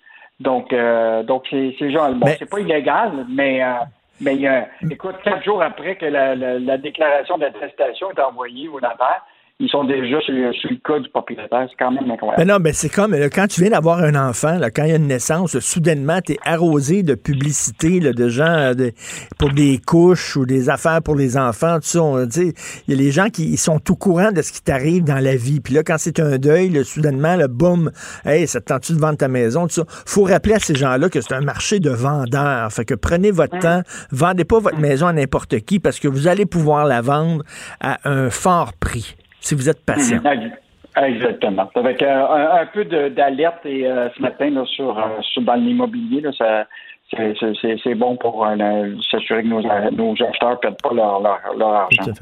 Donc, 0.41 0.73
euh, 0.73 1.23
donc 1.23 1.45
c'est 1.51 1.91
genre, 1.91 2.11
bon, 2.13 2.27
c'est 2.39 2.49
pas 2.49 2.61
illégal, 2.61 3.27
mais, 3.29 3.63
euh, 3.63 3.75
mais 4.21 4.49
euh, 4.49 4.63
écoute, 4.91 5.17
quatre 5.23 5.45
jours 5.45 5.63
après 5.63 5.97
que 5.97 6.07
la, 6.07 6.35
la, 6.35 6.59
la 6.59 6.79
déclaration 6.79 7.37
d'attestation 7.37 8.11
est 8.11 8.21
envoyée 8.21 8.69
au 8.69 8.81
notaire, 8.81 9.23
ils 9.61 9.69
sont 9.69 9.85
déjà 9.85 10.19
sur, 10.21 10.35
sur, 10.55 10.71
le 10.71 10.77
cas 10.83 10.99
du 10.99 11.09
propriétaire. 11.11 11.67
C'est 11.69 11.77
quand 11.79 11.91
même 11.91 12.11
incroyable. 12.11 12.43
Mais 12.43 12.51
non, 12.51 12.59
mais 12.59 12.73
c'est 12.73 12.89
comme 12.89 13.13
là, 13.13 13.29
quand 13.29 13.47
tu 13.47 13.61
viens 13.61 13.71
d'avoir 13.71 13.99
un 13.99 14.15
enfant, 14.15 14.59
là, 14.59 14.71
quand 14.71 14.85
il 14.85 14.89
y 14.89 14.93
a 14.93 14.97
une 14.97 15.07
naissance, 15.07 15.55
là, 15.55 15.61
soudainement, 15.61 16.21
tu 16.25 16.33
es 16.33 16.39
arrosé 16.45 17.03
de 17.03 17.15
publicité 17.15 18.01
là, 18.01 18.15
de 18.15 18.29
gens 18.31 18.75
de, 18.75 18.93
pour 19.39 19.51
des 19.51 19.79
couches 19.87 20.37
ou 20.37 20.47
des 20.47 20.71
affaires 20.71 21.03
pour 21.03 21.15
les 21.15 21.37
enfants. 21.37 21.77
Tout 21.77 21.89
ça, 21.89 22.03
on, 22.03 22.25
il 22.25 22.55
y 22.89 22.93
a 22.93 22.97
les 22.97 23.11
gens 23.11 23.29
qui 23.29 23.59
sont 23.59 23.81
au 23.91 23.97
courant 23.97 24.33
de 24.33 24.41
ce 24.41 24.51
qui 24.51 24.63
t'arrive 24.63 25.05
dans 25.05 25.23
la 25.23 25.37
vie. 25.37 25.61
Puis 25.61 25.75
là, 25.75 25.83
quand 25.83 25.97
c'est 25.99 26.21
un 26.21 26.39
deuil, 26.39 26.71
là, 26.71 26.83
soudainement, 26.83 27.37
le 27.37 27.47
boum, 27.47 27.91
hey, 28.25 28.47
ça 28.47 28.63
te 28.63 28.67
tente-tu 28.67 28.95
de 28.95 28.99
vendre 28.99 29.19
ta 29.19 29.29
maison? 29.29 29.67
Tout 29.67 29.75
ça? 29.75 29.85
faut 30.07 30.25
rappeler 30.25 30.55
à 30.55 30.59
ces 30.59 30.75
gens-là 30.75 31.11
que 31.11 31.21
c'est 31.21 31.35
un 31.35 31.43
marché 31.43 31.81
de 31.81 31.91
vendeurs. 31.91 32.73
Fait 32.73 32.87
que 32.87 32.95
prenez 32.95 33.31
votre 33.31 33.57
mmh. 33.57 33.61
temps, 33.61 33.83
vendez 34.11 34.45
pas 34.45 34.59
votre 34.59 34.79
maison 34.79 35.07
à 35.07 35.13
n'importe 35.13 35.61
qui 35.61 35.81
parce 35.81 36.01
que 36.01 36.09
vous 36.09 36.29
allez 36.29 36.47
pouvoir 36.47 36.87
la 36.87 37.03
vendre 37.03 37.45
à 37.81 37.99
un 38.09 38.31
fort 38.31 38.73
prix 38.73 39.17
si 39.41 39.55
vous 39.55 39.69
êtes 39.69 39.85
patient. 39.85 40.21
Exactement. 40.97 41.71
Avec 41.75 42.03
euh, 42.03 42.61
un, 42.63 42.67
peu 42.67 42.85
d'alerte 42.85 43.65
et 43.65 43.87
euh, 43.87 44.09
ce 44.17 44.23
matin 44.23 44.51
là, 44.51 44.65
sur, 44.67 44.99
euh, 44.99 45.21
sur 45.23 45.43
dans 45.43 45.55
l'immobilier, 45.55 46.23
ça 46.37 46.67
c'est 47.13 47.95
bon 47.95 48.17
pour 48.17 48.47
euh, 48.47 48.95
s'assurer 49.11 49.43
que 49.43 49.49
nos, 49.49 49.61
nos 49.61 50.13
acheteurs 50.13 50.53
ne 50.53 50.57
perdent 50.57 50.83
pas 50.83 50.95
leur, 50.95 51.21
leur, 51.21 51.39
leur 51.59 51.69
argent. 51.69 52.13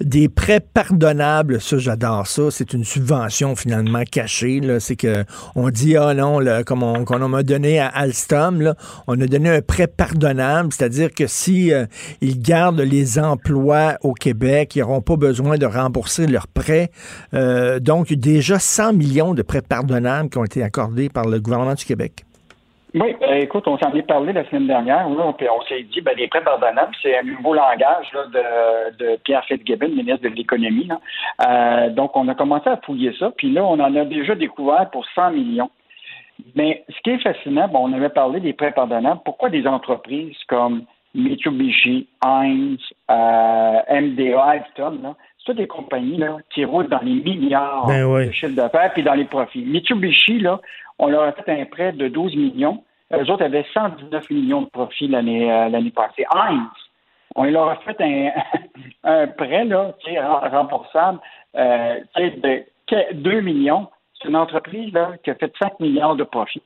Des 0.00 0.28
prêts 0.28 0.60
pardonnables, 0.60 1.60
ça, 1.60 1.78
j'adore 1.78 2.26
ça. 2.26 2.50
C'est 2.50 2.72
une 2.72 2.84
subvention 2.84 3.56
finalement 3.56 4.02
cachée. 4.10 4.60
C'est 4.80 4.96
que 4.96 5.24
on 5.54 5.68
dit, 5.68 5.96
ah 5.96 6.14
non, 6.14 6.38
là, 6.38 6.64
comme 6.64 6.82
on, 6.82 7.04
on 7.08 7.28
m'a 7.28 7.42
donné 7.42 7.78
à 7.78 7.88
Alstom, 7.88 8.62
là, 8.62 8.74
on 9.06 9.20
a 9.20 9.26
donné 9.26 9.50
un 9.50 9.60
prêt 9.60 9.86
pardonnable, 9.86 10.72
c'est-à-dire 10.72 11.10
que 11.12 11.26
si 11.26 11.72
euh, 11.72 11.84
ils 12.20 12.40
gardent 12.40 12.80
les 12.80 13.18
emplois 13.18 13.96
au 14.02 14.12
Québec, 14.12 14.76
ils 14.76 14.80
n'auront 14.80 15.02
pas 15.02 15.16
besoin 15.16 15.58
de 15.58 15.66
rembourser 15.66 16.26
leurs 16.26 16.48
prêts. 16.48 16.90
Euh, 17.34 17.80
donc, 17.80 18.12
déjà 18.12 18.58
100 18.58 18.94
millions 18.94 19.34
de 19.34 19.42
prêts 19.42 19.62
pardonnables 19.62 20.30
qui 20.30 20.38
ont 20.38 20.44
été 20.44 20.62
accordés 20.62 21.08
par 21.08 21.26
le 21.26 21.40
gouvernement 21.40 21.74
du 21.74 21.84
Québec. 21.84 22.24
Oui, 22.94 23.14
euh, 23.22 23.34
écoute, 23.34 23.68
on 23.68 23.76
s'en 23.76 23.92
est 23.92 24.02
parlé 24.02 24.32
la 24.32 24.48
semaine 24.48 24.66
dernière, 24.66 25.08
là, 25.10 25.32
puis 25.36 25.46
on 25.50 25.60
s'est 25.62 25.82
dit, 25.82 26.00
ben, 26.00 26.16
les 26.16 26.26
prêts 26.26 26.42
pardonnables, 26.42 26.94
c'est 27.02 27.18
un 27.18 27.22
nouveau 27.22 27.52
langage 27.52 28.06
là, 28.14 28.24
de, 28.26 28.96
de 28.96 29.16
Pierre 29.24 29.44
Fitzgibbon, 29.44 29.88
ministre 29.88 30.22
de 30.22 30.28
l'Économie. 30.28 30.88
Euh, 31.46 31.90
donc, 31.90 32.16
on 32.16 32.26
a 32.28 32.34
commencé 32.34 32.70
à 32.70 32.78
fouiller 32.78 33.14
ça, 33.18 33.30
puis 33.36 33.52
là, 33.52 33.62
on 33.64 33.78
en 33.78 33.94
a 33.94 34.04
déjà 34.06 34.34
découvert 34.34 34.88
pour 34.90 35.04
100 35.14 35.32
millions. 35.32 35.70
Mais 36.54 36.84
ce 36.88 37.00
qui 37.02 37.10
est 37.10 37.18
fascinant, 37.18 37.68
bon, 37.68 37.90
on 37.90 37.92
avait 37.92 38.08
parlé 38.08 38.40
des 38.40 38.54
prêts 38.54 38.72
pardonnables, 38.72 39.20
pourquoi 39.22 39.50
des 39.50 39.66
entreprises 39.66 40.36
comme 40.48 40.84
Mitsubishi, 41.14 42.08
Heinz, 42.24 42.78
euh, 43.10 44.00
MDA, 44.00 44.42
Alstom, 44.42 45.02
là, 45.02 45.14
c'est 45.44 45.54
des 45.54 45.66
compagnies 45.66 46.18
là, 46.18 46.36
qui 46.50 46.64
roulent 46.64 46.88
dans 46.88 47.00
les 47.00 47.14
milliards 47.14 47.86
ben 47.86 48.04
oui. 48.04 48.26
de 48.26 48.32
chiffre 48.32 48.54
d'affaires 48.54 48.92
puis 48.92 49.02
dans 49.02 49.14
les 49.14 49.24
profits. 49.24 49.64
Mitsubishi, 49.64 50.38
là, 50.40 50.60
on 50.98 51.08
leur 51.08 51.22
a 51.22 51.32
fait 51.32 51.60
un 51.60 51.64
prêt 51.64 51.92
de 51.92 52.08
12 52.08 52.36
millions. 52.36 52.84
Eux 53.12 53.30
autres 53.30 53.44
avaient 53.44 53.66
119 53.72 54.30
millions 54.30 54.62
de 54.62 54.68
profits 54.68 55.08
l'année 55.08 55.50
euh, 55.50 55.68
l'année 55.68 55.90
passée. 55.90 56.26
Heinz, 56.30 56.68
on 57.34 57.44
leur 57.44 57.68
a 57.68 57.76
fait 57.76 57.96
un, 58.00 59.26
prêt 59.36 59.64
là, 59.64 59.92
qui 60.00 60.14
est 60.14 60.20
remboursable 60.20 61.18
euh, 61.56 62.00
de 62.16 62.64
2 63.12 63.40
millions. 63.40 63.88
C'est 64.20 64.28
une 64.28 64.36
entreprise 64.36 64.92
là, 64.92 65.12
qui 65.22 65.30
a 65.30 65.34
fait 65.34 65.52
5 65.58 65.80
milliards 65.80 66.16
de 66.16 66.24
profits. 66.24 66.62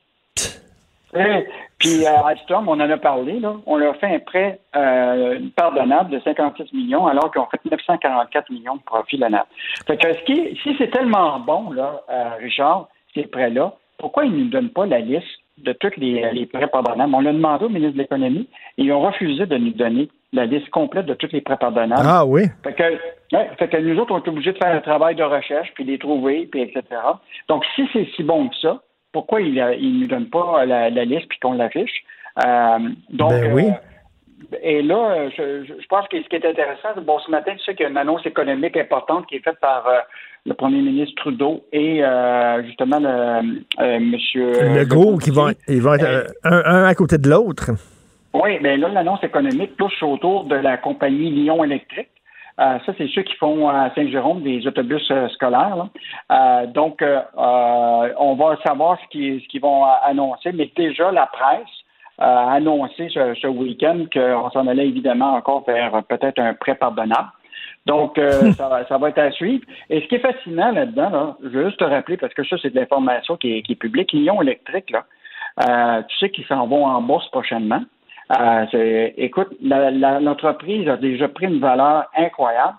Puis 1.79 2.05
à 2.05 2.25
Alstom, 2.27 2.67
on 2.67 2.79
en 2.79 2.89
a 2.89 2.97
parlé, 2.97 3.39
on 3.65 3.77
leur 3.77 3.93
a 3.93 3.97
fait 3.97 4.15
un 4.15 4.19
prêt 4.19 4.59
euh, 4.75 5.39
pardonnable 5.55 6.09
de 6.09 6.19
56 6.19 6.73
millions 6.73 7.05
alors 7.07 7.31
qu'ils 7.31 7.41
ont 7.41 7.47
fait 7.47 7.59
944 7.69 8.49
millions 8.49 8.77
de 8.77 8.81
profits 8.81 9.17
l'année. 9.17 9.37
Fait 9.85 9.97
que 9.97 10.13
ce 10.13 10.25
si 10.25 10.75
c'est 10.77 10.89
tellement 10.89 11.39
bon, 11.39 11.71
là, 11.71 12.01
euh, 12.09 12.29
Richard, 12.39 12.87
ces 13.13 13.23
prêts-là, 13.23 13.73
pourquoi 14.03 14.25
ils 14.25 14.33
ne 14.33 14.43
nous 14.43 14.49
donnent 14.49 14.69
pas 14.69 14.85
la 14.85 14.99
liste 14.99 15.39
de 15.59 15.71
tous 15.71 15.93
les, 15.95 16.29
les 16.33 16.45
prêts 16.45 16.67
pardonnables? 16.67 17.15
On 17.15 17.21
l'a 17.21 17.31
demandé 17.31 17.63
au 17.63 17.69
ministre 17.69 17.93
de 17.93 17.99
l'Économie 17.99 18.49
et 18.77 18.83
ils 18.83 18.91
ont 18.91 18.99
refusé 18.99 19.45
de 19.45 19.55
nous 19.55 19.71
donner 19.71 20.09
la 20.33 20.45
liste 20.45 20.69
complète 20.71 21.05
de 21.05 21.13
tous 21.13 21.31
les 21.31 21.39
prêts 21.39 21.55
pardonnables. 21.55 22.03
Ah 22.05 22.25
oui? 22.25 22.41
Fait 22.65 22.73
que, 22.73 22.83
ouais, 22.83 23.49
fait 23.57 23.69
que 23.69 23.77
nous 23.77 23.97
autres, 23.97 24.13
on 24.13 24.21
est 24.21 24.27
obligés 24.27 24.51
de 24.51 24.57
faire 24.57 24.75
un 24.75 24.81
travail 24.81 25.15
de 25.15 25.23
recherche, 25.23 25.71
puis 25.73 25.85
les 25.85 25.97
trouver, 25.97 26.49
puis 26.51 26.63
etc. 26.63 26.83
Donc, 27.47 27.63
si 27.75 27.87
c'est 27.93 28.05
si 28.13 28.23
bon 28.23 28.49
que 28.49 28.57
ça, 28.57 28.81
pourquoi 29.13 29.39
il 29.39 29.53
ne 29.53 30.01
nous 30.01 30.07
donne 30.07 30.29
pas 30.29 30.65
la, 30.65 30.89
la 30.89 31.05
liste 31.05 31.29
puis 31.29 31.39
qu'on 31.39 31.53
l'affiche? 31.53 32.03
Euh, 32.45 32.79
donc, 33.09 33.31
ben 33.31 33.53
oui. 33.53 33.67
Euh, 33.67 33.92
et 34.61 34.81
là, 34.81 35.29
je, 35.29 35.65
je, 35.65 35.87
pense 35.87 36.07
que 36.07 36.21
ce 36.21 36.27
qui 36.27 36.35
est 36.35 36.45
intéressant, 36.45 36.89
bon, 37.01 37.19
ce 37.19 37.31
matin, 37.31 37.53
tu 37.57 37.63
sais 37.63 37.75
qu'il 37.75 37.83
y 37.83 37.87
a 37.87 37.89
une 37.89 37.97
annonce 37.97 38.25
économique 38.25 38.77
importante 38.77 39.25
qui 39.27 39.35
est 39.35 39.43
faite 39.43 39.59
par 39.59 39.87
euh, 39.87 39.99
le 40.45 40.53
premier 40.53 40.81
ministre 40.81 41.15
Trudeau 41.15 41.63
et 41.71 42.03
euh, 42.03 42.63
justement 42.63 42.99
le 42.99 43.63
euh, 43.79 43.99
monsieur 43.99 44.51
Legault, 44.75 45.17
qui 45.17 45.31
vont, 45.31 45.51
ils 45.67 45.81
vont 45.81 45.93
être 45.93 46.05
euh, 46.05 46.23
un, 46.43 46.63
un, 46.65 46.83
à 46.85 46.95
côté 46.95 47.17
de 47.17 47.29
l'autre. 47.29 47.71
Oui, 48.33 48.57
mais 48.61 48.77
là, 48.77 48.89
l'annonce 48.89 49.23
économique 49.23 49.77
touche 49.77 50.01
autour 50.01 50.45
de 50.45 50.55
la 50.55 50.77
compagnie 50.77 51.29
Lyon 51.29 51.63
Électrique. 51.63 52.09
Euh, 52.59 52.77
ça, 52.85 52.93
c'est 52.97 53.07
ceux 53.07 53.23
qui 53.23 53.35
font 53.35 53.67
à 53.69 53.89
Saint-Jérôme 53.95 54.43
des 54.43 54.65
autobus 54.67 55.05
euh, 55.09 55.27
scolaires. 55.29 55.87
Euh, 56.31 56.67
donc, 56.67 57.03
on 57.35 58.35
va 58.35 58.57
savoir 58.63 58.99
ce 59.03 59.07
qu'ils 59.09 59.41
ce 59.41 59.47
qu'ils 59.47 59.61
vont 59.61 59.85
annoncer, 59.85 60.51
mais 60.53 60.71
déjà, 60.75 61.11
la 61.11 61.25
presse 61.27 61.82
annoncé 62.19 63.09
ce, 63.09 63.33
ce 63.35 63.47
week-end 63.47 64.05
qu'on 64.13 64.49
s'en 64.51 64.67
allait 64.67 64.87
évidemment 64.87 65.33
encore 65.33 65.63
vers 65.65 66.03
peut-être 66.03 66.39
un 66.39 66.53
prêt 66.53 66.75
pardonnable. 66.75 67.29
Donc, 67.85 68.17
euh, 68.17 68.51
ça, 68.57 68.69
va, 68.69 68.85
ça, 68.85 68.97
va 68.97 69.09
être 69.09 69.19
à 69.19 69.31
suivre. 69.31 69.63
Et 69.89 70.01
ce 70.01 70.07
qui 70.07 70.15
est 70.15 70.19
fascinant 70.19 70.71
là-dedans, 70.71 71.09
là, 71.09 71.37
je 71.43 71.49
veux 71.49 71.65
juste 71.65 71.79
te 71.79 71.83
rappeler, 71.83 72.17
parce 72.17 72.33
que 72.33 72.43
ça, 72.45 72.57
c'est 72.61 72.73
de 72.73 72.79
l'information 72.79 73.37
qui 73.37 73.57
est, 73.57 73.61
qui 73.61 73.73
est 73.73 73.75
publique, 73.75 74.13
Lyon 74.13 74.41
électrique, 74.41 74.89
là, 74.91 75.05
euh, 75.67 76.01
tu 76.07 76.17
sais 76.17 76.29
qu'ils 76.29 76.45
s'en 76.45 76.65
vont 76.67 76.85
en 76.85 77.01
bourse 77.01 77.29
prochainement. 77.29 77.83
Euh, 78.39 79.09
écoute, 79.17 79.49
l'entreprise 79.61 80.87
a 80.87 80.97
déjà 80.97 81.27
pris 81.27 81.45
une 81.45 81.59
valeur 81.59 82.05
incroyable. 82.17 82.77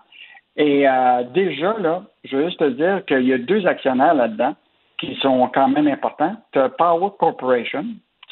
Et 0.57 0.89
euh, 0.89 1.23
déjà, 1.35 1.77
là, 1.79 2.03
je 2.25 2.37
veux 2.37 2.47
juste 2.47 2.59
te 2.59 2.71
dire 2.71 3.05
qu'il 3.05 3.27
y 3.27 3.33
a 3.33 3.39
deux 3.39 3.67
actionnaires 3.67 4.15
là-dedans 4.15 4.55
qui 4.99 5.15
sont 5.17 5.49
quand 5.53 5.69
même 5.69 5.87
importants. 5.87 6.35
Tu 6.53 6.59
as 6.59 6.69
Power 6.71 7.11
Corporation, 7.19 7.85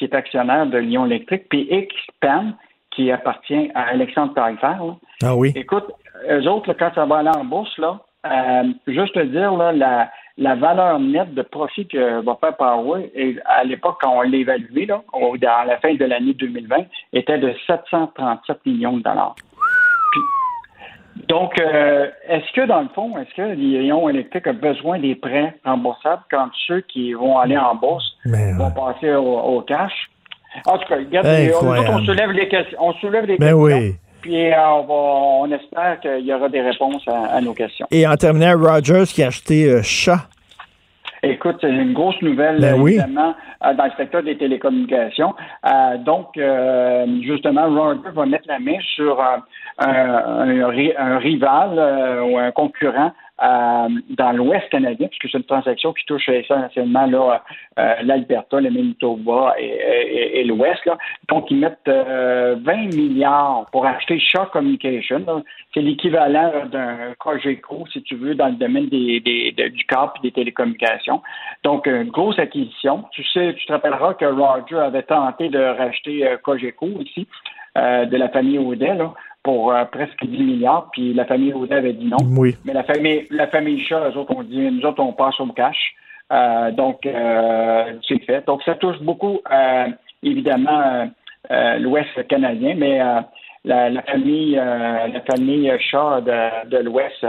qui 0.03 0.13
est 0.13 0.17
actionnaire 0.17 0.65
de 0.65 0.77
Lyon 0.77 1.05
Électrique, 1.05 1.45
puis 1.49 1.67
XPEN, 1.69 2.55
qui 2.91 3.11
appartient 3.11 3.71
à 3.73 3.83
Alexandre 3.83 4.33
Taillefer. 4.33 4.77
Ah 5.23 5.35
oui. 5.35 5.53
Écoute, 5.55 5.85
eux 6.29 6.47
autres, 6.47 6.73
quand 6.73 6.91
ça 6.93 7.05
va 7.05 7.19
aller 7.19 7.29
en 7.29 7.45
bourse, 7.45 7.75
là, 7.77 7.99
euh, 8.25 8.63
juste 8.87 9.13
te 9.13 9.23
dire, 9.23 9.53
là, 9.55 9.71
la, 9.71 10.09
la 10.37 10.55
valeur 10.55 10.99
nette 10.99 11.33
de 11.33 11.41
profit 11.41 11.87
que 11.87 12.21
va 12.21 12.37
faire 12.41 12.57
Power, 12.57 13.11
et 13.15 13.37
à 13.45 13.63
l'époque, 13.63 13.97
quand 14.01 14.17
on 14.17 14.21
l'a 14.21 14.37
évalué, 14.37 14.85
là, 14.85 15.01
dans 15.13 15.67
la 15.67 15.77
fin 15.77 15.93
de 15.93 16.05
l'année 16.05 16.33
2020, 16.33 16.75
était 17.13 17.37
de 17.37 17.53
737 17.65 18.65
millions 18.65 18.97
de 18.97 19.03
dollars. 19.03 19.35
Donc, 21.27 21.59
euh, 21.59 22.07
est-ce 22.27 22.51
que 22.53 22.65
dans 22.65 22.81
le 22.81 22.89
fond, 22.95 23.17
est-ce 23.17 23.35
que 23.35 23.53
Lyon 23.53 24.09
Électrique 24.09 24.47
a 24.47 24.53
besoin 24.53 24.99
des 24.99 25.15
prêts 25.15 25.55
remboursables 25.63 26.23
quand 26.31 26.49
ceux 26.67 26.81
qui 26.81 27.13
vont 27.13 27.37
aller 27.37 27.57
en 27.57 27.75
bourse 27.75 28.17
vont 28.25 28.71
passer 28.71 29.13
au, 29.13 29.61
cash? 29.61 29.93
En 30.65 30.77
tout 30.77 30.87
cas, 30.87 30.97
regarde, 30.97 31.27
on, 31.89 32.05
soulève 32.05 32.31
les 32.31 32.47
questions. 32.47 32.77
On 32.79 32.93
soulève 32.93 33.25
les 33.25 33.37
ben 33.37 33.47
questions. 33.47 33.61
Oui. 33.61 33.95
Puis 34.21 34.51
euh, 34.51 34.55
on, 34.57 34.83
va, 34.83 34.93
on 34.93 35.51
espère 35.51 35.99
qu'il 35.99 36.25
y 36.25 36.33
aura 36.33 36.49
des 36.49 36.61
réponses 36.61 37.03
à, 37.07 37.41
nos 37.41 37.53
questions. 37.53 37.87
Et 37.91 38.07
en 38.07 38.15
terminant, 38.15 38.57
Rogers 38.57 39.05
qui 39.07 39.23
a 39.23 39.27
acheté 39.27 39.65
euh, 39.65 39.81
Chat. 39.83 40.27
Écoute, 41.23 41.57
c'est 41.61 41.69
une 41.69 41.93
grosse 41.93 42.21
nouvelle, 42.21 42.59
ben 42.59 42.81
évidemment, 42.81 43.33
euh, 43.65 43.73
dans 43.73 43.85
le 43.85 43.91
secteur 43.97 44.23
des 44.23 44.37
télécommunications. 44.37 45.33
donc, 45.99 46.37
justement, 47.21 47.69
Rogers 47.69 48.11
va 48.13 48.25
mettre 48.25 48.47
la 48.47 48.59
main 48.59 48.77
sur 48.95 49.21
un, 49.21 49.43
un, 49.79 51.17
rival 51.17 52.23
ou 52.29 52.37
un 52.37 52.51
concurrent 52.51 53.11
euh, 53.43 53.89
dans 54.11 54.31
l'Ouest 54.31 54.69
canadien, 54.69 55.07
puisque 55.09 55.29
c'est 55.29 55.37
une 55.37 55.43
transaction 55.43 55.91
qui 55.91 56.05
touche 56.05 56.29
essentiellement 56.29 57.05
là, 57.07 57.43
euh, 57.77 57.95
l'Alberta, 58.03 58.61
le 58.61 58.69
Manitoba 58.69 59.55
et, 59.59 60.43
l'Ouest. 60.45 60.81
Donc, 61.27 61.51
ils 61.51 61.57
mettent 61.57 61.79
20 61.85 61.91
euh, 61.91 62.55
milliards 62.65 63.65
pour 63.71 63.85
acheter 63.85 64.17
Shaw 64.17 64.45
Communication. 64.53 65.43
C'est 65.73 65.81
l'équivalent 65.81 66.67
d'un 66.71 67.13
Cogeco, 67.19 67.85
si 67.91 68.01
tu 68.03 68.15
veux, 68.15 68.33
dans 68.33 68.47
le 68.47 68.55
domaine 68.55 68.87
du 68.87 69.85
câble 69.89 70.13
et 70.19 70.27
des 70.27 70.31
télécommunications. 70.31 71.21
Donc, 71.63 71.85
une 71.87 72.11
grosse 72.11 72.39
acquisition. 72.39 73.03
Tu 73.11 73.23
sais, 73.25 73.55
tu 73.57 73.65
te 73.65 73.73
rappelleras 73.73 74.13
que 74.13 74.25
Roger 74.25 74.79
avait 74.79 75.03
tenté 75.03 75.49
de 75.49 75.59
racheter 75.59 76.35
Cogeco 76.43 76.87
ici, 77.01 77.27
de 77.75 78.15
la 78.15 78.29
famille 78.29 78.59
Audet, 78.59 78.97
pour 79.43 79.73
euh, 79.73 79.83
presque 79.85 80.25
10 80.25 80.43
milliards, 80.43 80.89
puis 80.91 81.13
la 81.13 81.25
famille 81.25 81.53
Audet 81.53 81.75
avait 81.75 81.93
dit 81.93 82.05
non. 82.05 82.17
Oui. 82.37 82.55
Mais 82.65 82.73
la 82.73 82.83
famille, 82.83 83.27
la 83.29 83.47
famille 83.47 83.83
Chat, 83.83 84.09
eux 84.09 84.17
autres 84.17 84.35
ont 84.35 84.43
dit, 84.43 84.59
nous 84.71 84.85
autres, 84.85 85.03
on 85.03 85.13
passe 85.13 85.39
au 85.39 85.47
cash. 85.47 85.93
Euh, 86.31 86.71
donc, 86.71 87.05
euh, 87.05 87.93
c'est 88.07 88.23
fait. 88.23 88.45
Donc, 88.47 88.63
ça 88.63 88.75
touche 88.75 88.99
beaucoup, 89.01 89.41
évidemment, 90.23 91.09
l'Ouest 91.49 92.27
canadien, 92.27 92.75
mais 92.75 92.99
la, 93.65 93.89
la, 93.89 94.01
famille, 94.03 94.55
la 94.55 95.21
famille 95.29 95.71
Chat 95.79 96.21
de, 96.21 96.69
de 96.69 96.77
l'Ouest 96.77 97.25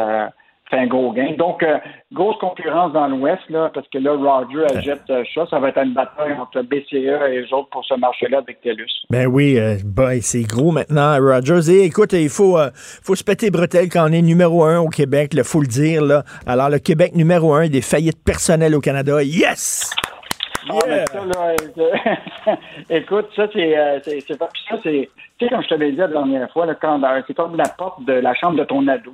fait 0.71 0.79
un 0.79 0.87
gros 0.87 1.13
gain. 1.13 1.35
Donc, 1.39 1.63
euh, 1.63 1.79
grosse 2.13 2.37
concurrence 2.39 2.93
dans 2.93 3.09
l'Ouest, 3.09 3.43
là, 3.51 3.71
parce 3.75 3.87
que 3.89 3.99
là, 3.99 4.13
Roger 4.13 4.65
achète 4.77 5.03
euh, 5.11 5.25
ça. 5.35 5.47
Ça 5.51 5.59
va 5.59 5.69
être 5.69 5.79
une 5.79 5.95
bataille 5.95 6.33
entre 6.33 6.63
BCE 6.63 6.95
et 6.95 7.41
les 7.41 7.53
autres 7.53 7.69
pour 7.71 7.85
ce 7.85 7.95
marché-là 7.95 8.39
avec 8.39 8.61
TELUS. 8.63 8.91
Ben 9.11 9.27
oui, 9.27 9.59
euh, 9.59 9.77
c'est 10.21 10.43
gros 10.43 10.73
maintenant, 10.73 11.17
Rogers. 11.19 11.71
Et 11.71 11.85
écoute, 11.85 12.13
il 12.13 12.29
faut, 12.29 12.59
faut 12.75 13.15
se 13.15 13.25
péter 13.25 13.51
bretelles 13.51 13.89
quand 13.89 14.09
on 14.09 14.13
est 14.13 14.23
numéro 14.23 14.65
un 14.65 14.79
au 14.81 14.89
Québec, 14.89 15.33
il 15.35 15.45
faut 15.45 15.61
le 15.61 15.67
dire. 15.67 16.03
Là. 16.03 16.25
Alors, 16.47 16.71
le 16.71 16.79
Québec 16.79 17.15
numéro 17.15 17.53
un 17.53 17.69
des 17.69 17.83
faillites 17.83 18.23
personnelles 18.25 18.75
au 18.75 18.81
Canada. 18.81 19.23
Yes! 19.23 19.95
Ah, 20.71 21.07
ça, 21.07 21.25
là, 21.25 22.57
écoute, 22.91 23.27
ça, 23.37 23.47
c'est, 23.53 24.01
c'est, 24.03 24.21
ça, 24.21 24.49
c'est, 24.83 25.11
tu 25.39 25.45
sais, 25.45 25.51
comme 25.51 25.63
je 25.63 25.69
te 25.69 25.75
l'ai 25.75 25.93
dit 25.93 25.99
la 25.99 26.09
dernière 26.09 26.51
fois, 26.51 26.67
c'est 27.27 27.35
comme 27.35 27.57
la 27.57 27.69
porte 27.77 28.05
de 28.05 28.15
la 28.15 28.35
chambre 28.35 28.57
de 28.57 28.65
ton 28.65 28.87
ado. 28.89 29.13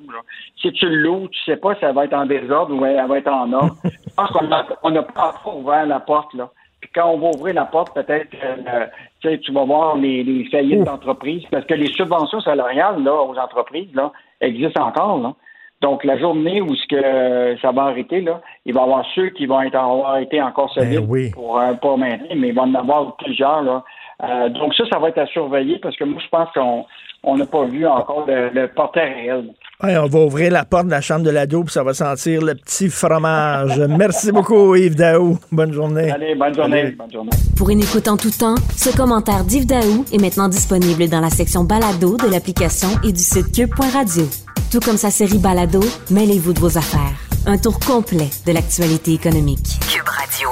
Si 0.61 0.73
tu 0.73 0.89
l'ouvres, 0.89 1.29
tu 1.31 1.43
sais 1.45 1.57
pas 1.57 1.75
si 1.75 1.85
elle 1.85 1.95
va 1.95 2.05
être 2.05 2.15
en 2.15 2.27
désordre 2.27 2.75
ou 2.75 2.85
elle 2.85 3.07
va 3.07 3.19
être 3.19 3.33
en 3.33 3.53
ordre. 3.53 3.77
je 3.85 4.15
pense 4.15 4.31
qu'on 4.31 4.91
n'a 4.91 5.03
pas 5.03 5.29
encore 5.29 5.59
ouvert 5.59 5.87
la 5.87 6.01
porte. 6.01 6.35
Là. 6.35 6.51
Puis 6.81 6.91
quand 6.95 7.11
on 7.11 7.19
va 7.19 7.29
ouvrir 7.37 7.55
la 7.55 7.65
porte, 7.65 7.95
peut-être 7.95 8.29
euh, 8.45 9.37
tu 9.39 9.53
vas 9.53 9.65
voir 9.65 9.97
les, 9.97 10.23
les 10.23 10.45
faillites 10.51 10.85
d'entreprises, 10.85 11.45
parce 11.51 11.65
que 11.67 11.75
les 11.75 11.93
subventions 11.93 12.41
salariales 12.41 13.03
là, 13.03 13.15
aux 13.15 13.37
entreprises 13.37 13.95
là, 13.95 14.13
existent 14.41 14.87
encore. 14.87 15.19
Là. 15.21 15.35
Donc, 15.81 16.05
la 16.05 16.19
journée 16.19 16.61
où 16.61 16.75
ce 16.75 16.87
que 16.89 17.61
ça 17.63 17.73
va 17.73 17.85
arrêter, 17.85 18.21
là, 18.21 18.41
il 18.67 18.75
va 18.75 18.81
y 18.81 18.85
avoir 18.85 19.05
ceux 19.15 19.31
qui 19.31 19.47
vont 19.47 19.63
être, 19.63 19.77
avoir 19.77 20.19
été 20.19 20.41
encore 20.43 20.71
ben 20.77 20.85
solides 20.85 21.33
pour, 21.33 21.59
euh, 21.59 21.73
pour 21.75 21.97
maintenir, 21.97 22.37
mais 22.37 22.49
il 22.49 22.55
va 22.55 22.67
y 22.67 22.71
en 22.71 22.75
avoir 22.75 23.17
plusieurs 23.17 23.63
là, 23.63 23.83
euh, 24.23 24.49
donc 24.51 24.75
ça, 24.75 24.85
ça 24.91 24.99
va 24.99 25.09
être 25.09 25.19
à 25.19 25.27
surveiller 25.27 25.79
parce 25.79 25.97
que 25.97 26.05
moi, 26.05 26.21
je 26.23 26.29
pense 26.29 26.49
qu'on 26.53 27.37
n'a 27.37 27.47
pas 27.47 27.65
vu 27.65 27.87
encore 27.87 28.27
le, 28.27 28.67
portail 28.67 29.15
réel. 29.15 29.45
on 29.83 30.07
va 30.07 30.19
ouvrir 30.21 30.53
la 30.53 30.65
porte 30.65 30.87
de 30.87 30.91
la 30.91 31.01
chambre 31.01 31.23
de 31.23 31.31
l'ado 31.31 31.65
puis 31.65 31.73
ça 31.73 31.83
va 31.83 31.95
sentir 31.95 32.43
le 32.43 32.55
petit 32.55 32.91
fromage. 32.91 33.79
Merci 33.89 34.31
beaucoup, 34.31 34.75
Yves 34.75 34.97
Daou. 34.97 35.39
Bonne 35.51 35.73
journée. 35.73 36.11
Allez, 36.11 36.35
bonne 36.35 36.55
journée. 36.55 36.91
Bonne 36.91 37.13
journée. 37.13 37.31
Pour 37.57 37.71
une 37.71 37.81
écoute 37.81 38.09
en 38.09 38.17
tout 38.17 38.31
temps, 38.31 38.57
ce 38.77 38.95
commentaire 38.95 39.45
d'Yves 39.45 39.67
Daou 39.67 40.05
est 40.13 40.21
maintenant 40.21 40.49
disponible 40.49 41.09
dans 41.09 41.21
la 41.21 41.31
section 41.31 41.65
balado 41.65 42.17
de 42.17 42.31
l'application 42.31 42.89
et 43.03 43.13
du 43.13 43.21
site 43.21 43.55
cube.radio. 43.55 44.50
Tout 44.71 44.79
comme 44.79 44.97
sa 44.97 45.11
série 45.11 45.39
balado, 45.39 45.81
mêlez-vous 46.11 46.53
de 46.53 46.61
vos 46.61 46.79
affaires. 46.79 47.17
Un 47.45 47.59
tour 47.59 47.81
complet 47.81 48.31
de 48.47 48.53
l'actualité 48.53 49.13
économique. 49.13 49.81
Cube 49.91 50.07
Radio. 50.07 50.49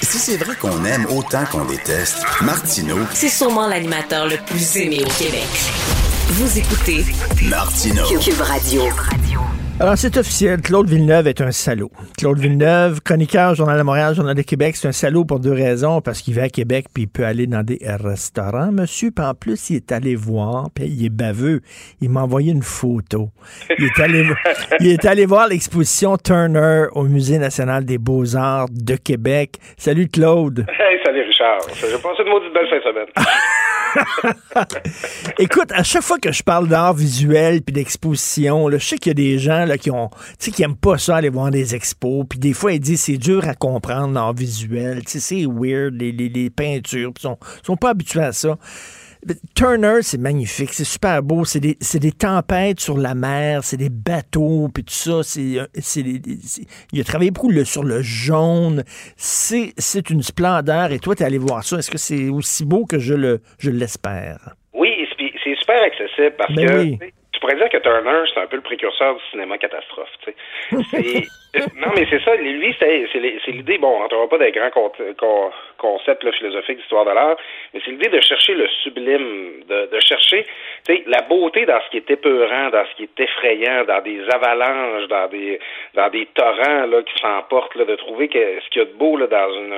Si 0.00 0.18
c'est 0.18 0.38
vrai 0.38 0.56
qu'on 0.56 0.82
aime 0.86 1.06
autant 1.14 1.44
qu'on 1.44 1.66
déteste, 1.66 2.24
Martineau, 2.40 3.00
c'est 3.12 3.28
sûrement 3.28 3.66
l'animateur 3.66 4.26
le 4.26 4.38
plus 4.46 4.76
aimé 4.78 5.04
au 5.04 5.22
Québec. 5.22 5.44
Vous 6.28 6.58
écoutez 6.58 7.04
Martineau. 7.42 8.06
Cube 8.18 8.40
Radio. 8.40 8.82
Alors, 9.80 9.98
c'est 9.98 10.16
officiel. 10.16 10.60
Claude 10.60 10.88
Villeneuve 10.88 11.26
est 11.26 11.40
un 11.40 11.50
salaud. 11.50 11.90
Claude 12.16 12.38
Villeneuve, 12.38 13.00
chroniqueur, 13.02 13.56
Journal 13.56 13.76
de 13.76 13.82
Montréal, 13.82 14.14
Journal 14.14 14.36
de 14.36 14.42
Québec, 14.42 14.76
c'est 14.76 14.86
un 14.86 14.92
salaud 14.92 15.24
pour 15.24 15.40
deux 15.40 15.52
raisons. 15.52 16.00
Parce 16.00 16.22
qu'il 16.22 16.34
va 16.34 16.44
à 16.44 16.48
Québec, 16.48 16.86
puis 16.94 17.02
il 17.02 17.06
peut 17.08 17.24
aller 17.24 17.48
dans 17.48 17.64
des 17.64 17.80
restaurants, 17.82 18.70
monsieur. 18.70 19.10
Puis 19.10 19.24
en 19.24 19.34
plus, 19.34 19.70
il 19.70 19.76
est 19.76 19.90
allé 19.90 20.14
voir, 20.14 20.68
puis 20.72 20.84
il 20.86 21.04
est 21.04 21.10
baveux. 21.10 21.60
Il 22.00 22.10
m'a 22.10 22.22
envoyé 22.22 22.52
une 22.52 22.62
photo. 22.62 23.30
Il 23.76 23.86
est 23.86 24.00
allé, 24.00 24.24
il 24.80 24.86
est 24.86 25.04
allé 25.06 25.26
voir 25.26 25.48
l'exposition 25.48 26.16
Turner 26.18 26.84
au 26.92 27.02
Musée 27.02 27.38
national 27.38 27.84
des 27.84 27.98
beaux-arts 27.98 28.68
de 28.70 28.94
Québec. 28.94 29.58
Salut, 29.76 30.06
Claude. 30.06 30.66
Hey, 30.68 30.98
Richard. 31.34 31.60
J'ai 31.74 31.98
passé 31.98 32.22
une 32.22 32.30
maudite 32.30 32.52
belle 32.52 32.68
fin 32.68 32.78
de 32.78 32.82
semaine. 32.82 33.06
Écoute, 35.38 35.70
à 35.72 35.82
chaque 35.82 36.02
fois 36.02 36.18
que 36.18 36.32
je 36.32 36.42
parle 36.42 36.68
d'art 36.68 36.94
visuel 36.94 37.62
puis 37.62 37.72
d'exposition, 37.72 38.70
je 38.70 38.78
sais 38.78 38.98
qu'il 38.98 39.10
y 39.10 39.12
a 39.12 39.14
des 39.14 39.38
gens 39.38 39.64
là, 39.64 39.78
qui 39.78 39.90
ont, 39.90 40.10
qui 40.38 40.62
aiment 40.62 40.76
pas 40.76 40.98
ça 40.98 41.16
aller 41.16 41.28
voir 41.28 41.50
des 41.50 41.74
expos. 41.74 42.24
Puis 42.28 42.38
des 42.38 42.52
fois, 42.52 42.72
ils 42.72 42.80
disent 42.80 43.02
c'est 43.02 43.18
dur 43.18 43.46
à 43.48 43.54
comprendre 43.54 44.14
l'art 44.14 44.32
visuel. 44.32 45.02
C'est 45.06 45.46
weird, 45.46 45.94
les, 45.94 46.12
les, 46.12 46.28
les 46.28 46.50
peintures. 46.50 47.12
Ils 47.16 47.20
sont, 47.20 47.38
sont 47.62 47.76
pas 47.76 47.90
habitués 47.90 48.22
à 48.22 48.32
ça. 48.32 48.56
Turner, 49.54 49.98
c'est 50.02 50.18
magnifique, 50.18 50.72
c'est 50.72 50.84
super 50.84 51.22
beau, 51.22 51.44
c'est 51.44 51.60
des, 51.60 51.76
des, 52.00 52.12
tempêtes 52.12 52.80
sur 52.80 52.98
la 52.98 53.14
mer, 53.14 53.64
c'est 53.64 53.76
des 53.76 53.88
bateaux, 53.88 54.68
puis 54.72 54.84
tout 54.84 54.92
ça. 54.92 55.22
C'est, 55.22 55.68
il 56.92 57.00
a 57.00 57.04
travaillé 57.04 57.30
beaucoup 57.30 57.50
le, 57.50 57.64
sur 57.64 57.84
le 57.84 58.02
jaune. 58.02 58.84
C'est, 59.16 60.10
une 60.10 60.22
splendeur. 60.22 60.92
Et 60.92 60.98
toi, 60.98 61.14
tu 61.14 61.22
es 61.22 61.26
allé 61.26 61.38
voir 61.38 61.64
ça. 61.64 61.78
Est-ce 61.78 61.90
que 61.90 61.98
c'est 61.98 62.28
aussi 62.28 62.64
beau 62.64 62.84
que 62.84 62.98
je, 62.98 63.14
le, 63.14 63.40
je 63.58 63.70
l'espère? 63.70 64.54
Oui, 64.72 64.90
c'est 65.42 65.56
super 65.56 65.82
accessible 65.82 66.34
parce 66.36 66.54
ben 66.54 66.66
que 66.66 66.78
oui 66.78 66.98
pourrais 67.40 67.56
dire 67.56 67.68
que 67.68 67.78
Turner, 67.78 68.22
c'est 68.32 68.40
un 68.40 68.46
peu 68.46 68.56
le 68.56 68.62
précurseur 68.62 69.14
du 69.16 69.22
cinéma 69.30 69.58
catastrophe. 69.58 70.10
Tu 70.24 70.32
sais. 70.32 71.24
C'est- 71.54 71.72
non, 71.76 71.86
mais 71.94 72.04
c'est 72.10 72.20
ça. 72.24 72.34
Lui, 72.34 72.74
c'est 72.80 73.06
l'idée. 73.52 73.78
Bon, 73.78 73.96
on 73.96 74.00
n'entrera 74.00 74.28
pas 74.28 74.38
des 74.38 74.50
grands 74.50 74.70
con- 74.70 74.90
con- 75.16 75.52
concepts 75.78 76.24
là, 76.24 76.32
philosophiques 76.32 76.78
d'histoire 76.78 77.04
de 77.04 77.12
l'art, 77.12 77.36
mais 77.72 77.80
c'est 77.84 77.92
l'idée 77.92 78.08
de 78.08 78.20
chercher 78.20 78.54
le 78.54 78.66
sublime, 78.82 79.62
de, 79.68 79.86
de 79.86 80.00
chercher 80.00 80.46
tu 80.84 80.96
sais, 80.96 81.04
la 81.06 81.20
beauté 81.22 81.64
dans 81.64 81.80
ce 81.82 81.90
qui 81.90 81.98
est 81.98 82.10
épeurant, 82.10 82.70
dans 82.70 82.84
ce 82.86 82.96
qui 82.96 83.04
est 83.04 83.20
effrayant, 83.20 83.84
dans 83.84 84.00
des 84.02 84.20
avalanches, 84.30 85.06
dans 85.06 85.28
des 85.28 85.60
dans 85.94 86.08
des 86.08 86.26
torrents 86.34 86.86
là 86.86 87.02
qui 87.04 87.16
s'emportent, 87.22 87.76
là, 87.76 87.84
de 87.84 87.94
trouver 87.94 88.26
que 88.26 88.60
ce 88.60 88.68
qu'il 88.70 88.82
y 88.82 88.84
a 88.84 88.88
de 88.88 88.94
beau 88.94 89.16
là, 89.16 89.28
dans 89.28 89.52
une 89.54 89.74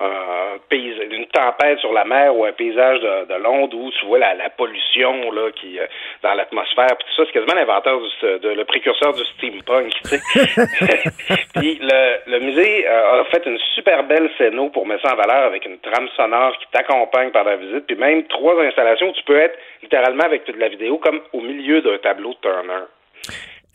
un 0.00 0.58
paysage, 0.68 1.06
une 1.12 1.26
tempête 1.26 1.78
sur 1.78 1.92
la 1.92 2.04
mer 2.04 2.34
ou 2.34 2.44
un 2.44 2.52
paysage 2.52 2.98
de, 2.98 3.26
de 3.32 3.40
Londres 3.40 3.76
où 3.78 3.88
tu 3.92 4.04
vois 4.06 4.18
la, 4.18 4.34
la 4.34 4.50
pollution 4.50 5.30
là 5.30 5.52
qui 5.52 5.78
euh, 5.78 5.86
dans 6.24 6.34
l'atmosphère, 6.34 6.96
puis 7.00 7.08
tout 7.08 7.22
ça, 7.22 7.26
c'est 7.26 7.32
quasiment 7.32 7.58
l'inventeur 7.58 8.00
du 8.00 8.38
de, 8.38 8.48
le 8.48 8.64
précurseur 8.64 9.12
du 9.12 9.22
steampunk, 9.24 9.92
tu 10.04 10.08
sais. 10.08 10.20
puis 11.54 11.78
le, 11.80 12.30
le 12.30 12.40
musée 12.40 12.86
euh, 12.86 13.22
a 13.22 13.24
fait 13.24 13.44
une 13.46 13.58
super 13.74 14.04
belle 14.04 14.30
scéno 14.38 14.68
pour 14.70 14.86
mettre 14.86 15.02
ça 15.06 15.14
en 15.14 15.16
valeur 15.16 15.44
avec 15.46 15.64
une 15.66 15.78
trame 15.78 16.08
sonore 16.16 16.52
qui 16.58 16.66
t'accompagne 16.72 17.30
par 17.30 17.44
la 17.44 17.56
visite, 17.56 17.86
puis 17.86 17.96
même 17.96 18.24
trois 18.28 18.54
installations 18.62 19.08
où 19.08 19.12
tu 19.12 19.24
peux 19.24 19.38
être 19.38 19.58
littéralement 19.82 20.24
avec 20.24 20.44
toute 20.44 20.58
la 20.58 20.68
vidéo 20.68 20.98
comme 20.98 21.20
au 21.32 21.40
milieu 21.40 21.82
d'un 21.82 21.98
tableau 21.98 22.30
de 22.30 22.38
Turner. 22.40 22.84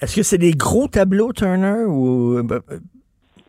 Est-ce 0.01 0.15
que 0.15 0.23
c'est 0.23 0.37
des 0.37 0.51
gros 0.51 0.87
tableaux, 0.87 1.31
Turner, 1.33 1.85
ou... 1.87 2.41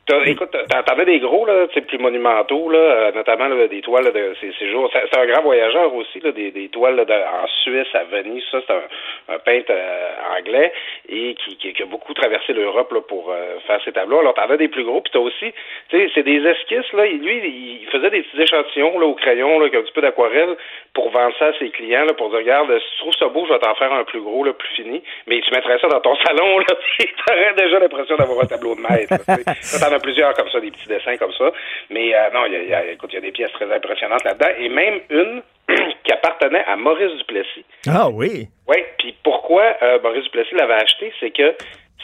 T'as- 0.06 0.24
écoute, 0.24 0.50
t'en 0.70 0.82
t'en 0.84 0.98
as 1.00 1.04
des 1.04 1.18
gros, 1.18 1.44
là, 1.46 1.66
plus 1.66 1.98
monumentaux, 1.98 2.70
là, 2.70 2.78
euh, 2.78 3.12
notamment 3.12 3.48
là, 3.48 3.66
des 3.66 3.80
toiles 3.80 4.04
là, 4.04 4.10
de 4.12 4.34
ces, 4.40 4.52
ces 4.58 4.70
jours. 4.70 4.88
C'est 4.92 5.02
c'est 5.12 5.18
un 5.18 5.26
grand 5.26 5.42
voyageur 5.42 5.92
aussi, 5.94 6.20
là, 6.20 6.30
des, 6.30 6.52
des 6.52 6.68
toiles 6.68 6.94
là, 6.94 7.04
de- 7.04 7.12
en 7.12 7.46
Suisse, 7.62 7.88
à 7.94 8.04
Venise. 8.04 8.44
Ça, 8.52 8.58
c'est 8.66 8.72
un, 8.72 9.34
un 9.34 9.38
peintre 9.40 9.70
euh, 9.70 10.38
anglais 10.38 10.72
et 11.08 11.34
qui, 11.34 11.56
qui, 11.56 11.72
qui 11.72 11.82
a 11.82 11.86
beaucoup 11.86 12.14
traversé 12.14 12.52
l'Europe 12.52 12.92
là, 12.92 13.00
pour 13.00 13.32
euh, 13.32 13.58
faire 13.66 13.80
ces 13.84 13.90
tableaux. 13.92 14.20
Alors, 14.20 14.34
t'en 14.34 14.48
as 14.48 14.56
des 14.56 14.68
plus 14.68 14.84
gros, 14.84 15.00
puis 15.00 15.10
t'as 15.12 15.18
aussi, 15.18 15.52
tu 15.88 15.96
sais, 15.98 16.10
c'est 16.14 16.22
des 16.22 16.44
esquisses, 16.46 16.92
là. 16.92 17.04
Lui, 17.06 17.80
il 17.82 17.86
faisait 17.90 18.10
des 18.10 18.22
petits 18.22 18.42
échantillons 18.42 18.98
là, 19.00 19.06
au 19.06 19.14
crayon, 19.14 19.58
là, 19.58 19.66
avec 19.66 19.74
un 19.74 19.82
petit 19.82 19.92
peu 19.92 20.02
d'aquarelle 20.02 20.56
pour 20.94 21.10
vendre 21.10 21.34
ça 21.38 21.46
à 21.46 21.52
ses 21.58 21.70
clients, 21.70 22.04
là, 22.04 22.14
pour 22.14 22.28
dire, 22.30 22.38
regarde, 22.38 22.70
si 22.78 22.90
tu 22.92 22.98
trouves 22.98 23.14
ça 23.18 23.26
beau, 23.28 23.44
je 23.46 23.52
vais 23.52 23.58
t'en 23.58 23.74
faire 23.74 23.92
un 23.92 24.04
plus 24.04 24.20
gros, 24.20 24.44
là, 24.44 24.52
plus 24.52 24.68
fini. 24.76 25.02
Mais 25.26 25.40
tu 25.40 25.50
mettrais 25.52 25.78
ça 25.80 25.88
dans 25.88 26.00
ton 26.00 26.14
salon, 26.24 26.58
là, 26.60 26.66
t'aurais 27.26 27.54
déjà 27.54 27.80
l'impression 27.80 28.16
d'avoir 28.16 28.44
un 28.44 28.46
tableau 28.46 28.76
de 28.76 28.80
maître. 28.80 29.12
là, 29.26 29.95
as 29.96 30.00
plusieurs 30.00 30.34
comme 30.34 30.48
ça, 30.50 30.60
des 30.60 30.70
petits 30.70 30.88
dessins 30.88 31.16
comme 31.16 31.32
ça. 31.32 31.50
Mais 31.90 32.14
euh, 32.14 32.30
non, 32.34 32.46
il 32.46 32.52
y 32.52 32.56
a, 32.56 32.62
il 32.62 32.68
y 32.68 32.74
a- 32.74 32.86
écoute, 32.92 33.10
il 33.12 33.16
y 33.16 33.18
a 33.18 33.22
des 33.22 33.32
pièces 33.32 33.52
très 33.52 33.72
impressionnantes 33.74 34.24
là-dedans. 34.24 34.50
Et 34.58 34.68
même 34.68 35.00
une 35.10 35.42
qui 36.04 36.12
appartenait 36.12 36.64
à 36.66 36.76
Maurice 36.76 37.16
Duplessis. 37.18 37.64
Ah 37.88 38.08
oui. 38.08 38.46
Oui, 38.68 38.76
puis 38.98 39.14
pourquoi 39.24 39.64
euh, 39.82 39.98
Maurice 40.02 40.24
Duplessis 40.24 40.54
l'avait 40.54 40.74
acheté, 40.74 41.12
c'est 41.20 41.30
que 41.30 41.54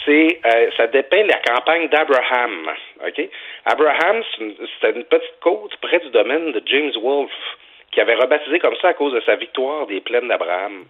c'est 0.04 0.40
euh, 0.44 0.70
ça 0.76 0.88
dépeint 0.88 1.22
la 1.24 1.38
campagne 1.38 1.88
d'Abraham. 1.88 2.70
OK? 3.06 3.28
Abraham, 3.66 4.22
c'était 4.38 4.98
une 4.98 5.04
petite 5.04 5.38
côte 5.40 5.76
près 5.80 6.00
du 6.00 6.10
domaine 6.10 6.50
de 6.52 6.62
James 6.66 6.92
Wolfe 7.00 7.30
qui 7.92 8.00
avait 8.00 8.14
rebaptisé 8.14 8.58
comme 8.58 8.74
ça 8.80 8.88
à 8.88 8.94
cause 8.94 9.12
de 9.12 9.20
sa 9.24 9.36
victoire 9.36 9.86
des 9.86 10.00
plaines 10.00 10.26
d'Abraham. 10.28 10.84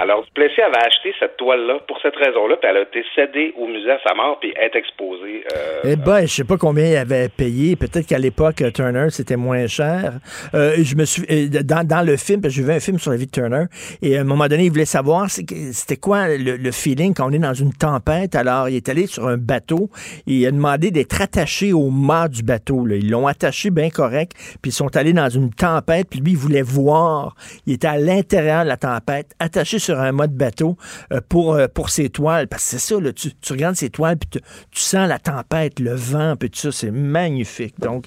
Alors, 0.00 0.22
Duplessis 0.24 0.60
avait 0.60 0.78
acheté 0.86 1.12
cette 1.18 1.36
toile-là 1.38 1.80
pour 1.88 1.98
cette 2.02 2.14
raison-là, 2.14 2.56
puis 2.56 2.68
elle 2.70 2.76
a 2.76 2.82
été 2.82 3.02
cédée 3.16 3.52
au 3.56 3.66
musée 3.66 3.90
à 3.90 3.98
sa 4.06 4.14
mort, 4.14 4.38
puis 4.38 4.52
est 4.56 4.76
exposée. 4.76 5.44
euh, 5.56 5.80
Eh 5.84 5.96
ben, 5.96 6.20
je 6.22 6.26
sais 6.26 6.44
pas 6.44 6.56
combien 6.56 6.86
il 6.86 6.96
avait 6.96 7.28
payé. 7.28 7.74
Peut-être 7.74 8.06
qu'à 8.06 8.18
l'époque, 8.18 8.60
euh, 8.62 8.70
Turner, 8.70 9.06
c'était 9.10 9.36
moins 9.36 9.66
cher. 9.66 10.12
Euh, 10.54 10.74
je 10.78 10.94
me 10.94 11.04
suis 11.04 11.24
euh, 11.30 11.48
dans, 11.64 11.86
dans 11.86 12.06
le 12.06 12.16
film, 12.16 12.40
parce 12.40 12.54
que 12.54 12.60
j'ai 12.60 12.66
vu 12.66 12.72
un 12.72 12.80
film 12.80 12.98
sur 12.98 13.10
la 13.10 13.16
vie 13.16 13.26
de 13.26 13.30
Turner, 13.32 13.64
et 14.02 14.16
à 14.16 14.20
un 14.20 14.24
moment 14.24 14.46
donné, 14.46 14.64
il 14.64 14.70
voulait 14.70 14.84
savoir 14.84 15.28
c'était 15.30 15.96
quoi 15.96 16.28
le, 16.28 16.56
le 16.56 16.70
feeling 16.70 17.14
quand 17.14 17.28
on 17.28 17.32
est 17.32 17.38
dans 17.38 17.54
une 17.54 17.72
tempête. 17.72 18.34
Alors, 18.36 18.68
il 18.68 18.76
est 18.76 18.88
allé 18.88 19.06
sur 19.06 19.26
un 19.26 19.36
bateau 19.38 19.88
et 20.26 20.32
il 20.34 20.46
a 20.46 20.50
demandé 20.50 20.90
d'être 20.90 21.20
attaché 21.20 21.72
au 21.72 21.90
mât 21.90 22.28
du 22.28 22.42
bateau. 22.42 22.84
là. 22.86 22.96
Ils 22.96 23.10
l'ont 23.10 23.26
attaché 23.26 23.70
bien 23.70 23.88
correct, 23.90 24.32
puis 24.62 24.70
ils 24.70 24.72
sont 24.72 24.94
allés 24.96 25.12
dans 25.14 25.28
une 25.30 25.50
tempête, 25.50 26.06
puis 26.10 26.20
lui, 26.20 26.34
voulait 26.42 26.62
voir. 26.62 27.34
Il 27.66 27.74
était 27.74 27.88
à 27.88 27.96
l'intérieur 27.96 28.64
de 28.64 28.68
la 28.68 28.76
tempête, 28.76 29.32
attaché 29.38 29.78
sur 29.78 29.98
un 29.98 30.12
mât 30.12 30.26
de 30.26 30.36
bateau 30.36 30.76
euh, 31.12 31.20
pour, 31.28 31.54
euh, 31.54 31.66
pour 31.72 31.90
ses 31.90 32.10
toiles. 32.10 32.48
Parce 32.48 32.64
que 32.64 32.78
c'est 32.78 32.94
ça, 32.94 33.00
là, 33.00 33.12
tu, 33.12 33.28
tu 33.34 33.52
regardes 33.52 33.76
ses 33.76 33.90
toiles, 33.90 34.16
puis 34.18 34.28
tu, 34.30 34.38
tu 34.72 34.80
sens 34.80 35.08
la 35.08 35.18
tempête, 35.18 35.78
le 35.80 35.94
vent, 35.94 36.34
puis 36.38 36.50
tout 36.50 36.58
ça, 36.58 36.72
c'est 36.72 36.90
magnifique. 36.90 37.78
Donc, 37.78 38.06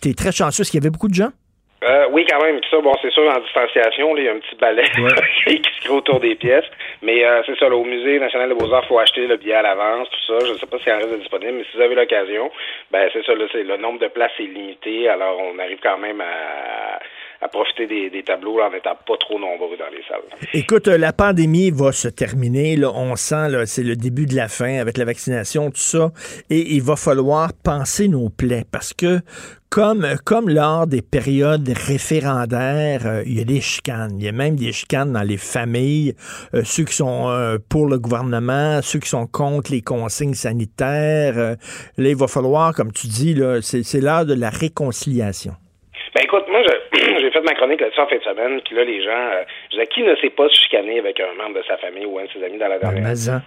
t'es 0.00 0.14
très 0.14 0.32
chanceux. 0.32 0.62
Est-ce 0.62 0.70
qu'il 0.70 0.80
y 0.80 0.82
avait 0.82 0.90
beaucoup 0.90 1.08
de 1.08 1.14
gens? 1.14 1.30
Euh, 1.82 2.08
oui, 2.10 2.26
quand 2.28 2.42
même. 2.42 2.60
Puis 2.60 2.70
ça, 2.70 2.80
bon, 2.80 2.92
c'est 3.00 3.10
sûr, 3.10 3.22
en 3.22 3.40
distanciation, 3.40 4.14
il 4.16 4.24
y 4.24 4.28
a 4.28 4.32
un 4.32 4.38
petit 4.38 4.54
balai 4.56 4.82
qui 5.46 5.62
se 5.74 5.80
crée 5.80 5.94
autour 5.94 6.20
des 6.20 6.34
pièces. 6.34 6.66
Mais 7.00 7.24
euh, 7.24 7.42
c'est 7.46 7.58
ça, 7.58 7.68
là, 7.68 7.76
au 7.76 7.84
Musée 7.84 8.18
national 8.18 8.50
des 8.50 8.54
Beaux-Arts, 8.54 8.84
il 8.84 8.88
faut 8.88 8.98
acheter 8.98 9.26
le 9.26 9.36
billet 9.38 9.54
à 9.54 9.62
l'avance, 9.62 10.08
tout 10.10 10.32
ça. 10.32 10.44
Je 10.46 10.52
ne 10.52 10.58
sais 10.58 10.66
pas 10.66 10.78
s'il 10.78 10.92
en 10.92 10.98
reste 10.98 11.18
disponible, 11.18 11.52
mais 11.52 11.64
si 11.64 11.76
vous 11.76 11.82
avez 11.82 11.94
l'occasion, 11.94 12.50
ben 12.90 13.08
c'est 13.14 13.24
ça, 13.24 13.34
là, 13.34 13.46
le 13.54 13.76
nombre 13.78 13.98
de 13.98 14.08
places 14.08 14.32
est 14.38 14.42
limité. 14.42 15.08
Alors, 15.08 15.40
on 15.40 15.58
arrive 15.58 15.78
quand 15.82 15.96
même 15.96 16.20
à, 16.20 17.00
à 17.42 17.48
profiter 17.48 17.86
des, 17.86 18.10
des 18.10 18.22
tableaux 18.22 18.58
là, 18.58 18.68
en 18.70 18.74
étant 18.76 18.94
pas 19.06 19.16
trop 19.18 19.38
nombreux 19.38 19.76
dans 19.78 19.88
les 19.90 20.02
salles. 20.08 20.20
Écoute, 20.52 20.88
euh, 20.88 20.98
la 20.98 21.12
pandémie 21.12 21.70
va 21.70 21.90
se 21.92 22.08
terminer. 22.08 22.76
Là, 22.76 22.90
on 22.94 23.16
sent 23.16 23.48
là, 23.48 23.64
c'est 23.66 23.82
le 23.82 23.96
début 23.96 24.26
de 24.26 24.36
la 24.36 24.48
fin 24.48 24.78
avec 24.78 24.98
la 24.98 25.04
vaccination, 25.06 25.70
tout 25.70 25.76
ça. 25.80 26.10
Et 26.50 26.74
il 26.74 26.82
va 26.82 26.96
falloir 26.96 27.52
penser 27.54 28.08
nos 28.08 28.28
plaies 28.28 28.64
parce 28.70 28.92
que 28.92 29.20
comme, 29.70 30.04
comme 30.24 30.48
lors 30.50 30.86
des 30.88 31.00
périodes 31.00 31.68
référendaires, 31.68 33.06
euh, 33.06 33.22
il 33.24 33.38
y 33.38 33.40
a 33.40 33.44
des 33.44 33.60
chicanes. 33.60 34.16
Il 34.18 34.24
y 34.24 34.28
a 34.28 34.32
même 34.32 34.56
des 34.56 34.72
chicanes 34.72 35.12
dans 35.12 35.22
les 35.22 35.36
familles. 35.36 36.14
Euh, 36.54 36.62
ceux 36.64 36.84
qui 36.84 36.94
sont 36.94 37.28
euh, 37.28 37.56
pour 37.68 37.86
le 37.86 37.98
gouvernement, 37.98 38.82
ceux 38.82 38.98
qui 38.98 39.08
sont 39.08 39.26
contre 39.26 39.70
les 39.70 39.80
consignes 39.80 40.34
sanitaires. 40.34 41.36
Là, 41.36 41.56
il 41.96 42.16
va 42.16 42.26
falloir, 42.26 42.74
comme 42.74 42.92
tu 42.92 43.06
dis, 43.06 43.32
là, 43.34 43.60
c'est, 43.62 43.82
c'est 43.82 44.00
l'heure 44.00 44.26
de 44.26 44.34
la 44.34 44.50
réconciliation. 44.50 45.54
Ben 46.14 46.22
écoute, 46.24 46.42
moi 46.50 46.60
je- 46.66 46.79
j'ai 47.30 47.38
fait 47.38 47.46
ma 47.46 47.54
chronique 47.54 47.80
là-dessus 47.80 48.00
en 48.00 48.06
fin 48.06 48.16
de 48.16 48.22
semaine, 48.22 48.60
puis 48.62 48.74
là 48.74 48.84
les 48.84 49.02
gens, 49.02 49.10
euh, 49.10 49.44
je 49.70 49.76
disais 49.76 49.86
qui 49.86 50.02
ne 50.02 50.14
s'est 50.16 50.30
pas 50.30 50.48
chicané 50.48 50.98
avec 50.98 51.20
un 51.20 51.32
membre 51.34 51.60
de 51.60 51.64
sa 51.64 51.76
famille 51.76 52.06
ou 52.06 52.18
un 52.18 52.24
de 52.24 52.30
ses 52.30 52.44
amis 52.44 52.58
dans 52.58 52.68
la 52.68 52.78
dernière 52.78 53.06
hein, 53.06 53.42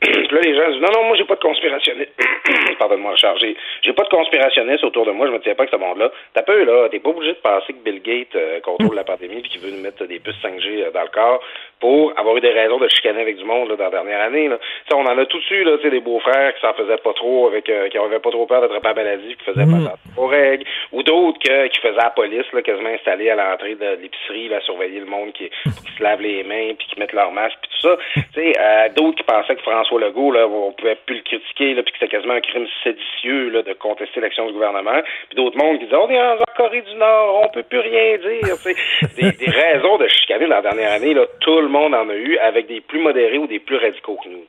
Puis 0.00 0.28
là, 0.30 0.40
les 0.40 0.54
gens 0.54 0.70
disent 0.70 0.80
non, 0.80 0.90
non, 0.94 1.04
moi, 1.08 1.16
j'ai 1.16 1.24
pas 1.24 1.36
de 1.36 1.40
conspirationniste. 1.40 2.12
Pardonne-moi, 2.78 3.12
Richard. 3.12 3.36
J'ai, 3.38 3.92
pas 3.94 4.04
de 4.04 4.08
conspirationniste 4.08 4.84
autour 4.84 5.06
de 5.06 5.12
moi. 5.12 5.26
Je 5.26 5.32
me 5.32 5.40
tiens 5.40 5.54
pas 5.54 5.62
avec 5.62 5.72
ce 5.72 5.78
monde-là. 5.78 6.10
T'as 6.34 6.42
peu, 6.42 6.64
là. 6.64 6.88
T'es 6.90 6.98
pas 6.98 7.10
obligé 7.10 7.32
de 7.32 7.38
penser 7.38 7.72
que 7.72 7.78
Bill 7.78 8.02
Gates 8.02 8.36
euh, 8.36 8.60
contrôle 8.60 8.94
la 8.94 9.04
pandémie 9.04 9.40
puis 9.40 9.50
qu'il 9.50 9.60
veut 9.60 9.70
nous 9.70 9.82
mettre 9.82 10.04
des 10.04 10.18
puces 10.18 10.36
5G 10.42 10.82
euh, 10.82 10.90
dans 10.90 11.02
le 11.02 11.08
corps 11.08 11.40
pour 11.80 12.12
avoir 12.16 12.36
eu 12.36 12.40
des 12.40 12.52
raisons 12.52 12.78
de 12.78 12.88
chicaner 12.88 13.20
avec 13.20 13.36
du 13.36 13.44
monde, 13.44 13.68
là, 13.68 13.76
dans 13.76 13.84
la 13.84 13.90
dernière 13.90 14.20
année, 14.22 14.48
là. 14.48 14.58
On 14.94 15.04
en 15.04 15.18
a 15.18 15.26
tous 15.26 15.42
eu, 15.50 15.62
là, 15.64 15.76
des 15.76 16.00
beaux-frères 16.00 16.54
qui 16.54 16.60
s'en 16.60 16.72
faisaient 16.72 16.96
pas 16.96 17.12
trop 17.12 17.48
avec, 17.48 17.68
euh, 17.68 17.88
qui 17.88 17.98
avaient 17.98 18.18
pas 18.18 18.30
trop 18.30 18.46
peur 18.46 18.60
d'attraper 18.62 18.88
la 18.88 18.94
maladie 18.94 19.36
qui 19.36 19.44
faisaient 19.44 19.66
pas 19.66 19.76
attention 19.76 20.10
aux 20.16 20.26
règles. 20.26 20.64
Ou 20.92 21.02
d'autres 21.02 21.38
que, 21.38 21.66
qui 21.68 21.80
faisaient 21.80 21.96
la 21.96 22.10
police, 22.10 22.50
là, 22.52 22.62
quasiment 22.62 22.88
installés 22.88 23.30
à 23.30 23.36
l'entrée 23.36 23.74
de 23.74 24.00
l'épicerie, 24.00 24.48
là, 24.48 24.60
surveiller 24.62 25.00
le 25.00 25.06
monde 25.06 25.32
qui, 25.32 25.48
qui 25.48 25.92
se 25.96 26.02
lave 26.02 26.20
les 26.20 26.42
mains 26.44 26.72
puis 26.78 26.86
qui 26.88 26.98
mettent 26.98 27.12
leur 27.12 27.30
masque 27.32 27.58
puis 27.62 27.70
tout 27.70 27.88
ça. 27.88 27.96
Tu 28.36 28.42
sais, 28.42 28.52
euh, 28.58 28.88
d'autres 28.94 29.16
qui 29.16 29.22
pensaient 29.22 29.56
que 29.56 29.62
François 29.62 30.00
Legault, 30.00 30.32
là, 30.32 30.46
on 30.46 30.72
pouvait 30.72 30.96
plus 31.06 31.16
le 31.16 31.22
critiquer, 31.22 31.74
là, 31.74 31.82
puis 31.82 31.92
que 31.92 31.98
c'était 31.98 32.16
quasiment 32.16 32.34
un 32.34 32.40
crime 32.40 32.66
séditieux, 32.82 33.48
là, 33.50 33.62
de 33.62 33.72
contester 33.72 34.20
l'action 34.20 34.46
du 34.46 34.52
gouvernement. 34.52 35.00
Puis 35.28 35.36
d'autres 35.36 35.56
mondes 35.56 35.78
qui 35.78 35.84
disaient, 35.84 35.96
on 35.96 36.10
est 36.10 36.20
en 36.20 36.36
Corée 36.56 36.82
du 36.82 36.94
Nord, 36.96 37.42
on 37.44 37.48
peut 37.48 37.62
plus 37.62 37.80
rien 37.80 38.16
dire, 38.18 38.56
tu 38.56 38.72
sais. 38.72 38.74
Des, 39.16 39.32
des 39.32 39.50
raisons 39.50 39.96
de 39.98 40.08
chicaner 40.08 40.46
dans 40.46 40.56
la 40.56 40.62
dernière 40.62 40.92
année, 40.92 41.14
là, 41.14 41.24
tout 41.40 41.60
le 41.66 41.72
monde 41.72 41.94
en 41.94 42.08
a 42.08 42.14
eu, 42.14 42.38
avec 42.38 42.68
des 42.68 42.80
plus 42.80 43.00
modérés 43.02 43.38
ou 43.38 43.46
des 43.46 43.60
plus 43.60 43.76
radicaux 43.76 44.18
que 44.22 44.28
nous, 44.28 44.44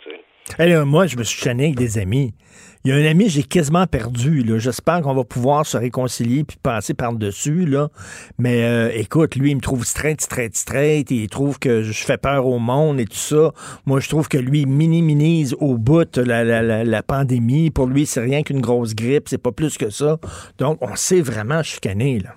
là, 0.60 0.86
moi, 0.86 1.08
je 1.08 1.18
me 1.18 1.24
suis 1.24 1.42
chané 1.42 1.66
avec 1.66 1.76
des 1.76 1.98
amis. 1.98 2.34
Il 2.84 2.92
y 2.92 2.94
a 2.94 2.96
un 2.96 3.12
ami, 3.12 3.28
j'ai 3.28 3.44
quasiment 3.44 3.86
perdu. 3.86 4.46
J'espère 4.60 5.02
qu'on 5.02 5.14
va 5.14 5.26
pouvoir 5.26 5.66
se 5.66 5.76
réconcilier 5.76 6.46
puis 6.46 6.58
passer 6.62 6.94
par-dessus. 6.94 7.66
là. 7.66 7.90
Mais 8.38 8.64
euh, 8.64 8.90
écoute, 8.94 9.36
lui, 9.36 9.52
il 9.52 9.56
me 9.58 9.62
trouve 9.62 9.84
straight, 9.84 10.22
straight, 10.22 10.56
straight. 10.56 11.12
Il 11.12 11.28
trouve 11.28 11.60
que 11.60 11.82
je 11.82 12.06
fais 12.06 12.18
peur 12.18 12.46
au 12.46 12.60
monde 12.60 13.00
et 13.02 13.06
tout 13.06 13.18
ça. 13.18 13.52
Moi, 13.86 14.00
je 14.00 14.08
trouve 14.08 14.30
que 14.30 14.38
lui, 14.38 14.66
minimise 14.66 15.54
au 15.60 15.78
bout 15.78 16.16
la, 16.16 16.46
la, 16.46 16.62
la, 16.62 16.86
la 16.86 17.04
pandémie. 17.04 17.72
Pour 17.72 17.88
lui, 17.88 18.06
c'est 18.06 18.22
rien 18.22 18.42
qu'une 18.44 18.62
grosse 18.62 18.96
grippe. 18.96 19.28
C'est 19.28 19.42
pas 19.42 19.52
plus 19.52 19.78
que 19.78 19.90
ça. 19.90 20.18
Donc, 20.58 20.78
on 20.82 20.96
s'est 20.96 21.22
vraiment 21.22 21.64
chicané. 21.64 22.20
Là. 22.20 22.36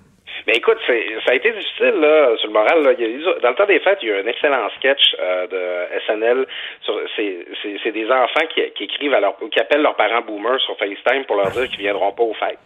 Mais 0.50 0.56
écoute, 0.56 0.78
ça 0.84 1.30
a 1.30 1.34
été 1.34 1.52
difficile 1.52 1.94
là, 2.00 2.36
sur 2.38 2.48
le 2.48 2.52
moral. 2.52 2.82
Là. 2.82 2.92
Dans 3.40 3.50
le 3.50 3.54
temps 3.54 3.66
des 3.66 3.78
fêtes, 3.78 4.00
il 4.02 4.08
y 4.08 4.10
a 4.10 4.16
eu 4.16 4.22
un 4.24 4.26
excellent 4.26 4.68
sketch 4.78 5.14
euh, 5.20 5.46
de 5.46 6.00
SNL. 6.06 6.44
Sur, 6.82 7.00
c'est, 7.14 7.92
des 7.92 8.10
enfants 8.10 8.46
qui, 8.52 8.68
qui 8.72 8.84
écrivent 8.84 9.14
à 9.14 9.20
leur, 9.20 9.36
qui 9.38 9.60
appellent 9.60 9.82
leurs 9.82 9.94
parents 9.94 10.22
boomers 10.22 10.60
sur 10.62 10.76
FaceTime 10.76 11.24
pour 11.26 11.36
leur 11.36 11.52
dire 11.52 11.68
qu'ils 11.68 11.78
viendront 11.78 12.10
pas 12.10 12.24
aux 12.24 12.34
fêtes. 12.34 12.58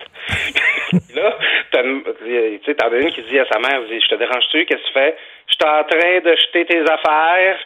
Là, 1.15 1.36
t'en 1.73 1.81
as 1.81 2.97
une 2.97 3.11
qui 3.11 3.23
dit 3.23 3.39
à 3.39 3.44
sa 3.52 3.59
mère, 3.59 3.82
je 3.86 4.09
te 4.09 4.15
dérange-tu, 4.15 4.65
qu'est-ce 4.65 4.81
que 4.81 4.86
tu 4.86 4.93
fais? 4.94 5.16
Je 5.48 5.52
suis 5.52 5.70
en 5.70 5.85
train 5.85 6.20
de 6.20 6.36
jeter 6.36 6.65
tes 6.65 6.81
affaires. 6.90 7.59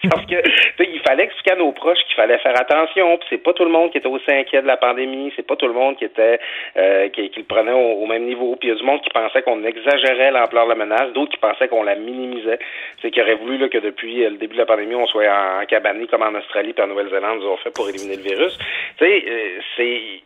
Parce 0.10 0.26
que, 0.26 0.36
il 0.84 1.00
fallait 1.00 1.24
expliquer 1.24 1.52
à 1.52 1.56
nos 1.56 1.72
proches 1.72 1.98
qu'il 2.06 2.14
fallait 2.14 2.38
faire 2.38 2.58
attention, 2.58 3.18
puis 3.18 3.26
c'est 3.30 3.42
pas 3.42 3.52
tout 3.52 3.64
le 3.64 3.70
monde 3.70 3.90
qui 3.90 3.98
était 3.98 4.06
aussi 4.08 4.30
inquiet 4.30 4.62
de 4.62 4.66
la 4.66 4.76
pandémie, 4.76 5.32
c'est 5.34 5.46
pas 5.46 5.56
tout 5.56 5.66
le 5.66 5.72
monde 5.72 5.96
qui 5.96 6.04
était, 6.04 6.38
euh, 6.76 7.08
qui, 7.08 7.28
qui 7.30 7.40
le 7.40 7.46
prenait 7.46 7.72
au, 7.72 8.02
au 8.02 8.06
même 8.06 8.24
niveau, 8.24 8.54
puis 8.56 8.68
il 8.68 8.72
y 8.72 8.74
a 8.74 8.78
du 8.78 8.84
monde 8.84 9.00
qui 9.02 9.10
pensait 9.10 9.42
qu'on 9.42 9.64
exagérait 9.64 10.30
l'ampleur 10.30 10.64
de 10.64 10.70
la 10.70 10.76
menace, 10.76 11.12
d'autres 11.14 11.32
qui 11.32 11.38
pensaient 11.38 11.66
qu'on 11.66 11.82
la 11.82 11.96
minimisait. 11.96 12.60
C'est 13.02 13.10
qui 13.10 13.20
aurait 13.20 13.34
voulu 13.34 13.58
là, 13.58 13.68
que 13.68 13.78
depuis 13.78 14.24
euh, 14.24 14.30
le 14.30 14.36
début 14.36 14.54
de 14.54 14.60
la 14.60 14.66
pandémie, 14.66 14.94
on 14.94 15.06
soit 15.06 15.26
en, 15.26 15.62
en 15.62 15.66
cabané 15.66 16.06
comme 16.06 16.22
en 16.22 16.38
Australie 16.38 16.72
puis 16.72 16.84
en 16.84 16.86
Nouvelle-Zélande, 16.86 17.40
ils 17.42 17.48
ont 17.48 17.56
fait 17.56 17.74
pour 17.74 17.88
éliminer 17.88 18.16
le 18.16 18.22
virus. 18.22 18.56
Tu 18.98 19.04
sais, 19.04 19.24
euh, 19.26 19.58
c'est 19.76 20.22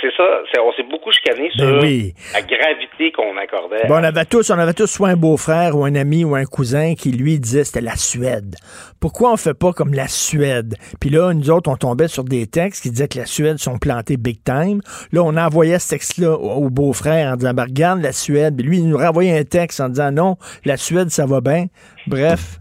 c'est 0.00 0.10
ça, 0.16 0.22
on 0.62 0.72
s'est 0.74 0.88
beaucoup 0.88 1.10
chicané 1.10 1.50
sur 1.56 1.66
Ben 1.66 1.80
oui. 1.82 2.14
la 2.32 2.42
gravité 2.42 3.10
qu'on 3.12 3.36
accordait. 3.36 3.86
Bon, 3.88 3.94
on 3.94 4.04
avait 4.04 4.24
tous, 4.24 4.48
on 4.50 4.58
avait 4.58 4.72
tous 4.74 4.86
soit 4.86 5.08
un 5.08 5.16
beau-frère 5.16 5.76
ou 5.76 5.84
un 5.84 5.94
ami 5.94 6.24
ou 6.24 6.34
un 6.34 6.44
cousin 6.44 6.94
qui 6.94 7.10
lui 7.10 7.38
disait 7.40 7.64
c'était 7.64 7.80
la 7.80 7.96
Suède. 7.96 8.54
Pourquoi 9.00 9.32
on 9.32 9.36
fait 9.36 9.54
pas 9.54 9.72
comme 9.72 9.92
la 9.94 10.06
Suède? 10.08 10.76
Puis 11.00 11.10
là, 11.10 11.32
nous 11.34 11.50
autres, 11.50 11.70
on 11.70 11.76
tombait 11.76 12.08
sur 12.08 12.24
des 12.24 12.46
textes 12.46 12.82
qui 12.82 12.90
disaient 12.90 13.08
que 13.08 13.18
la 13.18 13.26
Suède 13.26 13.58
sont 13.58 13.78
plantés 13.78 14.16
big 14.16 14.38
time. 14.44 14.80
Là, 15.12 15.22
on 15.24 15.36
envoyait 15.36 15.78
ce 15.78 15.90
texte-là 15.90 16.32
au, 16.38 16.64
au 16.66 16.70
beau-frère 16.70 17.32
en 17.32 17.36
disant, 17.36 17.52
ben, 17.54 17.64
regarde 17.64 18.00
la 18.02 18.12
Suède. 18.12 18.56
Puis 18.56 18.66
lui, 18.66 18.78
il 18.78 18.88
nous 18.88 18.98
renvoyait 18.98 19.38
un 19.38 19.44
texte 19.44 19.80
en 19.80 19.88
disant, 19.88 20.12
non, 20.12 20.36
la 20.64 20.76
Suède, 20.76 21.10
ça 21.10 21.26
va 21.26 21.40
bien. 21.40 21.66
Bref. 22.06 22.60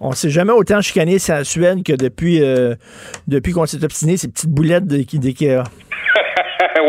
On 0.00 0.10
s'est 0.12 0.28
jamais 0.30 0.52
autant 0.52 0.80
chicané 0.80 1.18
sur 1.20 1.34
la 1.34 1.44
Suède 1.44 1.82
que 1.84 1.92
depuis, 1.92 2.42
euh, 2.42 2.74
depuis 3.28 3.52
qu'on 3.52 3.64
s'est 3.64 3.82
obstiné 3.84 4.16
ces 4.16 4.26
petites 4.28 4.50
boulettes 4.50 4.86
de- 4.86 4.96
d'IKEA. 4.98 5.62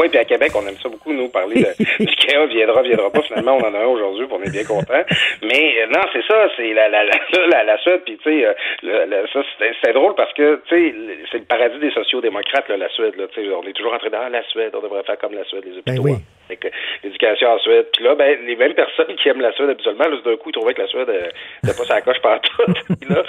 oui, 0.06 0.10
puis 0.10 0.20
à 0.20 0.26
Québec, 0.26 0.52
on 0.56 0.68
aime 0.68 0.78
ça 0.82 0.90
beaucoup, 0.90 1.14
nous, 1.14 1.30
parler 1.30 1.56
de 1.56 1.84
l'IKEA 2.00 2.46
viendra, 2.46 2.82
viendra 2.84 3.12
pas. 3.12 3.22
Finalement, 3.24 3.58
on 3.58 3.66
en 3.66 3.74
a 3.74 3.80
un 3.80 3.88
aujourd'hui, 3.88 4.26
puis 4.26 4.36
on 4.40 4.44
est 4.44 4.52
bien 4.52 4.64
content. 4.64 5.02
Mais 5.44 5.82
euh, 5.82 5.88
non, 5.88 6.02
c'est 6.14 6.24
ça, 6.28 6.48
c'est 6.56 6.74
la, 6.74 6.90
la, 6.90 7.04
la, 7.04 7.64
la, 7.64 7.78
Suède, 7.80 8.02
puis 8.06 8.18
tu 8.18 8.30
sais, 8.30 8.46
euh, 8.46 9.28
ça, 9.34 9.42
c'est 9.84 9.94
drôle 9.94 10.16
parce 10.16 10.34
que, 10.34 10.62
tu 10.68 10.76
sais, 10.76 10.96
c'est 11.32 11.40
le 11.40 11.46
paradis 11.46 11.80
des 11.80 11.92
sociaux-démocrates, 11.92 12.70
là, 12.70 12.78
la 12.78 12.90
Suède, 12.90 13.16
là, 13.18 13.26
on 13.36 13.68
est 13.68 13.74
toujours 13.74 13.94
en 13.94 13.98
train 13.98 14.10
de 14.10 14.16
ah, 14.16 14.30
la 14.30 14.44
Suède, 14.50 14.72
on 14.76 14.82
devrait 14.82 15.04
faire 15.04 15.18
comme 15.18 15.34
la 15.34 15.44
Suède, 15.46 15.64
les 15.66 15.78
hôpitaux. 15.78 16.04
Ben 16.04 16.12
oui. 16.14 16.16
Avec 16.50 16.66
euh, 16.66 16.70
l'éducation 17.04 17.50
en 17.50 17.60
Suède. 17.60 17.88
Puis 17.94 18.04
là, 18.04 18.16
ben, 18.16 18.38
les 18.46 18.56
mêmes 18.56 18.74
personnes 18.74 19.16
qui 19.16 19.30
aiment 19.30 19.42
la 19.42 19.52
Suède 19.54 19.70
habituellement, 19.70 20.08
là, 20.08 20.18
d'un 20.24 20.38
coup, 20.38 20.50
ils 20.50 20.54
trouvaient 20.54 20.74
que 20.74 20.82
la 20.82 20.88
Suède 20.88 21.10
euh, 21.10 21.30
n'était 21.64 21.78
pas 21.78 21.86
sa 21.86 22.02
coche 22.02 22.22
partout. 22.22 22.64
puis 23.02 23.10
là, 23.10 23.24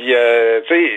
puis, 0.00 0.14
euh, 0.14 0.60
tu 0.66 0.74
sais, 0.74 0.92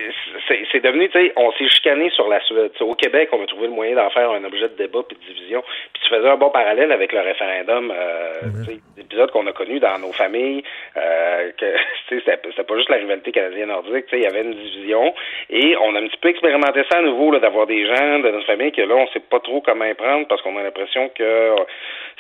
c'est, 0.48 0.64
c'est 0.72 0.84
devenu, 0.84 1.10
tu 1.10 1.20
sais, 1.20 1.34
on 1.36 1.52
s'est 1.54 1.68
chicané 1.68 2.10
sur 2.12 2.28
la 2.30 2.40
Suède. 2.42 2.72
Tu 2.78 2.84
au 2.84 2.96
Québec, 2.96 3.30
on 3.34 3.44
a 3.44 3.48
trouvé 3.48 3.68
le 3.68 3.74
moyen 3.74 3.96
d'en 3.96 4.10
faire 4.12 4.32
un 4.32 4.44
objet 4.46 4.70
de 4.70 4.76
débat 4.78 5.02
puis 5.08 5.18
de 5.18 5.34
division. 5.34 5.62
Puis 5.94 6.04
tu 6.04 6.10
faisais 6.10 6.30
un 6.30 6.38
bon 6.38 6.50
parallèle 6.50 6.92
avec 6.92 7.12
le 7.12 7.20
référendum, 7.20 7.92
euh, 7.94 8.34
tu 8.64 8.72
sais, 8.72 8.80
l'épisode 8.96 9.32
qu'on 9.32 9.46
a 9.48 9.52
connu 9.52 9.80
dans 9.80 10.00
nos 10.00 10.14
familles, 10.14 10.64
euh, 10.96 11.52
que, 11.58 11.66
tu 12.08 12.16
sais, 12.16 12.24
c'était, 12.26 12.50
c'était 12.50 12.64
pas 12.64 12.78
juste 12.78 12.90
la 12.90 12.98
rivalité 12.98 13.32
canadienne-nordique, 13.32 14.06
tu 14.06 14.12
sais, 14.12 14.18
il 14.20 14.24
y 14.24 14.28
avait 14.28 14.44
une 14.44 14.54
division. 14.54 15.14
Et 15.50 15.76
on 15.82 15.96
a 15.96 16.00
un 16.00 16.08
petit 16.08 16.20
peu 16.22 16.30
expérimenté 16.30 16.84
ça 16.90 17.00
à 17.00 17.02
nouveau, 17.02 17.32
là, 17.32 17.40
d'avoir 17.40 17.68
des 17.68 17.86
gens 17.86 18.20
de 18.20 18.30
notre 18.30 18.46
famille 18.46 18.72
que 18.72 18.82
là, 18.82 18.96
on 18.96 19.08
sait 19.08 19.20
pas 19.20 19.40
trop 19.40 19.62
comment 19.62 19.86
y 19.86 19.94
prendre 19.96 20.28
parce 20.28 20.42
qu'on 20.42 20.58
a 20.58 20.64
l'impression 20.64 21.10
que 21.10 21.53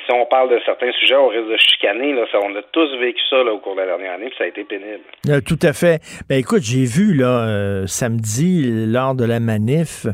si 0.05 0.11
on 0.13 0.25
parle 0.25 0.49
de 0.49 0.59
certains 0.65 0.91
sujets, 0.93 1.15
on 1.15 1.27
risque 1.29 1.47
de 1.49 1.57
chicaner. 1.57 2.13
Là, 2.13 2.25
ça, 2.31 2.39
on 2.43 2.55
a 2.55 2.61
tous 2.71 2.97
vécu 2.99 3.21
ça 3.29 3.43
là, 3.43 3.53
au 3.53 3.59
cours 3.59 3.75
de 3.75 3.81
la 3.81 3.85
dernière 3.87 4.13
année, 4.13 4.25
puis 4.27 4.35
ça 4.37 4.43
a 4.43 4.47
été 4.47 4.63
pénible. 4.65 5.03
Euh, 5.29 5.39
tout 5.45 5.59
à 5.61 5.71
fait. 5.73 6.01
Ben 6.29 6.37
écoute, 6.39 6.61
j'ai 6.61 6.83
vu 6.85 7.13
là 7.15 7.47
euh, 7.47 7.87
samedi 7.87 8.63
lors 8.91 9.15
de 9.15 9.25
la 9.25 9.39
manif 9.39 10.05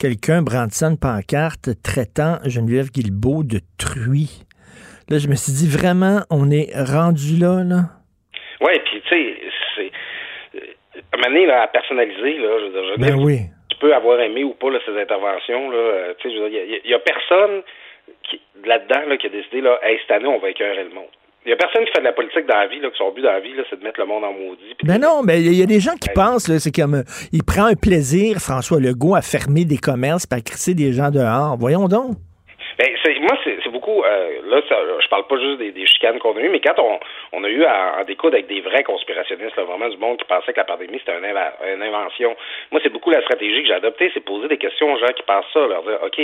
quelqu'un 0.00 0.40
brandissant 0.42 0.90
une 0.90 0.98
pancarte 0.98 1.70
traitant 1.82 2.38
Geneviève 2.46 2.90
Guilbeault 2.90 3.42
de 3.44 3.60
truie. 3.78 4.42
Là, 5.10 5.18
je 5.18 5.28
me 5.28 5.34
suis 5.34 5.52
dit 5.52 5.68
vraiment, 5.68 6.20
on 6.30 6.50
est 6.50 6.72
rendu 6.74 7.36
là, 7.38 7.62
là? 7.62 7.92
Ouais, 8.62 8.80
puis 8.86 9.02
tu 9.02 9.08
sais, 9.10 9.36
c'est 9.76 9.90
euh, 10.56 10.60
à 11.12 11.16
un 11.16 11.18
moment 11.18 11.28
donné, 11.34 11.44
là, 11.46 11.62
à 11.62 11.66
personnaliser, 11.68 12.38
là, 12.38 12.48
je 12.60 12.64
veux 12.64 12.70
dire, 12.72 12.84
je 12.96 13.00
Ben 13.00 13.16
dire, 13.16 13.22
oui. 13.22 13.38
tu 13.68 13.76
peux 13.76 13.94
avoir 13.94 14.18
aimé 14.20 14.44
ou 14.44 14.54
pas 14.54 14.70
là, 14.70 14.78
ces 14.86 14.98
interventions, 14.98 15.70
là, 15.70 15.76
euh, 15.76 16.14
tu 16.18 16.30
sais, 16.30 16.34
je 16.34 16.40
veux 16.40 16.48
dire, 16.48 16.62
il 16.84 16.90
y, 16.90 16.94
a- 16.94 16.98
personne 17.00 17.60
là-dedans 18.64 19.08
là, 19.08 19.16
qui 19.16 19.26
a 19.26 19.30
décidé, 19.30 19.60
là, 19.60 19.78
hey, 19.82 19.98
cette 20.02 20.10
année, 20.10 20.26
on 20.28 20.38
va 20.38 20.50
écœurer 20.50 20.84
le 20.84 20.90
monde. 20.94 21.10
Il 21.46 21.50
y 21.50 21.52
a 21.52 21.56
personne 21.56 21.84
qui 21.84 21.92
fait 21.92 22.00
de 22.00 22.04
la 22.04 22.12
politique 22.12 22.46
dans 22.46 22.56
la 22.56 22.66
vie, 22.66 22.80
là, 22.80 22.88
que 22.88 22.96
son 22.96 23.10
but 23.10 23.20
dans 23.20 23.32
la 23.32 23.40
vie, 23.40 23.52
là, 23.54 23.64
c'est 23.68 23.78
de 23.78 23.84
mettre 23.84 24.00
le 24.00 24.06
monde 24.06 24.24
en 24.24 24.32
maudit. 24.32 24.74
puis 24.78 24.88
Ben 24.88 24.98
non, 24.98 25.22
mais 25.22 25.40
il 25.42 25.54
y, 25.54 25.62
a 25.62 25.66
des 25.66 25.80
gens 25.80 25.92
qui 26.00 26.08
Ouais. 26.08 26.14
pensent, 26.14 26.48
là, 26.48 26.58
c'est 26.58 26.74
comme, 26.74 26.94
euh, 26.94 27.02
il 27.32 27.44
prend 27.44 27.66
un 27.66 27.74
plaisir, 27.74 28.38
François 28.38 28.80
Legault, 28.80 29.14
à 29.14 29.20
fermer 29.20 29.66
des 29.66 29.76
commerces, 29.76 30.24
à 30.32 30.40
crisser 30.40 30.72
des 30.74 30.92
gens 30.92 31.10
dehors. 31.10 31.56
Voyons 31.58 31.86
donc. 31.86 32.16
Ben, 32.78 32.88
moi, 33.20 33.38
c'est, 33.44 33.70
beaucoup. 33.70 34.02
Euh, 34.02 34.40
là, 34.48 34.60
ça, 34.68 34.76
je 35.00 35.08
parle 35.08 35.26
pas 35.26 35.38
juste 35.38 35.58
des, 35.58 35.72
des 35.72 35.86
chicanes 35.86 36.18
qu'on 36.18 36.36
a 36.36 36.40
eues, 36.40 36.48
mais 36.48 36.60
quand 36.60 36.78
on, 36.78 36.98
on 37.32 37.44
a 37.44 37.48
eu 37.48 37.64
à 37.64 38.00
en 38.00 38.04
découdre 38.04 38.34
avec 38.34 38.48
des 38.48 38.60
vrais 38.60 38.82
conspirationnistes, 38.82 39.56
là, 39.56 39.64
vraiment 39.64 39.88
du 39.88 39.96
monde 39.96 40.18
qui 40.18 40.24
pensait 40.24 40.52
que 40.52 40.58
la 40.58 40.64
pandémie 40.64 40.98
c'était 40.98 41.16
une 41.16 41.82
invention. 41.82 42.36
Moi, 42.70 42.80
c'est 42.82 42.92
beaucoup 42.92 43.10
la 43.10 43.22
stratégie 43.22 43.62
que 43.62 43.68
j'ai 43.68 43.74
adoptée, 43.74 44.10
c'est 44.12 44.20
poser 44.20 44.48
des 44.48 44.58
questions 44.58 44.92
aux 44.92 44.98
gens 44.98 45.12
qui 45.14 45.22
pensent 45.22 45.46
ça, 45.52 45.60
leur 45.66 45.82
dire, 45.84 45.98
ok, 46.04 46.20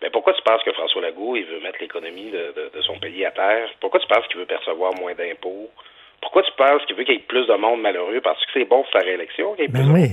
ben 0.00 0.10
pourquoi 0.10 0.34
tu 0.34 0.42
penses 0.42 0.62
que 0.62 0.72
François 0.72 1.02
Legault 1.02 1.36
il 1.36 1.44
veut 1.44 1.60
mettre 1.60 1.78
l'économie 1.80 2.30
de, 2.30 2.52
de, 2.56 2.70
de 2.76 2.82
son 2.82 2.98
pays 2.98 3.24
à 3.24 3.30
terre? 3.30 3.68
Pourquoi 3.80 4.00
tu 4.00 4.06
penses 4.06 4.26
qu'il 4.28 4.38
veut 4.38 4.46
percevoir 4.46 4.92
moins 4.94 5.14
d'impôts? 5.14 5.70
Pourquoi 6.20 6.42
tu 6.42 6.52
penses 6.56 6.84
qu'il 6.86 6.96
veut 6.96 7.04
qu'il 7.04 7.14
y 7.14 7.18
ait 7.18 7.20
plus 7.20 7.46
de 7.46 7.54
monde 7.54 7.80
malheureux 7.80 8.20
parce 8.20 8.44
que 8.46 8.50
c'est 8.54 8.64
bon 8.64 8.82
pour 8.82 8.92
sa 8.92 9.00
réélection 9.00 9.54
Ben 9.68 9.90
oui. 9.92 10.08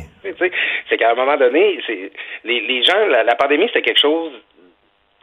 C'est 0.90 0.98
qu'à 0.98 1.12
un 1.12 1.16
moment 1.16 1.38
donné, 1.38 1.80
c'est 1.88 2.12
les, 2.44 2.62
les 2.62 2.84
gens, 2.84 3.06
la, 3.08 3.24
la 3.24 3.36
pandémie, 3.36 3.68
c'était 3.68 3.82
quelque 3.82 4.00
chose 4.02 4.32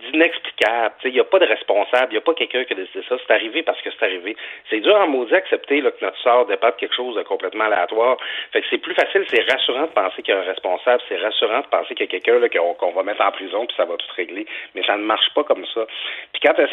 d'inexplicable. 0.00 0.94
Il 1.04 1.12
n'y 1.12 1.20
a 1.20 1.24
pas 1.24 1.38
de 1.38 1.46
responsable, 1.46 2.08
il 2.10 2.14
n'y 2.14 2.18
a 2.18 2.20
pas 2.22 2.34
quelqu'un 2.34 2.64
qui 2.64 2.72
a 2.72 2.76
décidé 2.76 3.04
ça. 3.08 3.16
C'est 3.18 3.32
arrivé 3.32 3.62
parce 3.62 3.80
que 3.82 3.90
c'est 3.90 4.04
arrivé. 4.04 4.36
C'est 4.68 4.80
dur 4.80 4.94
en 4.96 5.06
maudit 5.06 5.34
accepter 5.34 5.80
là, 5.80 5.90
que 5.90 6.04
notre 6.04 6.18
sort 6.18 6.46
dépend 6.46 6.68
de 6.68 6.74
quelque 6.74 6.94
chose 6.94 7.16
de 7.16 7.22
complètement 7.22 7.64
aléatoire. 7.64 8.16
Fait 8.52 8.60
que 8.60 8.66
c'est 8.70 8.78
plus 8.78 8.94
facile, 8.94 9.24
c'est 9.28 9.50
rassurant 9.50 9.82
de 9.82 9.92
penser 9.92 10.22
qu'il 10.22 10.34
y 10.34 10.36
a 10.36 10.40
un 10.40 10.44
responsable, 10.44 11.02
c'est 11.08 11.16
rassurant 11.16 11.60
de 11.60 11.66
penser 11.66 11.94
qu'il 11.94 12.06
y 12.06 12.08
a 12.08 12.12
quelqu'un 12.18 12.38
là, 12.38 12.48
qu'on 12.48 12.92
va 12.92 13.02
mettre 13.02 13.24
en 13.24 13.30
prison 13.30 13.66
puis 13.66 13.76
ça 13.76 13.84
va 13.84 13.96
tout 13.96 14.06
régler. 14.16 14.46
Mais 14.74 14.82
ça 14.84 14.96
ne 14.96 15.02
marche 15.02 15.30
pas 15.34 15.44
comme 15.44 15.64
ça. 15.74 15.86
Puis 16.32 16.40
quand 16.42 16.54
tu 16.54 16.66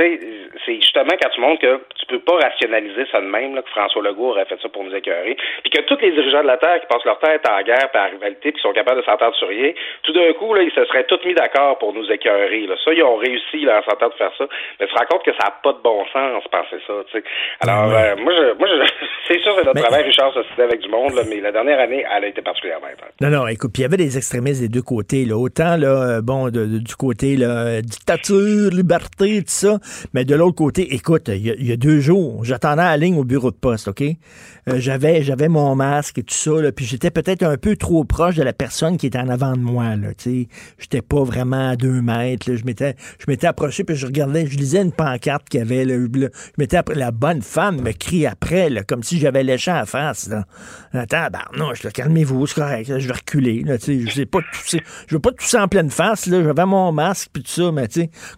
c'est 0.66 0.76
justement 0.76 1.14
quand 1.22 1.30
tu 1.30 1.42
montres 1.42 1.62
que 1.62 1.82
tu 2.00 2.06
peux 2.08 2.20
pas 2.20 2.38
rationaliser 2.38 3.06
ça 3.12 3.22
de 3.22 3.28
même, 3.28 3.56
là, 3.56 3.62
que 3.62 3.70
François 3.70 4.02
Legault 4.02 4.30
aurait 4.32 4.46
fait 4.46 4.60
ça 4.62 4.70
pour 4.70 4.84
nous 4.84 4.96
écœurer, 4.96 5.36
puis 5.64 5.72
que 5.72 5.82
tous 5.82 5.98
les 6.02 6.12
dirigeants 6.12 6.42
de 6.42 6.48
la 6.48 6.58
Terre 6.58 6.80
qui 6.82 6.88
passent 6.88 7.06
leur 7.06 7.20
tête 7.20 7.48
en 7.50 7.62
guerre 7.62 7.90
par 7.92 8.10
rivalité 8.10 8.52
puis 8.52 8.54
qui 8.54 8.62
sont 8.62 8.74
capables 8.74 9.02
de 9.02 9.06
s'entendre 9.06 9.36
sur 9.36 9.48
rien, 9.48 9.74
tout 10.04 10.14
d'un 10.14 10.32
coup, 10.34 10.54
là, 10.54 10.62
ils 10.64 10.72
se 10.72 10.86
seraient 10.86 11.06
tous 11.06 11.24
mis 11.26 11.34
d'accord 11.34 11.78
pour 11.80 11.94
nous 11.94 12.10
écœurer. 12.12 12.68
Ça, 12.84 12.94
ils 12.94 13.04
ont 13.04 13.17
réussi 13.18 13.66
là, 13.66 13.80
en 13.82 13.90
s'entendre 13.90 14.14
de 14.14 14.18
faire 14.18 14.32
ça. 14.38 14.46
Mais 14.80 14.88
tu 14.88 14.94
te 14.94 15.00
rends 15.00 15.06
compte 15.10 15.24
que 15.26 15.32
ça 15.40 15.48
n'a 15.50 15.54
pas 15.64 15.74
de 15.74 15.82
bon 15.84 16.04
sens 16.14 16.44
penser 16.52 16.82
ça. 16.88 16.94
tu 17.12 17.18
sais. 17.20 17.24
Alors, 17.62 17.92
euh, 17.92 18.16
moi, 18.18 18.32
je, 18.34 18.58
moi 18.58 18.68
je, 18.68 19.06
c'est 19.28 19.40
sûr, 19.42 19.54
c'est 19.58 19.66
notre 19.66 19.76
Mais- 19.76 19.82
travail, 19.82 20.04
Richard, 20.04 20.34
se 20.34 20.62
avec 20.62 20.82
du 20.82 20.90
monde, 20.90 21.14
là, 21.14 21.22
mais 21.30 21.40
la 21.42 21.52
dernière 21.52 21.80
année, 21.80 22.04
elle 22.16 22.24
a 22.24 22.28
été 22.28 22.42
particulièrement 22.42 22.88
intense. 22.88 23.14
Non, 23.22 23.30
non, 23.30 23.48
écoute, 23.48 23.72
puis 23.74 23.82
il 23.82 23.86
y 23.86 23.86
avait 23.86 23.98
des 23.98 24.18
extrémistes 24.18 24.62
des 24.62 24.70
deux 24.70 24.82
côtés, 24.82 25.26
là. 25.26 25.38
Autant, 25.38 25.78
là, 25.78 26.18
euh, 26.18 26.22
bon, 26.22 26.46
de- 26.50 26.66
de- 26.66 26.80
du 26.80 26.96
côté, 26.96 27.36
là, 27.36 27.82
dictature, 27.82 28.70
liberté, 28.72 29.40
tout 29.40 29.46
ça. 29.48 29.78
Mais 30.14 30.24
de 30.26 30.36
l'autre 30.36 30.56
côté, 30.56 30.94
écoute, 30.94 31.28
il 31.28 31.46
y, 31.46 31.50
a- 31.52 31.56
il 31.58 31.68
y 31.68 31.72
a 31.72 31.78
deux 31.78 32.00
jours, 32.00 32.44
j'attendais 32.44 32.82
à 32.82 32.92
la 32.92 32.98
ligne 32.98 33.18
au 33.20 33.24
bureau 33.24 33.52
de 33.52 33.56
poste, 33.58 33.88
OK? 33.90 34.02
Euh, 34.02 34.74
j'avais, 34.78 35.22
j'avais 35.24 35.48
mon 35.48 35.76
masque 35.76 36.18
et 36.20 36.24
tout 36.24 36.34
ça, 36.34 36.62
là, 36.62 36.72
puis 36.72 36.86
j'étais 36.86 37.12
peut-être 37.12 37.44
un 37.44 37.58
peu 37.58 37.76
trop 37.76 38.04
proche 38.04 38.36
de 38.36 38.44
la 38.44 38.54
personne 38.54 38.98
qui 38.98 39.08
était 39.08 39.20
en 39.20 39.30
avant 39.30 39.54
de 39.54 39.60
moi, 39.60 39.96
là, 39.96 40.10
tu 40.18 40.44
sais. 40.44 40.48
J'étais 40.80 41.02
pas 41.02 41.24
vraiment 41.24 41.70
à 41.70 41.76
deux 41.76 42.02
mètres, 42.02 42.50
là. 42.50 42.56
Je 42.58 42.66
m'étais, 42.66 42.96
je 43.20 43.26
m'étais 43.28 43.48
approché, 43.48 43.84
puis 43.84 43.96
je 43.96 44.06
regardais, 44.06 44.48
je 44.48 44.58
lisais 44.58 44.82
une 44.82 44.92
pancarte 44.92 45.50
qu'il 45.50 45.60
y 45.60 45.64
avait, 45.64 45.86
là. 45.86 45.96
Je 45.96 46.30
m'étais 46.58 46.82
la 46.96 47.12
bonne 47.12 47.42
femme 47.42 47.82
me 47.82 47.92
crie 47.92 48.26
après, 48.26 48.70
là, 48.70 48.84
comme 48.84 49.04
si 49.04 49.20
j'avais 49.20 49.44
léché 49.44 49.72
à 49.72 49.86
face, 49.86 50.30
là. 50.30 50.46
Attends, 50.94 51.28
ben, 51.32 51.44
non, 51.58 51.74
je 51.74 51.88
calmez-vous, 51.88 52.48
c'est 52.48 52.56
correct, 52.56 52.88
là, 52.88 53.00
je 53.00 53.08
vais 53.08 53.14
reculer, 53.14 53.64
là. 53.64 53.76
Je 53.78 54.10
sais 54.10 54.26
pas 54.26 54.40
tousser, 54.54 54.82
je 55.08 55.16
veux 55.16 55.22
pas 55.22 55.32
tousser 55.32 55.58
en 55.58 55.68
pleine 55.68 55.90
face. 55.90 56.30
J'avais 56.30 56.66
mon 56.66 56.92
masque, 56.92 57.30
puis 57.34 57.44
tout 57.44 57.52
ça, 57.52 57.72
mais 57.72 57.88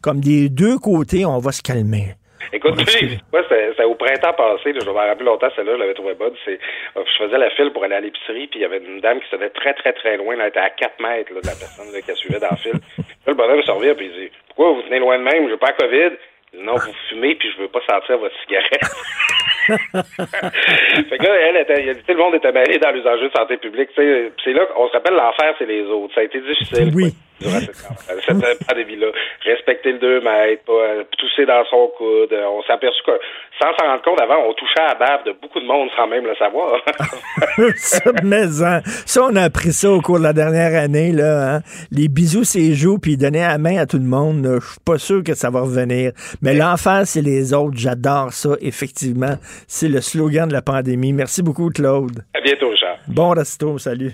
comme 0.02 0.20
des 0.20 0.50
deux 0.50 0.78
côtés, 0.78 1.26
on 1.26 1.40
va 1.40 1.52
se 1.52 1.62
calmer. 1.62 2.16
Écoute, 2.52 2.76
moi, 3.32 3.44
c'était 3.44 3.84
au 3.84 3.96
printemps 3.96 4.34
passé, 4.34 4.74
là, 4.74 4.80
je 4.84 4.90
m'en 4.90 4.94
rappeler 4.94 5.26
longtemps, 5.26 5.50
celle-là, 5.56 5.74
je 5.76 5.80
l'avais 5.80 5.94
trouvé 5.94 6.14
bonne. 6.14 6.34
C'est, 6.46 6.60
euh, 6.98 7.04
je 7.06 7.24
faisais 7.24 7.38
la 7.38 7.50
file 7.52 7.72
pour 7.72 7.84
aller 7.84 7.96
à 7.96 8.00
l'épicerie, 8.00 8.48
puis 8.48 8.60
il 8.60 8.62
y 8.62 8.66
avait 8.66 8.80
une 8.80 9.02
dame 9.02 9.20
qui 9.20 9.30
se 9.30 9.36
tenait 9.36 9.50
très, 9.50 9.74
très, 9.74 9.94
très 9.94 10.18
loin, 10.18 10.36
là, 10.36 10.44
elle 10.44 10.50
était 10.50 10.60
à 10.60 10.70
4 10.70 11.00
mètres 11.02 11.34
là, 11.34 11.42
de 11.42 11.48
la 11.48 11.56
personne 11.56 11.92
là, 11.94 12.02
qui 12.02 12.08
la 12.08 12.16
suivait 12.16 12.40
dans 12.40 12.50
la 12.52 12.58
file. 12.58 12.80
Là, 13.26 13.34
le 13.34 13.34
bonhomme 13.34 13.62
se 13.62 13.72
revient, 13.72 13.94
puis 13.96 14.06
il 14.06 14.12
dit 14.14 14.32
Pourquoi 14.48 14.72
vous 14.74 14.82
tenez 14.84 15.00
loin 15.00 15.20
de 15.20 15.24
même, 15.24 15.50
j'ai 15.50 15.58
pas 15.58 15.68
la 15.68 15.74
COVID 15.74 16.16
Non, 16.54 16.76
vous 16.76 16.94
fumez, 17.10 17.36
puis 17.36 17.52
je 17.52 17.62
veux 17.62 17.68
pas 17.68 17.82
sentir 17.88 18.18
votre 18.18 18.36
cigarette. 18.42 18.86
fait 21.10 21.18
que 21.18 21.24
là, 21.24 21.36
elle 21.36 21.58
était, 21.58 22.14
le 22.14 22.18
monde 22.18 22.36
était 22.36 22.52
mêlé 22.52 22.78
dans 22.80 22.92
les 22.92 23.06
enjeux 23.06 23.28
de 23.28 23.38
santé 23.38 23.58
publique. 23.58 23.90
tu 23.90 24.02
sais. 24.02 24.32
Puis 24.36 24.44
c'est 24.46 24.54
là 24.54 24.66
qu'on 24.68 24.88
se 24.88 24.94
rappelle 24.94 25.14
l'enfer, 25.14 25.54
c'est 25.60 25.66
les 25.66 25.84
autres. 25.84 26.16
Ça 26.16 26.22
a 26.22 26.24
été 26.24 26.40
difficile. 26.40 26.92
Oui. 26.96 27.14
Durant 27.42 27.60
cette, 27.60 27.76
cette 27.76 28.68
pandémie-là. 28.68 29.08
Respecter 29.46 29.94
le 29.94 30.00
2 30.00 30.22
mètres, 30.22 30.64
pas 30.66 30.74
euh, 30.74 31.04
tousser 31.18 31.46
dans 31.46 31.64
son 31.70 31.92
coude. 31.98 32.32
Euh, 32.34 32.46
On 32.50 32.62
s'est 32.64 32.74
aperçu 32.74 33.02
que, 33.06 33.12
sans 33.62 33.72
s'en 33.78 33.88
rendre 33.88 34.02
compte 34.04 34.22
avant, 34.22 34.48
on 34.48 34.54
touchait 34.54 34.82
à 34.82 34.90
la 34.90 34.96
bave 34.96 35.24
de 35.26 35.32
beaucoup 35.42 35.60
de 35.60 35.66
monde 35.66 35.90
sans 35.96 36.08
même 36.08 36.26
le 36.26 36.36
savoir. 36.36 36.80
ça, 37.78 38.12
mais, 38.24 38.64
hein, 38.64 38.82
ça, 39.06 39.24
on 39.24 39.36
a 39.36 39.44
appris 39.44 39.72
ça 39.72 39.92
au 39.92 40.02
cours 40.02 40.20
de 40.20 40.24
la 40.24 40.34
dernière 40.34 40.80
année, 40.82 41.12
là, 41.12 41.56
hein. 41.56 41.60
Les 41.92 42.08
bisous, 42.08 42.44
c'est 42.44 42.74
joues, 42.74 43.00
puis 43.00 43.18
donner 43.18 43.40
la 43.40 43.58
main 43.58 43.78
à 43.78 43.86
tout 43.86 43.98
le 43.98 44.04
monde. 44.04 44.46
Je 44.62 44.66
suis 44.66 44.80
pas 44.86 44.98
sûr 44.98 45.24
que 45.24 45.34
ça 45.34 45.50
va 45.50 45.62
revenir. 45.62 46.12
Mais 46.42 46.54
l'enfer, 46.54 47.02
c'est 47.06 47.22
les 47.22 47.54
autres. 47.54 47.78
J'adore 47.78 48.34
ça, 48.34 48.50
effectivement. 48.62 49.36
C'est 49.68 49.90
le 49.90 50.02
slogan 50.02 50.48
de 50.48 50.54
la 50.54 50.62
pandémie. 50.62 51.14
Merci 51.14 51.42
beaucoup, 51.42 51.70
Claude. 51.70 52.24
à 52.34 52.42
bientôt, 52.42 52.70
Richard. 52.70 52.98
Bon 53.08 53.30
resto, 53.30 53.78
salut. 53.78 54.14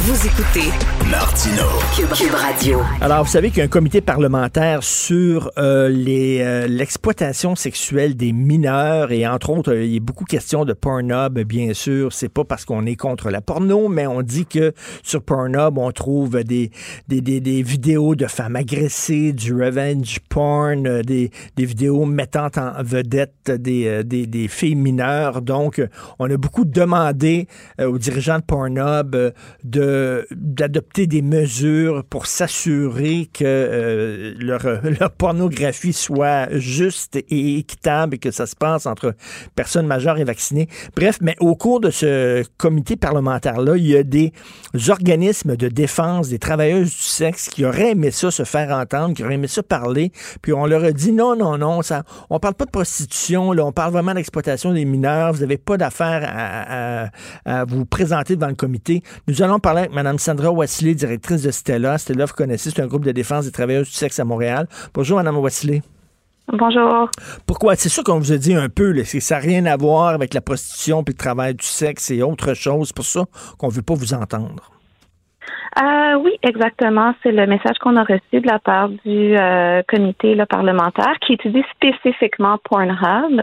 Vous 0.00 0.26
écoutez 0.26 0.68
Martino. 1.10 1.64
Cube, 1.96 2.32
Radio. 2.32 2.82
Alors, 3.00 3.24
vous 3.24 3.30
savez 3.30 3.48
qu'il 3.48 3.58
y 3.58 3.62
a 3.62 3.64
un 3.64 3.68
comité 3.68 4.00
parlementaire 4.00 4.84
sur 4.84 5.50
euh, 5.58 5.88
euh, 5.90 6.66
l'exploitation 6.68 7.56
sexuelle 7.56 8.14
des 8.14 8.32
mineurs 8.32 9.10
et 9.10 9.26
entre 9.26 9.50
autres, 9.50 9.72
euh, 9.72 9.84
il 9.84 9.94
y 9.94 9.96
a 9.96 10.00
beaucoup 10.00 10.22
de 10.22 10.28
questions 10.28 10.64
de 10.64 10.72
Pornhub, 10.72 11.40
bien 11.40 11.74
sûr. 11.74 12.12
C'est 12.12 12.28
pas 12.28 12.44
parce 12.44 12.64
qu'on 12.64 12.86
est 12.86 12.94
contre 12.94 13.30
la 13.30 13.40
porno, 13.40 13.88
mais 13.88 14.06
on 14.06 14.22
dit 14.22 14.46
que 14.46 14.72
sur 15.02 15.20
Pornhub, 15.20 15.78
on 15.78 15.90
trouve 15.90 16.44
des, 16.44 16.70
des, 17.08 17.20
des, 17.20 17.40
des 17.40 17.62
vidéos 17.62 18.14
de 18.14 18.26
femmes 18.26 18.54
agressées, 18.54 19.32
du 19.32 19.52
revenge 19.52 20.20
porn, 20.28 20.86
euh, 20.86 21.02
des, 21.02 21.32
des 21.56 21.64
vidéos 21.64 22.04
mettant 22.04 22.50
en 22.56 22.84
vedette 22.84 23.50
des, 23.50 23.88
euh, 23.88 24.02
des, 24.04 24.28
des 24.28 24.46
filles 24.46 24.76
mineures. 24.76 25.42
Donc, 25.42 25.82
on 26.20 26.30
a 26.30 26.36
beaucoup 26.36 26.64
demandé 26.64 27.48
euh, 27.80 27.90
aux 27.90 27.98
dirigeants 27.98 28.38
de 28.38 28.44
Pornhub 28.44 29.16
euh, 29.16 29.32
de 29.64 29.87
d'adopter 30.30 31.06
des 31.06 31.22
mesures 31.22 32.04
pour 32.04 32.26
s'assurer 32.26 33.28
que 33.32 33.44
euh, 33.44 34.34
leur, 34.38 34.62
leur 35.00 35.10
pornographie 35.12 35.92
soit 35.92 36.48
juste 36.58 37.16
et 37.16 37.58
équitable 37.58 38.16
et 38.16 38.18
que 38.18 38.30
ça 38.30 38.46
se 38.46 38.56
passe 38.56 38.86
entre 38.86 39.14
personnes 39.54 39.86
majeures 39.86 40.18
et 40.18 40.24
vaccinées. 40.24 40.68
Bref, 40.96 41.18
mais 41.20 41.36
au 41.40 41.54
cours 41.56 41.80
de 41.80 41.90
ce 41.90 42.44
comité 42.56 42.96
parlementaire-là, 42.96 43.76
il 43.76 43.86
y 43.86 43.96
a 43.96 44.02
des 44.02 44.32
organismes 44.88 45.56
de 45.56 45.68
défense 45.68 46.28
des 46.28 46.38
travailleuses 46.38 46.90
du 46.90 46.96
sexe 47.02 47.48
qui 47.48 47.64
auraient 47.64 47.92
aimé 47.92 48.10
ça 48.10 48.30
se 48.30 48.44
faire 48.44 48.70
entendre, 48.70 49.14
qui 49.14 49.24
auraient 49.24 49.34
aimé 49.34 49.48
ça 49.48 49.62
parler, 49.62 50.12
puis 50.42 50.52
on 50.52 50.66
leur 50.66 50.84
a 50.84 50.92
dit 50.92 51.12
non, 51.12 51.36
non, 51.36 51.58
non, 51.58 51.82
ça, 51.82 52.04
on 52.30 52.38
parle 52.38 52.54
pas 52.54 52.64
de 52.64 52.70
prostitution, 52.70 53.52
là, 53.52 53.64
on 53.64 53.72
parle 53.72 53.92
vraiment 53.92 54.14
d'exploitation 54.14 54.72
des 54.72 54.84
mineurs, 54.84 55.32
vous 55.32 55.40
n'avez 55.40 55.58
pas 55.58 55.76
d'affaire 55.76 56.22
à- 56.26 57.10
à 57.44 57.64
vous 57.64 57.84
présenter 57.84 58.36
devant 58.36 58.48
le 58.48 58.54
comité. 58.54 59.02
Nous 59.26 59.42
allons 59.42 59.58
parler 59.58 59.77
avec 59.80 59.92
Mme 59.92 60.18
Sandra 60.18 60.50
Wassilet, 60.50 60.94
directrice 60.94 61.42
de 61.42 61.50
Stella. 61.50 61.98
Stella, 61.98 62.24
vous 62.26 62.34
connaissez, 62.34 62.70
c'est 62.70 62.82
un 62.82 62.86
groupe 62.86 63.04
de 63.04 63.12
défense 63.12 63.44
des 63.44 63.52
travailleuses 63.52 63.88
du 63.88 63.94
sexe 63.94 64.18
à 64.18 64.24
Montréal. 64.24 64.66
Bonjour, 64.94 65.16
Mme 65.18 65.36
Wassilet. 65.38 65.82
Bonjour. 66.50 67.10
Pourquoi? 67.46 67.76
C'est 67.76 67.90
sûr 67.90 68.02
qu'on 68.02 68.18
vous 68.18 68.32
a 68.32 68.38
dit 68.38 68.54
un 68.54 68.68
peu, 68.70 68.90
là, 68.92 69.04
c'est- 69.04 69.20
ça 69.20 69.34
n'a 69.36 69.40
rien 69.42 69.66
à 69.66 69.76
voir 69.76 70.08
avec 70.14 70.32
la 70.32 70.40
prostitution 70.40 71.04
puis 71.04 71.12
le 71.12 71.18
travail 71.18 71.54
du 71.54 71.64
sexe, 71.66 72.04
c'est 72.04 72.22
autre 72.22 72.54
chose. 72.54 72.88
C'est 72.88 72.96
pour 72.96 73.04
ça 73.04 73.24
qu'on 73.58 73.68
ne 73.68 73.72
veut 73.72 73.82
pas 73.82 73.94
vous 73.94 74.14
entendre. 74.14 74.70
Euh, 75.76 76.14
oui, 76.16 76.32
exactement. 76.42 77.14
C'est 77.22 77.32
le 77.32 77.46
message 77.46 77.78
qu'on 77.78 77.96
a 77.96 78.02
reçu 78.02 78.40
de 78.40 78.46
la 78.46 78.58
part 78.58 78.88
du 78.88 79.36
euh, 79.36 79.82
comité 79.86 80.34
là, 80.34 80.46
parlementaire 80.46 81.18
qui 81.20 81.34
étudie 81.34 81.62
spécifiquement 81.74 82.58
Pornhub. 82.64 83.40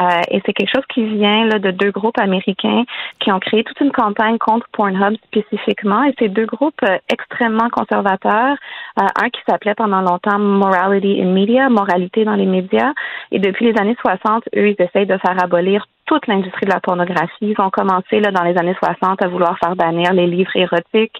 Euh, 0.00 0.20
et 0.30 0.40
c'est 0.46 0.52
quelque 0.52 0.72
chose 0.72 0.84
qui 0.92 1.04
vient 1.04 1.46
là, 1.46 1.58
de 1.58 1.70
deux 1.70 1.90
groupes 1.90 2.18
américains 2.18 2.84
qui 3.20 3.32
ont 3.32 3.40
créé 3.40 3.64
toute 3.64 3.80
une 3.80 3.92
campagne 3.92 4.38
contre 4.38 4.66
Pornhub 4.72 5.16
spécifiquement. 5.24 6.04
Et 6.04 6.14
ces 6.18 6.28
deux 6.28 6.46
groupes 6.46 6.82
euh, 6.84 6.96
extrêmement 7.10 7.68
conservateurs, 7.70 8.56
euh, 9.00 9.06
un 9.22 9.28
qui 9.30 9.40
s'appelait 9.48 9.74
pendant 9.74 10.00
longtemps 10.00 10.38
Morality 10.38 11.20
in 11.20 11.32
Media, 11.32 11.68
moralité 11.68 12.24
dans 12.24 12.36
les 12.36 12.46
médias. 12.46 12.92
Et 13.32 13.40
depuis 13.40 13.66
les 13.66 13.80
années 13.80 13.96
60, 14.00 14.44
eux, 14.56 14.68
ils 14.68 14.76
essayent 14.78 15.06
de 15.06 15.18
faire 15.18 15.42
abolir 15.42 15.86
toute 16.06 16.26
l'industrie 16.26 16.66
de 16.66 16.70
la 16.70 16.80
pornographie. 16.80 17.28
Ils 17.40 17.60
ont 17.60 17.70
commencé 17.70 18.20
là, 18.20 18.30
dans 18.30 18.42
les 18.42 18.56
années 18.58 18.76
60 18.78 19.22
à 19.22 19.28
vouloir 19.28 19.58
faire 19.58 19.76
bannir 19.76 20.12
les 20.12 20.26
livres 20.26 20.54
érotiques. 20.54 21.16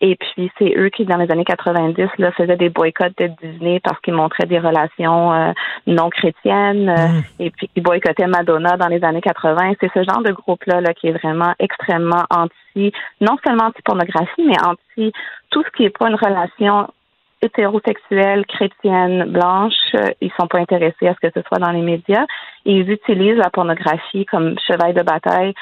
Et 0.00 0.16
puis, 0.16 0.50
c'est 0.58 0.74
eux 0.76 0.90
qui, 0.90 1.04
dans 1.04 1.16
les 1.16 1.30
années 1.30 1.44
90, 1.44 2.08
là, 2.18 2.30
faisaient 2.32 2.56
des 2.56 2.68
boycotts 2.68 3.18
de 3.18 3.30
Disney 3.42 3.80
parce 3.82 4.00
qu'ils 4.00 4.14
montraient 4.14 4.46
des 4.46 4.58
relations 4.58 5.32
euh, 5.32 5.52
non 5.86 6.08
chrétiennes. 6.10 6.88
euh, 6.88 7.20
Et 7.40 7.50
puis, 7.50 7.68
ils 7.74 7.82
boycottaient 7.82 8.26
Madonna 8.26 8.76
dans 8.76 8.88
les 8.88 9.02
années 9.02 9.20
80. 9.20 9.72
C'est 9.80 9.90
ce 9.92 10.04
genre 10.04 10.22
de 10.22 10.32
groupe-là 10.32 10.80
là, 10.80 10.94
qui 10.94 11.08
est 11.08 11.12
vraiment 11.12 11.52
extrêmement 11.58 12.24
anti, 12.30 12.92
non 13.20 13.36
seulement 13.44 13.64
anti-pornographie, 13.64 14.44
mais 14.46 14.60
anti 14.64 15.12
tout 15.50 15.62
ce 15.64 15.70
qui 15.76 15.82
n'est 15.84 15.90
pas 15.90 16.08
une 16.08 16.14
relation 16.14 16.88
hétérosexuelle, 17.40 18.44
chrétienne, 18.46 19.24
blanche, 19.30 19.72
euh, 19.94 20.08
ils 20.20 20.32
sont 20.38 20.48
pas 20.48 20.58
intéressés 20.58 21.06
à 21.06 21.14
ce 21.14 21.28
que 21.28 21.32
ce 21.34 21.46
soit 21.46 21.58
dans 21.58 21.70
les 21.70 21.82
médias. 21.82 22.26
Ils 22.68 22.90
utilisent 22.90 23.38
la 23.38 23.48
pornographie 23.48 24.26
comme 24.26 24.58
cheval 24.58 24.92
de 24.92 25.02
bataille 25.02 25.54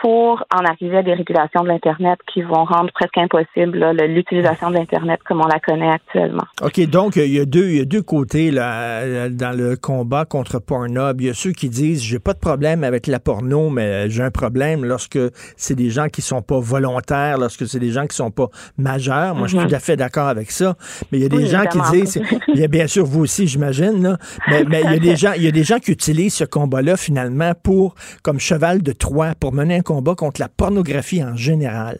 pour 0.00 0.44
en 0.54 0.64
arriver 0.64 0.98
à 0.98 1.02
des 1.02 1.14
régulations 1.14 1.62
de 1.62 1.68
l'Internet 1.68 2.18
qui 2.32 2.42
vont 2.42 2.64
rendre 2.64 2.90
presque 2.92 3.16
impossible 3.18 3.92
l'utilisation 4.06 4.70
de 4.70 4.74
l'Internet 4.76 5.20
comme 5.26 5.40
on 5.40 5.46
la 5.46 5.60
connaît 5.60 5.90
actuellement. 5.90 6.42
OK, 6.62 6.80
donc 6.88 7.16
il 7.16 7.32
y 7.32 7.40
a 7.40 7.44
deux, 7.44 7.68
il 7.68 7.76
y 7.76 7.80
a 7.80 7.84
deux 7.84 8.02
côtés 8.02 8.50
là, 8.50 9.28
dans 9.30 9.56
le 9.56 9.76
combat 9.76 10.24
contre 10.24 10.58
Pornhub. 10.58 11.20
Il 11.20 11.26
y 11.26 11.30
a 11.30 11.34
ceux 11.34 11.52
qui 11.52 11.68
disent 11.68 12.02
j'ai 12.02 12.18
pas 12.18 12.32
de 12.32 12.38
problème 12.38 12.84
avec 12.84 13.06
la 13.06 13.20
porno, 13.20 13.70
mais 13.70 14.10
j'ai 14.10 14.22
un 14.22 14.30
problème 14.30 14.84
lorsque 14.84 15.18
c'est 15.56 15.74
des 15.76 15.90
gens 15.90 16.08
qui 16.08 16.22
sont 16.22 16.42
pas 16.42 16.58
volontaires, 16.60 17.38
lorsque 17.38 17.66
c'est 17.66 17.78
des 17.78 17.90
gens 17.90 18.06
qui 18.06 18.16
sont 18.16 18.30
pas 18.30 18.48
majeurs. 18.78 19.34
Moi, 19.34 19.46
je 19.46 19.52
suis 19.56 19.58
Mhm. 19.64 19.68
tout 19.68 19.74
à 19.74 19.78
fait 19.80 19.96
d'accord 19.96 20.26
avec 20.28 20.50
ça. 20.50 20.76
Mais 21.12 21.18
il 21.18 21.22
y 21.22 21.26
a 21.26 21.28
des 21.28 21.36
Oui, 21.38 21.46
gens 21.46 21.64
qui 21.66 21.78
disent, 21.92 22.20
il 22.48 22.60
y 22.60 22.64
a 22.64 22.68
bien 22.68 22.86
sûr 22.86 23.04
vous 23.06 23.20
aussi, 23.22 23.46
j'imagine, 23.46 24.02
là, 24.02 24.18
mais, 24.48 24.64
mais 24.68 24.82
il 24.82 24.90
y 24.92 24.96
a 24.96 24.98
des 24.98 25.16
gens, 25.16 25.32
il 25.36 25.42
y 25.42 25.48
a 25.48 25.52
des 25.52 25.64
gens 25.64 25.78
qui 25.78 25.92
utilisent 25.92 26.34
ce 26.34 26.44
combat-là 26.44 26.96
finalement 26.96 27.52
pour 27.62 27.94
comme 28.22 28.40
cheval 28.40 28.82
de 28.82 28.92
Troie 28.92 29.32
pour 29.38 29.52
mener 29.52 29.80
combat 29.84 30.14
contre 30.16 30.40
la 30.40 30.48
pornographie 30.48 31.22
en 31.22 31.36
général. 31.36 31.98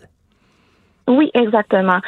Oui, 1.06 1.30
exactement. 1.34 1.98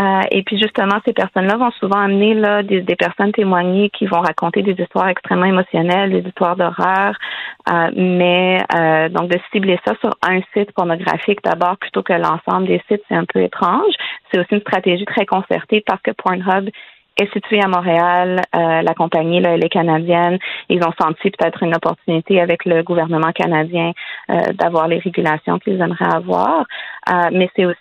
Euh, 0.00 0.20
et 0.30 0.44
puis 0.44 0.58
justement, 0.58 1.00
ces 1.04 1.12
personnes-là 1.12 1.56
vont 1.56 1.72
souvent 1.72 1.98
amener 1.98 2.62
des, 2.62 2.96
personnes 2.96 3.32
témoigner 3.32 3.90
qui 3.90 4.06
vont 4.06 4.20
raconter 4.20 4.62
des 4.62 4.80
histoires 4.80 5.08
extrêmement 5.08 5.46
émotionnelles, 5.46 6.12
des 6.12 6.28
histoires 6.28 6.54
d'horreur, 6.54 7.16
euh, 7.68 7.90
mais 7.96 8.62
euh, 8.76 9.08
donc 9.08 9.28
de 9.28 9.38
cibler 9.50 9.78
ça 9.84 9.94
sur 10.00 10.14
un 10.22 10.40
site 10.52 10.70
pornographique 10.72 11.40
d'abord 11.42 11.76
plutôt 11.78 12.04
que 12.04 12.12
l'ensemble 12.12 12.68
des 12.68 12.80
sites, 12.88 13.02
c'est 13.08 13.16
un 13.16 13.24
peu 13.24 13.42
étrange. 13.42 13.92
C'est 14.30 14.38
aussi 14.38 14.54
une 14.54 14.60
stratégie 14.60 15.04
très 15.04 15.26
concertée 15.26 15.82
parce 15.84 16.00
que 16.02 16.12
Pornhub 16.12 16.70
est 17.16 17.32
situé 17.32 17.60
à 17.60 17.68
Montréal. 17.68 18.40
Euh, 18.54 18.82
la 18.82 18.94
compagnie, 18.94 19.40
là, 19.40 19.50
elle 19.50 19.64
est 19.64 19.68
canadienne. 19.68 20.38
Ils 20.68 20.82
ont 20.82 20.92
senti 21.00 21.30
peut-être 21.30 21.62
une 21.62 21.74
opportunité 21.74 22.40
avec 22.40 22.64
le 22.64 22.82
gouvernement 22.82 23.32
canadien 23.32 23.92
euh, 24.30 24.52
d'avoir 24.54 24.88
les 24.88 24.98
régulations 24.98 25.58
qu'ils 25.58 25.80
aimeraient 25.80 26.14
avoir. 26.14 26.66
Euh, 27.08 27.28
mais 27.32 27.48
c'est 27.54 27.66
aussi 27.66 27.78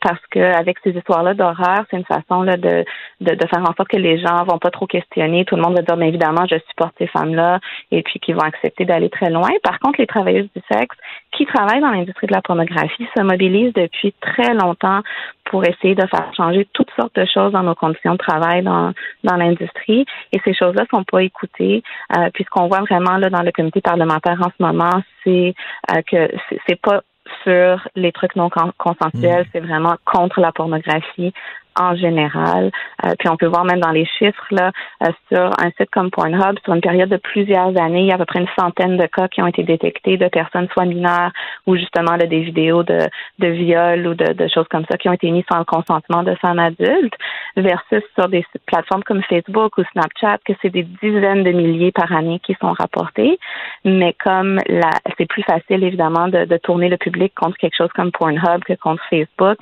parce 0.00 0.20
que 0.30 0.40
avec 0.40 0.78
ces 0.82 0.90
histoires-là 0.90 1.34
d'horreur, 1.34 1.84
c'est 1.90 1.96
une 1.96 2.04
façon 2.04 2.42
là, 2.42 2.56
de, 2.56 2.84
de, 3.20 3.34
de 3.34 3.46
faire 3.46 3.60
en 3.60 3.74
sorte 3.74 3.88
que 3.88 3.96
les 3.96 4.18
gens 4.18 4.44
vont 4.44 4.58
pas 4.58 4.70
trop 4.70 4.86
questionner. 4.86 5.44
Tout 5.44 5.56
le 5.56 5.62
monde 5.62 5.76
va 5.76 5.82
dire, 5.82 5.96
mais 5.96 6.08
évidemment, 6.08 6.44
je 6.50 6.56
supporte 6.68 6.94
ces 6.98 7.06
femmes-là, 7.06 7.60
et 7.90 8.02
puis 8.02 8.18
qu'ils 8.18 8.34
vont 8.34 8.42
accepter 8.42 8.84
d'aller 8.84 9.08
très 9.08 9.30
loin. 9.30 9.48
Par 9.62 9.78
contre, 9.78 10.00
les 10.00 10.06
travailleuses 10.06 10.48
du 10.54 10.62
sexe 10.70 10.96
qui 11.32 11.46
travaillent 11.46 11.80
dans 11.80 11.90
l'industrie 11.90 12.26
de 12.26 12.32
la 12.32 12.42
pornographie 12.42 13.06
se 13.16 13.22
mobilisent 13.22 13.72
depuis 13.74 14.12
très 14.20 14.52
longtemps 14.54 15.00
pour 15.44 15.64
essayer 15.64 15.94
de 15.94 16.06
faire 16.06 16.30
changer 16.36 16.66
toutes 16.72 16.90
sortes 16.98 17.14
de 17.14 17.24
choses 17.26 17.52
dans 17.52 17.62
nos 17.62 17.74
conditions 17.74 18.12
de 18.12 18.18
travail 18.18 18.62
dans, 18.62 18.92
dans 19.22 19.36
l'industrie. 19.36 20.04
Et 20.32 20.40
ces 20.44 20.54
choses-là 20.54 20.84
sont 20.90 21.04
pas 21.04 21.22
écoutées. 21.22 21.82
Euh, 22.16 22.30
puis 22.34 22.44
ce 22.44 22.50
qu'on 22.50 22.68
voit 22.68 22.80
vraiment 22.80 23.16
là 23.16 23.30
dans 23.30 23.42
le 23.42 23.52
comité 23.52 23.80
parlementaire 23.80 24.40
en 24.40 24.50
ce 24.56 24.62
moment, 24.62 25.02
c'est 25.24 25.54
euh, 25.90 26.02
que 26.10 26.30
c'est 26.66 26.80
pas 26.80 27.02
sur 27.42 27.88
les 27.94 28.12
trucs 28.12 28.36
non 28.36 28.48
con- 28.50 28.72
consensuels, 28.78 29.46
c'est 29.52 29.60
vraiment 29.60 29.96
contre 30.04 30.40
la 30.40 30.52
pornographie 30.52 31.32
en 31.78 31.94
général. 31.94 32.70
Euh, 33.04 33.12
puis 33.18 33.28
on 33.28 33.36
peut 33.36 33.46
voir 33.46 33.64
même 33.64 33.80
dans 33.80 33.90
les 33.90 34.06
chiffres 34.18 34.46
là 34.50 34.70
euh, 35.02 35.10
sur 35.32 35.50
un 35.58 35.70
site 35.78 35.90
comme 35.90 36.10
Pornhub, 36.10 36.58
sur 36.64 36.74
une 36.74 36.80
période 36.80 37.08
de 37.08 37.16
plusieurs 37.16 37.76
années, 37.80 38.02
il 38.02 38.06
y 38.06 38.12
a 38.12 38.14
à 38.14 38.18
peu 38.18 38.24
près 38.24 38.40
une 38.40 38.48
centaine 38.58 38.96
de 38.96 39.06
cas 39.06 39.28
qui 39.28 39.42
ont 39.42 39.46
été 39.46 39.62
détectés 39.62 40.16
de 40.16 40.28
personnes 40.28 40.68
soit 40.72 40.84
mineures 40.84 41.32
ou 41.66 41.76
justement 41.76 42.16
là, 42.16 42.26
des 42.26 42.40
vidéos 42.40 42.82
de, 42.82 42.98
de 43.38 43.48
viol 43.48 44.06
ou 44.06 44.14
de, 44.14 44.32
de 44.32 44.48
choses 44.48 44.66
comme 44.68 44.84
ça 44.90 44.96
qui 44.98 45.08
ont 45.08 45.12
été 45.12 45.30
mises 45.30 45.44
sans 45.50 45.58
le 45.58 45.64
consentement 45.64 46.22
de 46.22 46.34
femmes 46.36 46.58
adultes, 46.58 47.14
versus 47.56 48.02
sur 48.14 48.28
des 48.28 48.44
plateformes 48.66 49.02
comme 49.04 49.22
Facebook 49.24 49.78
ou 49.78 49.82
Snapchat 49.92 50.38
que 50.44 50.52
c'est 50.62 50.70
des 50.70 50.84
dizaines 51.02 51.44
de 51.44 51.52
milliers 51.52 51.92
par 51.92 52.10
année 52.12 52.40
qui 52.40 52.56
sont 52.60 52.72
rapportés. 52.72 53.38
Mais 53.84 54.14
comme 54.24 54.60
la, 54.68 54.90
c'est 55.18 55.26
plus 55.26 55.42
facile 55.42 55.84
évidemment 55.84 56.28
de, 56.28 56.44
de 56.44 56.56
tourner 56.56 56.88
le 56.88 56.96
public 56.96 57.34
contre 57.34 57.56
quelque 57.58 57.76
chose 57.76 57.90
comme 57.94 58.12
Pornhub 58.12 58.64
que 58.64 58.74
contre 58.74 59.02
Facebook, 59.10 59.58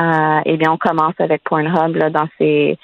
euh, 0.00 0.40
eh 0.44 0.56
bien 0.56 0.72
on 0.72 0.76
commence 0.76 1.14
avec 1.18 1.43
Pornhub 1.44 1.96
là, 1.96 2.10
dans 2.10 2.28
ces 2.38 2.78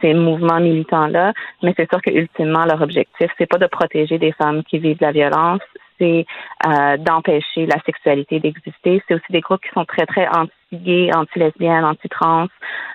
ces, 0.00 0.14
mouvements 0.14 0.60
militants-là, 0.60 1.32
mais 1.62 1.72
c'est 1.76 1.88
sûr 1.90 2.02
que 2.02 2.10
ultimement 2.10 2.64
leur 2.66 2.82
objectif, 2.82 3.30
c'est 3.38 3.46
pas 3.46 3.58
de 3.58 3.66
protéger 3.66 4.18
des 4.18 4.32
femmes 4.32 4.62
qui 4.64 4.78
vivent 4.78 4.98
la 5.00 5.12
violence, 5.12 5.62
c'est 5.98 6.26
euh, 6.66 6.96
d'empêcher 6.98 7.66
la 7.66 7.80
sexualité 7.86 8.38
d'exister. 8.38 9.02
C'est 9.08 9.14
aussi 9.14 9.32
des 9.32 9.40
groupes 9.40 9.62
qui 9.62 9.70
sont 9.72 9.84
très 9.84 10.04
très 10.06 10.28
anti 10.28 10.52
anti-gay, 10.72 11.10
anti-lesbienne, 11.14 11.84
anti-trans, 11.84 12.48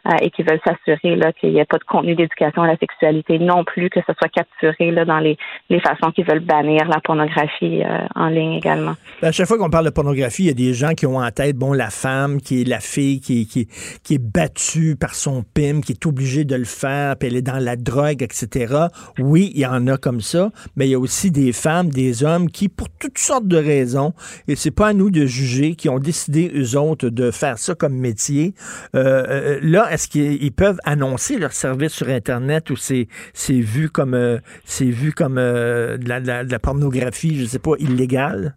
euh, 0.08 0.12
et 0.22 0.32
qui 0.32 0.44
veulent 0.44 0.60
s'assurer 0.66 1.16
là 1.16 1.32
qu'il 1.34 1.54
n'y 1.54 1.60
ait 1.60 1.66
pas 1.66 1.78
de 1.78 1.84
contenu 1.84 2.16
d'éducation 2.16 2.64
à 2.64 2.68
la 2.68 2.78
sexualité 2.78 3.40
non 3.40 3.64
plus, 3.64 3.90
que 3.90 4.00
ce 4.08 4.14
soit 4.18 4.30
capturé 4.30 4.92
là 4.92 5.06
dans 5.06 5.20
les, 5.20 5.38
les 5.70 5.80
façons 5.80 6.12
qui 6.12 6.24
veulent 6.24 6.40
bannir 6.40 6.88
la 6.88 7.00
pornographie 7.02 7.84
euh, 7.84 8.00
en 8.16 8.28
ligne 8.28 8.54
également. 8.54 8.96
Ben, 9.22 9.30
à 9.30 9.32
chaque 9.32 9.48
fois 9.48 9.58
qu'on 9.58 9.70
parle 9.70 9.86
de 9.86 9.92
pornographie, 9.92 10.44
il 10.44 10.48
y 10.48 10.52
a 10.52 10.54
des 10.54 10.74
gens 10.74 10.94
qui 10.94 11.06
ont 11.06 11.18
en 11.18 11.32
tête, 11.32 11.56
bon, 11.56 11.74
la 11.74 11.90
femme 11.90 12.42
qui 12.42 12.62
est 12.62 12.68
la 12.68 12.80
fille 12.80 13.20
qui, 13.20 13.48
qui, 13.48 13.68
qui 14.04 14.16
est 14.16 14.24
battue 14.24 14.96
par 15.00 15.14
son 15.14 15.44
pim, 15.44 15.82
qui 15.82 15.94
est 15.94 16.06
obligée 16.06 16.46
de 16.46 16.56
le 16.56 16.66
faire, 16.66 17.16
puis 17.18 17.30
elle 17.30 17.36
est 17.36 17.42
dans 17.42 17.64
la 17.64 17.76
drogue, 17.76 18.24
etc. 18.24 18.88
Oui, 19.20 19.52
il 19.54 19.62
y 19.62 19.66
en 19.66 19.88
a 19.88 19.98
comme 19.98 20.22
ça, 20.22 20.50
mais 20.76 20.88
il 20.88 20.92
y 20.92 20.96
a 20.96 21.00
aussi 21.00 21.32
des 21.32 21.54
femmes, 21.54 21.90
des 21.90 22.24
hommes 22.24 22.50
qui, 22.50 22.70
pour 22.70 22.88
toutes 22.90 23.18
sortes 23.18 23.48
de 23.48 23.58
raisons, 23.58 24.14
et 24.48 24.56
c'est 24.56 24.72
pas 24.72 24.88
à 24.88 24.94
nous 24.94 25.12
de 25.12 25.26
juger, 25.26 25.76
qui 25.76 25.90
ont 25.90 26.00
décidé, 26.00 26.52
eux 26.56 26.78
autres, 26.78 27.10
de 27.10 27.32
faire 27.32 27.60
ça 27.62 27.76
comme 27.76 27.96
métier. 27.96 28.54
Euh, 28.96 29.24
euh, 29.30 29.60
là, 29.62 29.92
est-ce 29.92 30.08
qu'ils 30.08 30.52
peuvent 30.52 30.80
annoncer 30.84 31.38
leur 31.38 31.54
service 31.54 31.94
sur 31.94 32.10
Internet 32.10 32.70
ou 32.70 32.76
c'est 32.76 33.08
vu 33.50 33.90
comme 33.90 34.14
euh, 34.14 34.40
vu 34.80 35.12
comme 35.12 35.36
de 35.36 36.08
la, 36.08 36.60
pornographie, 36.60 37.40
je 37.40 37.46
sais 37.46 37.60
pas, 37.60 37.74
illégale? 37.80 38.56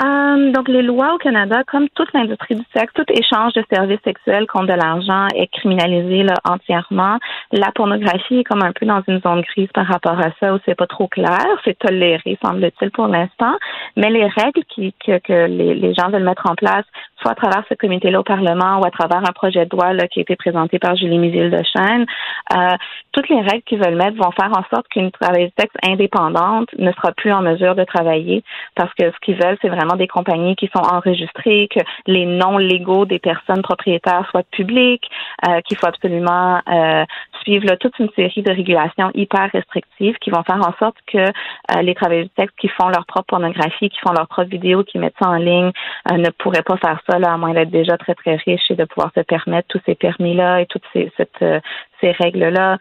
Euh, 0.00 0.52
donc, 0.52 0.68
les 0.68 0.82
lois 0.82 1.14
au 1.14 1.18
Canada, 1.18 1.62
comme 1.66 1.88
toute 1.90 2.12
l'industrie 2.12 2.56
du 2.56 2.64
sexe, 2.74 2.92
tout 2.94 3.04
échange 3.08 3.52
de 3.54 3.64
services 3.70 4.00
sexuels 4.04 4.46
contre 4.46 4.66
de 4.66 4.74
l'argent 4.74 5.26
est 5.34 5.48
criminalisé 5.48 6.22
là, 6.22 6.34
entièrement. 6.44 7.18
La 7.52 7.70
pornographie 7.72 8.38
est 8.38 8.44
comme 8.44 8.62
un 8.62 8.72
peu 8.72 8.86
dans 8.86 9.02
une 9.08 9.20
zone 9.20 9.42
grise 9.42 9.68
par 9.74 9.86
rapport 9.86 10.18
à 10.18 10.30
ça 10.40 10.54
où 10.54 10.58
c'est 10.64 10.74
pas 10.74 10.86
trop 10.86 11.08
clair. 11.08 11.46
C'est 11.64 11.78
toléré, 11.78 12.38
semble-t-il, 12.44 12.90
pour 12.90 13.08
l'instant. 13.08 13.54
Mais 13.96 14.10
les 14.10 14.26
règles 14.26 14.64
qui, 14.68 14.94
que, 15.04 15.46
les, 15.46 15.94
gens 15.94 16.10
veulent 16.10 16.24
mettre 16.24 16.48
en 16.48 16.54
place 16.54 16.84
soit 17.20 17.32
à 17.32 17.34
travers 17.34 17.64
ce 17.68 17.74
comité-là 17.74 18.20
au 18.20 18.24
Parlement 18.24 18.80
ou 18.80 18.86
à 18.86 18.90
travers 18.90 19.18
un 19.18 19.32
projet 19.32 19.66
de 19.66 19.76
loi 19.76 19.92
là, 19.92 20.08
qui 20.08 20.20
a 20.20 20.22
été 20.22 20.36
présenté 20.36 20.78
par 20.78 20.96
Julie 20.96 21.18
Mizil 21.18 21.50
de 21.50 21.62
Chêne, 21.62 22.06
euh, 22.52 22.76
toutes 23.12 23.28
les 23.28 23.40
règles 23.40 23.62
qu'ils 23.62 23.78
veulent 23.78 23.96
mettre 23.96 24.16
vont 24.16 24.32
faire 24.32 24.50
en 24.50 24.64
sorte 24.74 24.88
qu'une 24.88 25.10
travailleuse 25.10 25.50
sexe 25.58 25.74
indépendante 25.86 26.68
ne 26.78 26.90
sera 26.92 27.12
plus 27.12 27.32
en 27.32 27.42
mesure 27.42 27.74
de 27.74 27.84
travailler 27.84 28.42
parce 28.74 28.92
que 28.94 29.10
ce 29.10 29.16
qu'ils 29.20 29.36
veulent, 29.36 29.58
c'est 29.62 29.68
vraiment 29.74 29.96
des 29.96 30.08
compagnies 30.08 30.56
qui 30.56 30.70
sont 30.74 30.82
enregistrées, 30.82 31.68
que 31.68 31.80
les 32.06 32.26
noms 32.26 32.58
légaux 32.58 33.06
des 33.06 33.18
personnes 33.18 33.62
propriétaires 33.62 34.26
soient 34.30 34.42
publics, 34.50 35.08
euh, 35.48 35.60
qu'il 35.62 35.76
faut 35.76 35.86
absolument 35.86 36.60
euh, 36.68 37.04
suivre 37.42 37.66
là, 37.66 37.76
toute 37.76 37.98
une 37.98 38.10
série 38.16 38.42
de 38.42 38.50
régulations 38.50 39.10
hyper 39.14 39.50
restrictives 39.52 40.16
qui 40.20 40.30
vont 40.30 40.42
faire 40.42 40.60
en 40.60 40.72
sorte 40.78 40.96
que 41.06 41.18
euh, 41.18 41.82
les 41.82 41.94
travailleurs 41.94 42.26
du 42.26 42.30
sexe 42.38 42.52
qui 42.58 42.68
font 42.68 42.88
leur 42.88 43.06
propre 43.06 43.26
pornographie, 43.28 43.88
qui 43.88 43.98
font 44.00 44.12
leur 44.12 44.28
propre 44.28 44.48
vidéo, 44.48 44.84
qui 44.84 44.98
mettent 44.98 45.14
ça 45.20 45.28
en 45.28 45.36
ligne, 45.36 45.72
euh, 46.10 46.16
ne 46.16 46.30
pourraient 46.30 46.62
pas 46.62 46.76
faire 46.76 47.00
ça, 47.08 47.18
là, 47.18 47.32
à 47.32 47.36
moins 47.36 47.54
d'être 47.54 47.70
déjà 47.70 47.96
très, 47.96 48.14
très 48.14 48.36
riches 48.36 48.70
et 48.70 48.74
de 48.74 48.84
pouvoir 48.84 49.10
se 49.14 49.20
permettre 49.20 49.68
tous 49.68 49.80
ces 49.86 49.94
permis-là 49.94 50.60
et 50.60 50.66
toutes 50.66 50.84
ces, 50.92 51.10
euh, 51.42 51.60
ces 52.00 52.12
règles-là. 52.12 52.78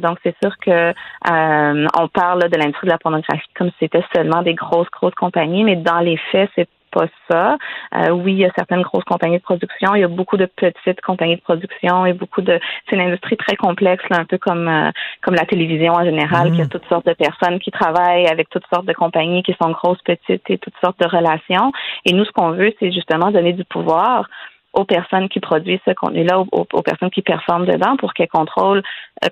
Donc, 0.00 0.18
c'est 0.22 0.36
sûr 0.42 0.56
que 0.58 0.92
on 1.26 2.08
parle 2.08 2.48
de 2.48 2.56
l'industrie 2.56 2.86
de 2.86 2.92
la 2.92 2.98
pornographie 2.98 3.48
comme 3.56 3.70
si 3.70 3.76
c'était 3.80 4.04
seulement 4.14 4.42
des 4.42 4.54
grosses, 4.54 4.90
grosses 4.90 5.14
compagnies, 5.14 5.64
mais 5.64 5.76
dans 5.76 6.00
les 6.00 6.16
faits, 6.30 6.50
c'est 6.54 6.68
pas 6.92 7.06
ça. 7.28 7.56
Euh, 7.94 8.10
oui, 8.10 8.32
il 8.34 8.38
y 8.38 8.44
a 8.44 8.50
certaines 8.54 8.82
grosses 8.82 9.04
compagnies 9.04 9.38
de 9.38 9.42
production, 9.42 9.94
il 9.94 10.00
y 10.00 10.04
a 10.04 10.08
beaucoup 10.08 10.36
de 10.36 10.46
petites 10.46 11.00
compagnies 11.00 11.36
de 11.36 11.40
production 11.40 12.06
et 12.06 12.12
beaucoup 12.12 12.42
de. 12.42 12.60
C'est 12.88 12.96
une 12.96 13.02
industrie 13.02 13.36
très 13.36 13.56
complexe, 13.56 14.04
là, 14.10 14.18
un 14.20 14.24
peu 14.24 14.38
comme 14.38 14.68
euh, 14.68 14.90
comme 15.22 15.34
la 15.34 15.46
télévision 15.46 15.94
en 15.94 16.04
général, 16.04 16.52
qui 16.52 16.60
a 16.60 16.66
toutes 16.66 16.86
sortes 16.88 17.06
de 17.06 17.14
personnes 17.14 17.58
qui 17.58 17.70
travaillent 17.70 18.28
avec 18.28 18.48
toutes 18.50 18.66
sortes 18.72 18.86
de 18.86 18.92
compagnies 18.92 19.42
qui 19.42 19.56
sont 19.60 19.70
grosses, 19.70 20.02
petites 20.02 20.48
et 20.48 20.58
toutes 20.58 20.76
sortes 20.84 21.00
de 21.00 21.08
relations. 21.08 21.72
Et 22.04 22.12
nous, 22.12 22.24
ce 22.24 22.32
qu'on 22.32 22.50
veut, 22.50 22.72
c'est 22.78 22.92
justement 22.92 23.30
donner 23.30 23.54
du 23.54 23.64
pouvoir 23.64 24.28
aux 24.72 24.84
personnes 24.84 25.28
qui 25.28 25.40
produisent 25.40 25.80
ce 25.86 25.92
contenu-là, 25.92 26.40
aux, 26.40 26.82
personnes 26.82 27.10
qui 27.10 27.22
performent 27.22 27.66
dedans 27.66 27.96
pour 27.96 28.14
qu'elles 28.14 28.28
contrôlent 28.28 28.82
euh, 29.24 29.28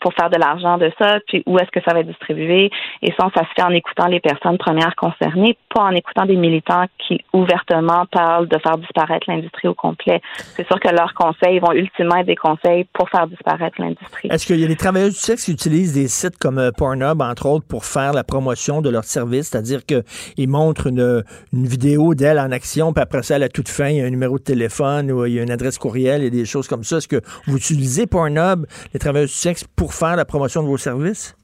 pour 0.00 0.12
faire 0.12 0.28
de 0.28 0.36
l'argent 0.36 0.76
de 0.76 0.92
ça, 1.00 1.18
puis 1.26 1.42
où 1.46 1.58
est-ce 1.58 1.70
que 1.70 1.80
ça 1.82 1.94
va 1.94 2.00
être 2.00 2.08
distribué. 2.08 2.70
Et 3.00 3.12
ça, 3.18 3.30
ça 3.34 3.42
se 3.42 3.48
fait 3.56 3.62
en 3.62 3.70
écoutant 3.70 4.06
les 4.06 4.20
personnes 4.20 4.58
premières 4.58 4.94
concernées, 4.96 5.56
pas 5.74 5.82
en 5.84 5.92
écoutant 5.92 6.26
des 6.26 6.36
militants 6.36 6.84
qui 6.98 7.24
ouvertement 7.32 8.04
parlent 8.10 8.48
de 8.48 8.58
faire 8.58 8.76
disparaître 8.76 9.24
l'industrie 9.28 9.68
au 9.68 9.74
complet. 9.74 10.20
C'est 10.56 10.66
sûr 10.66 10.78
que 10.78 10.88
leurs 10.88 11.14
conseils 11.14 11.58
vont 11.58 11.72
ultimement 11.72 12.16
être 12.16 12.26
des 12.26 12.36
conseils 12.36 12.86
pour 12.92 13.08
faire 13.08 13.26
disparaître 13.26 13.80
l'industrie. 13.80 14.28
Est-ce 14.30 14.46
qu'il 14.46 14.60
y 14.60 14.64
a 14.64 14.68
des 14.68 14.76
travailleurs 14.76 15.08
du 15.08 15.14
sexe 15.14 15.46
qui 15.46 15.52
utilisent 15.52 15.94
des 15.94 16.08
sites 16.08 16.36
comme 16.36 16.58
euh, 16.58 16.70
Pornhub, 16.76 17.22
entre 17.22 17.46
autres, 17.46 17.66
pour 17.66 17.86
faire 17.86 18.12
la 18.12 18.24
promotion 18.24 18.82
de 18.82 18.90
leur 18.90 19.04
service, 19.04 19.48
c'est-à-dire 19.48 19.86
qu'ils 19.86 20.48
montrent 20.48 20.88
une, 20.88 21.22
une 21.54 21.66
vidéo 21.66 22.14
d'elle 22.14 22.38
en 22.38 22.50
action, 22.50 22.92
puis 22.92 23.02
après 23.02 23.22
ça, 23.22 23.36
à 23.36 23.38
la 23.38 23.48
toute 23.48 23.68
fin, 23.68 23.88
il 23.88 23.96
y 23.96 24.02
a 24.02 24.04
un 24.04 24.10
numéro 24.10 24.38
de 24.38 24.44
téléphone 24.44 24.81
ou 24.82 25.26
il 25.26 25.34
y 25.34 25.38
a 25.38 25.42
une 25.42 25.50
adresse 25.50 25.78
courriel 25.78 26.22
et 26.22 26.30
des 26.30 26.44
choses 26.44 26.68
comme 26.68 26.84
ça. 26.84 26.98
Est-ce 26.98 27.08
que 27.08 27.20
vous 27.46 27.56
utilisez 27.56 28.06
Pornhub, 28.06 28.66
les 28.92 28.98
travailleurs 28.98 29.28
du 29.28 29.34
sexe, 29.34 29.64
pour 29.64 29.94
faire 29.94 30.16
la 30.16 30.24
promotion 30.24 30.62
de 30.62 30.68
vos 30.68 30.78
services? 30.78 31.36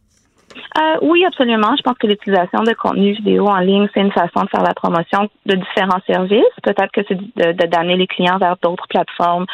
Euh, 0.78 0.96
oui, 1.02 1.24
absolument. 1.24 1.74
Je 1.76 1.82
pense 1.82 1.96
que 1.98 2.06
l'utilisation 2.06 2.62
de 2.62 2.72
contenu 2.72 3.12
vidéo 3.12 3.46
en 3.46 3.58
ligne, 3.58 3.88
c'est 3.92 4.00
une 4.00 4.12
façon 4.12 4.44
de 4.44 4.48
faire 4.48 4.62
la 4.62 4.74
promotion 4.74 5.28
de 5.46 5.54
différents 5.54 6.00
services. 6.06 6.42
Peut-être 6.62 6.92
que 6.92 7.00
c'est 7.08 7.16
de, 7.16 7.66
d'amener 7.66 7.96
les 7.96 8.06
clients 8.06 8.38
vers 8.38 8.56
d'autres 8.62 8.86
plateformes 8.88 9.46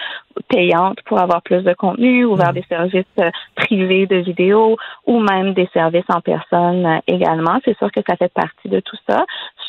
payantes 0.49 1.01
pour 1.07 1.19
avoir 1.19 1.43
plus 1.43 1.63
de 1.63 1.73
contenu 1.75 2.25
ou 2.25 2.35
vers 2.37 2.51
mm. 2.51 2.55
des 2.55 2.65
services 2.69 3.05
euh, 3.21 3.31
privés 3.55 4.07
de 4.07 4.17
vidéo 4.17 4.77
ou 5.07 5.21
même 5.21 5.55
des 5.55 5.69
services 5.73 6.05
en 6.09 6.21
personne 6.21 6.87
euh, 6.87 6.99
également. 7.07 7.59
C'est 7.65 7.77
sûr 7.79 7.91
que 7.91 8.01
ça 8.07 8.17
fait 8.17 8.33
partie 8.33 8.69
de 8.69 8.81
tout 8.81 8.97
ça. 9.09 9.25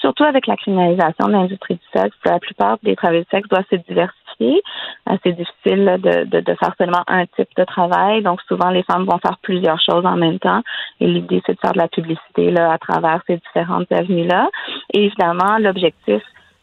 Surtout 0.05 0.23
avec 0.23 0.45
la 0.45 0.55
criminalisation 0.55 1.25
de 1.25 1.31
l'industrie 1.31 1.73
du 1.73 1.99
sexe, 1.99 2.15
la 2.25 2.39
plupart 2.39 2.77
des 2.83 2.95
travailleurs 2.95 3.23
du 3.23 3.29
sexe 3.31 3.49
doivent 3.49 3.65
se 3.71 3.77
diversifier 3.77 4.21
euh, 4.41 5.17
c'est 5.23 5.31
difficile 5.31 5.97
de, 5.99 6.41
de, 6.41 6.55
faire 6.55 6.75
seulement 6.77 7.03
un 7.07 7.25
type 7.25 7.49
de 7.57 7.63
travail. 7.63 8.21
Donc, 8.21 8.41
souvent, 8.47 8.69
les 8.69 8.83
femmes 8.83 9.05
vont 9.05 9.17
faire 9.17 9.37
plusieurs 9.41 9.79
choses 9.79 10.05
en 10.05 10.17
même 10.17 10.39
temps. 10.39 10.61
Et 10.99 11.07
l'idée, 11.07 11.41
c'est 11.45 11.53
de 11.53 11.59
faire 11.59 11.71
de 11.73 11.77
la 11.77 11.87
publicité 11.87 12.51
là, 12.51 12.73
à 12.73 12.77
travers 12.77 13.21
ces 13.27 13.37
différentes 13.37 13.91
avenues-là. 13.91 14.49
Et 14.93 15.05
évidemment, 15.05 15.57
l'objectif 15.57 16.21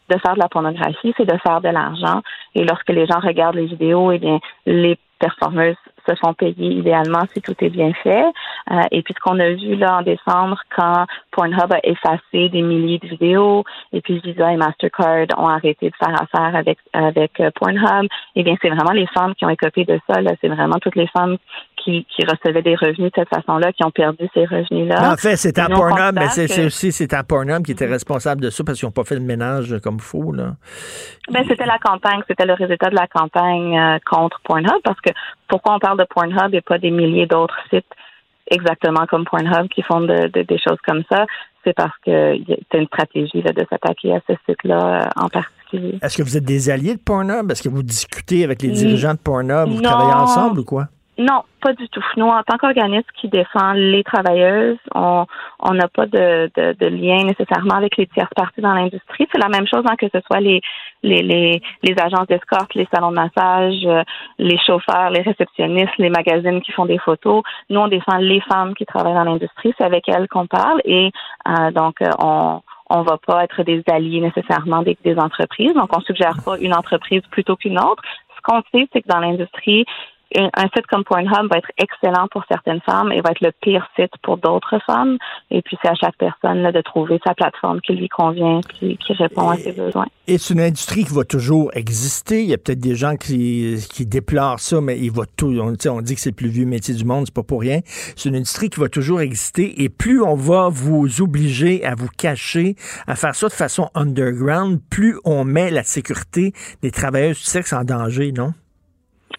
de 0.09 0.17
faire 0.19 0.35
de 0.35 0.39
la 0.39 0.49
pornographie, 0.49 1.13
c'est 1.17 1.25
de 1.25 1.37
faire 1.39 1.61
de 1.61 1.69
l'argent. 1.69 2.21
Et 2.55 2.63
lorsque 2.63 2.89
les 2.89 3.07
gens 3.07 3.19
regardent 3.19 3.55
les 3.55 3.65
vidéos, 3.65 4.11
eh 4.11 4.19
bien, 4.19 4.39
les 4.67 4.97
performeuses 5.19 5.75
se 6.07 6.15
font 6.15 6.33
payer 6.33 6.71
idéalement 6.71 7.23
si 7.33 7.41
tout 7.41 7.55
est 7.59 7.69
bien 7.69 7.93
fait. 8.03 8.25
Euh, 8.71 8.81
et 8.91 9.01
puis 9.01 9.13
ce 9.13 9.19
qu'on 9.19 9.39
a 9.39 9.49
vu 9.49 9.75
là 9.75 9.97
en 9.97 10.01
décembre, 10.01 10.59
quand 10.75 11.05
Pornhub 11.31 11.71
a 11.71 11.79
effacé 11.83 12.49
des 12.49 12.61
milliers 12.61 12.99
de 12.99 13.07
vidéos, 13.07 13.63
et 13.91 14.01
puis 14.01 14.19
Visa 14.23 14.51
et 14.51 14.57
Mastercard 14.57 15.27
ont 15.37 15.47
arrêté 15.47 15.89
de 15.89 15.95
faire 15.95 16.15
affaire 16.21 16.55
avec 16.55 16.77
avec 16.93 17.39
euh, 17.39 17.51
Pornhub, 17.55 18.07
eh 18.35 18.43
bien 18.43 18.55
c'est 18.61 18.69
vraiment 18.69 18.93
les 18.93 19.07
femmes 19.07 19.35
qui 19.35 19.45
ont 19.45 19.49
écopé 19.49 19.85
de 19.85 19.99
ça. 20.07 20.21
Là, 20.21 20.31
c'est 20.41 20.49
vraiment 20.49 20.79
toutes 20.79 20.95
les 20.95 21.07
femmes 21.07 21.37
qui, 21.83 22.05
qui 22.05 22.25
recevaient 22.25 22.61
des 22.61 22.75
revenus 22.75 23.11
de 23.11 23.15
cette 23.15 23.29
façon-là, 23.29 23.71
qui 23.73 23.83
ont 23.83 23.91
perdu 23.91 24.27
ces 24.33 24.45
revenus-là. 24.45 25.13
En 25.13 25.17
fait, 25.17 25.35
c'est 25.35 25.57
à 25.59 25.67
Pornhub, 25.67 26.15
mais 26.15 26.29
c'est 26.29 26.65
aussi 26.65 26.91
c'est 26.91 27.13
à 27.13 27.23
Pornhub 27.23 27.63
qui 27.63 27.71
était 27.71 27.87
responsable 27.87 28.41
de 28.41 28.49
ça 28.49 28.63
parce 28.63 28.79
qu'ils 28.79 28.87
n'ont 28.87 28.93
pas 28.93 29.03
fait 29.03 29.15
le 29.15 29.21
ménage 29.21 29.75
comme 29.83 29.99
faut. 29.99 30.31
Là. 30.31 30.55
Ben, 31.31 31.43
c'était 31.47 31.65
la 31.65 31.77
campagne, 31.79 32.21
c'était 32.27 32.45
le 32.45 32.53
résultat 32.53 32.89
de 32.89 32.95
la 32.95 33.07
campagne 33.07 33.77
euh, 33.77 33.97
contre 34.09 34.39
Pornhub 34.43 34.81
parce 34.83 34.99
que 35.01 35.11
pourquoi 35.47 35.75
on 35.75 35.79
parle 35.79 35.99
de 35.99 36.05
Pornhub 36.05 36.53
et 36.53 36.61
pas 36.61 36.77
des 36.77 36.91
milliers 36.91 37.27
d'autres 37.27 37.57
sites 37.69 37.85
exactement 38.47 39.05
comme 39.07 39.25
Pornhub 39.25 39.67
qui 39.69 39.81
font 39.81 40.01
de, 40.01 40.27
des 40.27 40.59
choses 40.59 40.77
comme 40.85 41.03
ça, 41.09 41.25
c'est 41.63 41.73
parce 41.73 41.95
que 42.05 42.35
c'est 42.71 42.77
une 42.77 42.87
stratégie 42.87 43.41
de 43.41 43.65
s'attaquer 43.69 44.13
à 44.13 44.19
ce 44.27 44.33
site-là 44.45 45.03
euh, 45.03 45.21
en 45.21 45.29
particulier. 45.29 45.97
Est-ce 46.01 46.17
que 46.17 46.23
vous 46.23 46.37
êtes 46.37 46.43
des 46.43 46.69
alliés 46.69 46.95
de 46.95 46.99
Pornhub? 46.99 47.49
Est-ce 47.51 47.63
que 47.63 47.69
vous 47.69 47.83
discutez 47.83 48.43
avec 48.43 48.61
les 48.61 48.69
dirigeants 48.69 49.13
de 49.13 49.19
Pornhub? 49.19 49.69
Vous 49.69 49.81
travaillez 49.81 50.13
ensemble 50.13 50.59
ou 50.59 50.65
quoi? 50.65 50.87
Non, 51.17 51.43
pas 51.61 51.73
du 51.73 51.87
tout. 51.89 52.03
Nous, 52.17 52.25
en 52.25 52.41
tant 52.41 52.57
qu'organisme 52.57 53.07
qui 53.15 53.27
défend 53.27 53.73
les 53.73 54.03
travailleuses, 54.03 54.79
on 54.95 55.25
n'a 55.71 55.87
pas 55.87 56.07
de, 56.07 56.49
de, 56.55 56.73
de, 56.73 56.87
lien 56.87 57.23
nécessairement 57.23 57.75
avec 57.75 57.97
les 57.97 58.07
tierces 58.07 58.33
parties 58.35 58.61
dans 58.61 58.73
l'industrie. 58.73 59.27
C'est 59.31 59.39
la 59.39 59.49
même 59.49 59.67
chose 59.67 59.83
hein, 59.87 59.95
que 59.95 60.07
ce 60.11 60.19
soit 60.21 60.39
les 60.39 60.61
les, 61.03 61.21
les, 61.21 61.61
les 61.83 61.95
agences 62.01 62.27
d'escorte, 62.27 62.73
les 62.75 62.87
salons 62.91 63.11
de 63.11 63.15
massage, 63.15 63.85
euh, 63.85 64.03
les 64.39 64.57
chauffeurs, 64.57 65.09
les 65.09 65.21
réceptionnistes, 65.21 65.97
les 65.99 66.09
magazines 66.09 66.61
qui 66.61 66.71
font 66.71 66.85
des 66.85 66.97
photos. 66.97 67.43
Nous, 67.69 67.79
on 67.79 67.89
défend 67.89 68.17
les 68.17 68.41
femmes 68.41 68.73
qui 68.73 68.85
travaillent 68.85 69.13
dans 69.13 69.25
l'industrie. 69.25 69.73
C'est 69.77 69.83
avec 69.83 70.07
elles 70.09 70.27
qu'on 70.29 70.47
parle 70.47 70.81
et 70.85 71.11
euh, 71.47 71.71
donc 71.71 72.01
euh, 72.01 72.09
on 72.19 72.61
on 72.89 73.01
va 73.01 73.17
pas 73.17 73.43
être 73.43 73.63
des 73.63 73.81
alliés 73.89 74.19
nécessairement 74.19 74.83
des, 74.83 74.97
des 75.03 75.17
entreprises. 75.17 75.73
Donc, 75.73 75.95
on 75.95 76.01
suggère 76.01 76.37
pas 76.45 76.57
une 76.59 76.75
entreprise 76.75 77.23
plutôt 77.31 77.55
qu'une 77.55 77.79
autre. 77.79 78.03
Ce 78.35 78.41
qu'on 78.43 78.61
sait, 78.71 78.87
c'est 78.93 79.01
que 79.01 79.07
dans 79.07 79.19
l'industrie, 79.19 79.85
un, 80.35 80.49
un 80.55 80.67
site 80.75 80.87
comme 80.87 81.03
Pornhub 81.03 81.49
va 81.49 81.57
être 81.57 81.71
excellent 81.77 82.27
pour 82.31 82.43
certaines 82.47 82.81
femmes 82.81 83.11
et 83.11 83.21
va 83.21 83.31
être 83.31 83.41
le 83.41 83.51
pire 83.61 83.87
site 83.95 84.11
pour 84.21 84.37
d'autres 84.37 84.79
femmes. 84.85 85.17
Et 85.51 85.61
puis, 85.61 85.77
c'est 85.81 85.89
à 85.89 85.95
chaque 85.95 86.17
personne 86.17 86.61
là, 86.61 86.71
de 86.71 86.81
trouver 86.81 87.19
sa 87.25 87.33
plateforme 87.33 87.81
qui 87.81 87.93
lui 87.93 88.09
convient, 88.09 88.61
qui, 88.61 88.97
qui 88.97 89.13
répond 89.13 89.49
à 89.49 89.57
ses 89.57 89.71
besoins. 89.71 90.07
Et 90.27 90.37
c'est 90.37 90.53
une 90.53 90.61
industrie 90.61 91.03
qui 91.03 91.13
va 91.13 91.25
toujours 91.25 91.71
exister. 91.73 92.43
Il 92.43 92.49
y 92.49 92.53
a 92.53 92.57
peut-être 92.57 92.79
des 92.79 92.95
gens 92.95 93.15
qui, 93.15 93.75
qui 93.91 94.05
déplorent 94.05 94.59
ça, 94.59 94.79
mais 94.79 94.97
il 94.97 95.11
va 95.11 95.23
tout. 95.37 95.53
On, 95.59 96.01
dit 96.01 96.15
que 96.15 96.21
c'est 96.21 96.29
le 96.29 96.35
plus 96.35 96.47
vieux 96.47 96.65
métier 96.65 96.93
du 96.93 97.03
monde, 97.03 97.25
c'est 97.25 97.35
pas 97.35 97.43
pour 97.43 97.61
rien. 97.61 97.79
C'est 98.15 98.29
une 98.29 98.35
industrie 98.35 98.69
qui 98.69 98.79
va 98.79 98.89
toujours 98.89 99.21
exister. 99.21 99.83
Et 99.83 99.89
plus 99.89 100.21
on 100.21 100.35
va 100.35 100.69
vous 100.69 101.21
obliger 101.21 101.85
à 101.85 101.95
vous 101.95 102.07
cacher, 102.07 102.75
à 103.07 103.15
faire 103.15 103.35
ça 103.35 103.47
de 103.47 103.53
façon 103.53 103.89
underground, 103.95 104.79
plus 104.89 105.17
on 105.25 105.43
met 105.43 105.71
la 105.71 105.83
sécurité 105.83 106.53
des 106.81 106.91
travailleuses 106.91 107.39
du 107.39 107.43
sexe 107.43 107.73
en 107.73 107.83
danger, 107.83 108.31
non? 108.31 108.53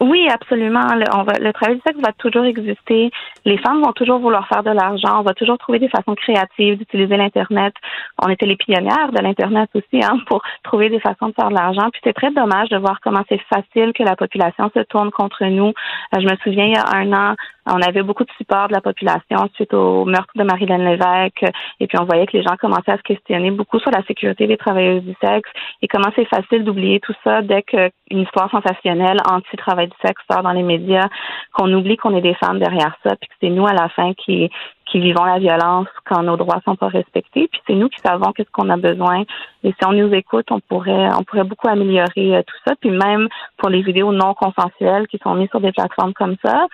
Oui, 0.00 0.28
absolument. 0.28 0.94
Le, 0.94 1.04
on 1.14 1.22
va, 1.22 1.34
le 1.38 1.52
travail 1.52 1.76
du 1.76 1.82
sexe 1.86 1.98
va 2.00 2.12
toujours 2.12 2.44
exister. 2.44 3.10
Les 3.44 3.58
femmes 3.58 3.82
vont 3.82 3.92
toujours 3.92 4.18
vouloir 4.18 4.46
faire 4.48 4.62
de 4.62 4.70
l'argent. 4.70 5.20
On 5.20 5.22
va 5.22 5.34
toujours 5.34 5.56
trouver 5.58 5.78
des 5.78 5.88
façons 5.88 6.14
créatives 6.14 6.78
d'utiliser 6.78 7.16
l'Internet. 7.16 7.74
On 8.20 8.28
était 8.28 8.46
les 8.46 8.56
pionnières 8.56 9.12
de 9.12 9.22
l'Internet 9.22 9.70
aussi, 9.74 10.04
hein, 10.04 10.18
pour 10.26 10.42
trouver 10.64 10.88
des 10.88 11.00
façons 11.00 11.28
de 11.28 11.34
faire 11.34 11.48
de 11.48 11.54
l'argent. 11.54 11.90
Puis 11.92 12.00
c'est 12.02 12.12
très 12.12 12.32
dommage 12.32 12.68
de 12.70 12.76
voir 12.76 13.00
comment 13.02 13.22
c'est 13.28 13.40
facile 13.42 13.92
que 13.92 14.02
la 14.02 14.16
population 14.16 14.70
se 14.74 14.80
tourne 14.80 15.10
contre 15.10 15.44
nous. 15.44 15.68
Euh, 15.68 16.20
je 16.20 16.26
me 16.26 16.36
souviens, 16.42 16.66
il 16.66 16.74
y 16.74 16.76
a 16.76 16.96
un 16.96 17.12
an, 17.12 17.34
on 17.66 17.80
avait 17.80 18.02
beaucoup 18.02 18.24
de 18.24 18.30
support 18.36 18.68
de 18.68 18.74
la 18.74 18.80
population 18.80 19.48
suite 19.54 19.72
au 19.74 20.04
meurtre 20.04 20.32
de 20.34 20.44
Marilyn 20.44 20.78
Lévesque. 20.78 21.44
Et 21.80 21.86
puis 21.86 21.98
on 21.98 22.04
voyait 22.04 22.26
que 22.26 22.36
les 22.36 22.42
gens 22.42 22.56
commençaient 22.60 22.92
à 22.92 22.98
se 22.98 23.02
questionner 23.02 23.50
beaucoup 23.50 23.78
sur 23.78 23.90
la 23.90 24.02
sécurité 24.04 24.46
des 24.46 24.56
travailleuses 24.56 25.02
du 25.02 25.14
sexe 25.22 25.50
et 25.82 25.88
comment 25.88 26.10
c'est 26.14 26.26
facile 26.26 26.64
d'oublier 26.64 27.00
tout 27.00 27.14
ça 27.24 27.42
dès 27.42 27.62
qu'une 27.62 27.90
histoire 28.10 28.50
sensationnelle 28.50 29.18
anti-travail 29.30 29.88
du 29.88 29.96
sexe 30.04 30.22
sort 30.30 30.42
dans 30.42 30.52
les 30.52 30.62
médias, 30.62 31.08
qu'on 31.52 31.72
oublie 31.72 31.96
qu'on 31.96 32.16
est 32.16 32.22
des 32.22 32.34
femmes 32.34 32.58
derrière 32.58 32.96
ça, 33.04 33.16
puis 33.16 33.28
que 33.28 33.34
c'est 33.40 33.50
nous 33.50 33.66
à 33.66 33.72
la 33.72 33.88
fin 33.88 34.12
qui 34.14 34.50
qui 34.86 35.00
vivons 35.00 35.24
la 35.24 35.38
violence 35.38 35.88
quand 36.04 36.22
nos 36.22 36.36
droits 36.36 36.60
sont 36.64 36.76
pas 36.76 36.88
respectés, 36.88 37.48
puis 37.50 37.60
c'est 37.66 37.74
nous 37.74 37.88
qui 37.88 37.98
savons 38.04 38.32
qu'est-ce 38.32 38.50
qu'on 38.50 38.68
a 38.68 38.76
besoin. 38.76 39.22
Et 39.62 39.72
si 39.72 39.86
on 39.86 39.92
nous 39.92 40.12
écoute, 40.12 40.46
on 40.50 40.60
pourrait 40.60 41.08
on 41.18 41.24
pourrait 41.24 41.44
beaucoup 41.44 41.68
améliorer 41.68 42.36
euh, 42.36 42.42
tout 42.46 42.56
ça, 42.66 42.74
puis 42.80 42.90
même 42.90 43.28
pour 43.56 43.70
les 43.70 43.82
vidéos 43.82 44.12
non 44.12 44.34
consensuelles 44.34 45.06
qui 45.08 45.18
sont 45.22 45.34
mises 45.34 45.48
sur 45.48 45.60
des 45.60 45.72
plateformes 45.72 46.12
comme 46.12 46.36
ça, 46.44 46.66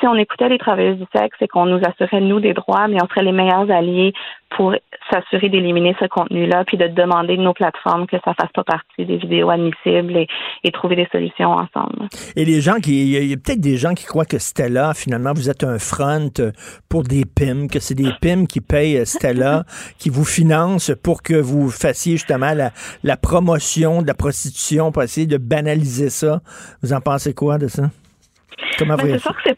si 0.00 0.06
on 0.06 0.14
écoutait 0.14 0.48
les 0.48 0.58
travailleuses 0.58 0.98
du 0.98 1.06
sexe 1.14 1.36
et 1.40 1.48
qu'on 1.48 1.66
nous 1.66 1.80
assurait, 1.84 2.20
nous, 2.20 2.40
des 2.40 2.54
droits, 2.54 2.88
mais 2.88 2.98
on 3.02 3.08
serait 3.08 3.24
les 3.24 3.32
meilleurs 3.32 3.70
alliés 3.70 4.12
pour 4.56 4.74
s'assurer 5.10 5.48
d'éliminer 5.48 5.94
ce 6.00 6.06
contenu-là, 6.06 6.64
puis 6.66 6.76
de 6.76 6.86
demander 6.86 7.36
de 7.36 7.42
nos 7.42 7.52
plateformes 7.52 8.06
que 8.06 8.16
ça 8.24 8.34
fasse 8.34 8.50
pas 8.54 8.64
partie 8.64 9.04
des 9.04 9.18
vidéos 9.18 9.50
admissibles 9.50 10.16
et, 10.16 10.26
et 10.64 10.70
trouver 10.70 10.96
des 10.96 11.08
solutions 11.12 11.50
ensemble. 11.50 12.08
Et 12.34 12.44
les 12.44 12.60
gens 12.60 12.76
qui, 12.76 13.02
il 13.02 13.28
y 13.28 13.32
a, 13.32 13.34
a 13.34 13.36
peut-être 13.36 13.60
des 13.60 13.76
gens 13.76 13.94
qui 13.94 14.06
croient 14.06 14.24
que 14.24 14.38
Stella, 14.38 14.94
finalement, 14.94 15.32
vous 15.34 15.50
êtes 15.50 15.64
un 15.64 15.78
front 15.78 16.32
pour 16.88 17.02
des 17.02 17.24
PIM, 17.24 17.68
que 17.68 17.78
c'est 17.78 17.94
des 17.94 18.10
PIM 18.20 18.46
qui 18.46 18.60
payent 18.60 19.04
Stella, 19.04 19.64
qui 19.98 20.08
vous 20.08 20.24
financent 20.24 20.92
pour 21.02 21.22
que 21.22 21.34
vous 21.34 21.70
fassiez 21.70 22.12
justement 22.12 22.54
la, 22.54 22.70
la 23.02 23.16
promotion 23.16 24.02
de 24.02 24.06
la 24.06 24.14
prostitution, 24.14 24.92
pour 24.92 25.02
essayer 25.02 25.26
de 25.26 25.38
banaliser 25.38 26.10
ça. 26.10 26.40
Vous 26.82 26.92
en 26.92 27.00
pensez 27.00 27.34
quoi 27.34 27.58
de 27.58 27.68
ça? 27.68 27.84
Comment 28.78 28.96
Ben, 28.96 29.06
c'est 29.12 29.18
sûr 29.18 29.34
que 29.42 29.50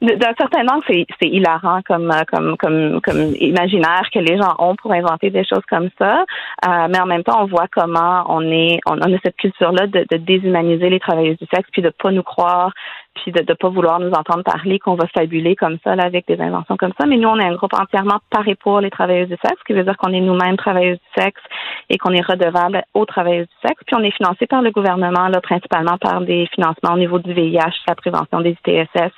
d'un 0.00 0.34
certain 0.38 0.66
angle, 0.68 0.84
c'est, 0.86 1.06
c'est 1.20 1.28
hilarant 1.28 1.80
comme, 1.86 2.10
euh, 2.10 2.22
comme, 2.30 2.56
comme, 2.56 3.00
comme 3.00 3.34
imaginaire 3.40 4.08
que 4.12 4.18
les 4.18 4.36
gens 4.36 4.54
ont 4.58 4.76
pour 4.76 4.92
inventer 4.92 5.30
des 5.30 5.44
choses 5.44 5.64
comme 5.68 5.88
ça. 5.98 6.24
Euh, 6.66 6.88
mais 6.88 7.00
en 7.00 7.06
même 7.06 7.24
temps, 7.24 7.42
on 7.42 7.46
voit 7.46 7.66
comment 7.70 8.24
on 8.28 8.42
est, 8.42 8.78
on, 8.86 8.98
on 8.98 9.14
a 9.14 9.18
cette 9.22 9.36
culture-là 9.36 9.86
de, 9.86 10.06
de 10.10 10.16
déshumaniser 10.16 10.88
les 10.90 11.00
travailleuses 11.00 11.38
du 11.38 11.46
sexe, 11.52 11.68
puis 11.72 11.82
de 11.82 11.90
pas 11.90 12.10
nous 12.10 12.22
croire, 12.22 12.72
puis 13.22 13.32
de 13.32 13.40
ne 13.40 13.54
pas 13.54 13.68
vouloir 13.68 14.00
nous 14.00 14.10
entendre 14.10 14.42
parler, 14.42 14.78
qu'on 14.78 14.94
va 14.94 15.06
fabuler 15.08 15.56
comme 15.56 15.78
ça 15.84 15.96
là, 15.96 16.04
avec 16.04 16.26
des 16.26 16.40
inventions 16.40 16.76
comme 16.76 16.92
ça. 16.98 17.06
Mais 17.06 17.16
nous, 17.16 17.28
on 17.28 17.38
est 17.38 17.46
un 17.46 17.54
groupe 17.54 17.74
entièrement 17.74 18.18
par 18.30 18.46
et 18.48 18.54
pour 18.54 18.80
les 18.80 18.90
travailleuses 18.90 19.28
du 19.28 19.36
sexe, 19.42 19.56
ce 19.58 19.64
qui 19.64 19.72
veut 19.72 19.84
dire 19.84 19.96
qu'on 19.96 20.12
est 20.12 20.20
nous-mêmes 20.20 20.56
travailleuses 20.56 20.98
du 20.98 21.22
sexe 21.22 21.40
et 21.90 21.98
qu'on 21.98 22.12
est 22.12 22.24
redevable 22.24 22.82
aux 22.94 23.04
travailleuses 23.04 23.46
du 23.46 23.68
sexe. 23.68 23.82
Puis 23.86 23.96
on 23.96 24.02
est 24.02 24.10
financé 24.16 24.46
par 24.46 24.62
le 24.62 24.70
gouvernement, 24.70 25.28
là, 25.28 25.40
principalement 25.40 25.98
par 25.98 26.20
des 26.20 26.46
financements 26.54 26.94
au 26.94 26.98
niveau 26.98 27.18
du 27.18 27.32
VIH, 27.32 27.84
la 27.86 27.94
prévention 27.94 28.40
des 28.40 28.56
ITSS. 28.66 29.12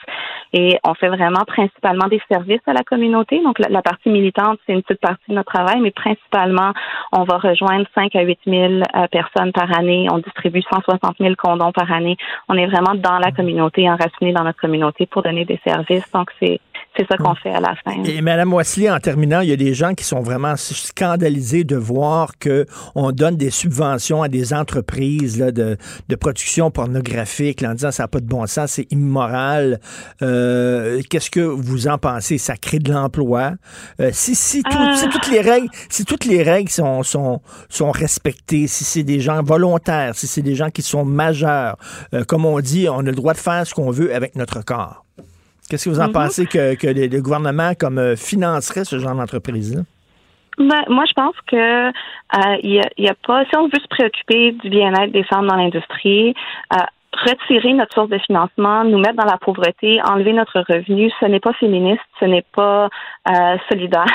Et 0.52 0.78
on 0.84 0.94
fait 0.94 1.08
vraiment 1.08 1.44
principalement 1.46 2.08
des 2.08 2.20
services 2.30 2.60
à 2.66 2.72
la 2.72 2.82
communauté. 2.82 3.40
Donc 3.42 3.58
la, 3.58 3.68
la 3.68 3.82
partie 3.82 4.08
militante, 4.08 4.58
c'est 4.66 4.72
une 4.72 4.82
petite 4.82 5.00
partie 5.00 5.24
de 5.28 5.34
notre 5.34 5.52
travail, 5.52 5.80
mais 5.80 5.90
principalement, 5.90 6.72
on 7.12 7.24
va 7.24 7.38
rejoindre 7.38 7.86
5 7.94 8.14
à 8.16 8.22
8 8.22 8.38
000 8.46 8.72
euh, 8.72 9.06
personnes 9.10 9.52
par 9.52 9.76
année. 9.76 10.08
On 10.12 10.18
distribue 10.18 10.62
160 10.62 11.16
000 11.18 11.34
condoms 11.36 11.72
par 11.72 11.90
année. 11.92 12.16
On 12.48 12.54
est 12.56 12.66
vraiment 12.66 12.94
dans 12.94 13.18
la 13.18 13.32
communauté, 13.32 13.88
enraciné 13.90 14.32
dans 14.32 14.44
notre 14.44 14.60
communauté 14.60 15.06
pour 15.06 15.22
donner 15.22 15.44
des 15.44 15.60
services. 15.64 16.04
Donc 16.12 16.30
c'est 16.40 16.60
c'est 16.96 17.06
ça 17.06 17.16
qu'on 17.16 17.34
fait 17.36 17.52
à 17.54 17.60
la 17.60 17.74
fin. 17.84 18.02
Et 18.04 18.20
Mme 18.20 18.52
Wesley, 18.52 18.90
en 18.90 18.98
terminant, 18.98 19.40
il 19.40 19.48
y 19.48 19.52
a 19.52 19.56
des 19.56 19.74
gens 19.74 19.94
qui 19.94 20.04
sont 20.04 20.20
vraiment 20.20 20.54
scandalisés 20.56 21.64
de 21.64 21.76
voir 21.76 22.32
que 22.38 22.66
on 22.94 23.12
donne 23.12 23.36
des 23.36 23.50
subventions 23.50 24.22
à 24.22 24.28
des 24.28 24.52
entreprises 24.52 25.38
là, 25.38 25.52
de, 25.52 25.76
de 26.08 26.16
production 26.16 26.70
pornographique 26.70 27.60
là, 27.60 27.70
en 27.70 27.74
disant 27.74 27.90
ça 27.90 28.02
n'a 28.04 28.08
pas 28.08 28.20
de 28.20 28.26
bon 28.26 28.46
sens, 28.46 28.72
c'est 28.72 28.90
immoral. 28.92 29.80
Euh, 30.22 31.00
Qu'est-ce 31.08 31.30
que 31.30 31.40
vous 31.40 31.88
en 31.88 31.98
pensez? 31.98 32.38
Ça 32.38 32.56
crée 32.56 32.78
de 32.78 32.92
l'emploi. 32.92 33.52
Euh, 34.00 34.10
si, 34.12 34.34
si, 34.34 34.62
tout- 34.62 34.76
Euh. 34.78 34.94
si 34.96 35.08
toutes 35.08 35.30
les 35.30 35.40
règles, 35.40 35.68
si 35.88 36.04
toutes 36.04 36.24
les 36.24 36.42
règles 36.42 36.70
sont, 36.70 37.02
sont, 37.02 37.40
sont 37.68 37.90
respectées, 37.90 38.66
si 38.66 38.84
c'est 38.84 39.02
des 39.04 39.20
gens 39.20 39.42
volontaires, 39.42 40.14
si 40.14 40.26
c'est 40.26 40.42
des 40.42 40.54
gens 40.54 40.70
qui 40.70 40.82
sont 40.82 41.04
majeurs, 41.04 41.76
euh, 42.14 42.24
comme 42.24 42.44
on 42.44 42.60
dit, 42.60 42.88
on 42.88 42.98
a 43.00 43.02
le 43.02 43.12
droit 43.12 43.32
de 43.34 43.38
faire 43.38 43.66
ce 43.66 43.74
qu'on 43.74 43.90
veut 43.90 44.14
avec 44.14 44.36
notre 44.36 44.64
corps. 44.64 45.04
Qu'est-ce 45.70 45.84
que 45.88 45.90
vous 45.94 46.00
en 46.00 46.08
Mhm. 46.08 46.12
pensez 46.12 46.46
que, 46.46 46.74
que 46.74 46.88
le, 46.88 47.06
le 47.06 47.22
gouvernement 47.22 47.72
comme 47.78 47.98
euh, 47.98 48.16
financerait 48.16 48.84
ce 48.84 48.98
genre 48.98 49.14
d'entreprise-là? 49.14 49.82
Ben, 50.58 50.82
moi, 50.88 51.04
je 51.08 51.12
pense 51.14 51.34
que 51.46 51.56
euh, 51.88 52.56
il 52.62 52.72
y, 52.74 52.80
a, 52.80 52.88
il 52.98 53.04
y 53.04 53.08
a 53.08 53.14
pas. 53.26 53.44
Si 53.46 53.56
on 53.56 53.64
veut 53.68 53.80
se 53.80 53.88
préoccuper 53.88 54.52
du 54.52 54.68
bien-être 54.68 55.12
des 55.12 55.24
femmes 55.24 55.46
dans 55.46 55.56
l'industrie, 55.56 56.34
euh, 56.74 56.76
retirer 57.26 57.72
notre 57.72 57.94
source 57.94 58.10
de 58.10 58.18
financement, 58.18 58.84
nous 58.84 58.98
mettre 58.98 59.14
dans 59.16 59.24
la 59.30 59.38
pauvreté, 59.38 60.00
enlever 60.02 60.32
notre 60.32 60.60
revenu, 60.60 61.10
ce 61.20 61.26
n'est 61.26 61.40
pas 61.40 61.52
féministe, 61.54 62.02
ce 62.20 62.24
n'est 62.26 62.44
pas 62.54 62.88
euh, 63.28 63.56
solidaire. 63.68 64.06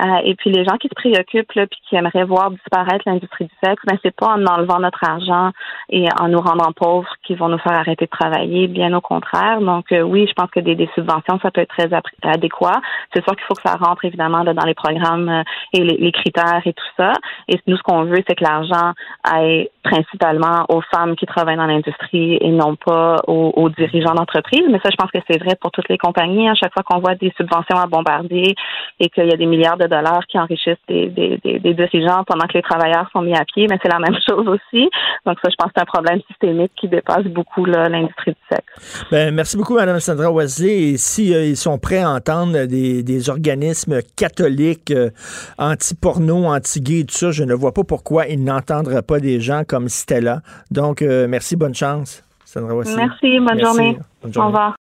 Euh, 0.00 0.20
et 0.24 0.34
puis 0.34 0.50
les 0.50 0.64
gens 0.64 0.78
qui 0.78 0.88
se 0.88 0.94
préoccupent 0.94 1.52
là, 1.52 1.66
puis 1.66 1.78
qui 1.86 1.96
aimeraient 1.96 2.24
voir 2.24 2.50
disparaître 2.50 3.04
l'industrie 3.04 3.44
du 3.44 3.54
sexe, 3.62 3.82
ben 3.86 3.98
c'est 4.02 4.16
pas 4.16 4.28
en 4.28 4.46
enlevant 4.46 4.80
notre 4.80 5.04
argent 5.06 5.50
et 5.90 6.08
en 6.18 6.28
nous 6.28 6.40
rendant 6.40 6.72
pauvres 6.72 7.12
qu'ils 7.22 7.36
vont 7.36 7.50
nous 7.50 7.58
faire 7.58 7.74
arrêter 7.74 8.06
de 8.06 8.10
travailler, 8.10 8.68
bien 8.68 8.94
au 8.94 9.02
contraire. 9.02 9.60
Donc 9.60 9.92
euh, 9.92 10.00
oui, 10.00 10.26
je 10.26 10.32
pense 10.32 10.50
que 10.50 10.60
des, 10.60 10.74
des 10.74 10.88
subventions, 10.94 11.38
ça 11.42 11.50
peut 11.50 11.60
être 11.60 11.76
très 11.76 11.90
adéquat. 12.22 12.80
C'est 13.14 13.22
sûr 13.22 13.36
qu'il 13.36 13.44
faut 13.46 13.54
que 13.54 13.68
ça 13.68 13.76
rentre 13.76 14.02
évidemment 14.06 14.42
là, 14.42 14.54
dans 14.54 14.64
les 14.64 14.74
programmes 14.74 15.44
et 15.74 15.84
les, 15.84 15.98
les 15.98 16.12
critères 16.12 16.62
et 16.64 16.72
tout 16.72 16.90
ça. 16.96 17.12
Et 17.48 17.60
nous, 17.66 17.76
ce 17.76 17.82
qu'on 17.82 18.04
veut, 18.04 18.24
c'est 18.26 18.34
que 18.34 18.44
l'argent 18.44 18.92
aille 19.24 19.68
principalement 19.82 20.64
aux 20.68 20.80
femmes 20.80 21.16
qui 21.16 21.26
travaillent 21.26 21.56
dans 21.56 21.66
l'industrie 21.66 22.38
et 22.40 22.50
non 22.50 22.76
pas 22.76 23.16
aux, 23.26 23.52
aux 23.56 23.68
dirigeants 23.68 24.14
d'entreprise. 24.14 24.64
Mais 24.70 24.80
ça, 24.82 24.90
je 24.90 24.96
pense 24.96 25.10
que 25.10 25.18
c'est 25.28 25.38
vrai 25.38 25.56
pour 25.60 25.70
toutes 25.70 25.88
les 25.88 25.98
compagnies. 25.98 26.48
À 26.48 26.54
chaque 26.54 26.72
fois 26.72 26.82
qu'on 26.82 27.00
voit 27.00 27.14
des 27.22 27.32
subventions 27.36 27.76
à 27.78 27.86
bombarder 27.86 28.54
et 29.00 29.08
qu'il 29.08 29.26
y 29.26 29.32
a 29.32 29.36
des 29.36 29.46
milliards 29.46 29.78
de 29.78 29.86
dollars 29.86 30.26
qui 30.28 30.38
enrichissent 30.38 30.76
des, 30.88 31.08
des, 31.08 31.38
des, 31.44 31.58
des 31.60 31.74
dirigeants 31.74 32.24
pendant 32.26 32.46
que 32.46 32.54
les 32.54 32.62
travailleurs 32.62 33.08
sont 33.12 33.22
mis 33.22 33.34
à 33.34 33.44
pied, 33.44 33.66
mais 33.70 33.78
c'est 33.82 33.92
la 33.92 33.98
même 33.98 34.18
chose 34.28 34.46
aussi. 34.48 34.90
Donc 35.24 35.38
ça, 35.42 35.48
je 35.50 35.54
pense 35.56 35.68
que 35.68 35.72
c'est 35.76 35.82
un 35.82 35.86
problème 35.86 36.20
systémique 36.28 36.72
qui 36.78 36.88
dépasse 36.88 37.24
beaucoup 37.24 37.64
l'industrie 37.64 38.32
du 38.32 38.36
sexe. 38.50 39.06
Ben, 39.10 39.34
merci 39.34 39.56
beaucoup, 39.56 39.74
Mme 39.74 40.00
Sandra 40.00 40.30
Wesley. 40.32 40.92
Et 40.92 40.96
si 40.96 41.34
euh, 41.34 41.44
ils 41.46 41.56
sont 41.56 41.78
prêts 41.78 42.02
à 42.02 42.10
entendre 42.10 42.66
des, 42.66 43.02
des 43.02 43.30
organismes 43.30 44.00
catholiques 44.16 44.90
euh, 44.90 45.10
anti-porno, 45.58 46.46
anti-gay, 46.46 47.00
et 47.00 47.04
tout 47.04 47.14
ça, 47.14 47.30
je 47.30 47.44
ne 47.44 47.54
vois 47.54 47.72
pas 47.72 47.84
pourquoi 47.84 48.26
ils 48.26 48.42
n'entendraient 48.42 49.02
pas 49.02 49.20
des 49.20 49.40
gens 49.40 49.62
comme 49.66 49.88
Stella. 49.88 50.40
Donc, 50.70 51.02
euh, 51.02 51.26
merci, 51.28 51.56
bonne 51.56 51.74
chance, 51.74 52.24
Sandra 52.44 52.74
Wesley. 52.74 52.96
Merci, 52.96 53.38
bonne 53.38 53.56
Merci. 53.56 53.64
journée. 53.64 53.98
Bonne 54.22 54.30
Au 54.30 54.32
journée. 54.32 54.46
revoir. 54.48 54.81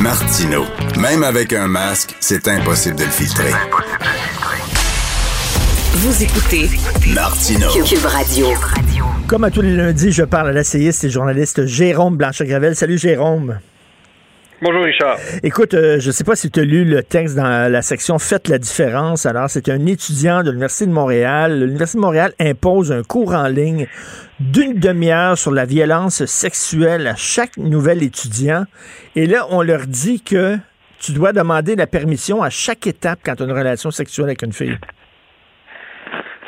Martino. 0.00 0.64
Même 0.98 1.22
avec 1.22 1.52
un 1.52 1.68
masque, 1.68 2.16
c'est 2.20 2.48
impossible 2.48 2.96
de 2.96 3.04
le 3.04 3.10
filtrer. 3.10 3.52
Vous 5.92 6.22
écoutez 6.22 6.70
Martino. 7.14 7.68
Cube 7.84 8.06
Radio. 8.06 8.46
Comme 9.26 9.44
à 9.44 9.50
tous 9.50 9.60
les 9.60 9.76
lundis, 9.76 10.12
je 10.12 10.22
parle 10.22 10.48
à 10.48 10.52
l'essayiste 10.52 11.04
et 11.04 11.10
journaliste 11.10 11.66
Jérôme 11.66 12.16
Blanchet-Gravel. 12.16 12.76
Salut, 12.76 12.96
Jérôme. 12.96 13.58
Bonjour 14.62 14.82
Richard. 14.84 15.16
Écoute, 15.42 15.72
euh, 15.72 15.98
je 16.00 16.08
ne 16.08 16.12
sais 16.12 16.22
pas 16.24 16.36
si 16.36 16.50
tu 16.50 16.60
as 16.60 16.64
lu 16.64 16.84
le 16.84 17.02
texte 17.02 17.34
dans 17.34 17.72
la 17.72 17.80
section 17.80 18.18
Faites 18.18 18.46
la 18.48 18.58
différence. 18.58 19.24
Alors, 19.24 19.48
c'est 19.48 19.70
un 19.70 19.86
étudiant 19.86 20.42
de 20.42 20.50
l'Université 20.50 20.86
de 20.86 20.92
Montréal. 20.92 21.60
L'Université 21.60 21.96
de 21.96 22.02
Montréal 22.02 22.32
impose 22.38 22.92
un 22.92 23.02
cours 23.02 23.32
en 23.34 23.48
ligne 23.48 23.86
d'une 24.38 24.74
demi-heure 24.78 25.38
sur 25.38 25.50
la 25.50 25.64
violence 25.64 26.26
sexuelle 26.26 27.06
à 27.06 27.16
chaque 27.16 27.56
nouvel 27.56 28.02
étudiant. 28.02 28.64
Et 29.16 29.24
là, 29.26 29.46
on 29.48 29.62
leur 29.62 29.86
dit 29.86 30.20
que 30.20 30.58
tu 31.00 31.12
dois 31.12 31.32
demander 31.32 31.74
la 31.74 31.86
permission 31.86 32.42
à 32.42 32.50
chaque 32.50 32.86
étape 32.86 33.20
quand 33.24 33.36
tu 33.36 33.42
as 33.44 33.46
une 33.46 33.52
relation 33.52 33.90
sexuelle 33.90 34.26
avec 34.26 34.42
une 34.42 34.52
fille. 34.52 34.76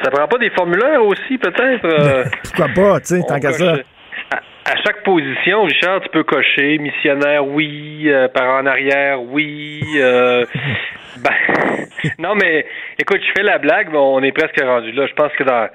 Ça 0.02 0.10
prend 0.10 0.26
pas 0.28 0.38
des 0.38 0.50
formulaires 0.50 1.02
aussi, 1.02 1.38
peut-être? 1.38 1.84
euh? 1.86 2.24
Pourquoi 2.44 2.68
pas, 2.74 3.00
tu 3.00 3.06
sais, 3.06 3.22
tant 3.26 3.36
On 3.36 3.40
qu'à 3.40 3.52
ça. 3.52 3.76
À 4.64 4.76
chaque 4.76 5.02
position, 5.02 5.64
Richard, 5.64 6.00
tu 6.02 6.08
peux 6.10 6.22
cocher 6.22 6.78
missionnaire, 6.78 7.46
oui, 7.46 8.04
euh, 8.06 8.28
parent 8.28 8.60
en 8.60 8.66
arrière, 8.66 9.22
oui. 9.22 9.82
Euh, 9.96 10.44
ben, 11.18 11.34
non, 12.18 12.34
mais 12.34 12.66
écoute, 12.98 13.20
je 13.26 13.32
fais 13.36 13.42
la 13.42 13.58
blague, 13.58 13.88
mais 13.90 13.98
on 13.98 14.22
est 14.22 14.32
presque 14.32 14.60
rendu 14.60 14.92
là. 14.92 15.06
Je 15.06 15.14
pense 15.14 15.32
que 15.32 15.44
dans 15.44 15.68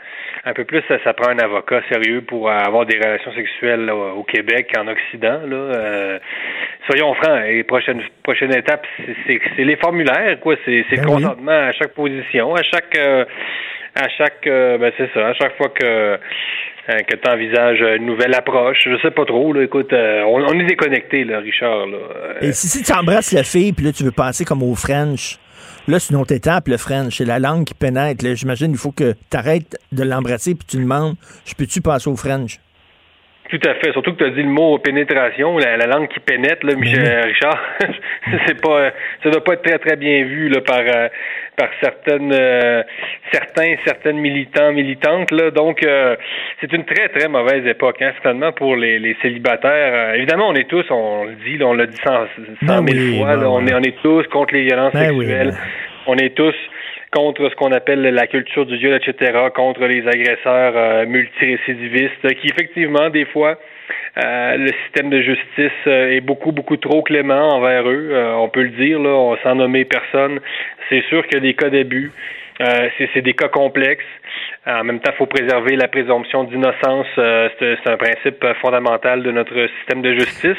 un 0.45 0.53
peu 0.53 0.63
plus, 0.63 0.81
ça, 0.87 0.97
ça 1.03 1.13
prend 1.13 1.29
un 1.29 1.39
avocat 1.39 1.81
sérieux 1.91 2.21
pour 2.21 2.49
avoir 2.49 2.85
des 2.85 2.97
relations 2.97 3.33
sexuelles 3.33 3.85
là, 3.85 3.95
au 3.95 4.23
Québec, 4.23 4.71
en 4.77 4.87
Occident. 4.87 5.41
Là. 5.45 5.55
Euh, 5.55 6.19
soyons 6.89 7.13
francs, 7.15 7.41
et 7.45 7.63
prochaine 7.63 8.01
prochaine 8.23 8.55
étape, 8.55 8.85
c'est 9.25 9.63
les 9.63 9.75
formulaires, 9.75 10.39
quoi. 10.39 10.55
C'est 10.63 10.71
le 10.71 10.97
Ben 10.97 11.05
consentement 11.05 11.51
à 11.51 11.71
chaque 11.73 11.93
position, 11.93 12.55
à 12.55 12.63
chaque 12.63 12.97
euh, 12.97 13.25
à 13.95 14.07
chaque 14.09 14.47
euh, 14.47 14.77
ben 14.77 14.91
c'est 14.97 15.09
ça, 15.13 15.27
à 15.27 15.33
chaque 15.33 15.57
fois 15.57 15.69
que 15.69 16.19
euh, 16.89 16.97
que 16.99 17.15
tu 17.15 17.29
envisages 17.29 17.79
une 17.97 18.05
nouvelle 18.05 18.33
approche. 18.35 18.77
Je 18.85 18.97
sais 19.01 19.11
pas 19.11 19.25
trop, 19.25 19.53
là. 19.53 19.63
Écoute, 19.63 19.91
euh, 19.93 20.23
on, 20.23 20.41
on 20.43 20.59
est 20.59 20.65
déconnecté, 20.65 21.23
là, 21.23 21.39
Richard. 21.39 21.87
Là. 21.87 21.97
Euh, 21.97 22.33
Et 22.41 22.51
si, 22.53 22.67
si 22.67 22.83
tu 22.83 22.91
embrasses 22.93 23.31
la 23.33 23.43
fille, 23.43 23.73
puis 23.73 23.85
là, 23.85 23.91
tu 23.91 24.03
veux 24.03 24.11
passer 24.11 24.45
comme 24.45 24.63
au 24.63 24.75
French, 24.75 25.37
là, 25.87 25.99
c'est 25.99 26.13
une 26.13 26.19
autre 26.19 26.33
étape, 26.33 26.67
le 26.67 26.77
French. 26.77 27.17
C'est 27.17 27.25
la 27.25 27.39
langue 27.39 27.65
qui 27.65 27.73
pénètre. 27.73 28.23
là. 28.25 28.33
J'imagine 28.35 28.71
il 28.71 28.77
faut 28.77 28.91
que 28.91 29.13
tu 29.13 29.37
arrêtes 29.37 29.77
de 29.91 30.03
l'embrasser, 30.03 30.55
puis 30.55 30.65
tu 30.69 30.77
demandes, 30.77 31.15
je 31.45 31.53
peux-tu 31.55 31.81
passer 31.81 32.09
au 32.09 32.15
French? 32.15 32.59
Tout 33.49 33.59
à 33.65 33.75
fait. 33.75 33.93
Surtout 33.93 34.11
que 34.11 34.17
tu 34.17 34.25
as 34.25 34.29
dit 34.31 34.43
le 34.43 34.49
mot 34.49 34.77
pénétration, 34.77 35.57
la, 35.57 35.77
la 35.77 35.85
langue 35.87 36.09
qui 36.09 36.19
pénètre, 36.19 36.65
là, 36.65 36.75
Michel 36.75 37.21
Richard. 37.25 37.57
c'est 38.45 38.59
pas, 38.61 38.91
ça 39.23 39.29
doit 39.29 39.41
pas 39.41 39.53
être 39.53 39.61
très 39.63 39.79
très 39.79 39.95
bien 39.95 40.25
vu 40.25 40.49
là 40.49 40.59
par 40.59 40.79
euh, 40.81 41.07
par 41.57 41.69
certaines 41.81 42.31
euh, 42.31 42.83
certains 43.33 43.75
certaines 43.83 44.19
militants 44.19 44.71
militantes 44.71 45.31
là. 45.31 45.49
Donc 45.51 45.83
euh, 45.83 46.15
c'est 46.61 46.71
une 46.71 46.85
très 46.85 47.09
très 47.09 47.27
mauvaise 47.27 47.65
époque, 47.65 48.01
hein, 48.01 48.11
certainement 48.21 48.51
pour 48.53 48.75
les, 48.75 48.99
les 48.99 49.15
célibataires. 49.21 49.93
Euh, 49.93 50.13
évidemment, 50.13 50.49
on 50.49 50.53
est 50.53 50.69
tous, 50.69 50.85
on 50.91 51.25
le 51.25 51.35
dit, 51.43 51.57
là, 51.57 51.65
on 51.65 51.73
l'a 51.73 51.87
dit 51.87 51.97
cent, 51.97 52.25
cent 52.65 52.65
Ben 52.67 52.81
mille 52.81 52.99
oui, 52.99 53.17
fois, 53.17 53.35
ben 53.35 53.41
là, 53.41 53.49
on 53.49 53.61
oui. 53.63 53.69
est 53.69 53.73
on 53.73 53.81
est 53.81 53.97
tous 54.01 54.23
contre 54.27 54.53
les 54.53 54.63
violences 54.63 54.93
Ben 54.93 55.11
oui, 55.11 55.25
sexuelles. 55.25 55.49
ben. 55.51 55.57
On 56.09 56.15
est 56.15 56.35
tous 56.35 56.55
contre 57.11 57.49
ce 57.49 57.55
qu'on 57.55 57.71
appelle 57.71 58.01
la 58.01 58.27
culture 58.27 58.65
du 58.65 58.77
viol, 58.77 58.93
etc., 58.93 59.31
contre 59.55 59.85
les 59.85 60.07
agresseurs 60.07 60.73
euh, 60.75 61.05
multirécidivistes, 61.05 62.35
qui 62.39 62.47
effectivement, 62.47 63.09
des 63.09 63.25
fois, 63.25 63.57
le 64.19 64.71
système 64.83 65.09
de 65.09 65.21
justice 65.21 65.71
euh, 65.87 66.09
est 66.09 66.21
beaucoup, 66.21 66.51
beaucoup 66.51 66.77
trop 66.77 67.03
clément 67.03 67.55
envers 67.55 67.87
eux. 67.87 68.09
Euh, 68.11 68.33
on 68.33 68.49
peut 68.49 68.63
le 68.63 68.69
dire, 68.69 68.99
là, 68.99 69.09
on 69.09 69.37
sans 69.37 69.55
nommer 69.55 69.85
personne. 69.85 70.39
C'est 70.89 71.03
sûr 71.09 71.25
qu'il 71.27 71.35
y 71.35 71.37
a 71.37 71.41
des 71.41 71.53
cas 71.53 71.69
d'abus. 71.69 72.11
Euh, 72.59 72.89
c'est, 73.13 73.21
des 73.21 73.33
cas 73.33 73.49
complexes. 73.49 74.03
En 74.65 74.83
même 74.83 74.99
temps, 74.99 75.11
il 75.13 75.17
faut 75.17 75.27
préserver 75.27 75.75
la 75.75 75.87
présomption 75.87 76.43
d'innocence. 76.45 77.05
Euh, 77.17 77.49
c'est, 77.59 77.89
un 77.89 77.97
principe 77.97 78.43
euh, 78.43 78.53
fondamental 78.55 79.21
de 79.21 79.31
notre 79.31 79.67
système 79.77 80.01
de 80.01 80.13
justice. 80.13 80.57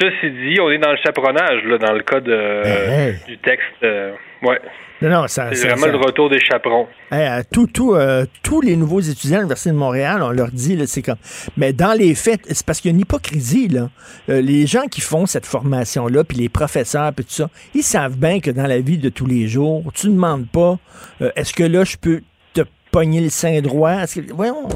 Ceci 0.00 0.30
dit, 0.30 0.60
on 0.60 0.70
est 0.70 0.78
dans 0.78 0.92
le 0.92 0.98
chaperonnage, 1.04 1.64
là, 1.64 1.78
dans 1.78 1.92
le 1.92 2.02
cas 2.02 2.20
de, 2.20 2.32
euh, 2.32 3.12
du 3.26 3.38
texte. 3.38 3.66
euh, 3.82 4.12
ouais. 4.42 4.58
Non, 5.02 5.10
non, 5.10 5.26
ça. 5.26 5.50
C'est 5.52 5.68
vraiment 5.68 5.82
ça- 5.86 5.92
le 5.92 5.98
retour 5.98 6.30
des 6.30 6.40
chaperons. 6.40 6.86
Hey, 7.12 7.26
à 7.26 7.44
tout, 7.44 7.66
tout, 7.66 7.94
euh, 7.94 8.24
tous 8.42 8.62
les 8.62 8.76
nouveaux 8.76 9.00
étudiants 9.00 9.36
à 9.36 9.40
l'Université 9.40 9.70
de 9.70 9.74
Montréal, 9.74 10.22
on 10.22 10.30
leur 10.30 10.50
dit, 10.50 10.80
c'est 10.86 11.02
comme. 11.02 11.18
Mais 11.58 11.74
dans 11.74 11.92
les 11.92 12.14
faits, 12.14 12.40
c'est 12.48 12.64
parce 12.64 12.80
qu'il 12.80 12.90
y 12.90 12.94
a 12.94 12.96
une 12.96 13.00
hypocrisie, 13.02 13.68
là. 13.68 13.90
Euh, 14.30 14.40
les 14.40 14.66
gens 14.66 14.86
qui 14.90 15.02
font 15.02 15.26
cette 15.26 15.44
formation-là, 15.44 16.24
puis 16.24 16.38
les 16.38 16.48
professeurs, 16.48 17.12
puis 17.14 17.26
tout 17.26 17.32
ça, 17.32 17.50
ils 17.74 17.82
savent 17.82 18.16
bien 18.16 18.40
que 18.40 18.50
dans 18.50 18.66
la 18.66 18.78
vie 18.78 18.96
de 18.96 19.10
tous 19.10 19.26
les 19.26 19.46
jours, 19.48 19.82
tu 19.94 20.08
ne 20.08 20.14
demandes 20.14 20.48
pas, 20.50 20.78
euh, 21.20 21.30
est-ce 21.36 21.52
que 21.52 21.64
là, 21.64 21.84
je 21.84 21.96
peux 21.98 22.22
te 22.54 22.62
pogner 22.90 23.20
le 23.20 23.28
sein 23.28 23.60
droit? 23.60 24.06
Que. 24.06 24.32
Voyons. 24.32 24.66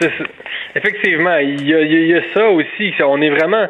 Ça. 0.00 0.08
Effectivement, 0.74 1.36
il 1.36 1.64
y, 1.68 1.72
a, 1.72 1.80
y 1.82 2.10
y 2.10 2.22
ça 2.34 2.48
aussi. 2.48 2.92
On 3.06 3.22
est 3.22 3.30
vraiment, 3.30 3.68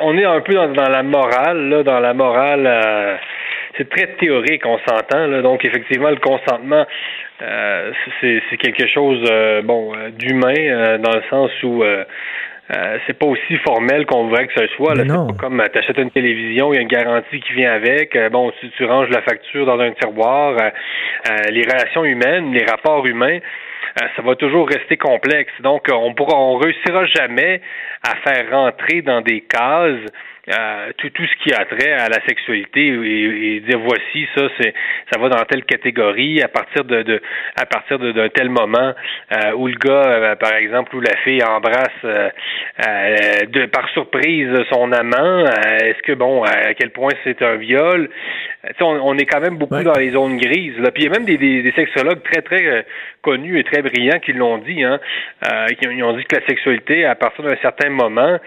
on 0.00 0.16
est 0.16 0.24
un 0.24 0.40
peu 0.40 0.54
dans, 0.54 0.72
dans 0.72 0.88
la 0.88 1.02
morale, 1.02 1.68
là, 1.68 1.82
dans 1.82 2.00
la 2.00 2.14
morale. 2.14 3.18
C'est 3.76 3.88
très 3.88 4.06
théorique, 4.16 4.64
on 4.66 4.78
s'entend. 4.86 5.26
Là, 5.26 5.42
donc 5.42 5.64
effectivement, 5.64 6.10
le 6.10 6.16
consentement, 6.16 6.86
euh, 7.42 7.92
c'est 8.20 8.42
c'est 8.48 8.56
quelque 8.56 8.86
chose, 8.88 9.24
euh, 9.30 9.62
bon, 9.62 9.92
euh, 9.96 10.10
d'humain 10.10 10.54
euh, 10.56 10.98
dans 10.98 11.12
le 11.12 11.22
sens 11.30 11.50
où. 11.62 11.82
euh, 11.82 12.04
euh, 12.74 12.96
c'est 13.06 13.18
pas 13.18 13.26
aussi 13.26 13.58
formel 13.58 14.06
qu'on 14.06 14.24
voudrait 14.24 14.46
que 14.46 14.54
ce 14.58 14.66
soit. 14.68 14.94
Là, 14.94 15.02
c'est 15.06 15.36
pas 15.36 15.38
comme 15.38 15.62
t'achètes 15.70 15.98
une 15.98 16.10
télévision, 16.10 16.72
il 16.72 16.76
y 16.76 16.78
a 16.78 16.80
une 16.80 16.88
garantie 16.88 17.38
qui 17.40 17.52
vient 17.52 17.74
avec. 17.74 18.16
bon, 18.32 18.52
tu, 18.58 18.70
tu 18.70 18.86
ranges 18.86 19.10
la 19.10 19.20
facture 19.20 19.66
dans 19.66 19.78
un 19.78 19.90
tiroir. 19.90 20.56
les 21.50 21.62
relations 21.62 22.06
humaines, 22.06 22.54
les 22.54 22.64
rapports 22.64 23.04
humains, 23.04 23.38
ça 24.16 24.22
va 24.22 24.34
toujours 24.36 24.66
rester 24.66 24.96
complexe. 24.96 25.52
Donc, 25.60 25.88
on 25.92 26.14
pourra, 26.14 26.38
on 26.38 26.56
réussira 26.56 27.04
jamais 27.04 27.60
à 28.02 28.16
faire 28.26 28.50
rentrer 28.50 29.02
dans 29.02 29.20
des 29.20 29.42
cases 29.42 30.00
euh, 30.50 30.92
tout, 30.98 31.08
tout 31.10 31.24
ce 31.26 31.36
qui 31.42 31.54
a 31.54 31.64
trait 31.64 31.92
à 31.92 32.08
la 32.08 32.20
sexualité 32.28 32.86
et, 32.88 33.56
et 33.56 33.60
dire 33.60 33.78
voici 33.78 34.28
ça 34.36 34.48
c'est 34.60 34.74
ça 35.12 35.18
va 35.20 35.28
dans 35.30 35.42
telle 35.44 35.64
catégorie 35.64 36.42
à 36.42 36.48
partir 36.48 36.84
de, 36.84 37.02
de 37.02 37.22
à 37.56 37.64
partir 37.66 37.98
d'un 37.98 38.28
tel 38.28 38.50
moment 38.50 38.92
euh, 39.32 39.52
où 39.56 39.66
le 39.68 39.74
gars 39.76 40.02
euh, 40.06 40.36
par 40.36 40.54
exemple 40.54 40.94
où 40.96 41.00
la 41.00 41.16
fille 41.24 41.42
embrasse 41.42 42.04
euh, 42.04 42.28
de 43.46 43.66
par 43.66 43.88
surprise 43.90 44.50
son 44.70 44.92
amant 44.92 45.44
est-ce 45.46 46.02
que 46.02 46.12
bon 46.12 46.42
à 46.42 46.74
quel 46.74 46.90
point 46.90 47.10
c'est 47.24 47.40
un 47.42 47.56
viol? 47.56 48.10
Tu 48.66 48.68
sais, 48.78 48.82
on, 48.82 49.06
on 49.06 49.16
est 49.18 49.26
quand 49.26 49.40
même 49.40 49.56
beaucoup 49.58 49.82
dans 49.82 49.98
les 49.98 50.10
zones 50.10 50.38
grises 50.38 50.78
là. 50.78 50.90
Puis 50.90 51.04
il 51.04 51.06
y 51.06 51.08
a 51.08 51.18
même 51.18 51.26
des, 51.26 51.36
des, 51.36 51.62
des 51.62 51.72
sexologues 51.72 52.22
très 52.22 52.40
très 52.42 52.86
connus 53.22 53.58
et 53.58 53.64
très 53.64 53.82
brillants 53.82 54.18
qui 54.20 54.32
l'ont 54.32 54.58
dit 54.58 54.82
hein. 54.84 54.98
Euh, 55.50 55.66
qui 55.68 55.86
ont- 55.86 55.90
ils 55.90 56.02
ont 56.02 56.16
dit 56.16 56.24
que 56.24 56.36
la 56.36 56.46
sexualité 56.46 57.04
à 57.04 57.14
partir 57.14 57.44
d'un 57.44 57.56
certain 57.62 57.90
moment 57.90 58.38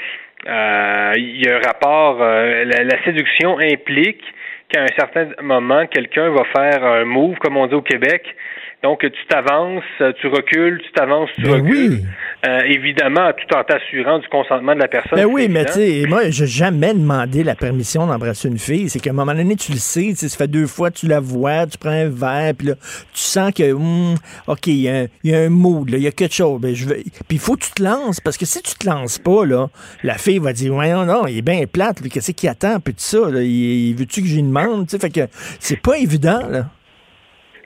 il 0.46 1.42
y 1.44 1.50
a 1.50 1.58
un 1.58 1.62
rapport, 1.66 2.22
euh, 2.22 2.64
la, 2.66 2.84
la 2.84 3.04
séduction 3.04 3.58
implique 3.60 4.24
qu'à 4.70 4.84
un 4.84 4.88
certain 4.98 5.30
moment, 5.42 5.86
quelqu'un 5.88 6.30
va 6.30 6.44
faire 6.56 6.84
un 6.84 7.06
move, 7.06 7.38
comme 7.38 7.58
on 7.58 7.68
dit 7.68 7.76
au 7.76 7.82
Québec. 7.82 8.36
Donc, 8.84 9.00
tu 9.02 9.12
t'avances, 9.28 9.84
tu 10.22 10.28
recules, 10.28 10.80
tu 10.86 10.92
t'avances, 10.94 11.30
tu 11.36 11.42
Ben 11.42 11.52
recules. 11.64 12.02
Euh, 12.46 12.60
évidemment, 12.68 13.32
tout 13.34 13.56
en 13.58 13.64
t'assurant 13.64 14.20
du 14.20 14.28
consentement 14.28 14.76
de 14.76 14.80
la 14.80 14.88
personne. 14.88 15.18
Ben 15.18 15.26
oui, 15.26 15.48
mais 15.50 15.66
tu 15.66 15.72
sais, 15.74 16.04
moi, 16.08 16.30
j'ai 16.30 16.46
jamais 16.46 16.94
demandé 16.94 17.44
la 17.44 17.56
permission 17.56 18.06
d'embrasser 18.06 18.48
une 18.50 18.60
fille. 18.60 18.88
C'est 18.88 19.00
qu'à 19.00 19.10
un 19.10 19.14
moment 19.14 19.34
donné, 19.34 19.56
tu 19.56 19.72
le 19.72 19.80
sais, 19.80 20.10
tu 20.10 20.16
sais, 20.18 20.30
ça 20.30 20.38
fait 20.38 20.48
deux 20.48 20.68
fois, 20.68 20.92
tu 20.92 21.08
la 21.08 21.20
vois, 21.20 21.66
tu 21.66 21.80
prends 21.80 21.90
un 21.90 22.08
verre, 22.08 22.54
puis 22.56 22.68
là, 22.68 22.76
tu 22.76 23.20
sens 23.20 23.52
que, 23.52 23.74
hum, 23.74 24.14
OK, 24.46 24.68
il 24.68 24.76
y, 24.82 24.90
a 24.90 24.96
un- 25.00 25.08
il 25.24 25.32
y 25.32 25.36
a 25.36 25.40
un 25.40 25.50
mood, 25.50 25.90
il 25.92 26.00
y 26.00 26.08
a 26.08 26.12
quelque 26.12 26.36
chose. 26.36 26.62
Ben, 26.62 26.76
je 26.76 26.86
veux... 26.86 26.96
Puis 26.98 27.38
il 27.38 27.40
faut 27.40 27.56
que 27.56 27.64
tu 27.66 27.72
te 27.72 27.82
lances, 27.84 28.22
parce 28.22 28.38
que 28.38 28.46
si 28.46 28.62
tu 28.62 28.76
te 28.76 28.86
lances 28.88 29.18
pas, 29.18 29.44
là, 29.44 29.70
la 30.04 30.20
fille 30.20 30.38
va 30.38 30.54
dire, 30.54 30.74
ouais, 30.76 30.92
non, 30.94 31.04
non, 31.04 31.26
il 31.26 31.40
est 31.40 31.42
bien 31.42 31.64
plate, 31.66 32.00
puis 32.00 32.12
qu'est-ce 32.12 32.32
qu'il 32.32 32.48
attend, 32.48 32.80
puis 32.80 32.94
tout 32.94 33.00
ça, 33.02 33.32
là, 33.32 33.42
il, 33.42 33.90
il 33.90 33.96
veut-tu 33.96 34.22
que 34.22 34.28
j'y 34.28 34.44
demande, 34.44 34.86
tu 34.88 34.92
sais, 34.92 35.00
fait 35.00 35.10
que 35.10 35.28
c'est 35.60 35.82
pas 35.82 35.98
évident, 35.98 36.48
là. 36.48 36.68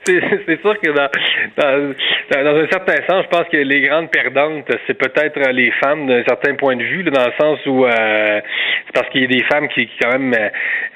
C'est 0.04 0.60
sûr 0.60 0.78
que 0.80 0.90
dans, 0.90 1.08
dans, 1.56 1.94
dans- 2.32 2.56
un 2.62 2.66
certain 2.68 2.96
sens, 3.08 3.24
je 3.24 3.28
pense 3.28 3.48
que 3.48 3.56
les 3.56 3.82
grandes 3.82 4.10
perdantes, 4.10 4.70
c'est 4.86 4.98
peut-être 4.98 5.38
les 5.50 5.70
femmes 5.82 6.06
d'un 6.08 6.24
certain 6.24 6.54
point 6.54 6.74
de 6.76 6.82
vue, 6.82 7.04
dans 7.04 7.24
le 7.24 7.32
sens 7.40 7.58
où 7.66 7.84
euh, 7.86 8.40
c'est 8.86 8.92
parce 8.94 9.08
qu'il 9.10 9.22
y 9.22 9.24
a 9.24 9.28
des 9.28 9.44
femmes 9.44 9.68
qui, 9.68 9.86
qui 9.86 9.92
quand 10.02 10.18
même 10.18 10.34
euh, 10.34 10.48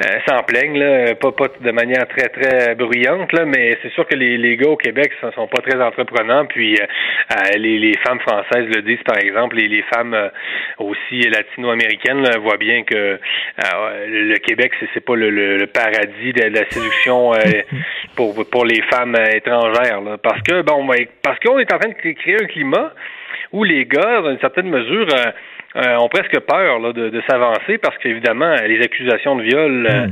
euh, 0.04 0.18
s'en 0.28 0.42
plaignent, 0.42 0.78
là, 0.78 1.14
pas, 1.14 1.30
pas 1.32 1.46
de 1.60 1.70
manière 1.70 2.06
très 2.08 2.28
très 2.28 2.74
bruyante, 2.74 3.32
là, 3.32 3.44
mais 3.44 3.78
c'est 3.82 3.92
sûr 3.92 4.06
que 4.08 4.16
les, 4.16 4.38
les 4.38 4.56
gars 4.56 4.70
au 4.70 4.76
Québec 4.76 5.12
sont, 5.20 5.30
sont 5.32 5.46
pas 5.46 5.62
très 5.62 5.80
entreprenants, 5.80 6.46
puis 6.46 6.74
euh, 6.74 7.36
les, 7.56 7.78
les 7.78 7.94
femmes 8.06 8.20
françaises 8.20 8.66
le 8.74 8.82
disent 8.82 9.02
par 9.04 9.18
exemple, 9.18 9.58
et 9.58 9.68
les 9.68 9.82
femmes 9.94 10.16
aussi 10.78 11.20
latino-américaines 11.20 12.24
voient 12.42 12.56
bien 12.58 12.82
que 12.82 13.18
le 14.08 14.36
Québec 14.38 14.72
c'est 14.94 15.04
pas 15.04 15.14
le, 15.16 15.30
le- 15.30 15.66
paradis 15.66 16.32
de, 16.32 16.44
la 16.44 16.64
séduction 16.70 17.32
pour 18.16 18.34
pour 18.50 18.64
les 18.64 18.80
femmes 18.82 18.95
euh, 19.04 19.24
étrangères, 19.34 20.00
là. 20.00 20.16
parce 20.22 20.40
que 20.42 20.62
bon, 20.62 20.86
parce 21.22 21.38
qu'on 21.40 21.58
est 21.58 21.72
en 21.72 21.78
train 21.78 21.90
de 21.90 21.94
cré- 21.94 22.14
créer 22.14 22.36
un 22.42 22.46
climat 22.46 22.92
où 23.52 23.64
les 23.64 23.84
gars, 23.84 24.20
dans 24.22 24.30
une 24.30 24.40
certaine 24.40 24.68
mesure, 24.68 25.06
euh, 25.14 25.30
euh, 25.76 25.96
ont 25.98 26.08
presque 26.08 26.38
peur 26.40 26.78
là, 26.78 26.92
de, 26.92 27.10
de 27.10 27.22
s'avancer 27.28 27.78
parce 27.78 27.96
qu'évidemment, 27.98 28.54
les 28.66 28.80
accusations 28.82 29.36
de 29.36 29.42
viol 29.42 29.86
euh, 29.86 30.06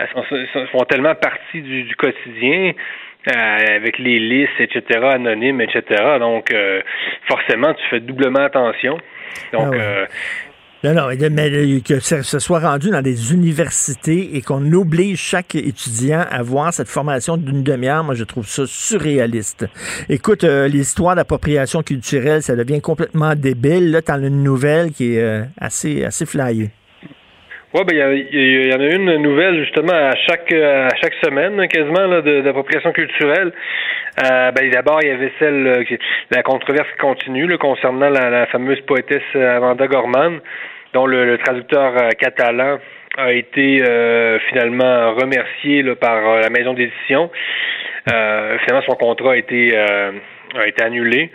euh, 0.00 0.66
sont, 0.72 0.84
tellement 0.88 1.14
partie 1.14 1.60
du, 1.60 1.82
du 1.84 1.96
quotidien. 1.96 2.72
avec 3.26 3.98
les 3.98 4.18
listes, 4.18 4.60
etc., 4.60 5.00
anonymes, 5.14 5.62
etc. 5.62 5.82
Donc, 6.18 6.54
forcément, 7.26 7.72
tu 7.72 7.82
fais 7.88 8.00
doublement 8.00 8.40
attention. 8.44 8.98
Donc, 9.52 9.68
Ah 9.74 9.76
ouais. 9.76 10.06
Euh, 10.84 10.92
Non, 10.92 11.02
non, 11.02 11.08
mais, 11.08 11.30
mais 11.30 11.80
que 11.80 12.00
ça 12.00 12.22
soit 12.22 12.60
rendu 12.60 12.90
dans 12.90 13.02
des 13.02 13.32
universités 13.32 14.36
et 14.36 14.42
qu'on 14.42 14.72
oblige 14.72 15.18
chaque 15.18 15.54
étudiant 15.54 16.24
à 16.30 16.42
voir 16.42 16.72
cette 16.72 16.88
formation 16.88 17.36
d'une 17.36 17.62
demi-heure, 17.62 18.04
moi, 18.04 18.14
je 18.14 18.24
trouve 18.24 18.46
ça 18.46 18.64
surréaliste. 18.66 19.66
Écoute, 20.08 20.44
euh, 20.44 20.68
l'histoire 20.68 21.16
d'appropriation 21.16 21.82
culturelle, 21.82 22.42
ça 22.42 22.56
devient 22.56 22.80
complètement 22.80 23.34
débile. 23.34 23.90
Là, 23.90 24.02
t'en 24.02 24.22
as 24.22 24.26
une 24.26 24.42
nouvelle 24.42 24.92
qui 24.92 25.16
est 25.16 25.22
euh, 25.22 25.42
assez, 25.60 26.04
assez 26.04 26.26
flyée. 26.26 26.70
Oui, 27.74 27.82
ben, 27.88 28.24
il 28.30 28.66
y, 28.68 28.72
en 28.72 28.78
a 28.78 28.86
une 28.86 29.16
nouvelle 29.16 29.58
justement 29.64 29.92
à 29.92 30.14
chaque 30.28 30.52
à 30.52 30.94
chaque 31.02 31.14
semaine, 31.24 31.66
quasiment 31.66 32.06
là, 32.06 32.22
d'appropriation 32.22 32.92
culturelle. 32.92 33.52
Euh, 34.22 34.52
ben, 34.52 34.70
d'abord, 34.70 35.00
il 35.02 35.08
y 35.08 35.10
avait 35.10 35.32
celle 35.38 35.66
euh, 35.66 35.84
la 36.30 36.42
controverse 36.42 36.88
qui 36.92 36.98
continue 36.98 37.58
concernant 37.58 38.08
la, 38.08 38.46
fameuse 38.46 38.80
poétesse 38.82 39.22
euh, 39.34 39.56
Amanda 39.56 39.88
Gorman, 39.88 40.38
dont 40.94 41.06
le, 41.06 41.36
traducteur 41.38 41.92
catalan 42.18 42.78
a 43.18 43.32
été 43.32 43.82
finalement 44.48 45.14
remercié 45.14 45.82
là, 45.82 45.94
par 45.94 46.40
la 46.40 46.48
maison 46.48 46.72
d'édition. 46.72 47.30
finalement, 48.06 48.82
son 48.86 48.96
contrat 48.96 49.32
a 49.32 49.36
été 49.36 49.76
a 49.76 50.66
été 50.66 50.82
annulé. 50.82 51.30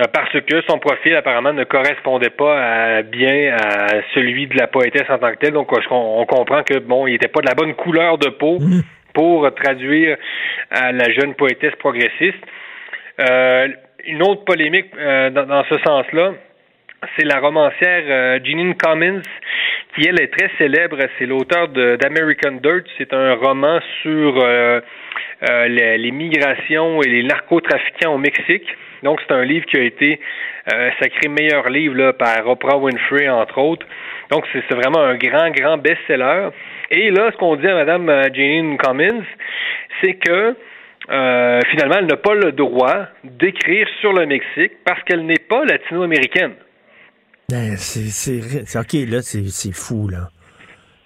Euh, 0.00 0.04
parce 0.12 0.32
que 0.32 0.62
son 0.68 0.78
profil 0.78 1.14
apparemment 1.14 1.52
ne 1.52 1.64
correspondait 1.64 2.30
pas 2.30 3.02
bien 3.02 3.54
à 3.54 3.88
celui 4.14 4.46
de 4.46 4.56
la 4.56 4.66
poétesse 4.66 5.08
en 5.10 5.18
tant 5.18 5.30
que 5.32 5.36
telle. 5.36 5.52
Donc 5.52 5.70
on, 5.90 6.24
comprend 6.26 6.62
que 6.62 6.78
bon, 6.78 7.06
il 7.06 7.12
n'était 7.12 7.28
pas 7.28 7.40
de 7.40 7.48
la 7.48 7.54
bonne 7.54 7.74
couleur 7.74 8.16
de 8.16 8.30
peau 8.30 8.58
mmh. 8.58 8.80
pour 9.12 9.54
traduire 9.54 10.16
à 10.70 10.92
la 10.92 11.10
jeune 11.10 11.34
poétesse 11.34 11.74
progressiste. 11.78 12.42
Euh, 13.20 13.68
une 14.04 14.22
autre 14.22 14.44
polémique 14.44 14.86
euh, 14.96 15.30
dans, 15.30 15.64
ce 15.64 15.78
sens-là, 15.78 16.32
c'est 17.16 17.24
la 17.24 17.40
romancière 17.40 18.04
euh, 18.08 18.38
Jeanine 18.42 18.74
Cummins, 18.74 19.22
qui 19.94 20.08
elle 20.08 20.20
est 20.20 20.32
très 20.36 20.50
célèbre. 20.58 20.98
C'est 21.18 21.26
l'auteur 21.26 21.68
d'American 21.68 22.58
Dirt. 22.62 22.84
C'est 22.98 23.12
un 23.12 23.34
roman 23.34 23.80
sur 24.02 24.44
les, 25.42 25.98
les, 25.98 26.10
migrations 26.10 27.02
et 27.02 27.08
les 27.08 27.22
narcotrafiquants 27.24 28.14
au 28.14 28.18
Mexique. 28.18 28.66
Donc, 29.02 29.20
c'est 29.26 29.34
un 29.34 29.44
livre 29.44 29.66
qui 29.66 29.76
a 29.76 29.82
été 29.82 30.20
euh, 30.72 30.90
sacré 31.00 31.28
meilleur 31.28 31.68
livre 31.68 31.96
là, 31.96 32.12
par 32.12 32.46
Oprah 32.46 32.78
Winfrey, 32.78 33.28
entre 33.28 33.58
autres. 33.58 33.86
Donc, 34.30 34.46
c'est 34.52 34.74
vraiment 34.74 35.00
un 35.00 35.16
grand, 35.16 35.50
grand 35.50 35.76
best-seller. 35.76 36.50
Et 36.90 37.10
là, 37.10 37.30
ce 37.32 37.36
qu'on 37.36 37.56
dit 37.56 37.66
à 37.66 37.74
Mme 37.74 38.08
euh, 38.08 38.22
Janine 38.32 38.78
Cummins, 38.78 39.24
c'est 40.00 40.14
que 40.14 40.54
euh, 41.10 41.60
finalement, 41.70 41.96
elle 41.98 42.06
n'a 42.06 42.16
pas 42.16 42.34
le 42.34 42.52
droit 42.52 43.06
d'écrire 43.24 43.88
sur 44.00 44.12
le 44.12 44.24
Mexique 44.26 44.72
parce 44.84 45.02
qu'elle 45.02 45.26
n'est 45.26 45.42
pas 45.48 45.64
latino-américaine. 45.64 46.54
Ben, 47.52 47.76
c'est 47.76 48.78
OK, 48.78 48.94
là, 49.10 49.20
c'est 49.20 49.72
fou, 49.72 50.08
là. 50.08 50.30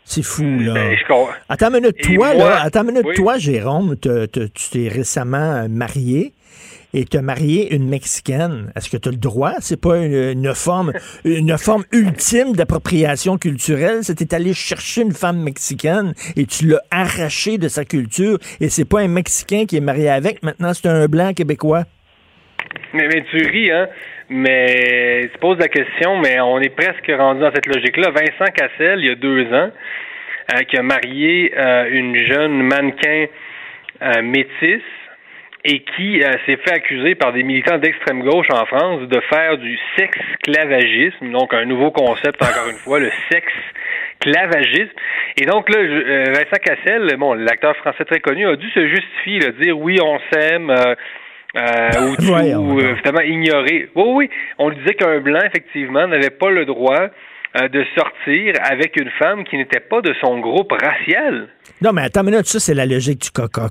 C'est 0.05 0.23
fou, 0.23 0.44
là. 0.44 0.74
Ben, 0.74 0.97
attends 1.48 1.74
une 1.74 1.81
minute, 1.81 2.01
toi, 2.01 2.35
là, 2.35 2.62
attends 2.62 2.82
une 2.82 2.93
minute, 2.93 3.16
toi, 3.16 3.36
Jérôme, 3.36 3.97
tu 4.01 4.70
t'es 4.70 4.86
récemment 4.86 5.66
marié 5.68 6.35
et 6.94 7.05
te 7.05 7.18
marié 7.18 7.74
une 7.74 7.89
Mexicaine, 7.89 8.73
est-ce 8.77 8.89
que 8.89 8.97
tu 8.97 9.09
as 9.09 9.10
le 9.10 9.18
droit? 9.18 9.55
C'est 9.59 9.81
pas 9.81 9.98
une, 9.98 10.55
forme, 10.55 10.93
une 11.24 11.59
forme 11.59 11.82
ultime 11.90 12.55
d'appropriation 12.55 13.39
culturelle. 13.39 14.05
C'était 14.05 14.32
allé 14.32 14.55
chercher 14.55 15.02
une 15.02 15.14
femme 15.14 15.43
mexicaine 15.43 16.14
et 16.36 16.47
tu 16.47 16.68
l'as 16.68 16.82
arraché 16.93 17.59
de 17.59 17.66
sa 17.66 17.85
culture 17.85 18.39
et 18.60 18.68
c'est 18.68 18.85
pas 18.85 19.01
un 19.01 19.09
Mexicain 19.09 19.64
qui 19.66 19.78
est 19.78 19.81
marié 19.81 20.10
avec. 20.10 20.44
Maintenant, 20.44 20.73
c'est 20.74 20.86
un 20.86 21.06
blanc 21.06 21.35
québécois. 21.35 21.86
Mais, 22.94 23.09
mais 23.09 23.24
tu 23.31 23.36
ris, 23.39 23.73
hein? 23.73 23.89
Mais 24.28 25.28
tu 25.32 25.39
poses 25.39 25.59
la 25.59 25.69
question, 25.69 26.19
mais 26.19 26.40
on 26.40 26.59
est 26.59 26.74
presque 26.74 27.11
rendu 27.16 27.40
dans 27.40 27.53
cette 27.55 27.66
logique-là. 27.66 28.11
Vincent 28.11 28.53
Cassel, 28.53 28.98
il 28.98 29.07
y 29.07 29.11
a 29.11 29.15
deux 29.15 29.44
ans, 29.53 29.70
euh, 30.55 30.62
qui 30.62 30.77
a 30.77 30.82
marié 30.82 31.53
euh, 31.57 31.89
une 31.90 32.16
jeune 32.27 32.62
mannequin 32.62 33.27
euh, 34.03 34.23
métisse 34.23 34.82
et 35.65 35.81
qui 35.81 36.23
s'est 36.47 36.59
fait 36.59 36.74
accuser 36.74 37.16
par 37.16 37.32
des 37.32 37.43
militants 37.43 37.78
d'extrême 37.78 38.23
gauche 38.23 38.47
en 38.53 38.65
France 38.66 39.09
de 39.09 39.20
faire 39.23 39.59
du 39.59 39.77
sexe-clavagisme, 39.97 41.32
donc 41.32 41.53
un 41.55 41.65
nouveau 41.65 41.90
concept 41.90 42.40
encore 42.40 42.69
une 42.70 42.77
fois, 42.77 43.01
le 43.01 43.11
sexe-clavagisme. 43.32 44.93
Et 45.36 45.44
donc 45.44 45.69
là, 45.69 45.81
Vincent 46.27 46.62
Cassel, 46.62 47.16
bon, 47.16 47.35
l'acteur 47.35 47.74
français 47.78 48.05
très 48.05 48.20
connu, 48.20 48.47
a 48.47 48.55
dû 48.55 48.70
se 48.70 48.86
justifier, 48.86 49.40
là, 49.40 49.51
dire 49.61 49.77
oui, 49.77 49.98
on 50.01 50.20
s'aime. 50.31 50.73
Euh, 51.57 51.61
euh, 51.97 52.57
ou, 52.59 52.97
finalement 52.97 53.20
ignorer. 53.20 53.89
Oui, 53.95 54.05
oui, 54.15 54.31
on 54.59 54.70
disait 54.70 54.95
qu'un 54.95 55.20
blanc, 55.20 55.41
effectivement, 55.45 56.07
n'avait 56.07 56.31
pas 56.31 56.51
le 56.51 56.65
droit 56.65 57.09
de 57.59 57.85
sortir 57.97 58.53
avec 58.70 59.01
une 59.01 59.09
femme 59.19 59.45
qui 59.45 59.57
n'était 59.57 59.81
pas 59.81 60.03
de 60.03 60.15
son 60.20 60.41
groupe 60.41 60.73
racial. 60.73 61.49
Non, 61.81 61.93
mais 61.95 62.03
attends 62.03 62.20
une 62.20 62.33
minute, 62.33 62.47
ça, 62.47 62.61
c'est 62.61 62.74
la 62.74 62.85
logique 62.85 63.23
du 63.23 63.31
coca 63.31 63.70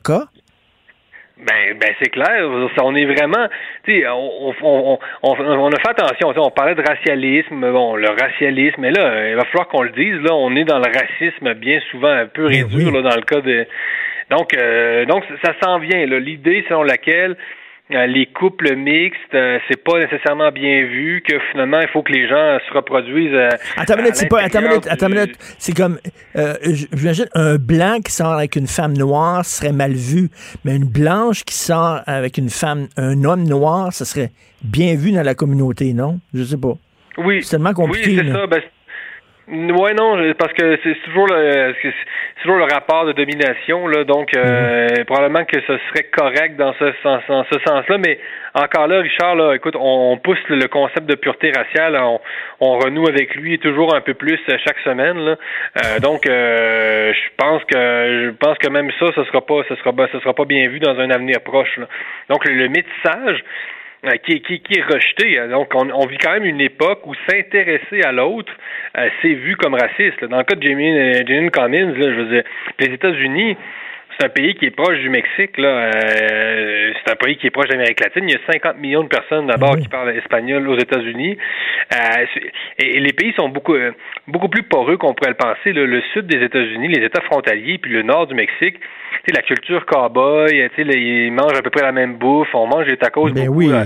Ben, 1.38 1.78
ben 1.80 1.94
c'est 2.02 2.10
clair. 2.10 2.49
On 2.82 2.95
est 2.95 3.06
vraiment, 3.06 3.48
tu 3.84 3.99
sais, 3.99 4.07
on, 4.07 4.56
on, 4.64 4.99
on, 5.22 5.38
on, 5.40 5.68
a 5.68 5.80
fait 5.80 6.02
attention. 6.02 6.34
On 6.36 6.49
parlait 6.49 6.74
de 6.74 6.82
racialisme, 6.82 7.60
bon, 7.72 7.95
le 7.95 8.10
racialisme, 8.10 8.82
mais 8.82 8.91
là, 8.91 9.30
il 9.30 9.36
va 9.36 9.45
falloir 9.45 9.68
qu'on 9.68 9.84
le 9.84 9.91
dise. 9.91 10.20
Là, 10.22 10.34
on 10.34 10.56
est 10.56 10.64
dans 10.66 10.80
le 10.80 10.91
racisme 10.91 11.53
bien 11.53 11.80
souvent 11.91 12.10
un 12.10 12.26
peu 12.26 12.48
ben 12.48 12.64
réduit 12.64 12.86
là, 12.86 13.03
dans 13.03 13.16
le 13.16 13.22
cas 13.22 13.41
de. 13.41 13.68
Donc, 14.32 14.56
euh, 14.56 15.06
donc 15.06 15.24
ça 15.44 15.53
s'en 15.64 15.78
vient. 15.78 16.03
L'idée 16.06 16.66
selon 16.68 16.82
laquelle 16.82 17.32
euh, 17.32 17.36
les 17.90 18.26
couples 18.28 18.76
mixtes, 18.76 19.20
euh, 19.34 19.60
c'est 19.68 19.84
pas 19.84 19.99
nécessairement 19.99 20.52
bien 20.52 20.86
vu, 20.86 21.22
que 21.28 21.36
finalement, 21.52 21.80
il 21.82 21.88
faut 21.90 22.02
que 22.02 22.12
les 22.12 22.28
gens 22.28 22.57
se 22.68 22.74
reproduisent. 22.74 23.34
Euh, 23.34 23.49
attends 23.78 23.95
une 23.95 24.02
minute, 24.02 24.16
c'est 24.16 24.28
pas. 24.28 24.41
Attends 24.41 24.62
minute, 24.62 24.88
attends 24.90 25.10
minute. 25.10 25.36
C'est 25.60 25.76
comme. 25.76 25.99
J'imagine 26.64 27.28
un 27.34 27.57
blanc 27.57 27.99
qui 28.03 28.12
sort 28.12 28.34
avec 28.34 28.56
une 28.56 28.68
femme 28.68 28.98
noire 28.98 29.45
serait 29.45 29.72
mal 29.72 29.94
vu, 29.94 30.30
mais 30.64 30.76
une 30.76 30.90
blanche 30.90 31.44
qui 31.44 31.56
sort 31.56 32.02
avec 32.07 32.38
une 32.38 32.49
femme, 32.49 32.88
un 32.98 33.24
homme 33.24 33.44
noir, 33.44 33.94
ça 33.94 34.06
serait 34.06 34.32
bien 34.64 34.95
vu 34.95 35.12
dans 35.12 35.24
la 35.24 35.36
communauté, 35.36 35.94
non? 35.94 36.20
Je 36.34 36.44
sais 36.44 36.57
pas. 36.57 36.74
Oui. 37.18 37.44
C'est 37.44 37.52
tellement 37.52 37.74
compliqué. 37.74 38.10
Oui, 38.10 38.22
c'est 38.26 38.32
ça. 38.32 38.48
Ben, 38.48 38.62
Ouais, 39.47 39.93
non, 39.93 40.34
parce 40.39 40.53
que 40.53 40.80
c'est 40.84 40.95
toujours 41.05 41.27
le 41.27 41.76
c'est 41.81 41.93
toujours 42.41 42.57
le 42.57 42.63
rapport 42.63 43.05
de 43.05 43.11
domination 43.11 43.88
là, 43.88 44.03
donc 44.03 44.35
euh, 44.35 44.88
mhm. 44.89 45.05
probablement 45.05 45.45
que 45.45 45.61
ce 45.61 45.77
serait 45.89 46.05
correct 46.05 46.55
dans 46.55 46.73
ce 46.80 46.91
sens 47.03 47.22
dans 47.27 47.45
ce 47.51 47.59
sens-là, 47.59 47.97
mais 47.99 48.19
encore 48.55 48.88
là, 48.88 49.01
Richard, 49.01 49.35
là, 49.35 49.53
écoute, 49.53 49.76
on, 49.77 50.17
pousse 50.17 50.39
le 50.47 50.67
concept 50.67 51.07
de 51.07 51.15
pureté 51.15 51.51
raciale, 51.51 51.97
on, 52.01 52.22
on, 52.61 52.80
renoue 52.80 53.05
avec 53.07 53.35
lui 53.35 53.59
toujours 53.59 53.93
un 53.93 53.99
peu 53.99 54.13
plus 54.13 54.39
chaque 54.65 54.80
semaine. 54.80 55.17
Là. 55.17 55.35
Euh, 55.84 55.99
donc, 55.99 56.26
euh, 56.26 57.13
je 57.13 57.30
pense 57.38 57.61
que 57.65 57.76
je 57.76 58.30
pense 58.31 58.57
que 58.57 58.69
même 58.69 58.89
ça, 58.97 59.07
ce 59.13 59.26
sera 59.26 59.45
pas, 59.45 59.61
ce 59.67 59.76
sera, 59.76 59.91
ce 60.11 60.19
sera 60.22 60.34
pas 60.34 60.45
bien 60.45 60.69
vu 60.69 60.80
dans 60.80 60.97
un 60.97 61.11
avenir 61.11 61.41
proche. 61.41 61.77
Là. 61.77 61.88
Donc, 62.30 62.45
le, 62.45 62.53
le 62.53 62.69
métissage, 62.69 63.43
euh, 63.43 63.85
qui, 64.23 64.41
qui, 64.41 64.60
qui, 64.60 64.80
est 64.80 64.84
rejeté. 64.84 65.40
Donc, 65.49 65.73
on, 65.76 66.06
vit 66.06 66.18
quand 66.18 66.34
même 66.34 66.45
une 66.45 66.61
époque 66.61 67.06
où 67.06 67.14
s'intéresser 67.27 68.02
à 68.03 68.11
l'autre, 68.11 68.52
euh, 68.98 69.10
c'est 69.22 69.34
vu 69.34 69.56
comme 69.56 69.73
raciste. 69.73 70.23
Dans 70.26 70.38
le 70.38 70.44
cas 70.44 70.56
de 70.56 70.64
Jamie, 70.64 70.98
euh, 70.98 71.49
Cummins, 71.49 71.91
là, 71.91 72.14
je 72.14 72.22
veux 72.22 72.30
dire, 72.30 72.44
les 72.80 72.94
États-Unis, 72.94 73.57
c'est 74.17 74.25
un 74.25 74.29
pays 74.29 74.55
qui 74.55 74.65
est 74.65 74.71
proche 74.71 74.97
du 74.99 75.09
Mexique. 75.09 75.57
Là. 75.57 75.67
Euh, 75.67 76.91
c'est 77.03 77.11
un 77.11 77.15
pays 77.15 77.37
qui 77.37 77.47
est 77.47 77.51
proche 77.51 77.67
de 77.67 77.73
l'Amérique 77.73 77.99
latine. 77.99 78.23
Il 78.27 78.33
y 78.33 78.35
a 78.35 78.51
50 78.51 78.77
millions 78.79 79.03
de 79.03 79.07
personnes 79.07 79.47
d'abord 79.47 79.77
qui 79.77 79.87
parlent 79.87 80.15
espagnol 80.15 80.67
aux 80.67 80.77
États-Unis. 80.77 81.37
Euh, 81.93 82.25
et, 82.79 82.99
les 82.99 83.13
pays 83.13 83.33
sont 83.35 83.49
beaucoup 83.49 83.75
beaucoup 84.27 84.49
plus 84.49 84.63
poreux 84.63 84.97
qu'on 84.97 85.13
pourrait 85.13 85.31
le 85.31 85.35
penser. 85.35 85.73
Le 85.73 86.01
sud 86.13 86.27
des 86.27 86.43
États-Unis, 86.43 86.87
les 86.87 87.05
États 87.05 87.21
frontaliers, 87.21 87.77
puis 87.77 87.91
le 87.91 88.03
nord 88.03 88.27
du 88.27 88.35
Mexique, 88.35 88.79
la 89.33 89.41
culture 89.41 89.85
cowboy, 89.85 90.69
ils 90.77 91.31
mangent 91.31 91.57
à 91.57 91.61
peu 91.61 91.69
près 91.69 91.83
la 91.83 91.91
même 91.91 92.17
bouffe, 92.17 92.53
on 92.53 92.67
mange 92.67 92.85
des 92.85 92.97
tacos 92.97 93.31
ben 93.31 93.47
beaucoup. 93.47 93.59
Oui. 93.59 93.71
Euh, 93.71 93.83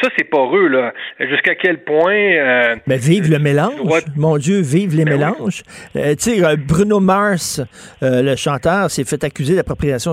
ça, 0.00 0.08
c'est 0.16 0.24
poreux, 0.24 0.68
là. 0.68 0.92
Jusqu'à 1.20 1.54
quel 1.54 1.78
point... 1.84 2.14
Euh, 2.14 2.76
ben, 2.86 2.98
vive 2.98 3.30
le 3.30 3.38
mélange. 3.38 4.04
Mon 4.16 4.36
Dieu, 4.36 4.60
vive 4.60 4.96
les 4.96 5.04
ben 5.04 5.18
mélanges. 5.18 5.62
Euh, 5.96 6.14
tu 6.14 6.40
sais, 6.40 6.56
Bruno 6.56 7.00
Mars, 7.00 7.60
le 8.00 8.34
chanteur, 8.42 8.90
s'est 8.90 9.04
fait 9.04 9.22
accuser 9.24 9.54
d'appropriation 9.54 10.12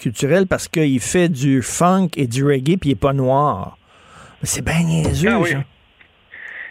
culturelle 0.00 0.46
parce 0.46 0.68
qu'il 0.68 1.00
fait 1.00 1.28
du 1.28 1.62
funk 1.62 2.10
et 2.16 2.26
du 2.26 2.44
reggae, 2.44 2.76
puis 2.76 2.90
il 2.90 2.92
n'est 2.92 2.94
pas 2.94 3.12
noir. 3.12 3.78
C'est 4.42 4.64
bien 4.64 4.82
niaiseux, 4.82 5.30
ah, 5.30 5.64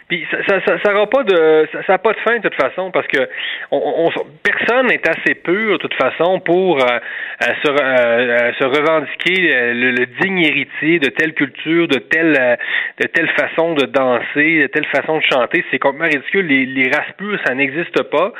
puis 0.08 0.26
ça, 0.30 0.60
ça, 0.66 0.78
ça, 0.84 0.94
aura 0.94 1.06
pas 1.06 1.24
de, 1.24 1.66
ça, 1.72 1.82
ça 1.86 1.94
a 1.94 1.98
pas 1.98 2.12
de 2.12 2.18
fin 2.18 2.36
de 2.36 2.42
toute 2.42 2.60
façon 2.60 2.90
parce 2.90 3.06
que 3.06 3.26
on, 3.70 4.10
personne 4.42 4.88
n'est 4.88 5.00
assez 5.08 5.34
pur 5.34 5.72
de 5.72 5.78
toute 5.78 5.94
façon 5.94 6.40
pour 6.40 6.78
euh, 6.78 6.86
euh, 6.86 7.46
se, 7.64 7.70
euh, 7.70 8.52
se 8.52 8.64
revendiquer 8.64 9.72
le, 9.72 10.06
digne 10.20 10.42
héritier 10.42 10.98
de 10.98 11.08
telle 11.08 11.32
culture, 11.32 11.88
de 11.88 11.98
telle, 11.98 12.58
de 13.00 13.06
telle 13.06 13.28
façon 13.30 13.74
de 13.74 13.86
danser, 13.86 14.62
de 14.62 14.66
telle 14.66 14.86
façon 14.86 15.18
de 15.18 15.22
chanter. 15.22 15.64
C'est 15.70 15.78
complètement 15.78 16.18
ridicule. 16.18 16.46
Les, 16.46 16.66
les 16.66 16.90
races 16.90 17.12
pures, 17.16 17.38
ça 17.46 17.54
n'existe 17.54 18.02
pas. 18.02 18.32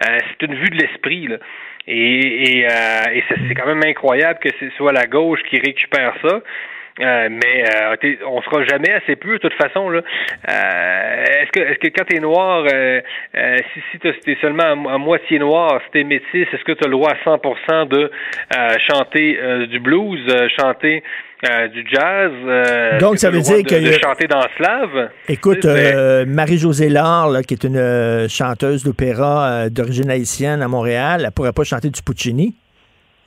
c'est 0.00 0.46
une 0.46 0.54
vue 0.56 0.70
de 0.70 0.76
l'esprit. 0.76 1.28
Là. 1.28 1.36
Et, 1.86 2.60
et, 2.60 2.66
et 2.66 3.24
c'est 3.28 3.54
quand 3.54 3.66
même 3.66 3.82
incroyable 3.84 4.38
que 4.38 4.50
ce 4.60 4.70
soit 4.76 4.92
la 4.92 5.06
gauche 5.06 5.42
qui 5.50 5.58
récupère 5.58 6.14
ça. 6.22 6.40
Euh, 7.00 7.28
mais 7.30 7.64
euh, 7.64 8.16
on 8.28 8.42
sera 8.42 8.64
jamais 8.66 8.92
assez 8.92 9.16
peu 9.16 9.32
de 9.32 9.38
toute 9.38 9.54
façon 9.54 9.88
là. 9.88 10.00
Euh, 10.02 11.24
est-ce 11.24 11.50
que 11.52 11.60
est-ce 11.60 11.78
que 11.78 11.88
quand 11.88 12.04
t'es 12.06 12.20
noir, 12.20 12.64
euh, 12.70 13.00
si 13.72 13.80
si 13.92 13.98
t'es 13.98 14.36
seulement 14.42 14.64
à, 14.64 14.74
mo- 14.74 14.88
à 14.90 14.98
moitié 14.98 15.38
noir, 15.38 15.80
si 15.86 15.90
t'es 15.92 16.04
métis, 16.04 16.46
est-ce 16.52 16.62
que 16.64 16.72
tu 16.72 16.84
as 16.84 16.88
le 16.88 16.92
droit 16.92 17.10
à 17.12 17.16
100% 17.24 17.88
de 17.88 18.10
chanter 18.90 19.38
du 19.68 19.80
blues, 19.80 20.20
chanter 20.60 21.02
du 21.72 21.84
jazz 21.90 22.30
Donc, 23.00 23.16
ça 23.18 23.30
veut 23.30 23.40
dire 23.40 23.62
de, 23.62 23.68
que- 23.68 23.74
de 23.74 23.92
chanter 24.02 24.26
dans 24.26 24.42
slave 24.56 25.10
Écoute, 25.28 25.64
euh, 25.64 26.24
Marie-Josée 26.26 26.88
Lard, 26.90 27.30
là, 27.30 27.42
qui 27.42 27.54
est 27.54 27.64
une 27.64 28.28
chanteuse 28.28 28.84
d'opéra 28.84 29.70
d'origine 29.70 30.10
haïtienne 30.10 30.60
à 30.62 30.68
Montréal, 30.68 31.22
elle 31.24 31.32
pourrait 31.32 31.52
pas 31.52 31.64
chanter 31.64 31.88
du 31.88 32.02
Puccini. 32.02 32.54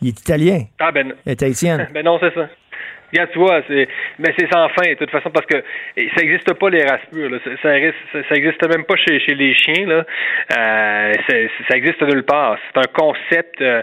Il 0.02 0.10
est 0.10 0.20
italien. 0.20 0.60
ah 0.80 0.92
ben 0.92 1.14
Elle 1.26 1.32
est 1.32 1.44
haïtienne. 1.44 1.88
ben 1.94 2.04
non, 2.06 2.20
c'est 2.20 2.34
ça. 2.34 2.48
Regarde, 3.14 3.30
tu 3.32 3.40
vois, 3.40 3.62
c'est, 3.68 3.88
mais 4.20 4.34
c'est 4.38 4.52
sans 4.52 4.68
fin, 4.70 4.90
de 4.90 4.96
toute 4.96 5.12
façon, 5.12 5.30
parce 5.30 5.46
que 5.46 5.58
ça 5.96 6.22
n'existe 6.22 6.54
pas 6.54 6.70
les 6.70 6.84
races 6.84 7.06
pures. 7.14 7.30
Là. 7.30 7.38
Ça, 7.44 7.52
ça, 7.62 7.70
reste- 7.70 7.96
ça, 8.12 8.20
ça 8.30 8.36
existe 8.36 8.68
même 8.68 8.84
pas 8.86 8.96
chez, 8.98 9.20
chez 9.20 9.36
les 9.36 9.54
chiens. 9.54 9.86
Là. 9.88 10.04
Euh, 10.58 11.14
ça 11.70 11.78
existe 11.78 12.02
nulle 12.02 12.24
part. 12.24 12.58
C'est 12.74 12.80
un 12.80 12.92
concept, 12.94 13.62
euh, 13.62 13.82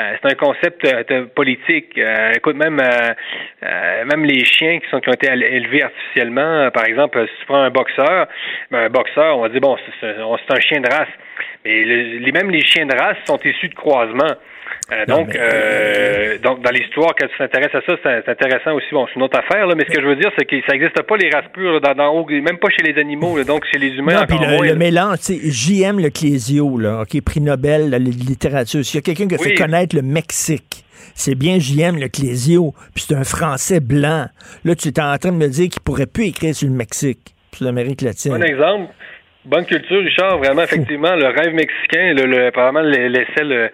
euh, 0.00 0.14
c'est 0.22 0.32
un 0.32 0.34
concept 0.36 0.84
euh, 0.86 1.26
politique. 1.34 1.96
Euh, 1.98 2.32
écoute, 2.34 2.56
même 2.56 2.80
euh, 2.80 4.04
même 4.04 4.24
les 4.24 4.44
chiens 4.44 4.78
qui 4.80 4.88
sont 4.90 5.00
ont 5.06 5.12
été 5.12 5.28
éle- 5.28 5.44
élevés 5.44 5.82
artificiellement, 5.82 6.70
par 6.70 6.84
exemple, 6.86 7.24
si 7.28 7.40
tu 7.40 7.46
prends 7.46 7.62
un 7.62 7.70
boxeur, 7.70 8.26
ben, 8.70 8.84
un 8.86 8.88
boxeur, 8.90 9.36
on 9.38 9.42
va 9.42 9.48
dire 9.48 9.60
bon, 9.60 9.76
c'est, 10.00 10.06
un 10.16 10.60
chien 10.60 10.80
de 10.80 10.88
race. 10.92 11.08
Mais 11.64 11.84
le- 11.84 12.18
les, 12.18 12.32
même 12.32 12.50
les 12.50 12.64
chiens 12.64 12.86
de 12.86 12.94
race 12.96 13.16
sont 13.26 13.38
issus 13.44 13.68
de 13.68 13.74
croisement. 13.74 14.32
Euh, 14.90 15.04
Non, 15.08 15.18
donc, 15.18 15.28
mais- 15.28 15.38
euh, 15.40 16.38
donc, 16.42 16.62
dans 16.62 16.70
l'histoire, 16.70 17.14
quand 17.18 17.26
tu 17.28 17.38
t'intéresses 17.38 17.74
à 17.74 17.80
ça, 17.86 17.96
c'est 18.02 18.28
intéressant 18.28 18.74
aussi. 18.74 18.86
Bon, 18.92 19.06
c'est 19.06 19.14
une 19.16 19.22
autre 19.22 19.38
affaire, 19.38 19.66
là, 19.66 19.74
mais 19.76 19.84
ce 19.84 19.90
que 19.90 20.02
je 20.02 20.06
veux 20.06 20.16
dire, 20.16 20.30
c'est 20.36 20.44
que 20.44 20.56
ça 20.66 20.72
n'existe 20.72 21.00
pas 21.02 21.16
les 21.16 21.30
races 21.30 21.50
pures, 21.54 21.80
dans, 21.80 21.94
dans- 21.94 22.26
même 22.26 22.58
pas 22.58 22.68
chez 22.68 22.82
les 22.92 23.00
animaux, 23.00 23.36
là, 23.38 23.44
donc 23.44 23.64
chez 23.72 23.78
les 23.78 23.88
humains 23.96 24.20
Non, 24.20 24.26
puis 24.26 24.38
le, 24.38 24.48
moins. 24.48 24.66
le 24.66 24.74
mélange, 24.74 25.18
tu 25.18 25.24
sais, 25.34 25.50
J.M. 25.50 25.98
Le 26.00 26.10
Clésio, 26.10 26.76
là, 26.78 27.02
OK, 27.02 27.20
prix 27.22 27.40
Nobel 27.40 27.90
de 27.90 27.96
littérature. 27.96 28.84
S'il 28.84 28.96
y 28.96 28.98
a 28.98 29.02
quelqu'un 29.02 29.28
qui 29.28 29.34
a 29.36 29.38
fait 29.38 29.54
connaître 29.54 29.94
le 29.96 30.02
Mexique, 30.02 30.84
c'est 31.14 31.34
bien 31.36 31.58
J.M. 31.58 31.98
Le 31.98 32.08
Clésio, 32.08 32.74
puis 32.94 33.04
c'est 33.06 33.14
un 33.14 33.24
Français 33.24 33.80
blanc. 33.80 34.26
Là, 34.64 34.74
tu 34.74 34.88
es 34.88 35.00
en 35.00 35.16
train 35.16 35.30
de 35.32 35.36
me 35.36 35.48
dire 35.48 35.68
qu'il 35.68 35.80
pourrait 35.82 36.06
plus 36.06 36.24
écrire 36.26 36.54
sur 36.54 36.68
le 36.68 36.74
Mexique, 36.74 37.34
sur 37.54 37.64
l'Amérique 37.64 38.02
latine. 38.02 38.32
Bon 38.32 38.42
exemple. 38.42 38.92
Bonne 39.44 39.66
culture, 39.66 39.98
Richard. 40.04 40.38
Vraiment, 40.38 40.62
effectivement, 40.62 41.16
le 41.16 41.26
rêve 41.26 41.52
mexicain, 41.52 42.14
le, 42.14 42.26
le- 42.26 42.50
probablement 42.52 42.88
le- 42.88 43.08
l'essai 43.08 43.42
le, 43.42 43.70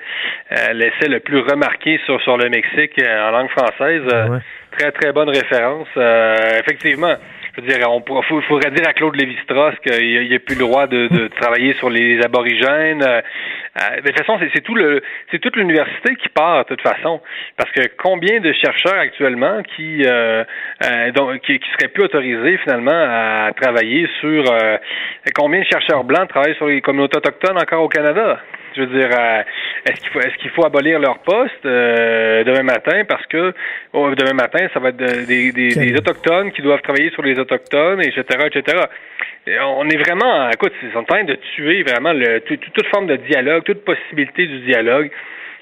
euh, 0.52 0.72
l'essai 0.72 1.08
le 1.08 1.20
plus 1.20 1.40
remarqué 1.40 2.00
sur, 2.06 2.20
sur 2.22 2.38
le 2.38 2.48
Mexique 2.48 2.98
euh, 3.02 3.28
en 3.28 3.32
langue 3.32 3.50
française. 3.50 4.02
Euh, 4.12 4.28
Très, 4.70 4.92
très 4.92 5.12
bonne 5.12 5.30
référence. 5.30 5.88
Euh, 5.96 6.36
effectivement, 6.60 7.14
je 7.56 7.60
veux 7.62 7.66
dire, 7.66 7.78
on 7.90 8.02
faut- 8.22 8.40
faudrait 8.42 8.70
dire 8.70 8.86
à 8.86 8.92
Claude 8.92 9.16
Lévi-Strauss 9.16 9.74
qu'il 9.84 10.30
n'a 10.30 10.38
plus 10.38 10.54
le 10.54 10.60
droit 10.60 10.86
de, 10.86 11.08
de 11.08 11.28
travailler 11.28 11.72
sur 11.74 11.88
les 11.90 12.20
aborigènes. 12.22 13.02
Euh, 13.78 14.00
de 14.00 14.08
toute 14.08 14.18
façon, 14.18 14.38
c'est 14.40 14.50
c'est 14.54 14.62
tout 14.62 14.74
le, 14.74 15.02
c'est 15.30 15.38
toute 15.38 15.56
l'université 15.56 16.16
qui 16.16 16.28
part 16.30 16.64
de 16.64 16.74
toute 16.74 16.82
façon, 16.82 17.20
parce 17.56 17.70
que 17.72 17.82
combien 17.96 18.40
de 18.40 18.52
chercheurs 18.52 18.98
actuellement 18.98 19.62
qui, 19.62 20.02
euh, 20.04 20.44
euh, 20.84 21.12
donc, 21.12 21.40
qui, 21.40 21.58
qui 21.58 21.70
seraient 21.72 21.92
plus 21.92 22.04
autorisés 22.04 22.58
finalement 22.58 22.90
à 22.92 23.52
travailler 23.60 24.08
sur 24.20 24.44
combien 25.34 25.60
de 25.60 25.66
chercheurs 25.66 26.04
blancs 26.04 26.28
travaillent 26.28 26.56
sur 26.56 26.66
les 26.66 26.80
communautés 26.80 27.18
autochtones 27.18 27.58
encore 27.58 27.82
au 27.82 27.88
Canada? 27.88 28.40
Je 28.76 28.82
veux 28.82 28.98
dire, 28.98 29.10
euh, 29.12 29.42
est-ce 29.86 30.36
qu'il 30.38 30.50
faut 30.50 30.64
abolir 30.64 30.98
leur 30.98 31.18
poste 31.20 31.64
euh, 31.64 32.44
demain 32.44 32.62
matin? 32.62 33.02
Parce 33.08 33.26
que 33.26 33.52
oh, 33.92 34.10
demain 34.16 34.34
matin 34.34 34.66
ça 34.72 34.80
va 34.80 34.90
être 34.90 34.96
de- 34.96 35.26
des, 35.26 35.52
des, 35.52 35.68
des 35.74 35.94
autochtones 35.96 36.52
qui 36.52 36.62
doivent 36.62 36.82
travailler 36.82 37.10
sur 37.10 37.22
les 37.22 37.38
autochtones, 37.38 38.00
etc., 38.00 38.22
etc. 38.46 38.78
Et 39.46 39.58
on 39.60 39.88
est 39.88 39.96
vraiment, 39.96 40.50
écoute, 40.50 40.72
ils 40.82 40.92
sont 40.92 40.98
en 40.98 41.04
train 41.04 41.24
de 41.24 41.36
tuer 41.54 41.82
vraiment 41.82 42.12
le, 42.12 42.40
toute 42.40 42.86
forme 42.92 43.06
de 43.06 43.16
dialogue, 43.16 43.64
toute 43.64 43.84
possibilité 43.84 44.46
du 44.46 44.60
dialogue. 44.60 45.10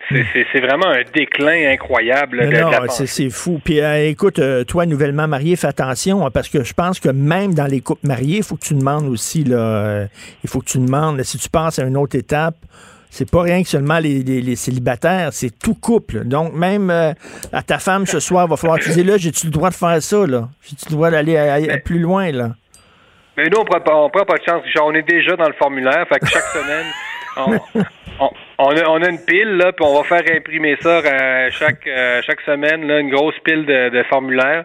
C'est 0.09 0.25
c'est 0.53 0.61
vraiment 0.61 0.87
un 0.87 1.03
déclin 1.13 1.73
incroyable 1.73 2.39
de, 2.49 2.61
non, 2.61 2.71
c'est 3.07 3.29
fou. 3.31 3.61
Puis 3.65 3.81
euh, 3.81 4.09
écoute, 4.09 4.39
euh, 4.39 4.63
toi, 4.63 4.87
nouvellement 4.87 5.27
marié, 5.27 5.57
fais 5.57 5.67
attention, 5.67 6.25
hein, 6.25 6.31
parce 6.33 6.49
que 6.49 6.63
je 6.63 6.73
pense 6.75 7.01
que 7.01 7.09
même 7.09 7.55
dans 7.55 7.67
les 7.67 7.81
couples 7.81 8.07
mariés, 8.07 8.37
il 8.39 8.43
faut 8.45 8.55
que 8.55 8.65
tu 8.65 8.75
demandes 8.75 9.09
aussi, 9.09 9.43
là, 9.43 9.57
euh, 9.59 10.07
il 10.45 10.49
faut 10.51 10.61
que 10.61 10.67
tu 10.67 10.79
demandes, 10.79 11.21
si 11.25 11.39
tu 11.39 11.49
passes 11.49 11.81
à 11.81 11.85
une 11.85 11.97
autre 11.97 12.17
étape, 12.17 12.55
c'est 13.17 13.31
pas 13.31 13.43
rien 13.43 13.63
que 13.63 13.69
seulement 13.69 13.99
les, 13.99 14.23
les- 14.23 14.41
les 14.43 14.57
célibataires, 14.57 15.31
c'est 15.33 15.51
tout 15.59 15.75
couple. 15.75 16.25
Donc, 16.25 16.53
même 16.53 16.91
euh, 16.91 17.13
à 17.53 17.63
ta 17.63 17.79
femme 17.79 18.07
ce 18.07 18.21
soir, 18.21 18.47
il 18.47 18.51
va 18.51 18.57
falloir 18.57 18.79
tu 18.79 18.91
dises, 18.91 19.05
là, 19.07 19.17
j'ai-tu 19.17 19.47
le 19.47 19.53
droit 19.53 19.71
de 19.71 19.75
faire 19.75 20.03
ça, 20.03 20.27
là? 20.27 20.49
J'ai-tu 20.63 20.87
le 20.91 20.95
droit 20.95 21.11
d'aller 21.11 21.81
plus 21.85 21.99
loin, 21.99 22.31
là? 22.31 22.51
Mais 23.37 23.49
nous, 23.51 23.59
on 23.59 23.65
prend 23.65 23.79
on 24.05 24.09
prend 24.11 24.25
pas 24.25 24.37
de 24.39 24.43
chance. 24.45 24.63
Richard. 24.65 24.87
on 24.87 24.93
est 24.95 25.03
déjà 25.09 25.37
dans 25.37 25.47
le 25.49 25.55
formulaire. 25.55 26.07
Fait 26.09 26.19
que 26.21 26.27
chaque 26.27 26.43
semaine, 26.45 26.87
on, 27.37 27.81
on, 28.21 28.31
on 28.59 28.77
a, 28.77 28.89
on 28.89 29.03
a 29.03 29.09
une 29.11 29.23
pile, 29.25 29.57
là, 29.59 29.73
puis 29.73 29.85
on 29.87 29.95
va 30.01 30.05
faire 30.05 30.23
imprimer 30.37 30.77
ça 30.81 31.01
euh, 31.01 31.49
chaque, 31.51 31.87
euh, 31.87 32.23
chaque 32.27 32.41
semaine, 32.43 32.87
là, 32.87 33.01
une 33.01 33.11
grosse 33.11 33.35
pile 33.45 33.67
de, 33.67 33.91
de 33.91 34.03
formulaires. 34.05 34.65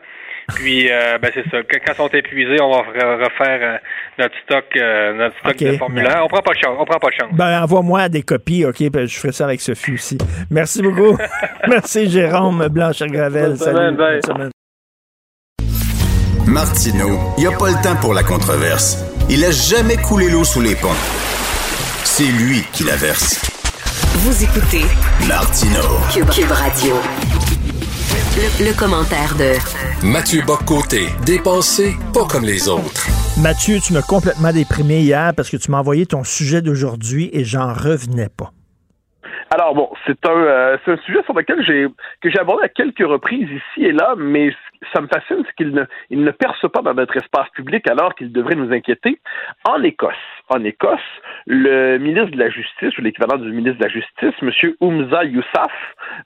Puis, 0.55 0.91
euh, 0.91 1.17
ben, 1.17 1.31
c'est 1.33 1.43
ça. 1.49 1.57
Quand 1.63 1.93
ils 1.93 1.95
sont 1.95 2.07
épuisés, 2.09 2.61
on 2.61 2.71
va 2.71 2.79
re- 2.79 3.23
refaire 3.23 3.59
euh, 3.61 3.77
notre 4.19 4.35
stock, 4.43 4.65
euh, 4.75 5.13
notre 5.13 5.37
stock 5.39 5.57
de 5.57 5.77
formulaires. 5.77 6.21
On 6.23 6.27
prend 6.27 6.41
pas 6.41 6.53
de 6.53 6.57
chance. 6.59 6.75
On 6.79 6.85
prend 6.85 6.99
pas 6.99 7.09
de 7.09 7.13
chance. 7.13 7.29
Ben, 7.33 7.61
envoie-moi 7.63 8.09
des 8.09 8.23
copies, 8.23 8.65
OK? 8.65 8.75
puis 8.77 9.07
je 9.07 9.17
ferai 9.19 9.31
ça 9.31 9.45
avec 9.45 9.61
Sophie 9.61 9.93
aussi. 9.93 10.17
Merci 10.49 10.81
beaucoup. 10.81 11.17
Merci, 11.67 12.09
Jérôme 12.09 12.67
Blanchard-Gravel. 12.67 13.57
Salut. 13.57 13.95
Bonne 13.95 14.21
semaine. 14.21 14.49
Martineau, 16.47 17.17
il 17.37 17.47
n'y 17.47 17.53
a 17.53 17.57
pas 17.57 17.69
le 17.69 17.81
temps 17.81 17.95
pour 18.01 18.13
la 18.13 18.23
controverse. 18.23 18.97
Il 19.29 19.45
a 19.45 19.51
jamais 19.51 19.95
coulé 19.95 20.29
l'eau 20.29 20.43
sous 20.43 20.59
les 20.61 20.75
ponts. 20.75 20.89
C'est 22.03 22.23
lui 22.25 22.61
qui 22.73 22.83
la 22.83 22.95
verse. 22.97 23.39
Vous 24.15 24.43
écoutez 24.43 24.83
Martineau. 25.29 25.99
Cube, 26.13 26.29
Cube 26.29 26.51
Radio. 26.51 26.95
Le, 28.33 28.71
le 28.71 28.79
commentaire 28.79 29.35
de 29.35 29.59
Mathieu 30.07 30.41
Boccoté, 30.47 31.11
dépensé 31.25 31.95
pas 32.13 32.23
comme 32.31 32.45
les 32.45 32.69
autres. 32.69 33.03
Mathieu, 33.43 33.79
tu 33.83 33.91
m'as 33.91 34.01
complètement 34.01 34.53
déprimé 34.53 35.01
hier 35.01 35.33
parce 35.35 35.49
que 35.49 35.57
tu 35.57 35.69
m'as 35.69 35.79
envoyé 35.79 36.05
ton 36.05 36.23
sujet 36.23 36.61
d'aujourd'hui 36.61 37.29
et 37.33 37.43
j'en 37.43 37.73
revenais 37.73 38.29
pas. 38.29 38.51
Alors 39.53 39.75
bon, 39.75 39.89
c'est 40.07 40.25
un, 40.25 40.31
euh, 40.31 40.77
c'est 40.85 40.93
un 40.93 40.97
sujet 41.05 41.19
sur 41.25 41.33
lequel 41.33 41.61
j'ai 41.65 41.87
que 42.21 42.29
j'ai 42.29 42.39
abordé 42.39 42.63
à 42.63 42.69
quelques 42.69 43.05
reprises 43.05 43.49
ici 43.49 43.83
et 43.85 43.91
là, 43.91 44.15
mais 44.17 44.55
ça 44.93 45.01
me 45.01 45.07
fascine, 45.07 45.43
c'est 45.45 45.55
qu'il 45.57 45.71
ne, 45.73 45.83
il 46.09 46.23
ne 46.23 46.31
perce 46.31 46.65
pas 46.71 46.81
dans 46.81 46.93
notre 46.93 47.17
espace 47.17 47.49
public 47.49 47.85
alors 47.89 48.15
qu'il 48.15 48.31
devrait 48.31 48.55
nous 48.55 48.71
inquiéter. 48.71 49.19
En 49.67 49.83
Écosse, 49.83 50.15
en 50.47 50.63
Écosse, 50.63 50.99
le 51.47 51.97
ministre 51.97 52.31
de 52.31 52.37
la 52.37 52.49
Justice, 52.49 52.97
ou 52.97 53.01
l'équivalent 53.01 53.37
du 53.37 53.51
ministre 53.51 53.79
de 53.79 53.83
la 53.85 53.89
Justice, 53.89 54.33
M. 54.41 54.73
Oumza 54.81 55.23
Yousaf, 55.23 55.71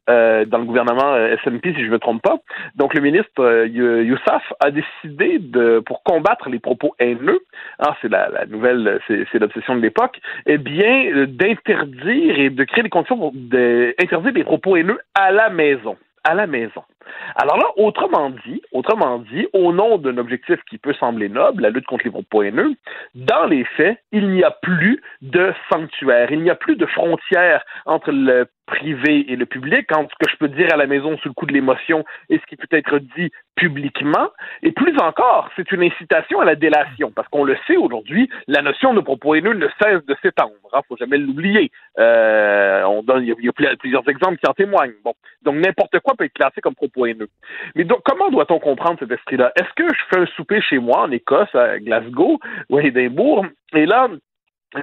euh, 0.09 0.45
dans 0.45 0.57
le 0.59 0.65
gouvernement 0.65 1.13
euh, 1.13 1.35
SNP, 1.43 1.73
si 1.73 1.81
je 1.81 1.87
ne 1.87 1.91
me 1.91 1.99
trompe 1.99 2.21
pas, 2.21 2.37
donc 2.75 2.93
le 2.93 3.01
ministre 3.01 3.39
euh, 3.39 3.67
You- 3.67 4.01
Yousaf 4.01 4.53
a 4.63 4.71
décidé 4.71 5.39
de, 5.39 5.79
pour 5.85 6.03
combattre 6.03 6.49
les 6.49 6.59
propos 6.59 6.95
haineux, 6.99 7.39
hein, 7.79 7.95
c'est 8.01 8.09
la, 8.09 8.45
nouvelle, 8.47 8.99
c'est, 9.07 9.39
l'obsession 9.39 9.75
de 9.75 9.81
l'époque, 9.81 10.19
eh 10.45 10.57
bien, 10.57 11.05
euh, 11.13 11.25
d'interdire 11.27 12.39
et 12.39 12.49
de 12.49 12.63
créer 12.63 12.83
des 12.83 12.89
conditions 12.89 13.17
pour 13.17 13.31
d'interdire 13.33 14.31
les 14.33 14.43
propos 14.43 14.75
haineux 14.77 14.99
à 15.13 15.31
la 15.31 15.49
maison. 15.49 15.97
À 16.23 16.33
la 16.33 16.47
maison. 16.47 16.83
Alors 17.35 17.57
là, 17.57 17.65
autrement 17.77 18.29
dit, 18.45 18.61
autrement 18.71 19.19
dit, 19.19 19.47
au 19.53 19.73
nom 19.73 19.97
d'un 19.97 20.17
objectif 20.17 20.59
qui 20.69 20.77
peut 20.77 20.93
sembler 20.93 21.29
noble, 21.29 21.63
la 21.63 21.69
lutte 21.69 21.85
contre 21.85 22.05
les 22.05 22.11
propos 22.11 22.43
haineux, 22.43 22.75
dans 23.15 23.45
les 23.45 23.63
faits, 23.63 23.99
il 24.11 24.29
n'y 24.29 24.43
a 24.43 24.51
plus 24.51 25.01
de 25.21 25.53
sanctuaire, 25.71 26.31
il 26.31 26.41
n'y 26.41 26.49
a 26.49 26.55
plus 26.55 26.75
de 26.75 26.85
frontière 26.85 27.63
entre 27.85 28.11
le 28.11 28.47
privé 28.65 29.31
et 29.31 29.35
le 29.35 29.45
public, 29.45 29.91
entre 29.95 30.09
ce 30.11 30.25
que 30.25 30.31
je 30.31 30.37
peux 30.37 30.47
dire 30.47 30.73
à 30.73 30.77
la 30.77 30.87
maison 30.87 31.17
sous 31.17 31.29
le 31.29 31.33
coup 31.33 31.45
de 31.45 31.53
l'émotion 31.53 32.03
et 32.29 32.39
ce 32.39 32.45
qui 32.47 32.55
peut 32.55 32.67
être 32.71 32.99
dit 32.99 33.31
publiquement. 33.55 34.29
Et 34.63 34.71
plus 34.71 34.97
encore, 34.99 35.49
c'est 35.55 35.71
une 35.71 35.83
incitation 35.83 36.39
à 36.41 36.45
la 36.45 36.55
délation, 36.55 37.11
parce 37.11 37.27
qu'on 37.29 37.43
le 37.43 37.55
sait 37.67 37.77
aujourd'hui, 37.77 38.29
la 38.47 38.61
notion 38.61 38.93
de 38.93 39.01
propos 39.01 39.35
haineux 39.35 39.53
ne 39.53 39.67
cesse 39.81 40.05
de 40.05 40.15
s'étendre. 40.21 40.51
Il 40.73 40.79
faut 40.87 40.97
jamais 40.97 41.17
l'oublier. 41.17 41.71
Euh, 41.99 42.83
on 42.83 43.01
donne, 43.01 43.23
il 43.23 43.45
y 43.45 43.49
a, 43.49 43.75
plusieurs 43.77 44.07
exemples 44.09 44.37
qui 44.37 44.49
en 44.49 44.53
témoignent. 44.53 44.93
Bon, 45.03 45.13
donc 45.43 45.55
n'importe 45.55 45.99
quoi 45.99 46.15
peut 46.17 46.25
être 46.25 46.33
classé 46.33 46.59
comme 46.59 46.75
propos 46.75 46.94
Mais 46.97 47.83
donc, 47.83 47.99
comment 48.03 48.29
doit-on 48.29 48.59
comprendre 48.59 48.99
cet 48.99 49.11
esprit-là? 49.11 49.51
Est-ce 49.55 49.73
que 49.75 49.87
je 49.87 50.01
fais 50.09 50.21
un 50.21 50.25
souper 50.35 50.61
chez 50.61 50.79
moi 50.79 51.01
en 51.01 51.11
Écosse, 51.11 51.53
à 51.53 51.79
Glasgow 51.79 52.39
ou 52.69 52.77
à 52.77 52.83
Édimbourg, 52.83 53.45
et 53.73 53.85
là 53.85 54.09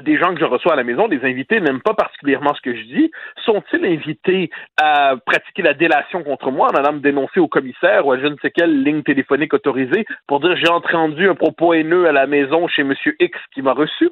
des 0.01 0.17
gens 0.17 0.35
que 0.35 0.41
je 0.41 0.45
reçois 0.45 0.73
à 0.73 0.77
la 0.77 0.85
maison, 0.85 1.09
des 1.09 1.23
invités, 1.25 1.61
n'aiment 1.61 1.83
pas 1.83 1.95
particulièrement 1.95 2.55
ce 2.55 2.61
que 2.63 2.75
je 2.75 2.83
dis, 2.83 3.11
sont-ils 3.45 3.85
invités 3.85 4.51
à 4.81 5.17
pratiquer 5.25 5.63
la 5.63 5.75
délation 5.75 6.23
contre 6.23 6.51
moi 6.51 6.69
en 6.69 6.77
allant 6.77 6.95
me 6.95 7.01
dénoncer 7.01 7.41
au 7.41 7.49
commissaire 7.49 8.07
ou 8.07 8.13
à 8.13 8.19
je 8.19 8.27
ne 8.27 8.37
sais 8.41 8.51
quelle 8.51 8.83
ligne 8.83 9.03
téléphonique 9.03 9.55
autorisée 9.55 10.07
pour 10.27 10.41
dire 10.41 10.57
j'ai 10.57 10.69
entendu 10.69 11.29
un 11.29 11.35
propos 11.35 11.75
haineux 11.75 12.07
à 12.09 12.13
la 12.13 12.27
maison 12.27 12.69
chez 12.69 12.85
Monsieur 12.85 13.15
X 13.21 13.39
qui 13.53 13.63
m'a 13.63 13.73
reçu? 13.73 14.09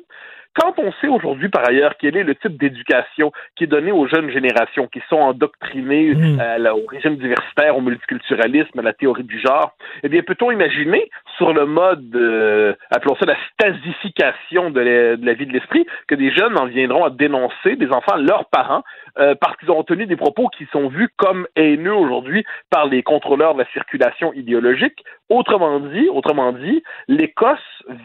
Quand 0.54 0.74
on 0.78 0.92
sait 1.00 1.08
aujourd'hui, 1.08 1.48
par 1.48 1.68
ailleurs, 1.68 1.94
quel 1.98 2.16
est 2.16 2.24
le 2.24 2.34
type 2.34 2.58
d'éducation 2.58 3.32
qui 3.56 3.64
est 3.64 3.68
donné 3.68 3.92
aux 3.92 4.06
jeunes 4.06 4.30
générations 4.30 4.88
qui 4.88 5.00
sont 5.08 5.16
endoctrinées 5.16 6.14
Mm. 6.14 6.40
euh, 6.40 6.72
au 6.72 6.86
régime 6.86 7.16
diversitaire, 7.16 7.76
au 7.76 7.80
multiculturalisme, 7.80 8.78
à 8.78 8.82
la 8.82 8.92
théorie 8.92 9.24
du 9.24 9.38
genre, 9.40 9.72
eh 10.02 10.08
bien, 10.08 10.22
peut-on 10.22 10.50
imaginer, 10.50 11.10
sur 11.36 11.52
le 11.52 11.66
mode, 11.66 12.14
euh, 12.14 12.74
appelons 12.90 13.16
ça 13.16 13.26
la 13.26 13.36
stasification 13.52 14.70
de 14.70 14.80
la, 14.80 15.16
de 15.16 15.26
la 15.26 15.32
vie 15.34 15.46
de 15.46 15.52
l'esprit, 15.52 15.86
que 16.08 16.14
des 16.14 16.30
jeunes 16.30 16.58
en 16.58 16.66
viendront 16.66 17.04
à 17.04 17.10
dénoncer 17.10 17.76
des 17.76 17.90
enfants, 17.90 18.16
leurs 18.16 18.46
parents, 18.46 18.82
euh, 19.18 19.34
parce 19.40 19.56
qu'ils 19.56 19.70
ont 19.70 19.82
tenu 19.82 20.06
des 20.06 20.16
propos 20.16 20.48
qui 20.48 20.66
sont 20.72 20.88
vus 20.88 21.08
comme 21.16 21.46
haineux 21.56 21.94
aujourd'hui 21.94 22.44
par 22.70 22.86
les 22.86 23.02
contrôleurs 23.02 23.54
de 23.54 23.60
la 23.60 23.70
circulation 23.72 24.32
idéologique? 24.34 25.04
Autrement 25.28 25.80
dit, 25.80 26.08
autrement 26.08 26.52
dit, 26.52 26.82
l'Écosse 27.08 27.58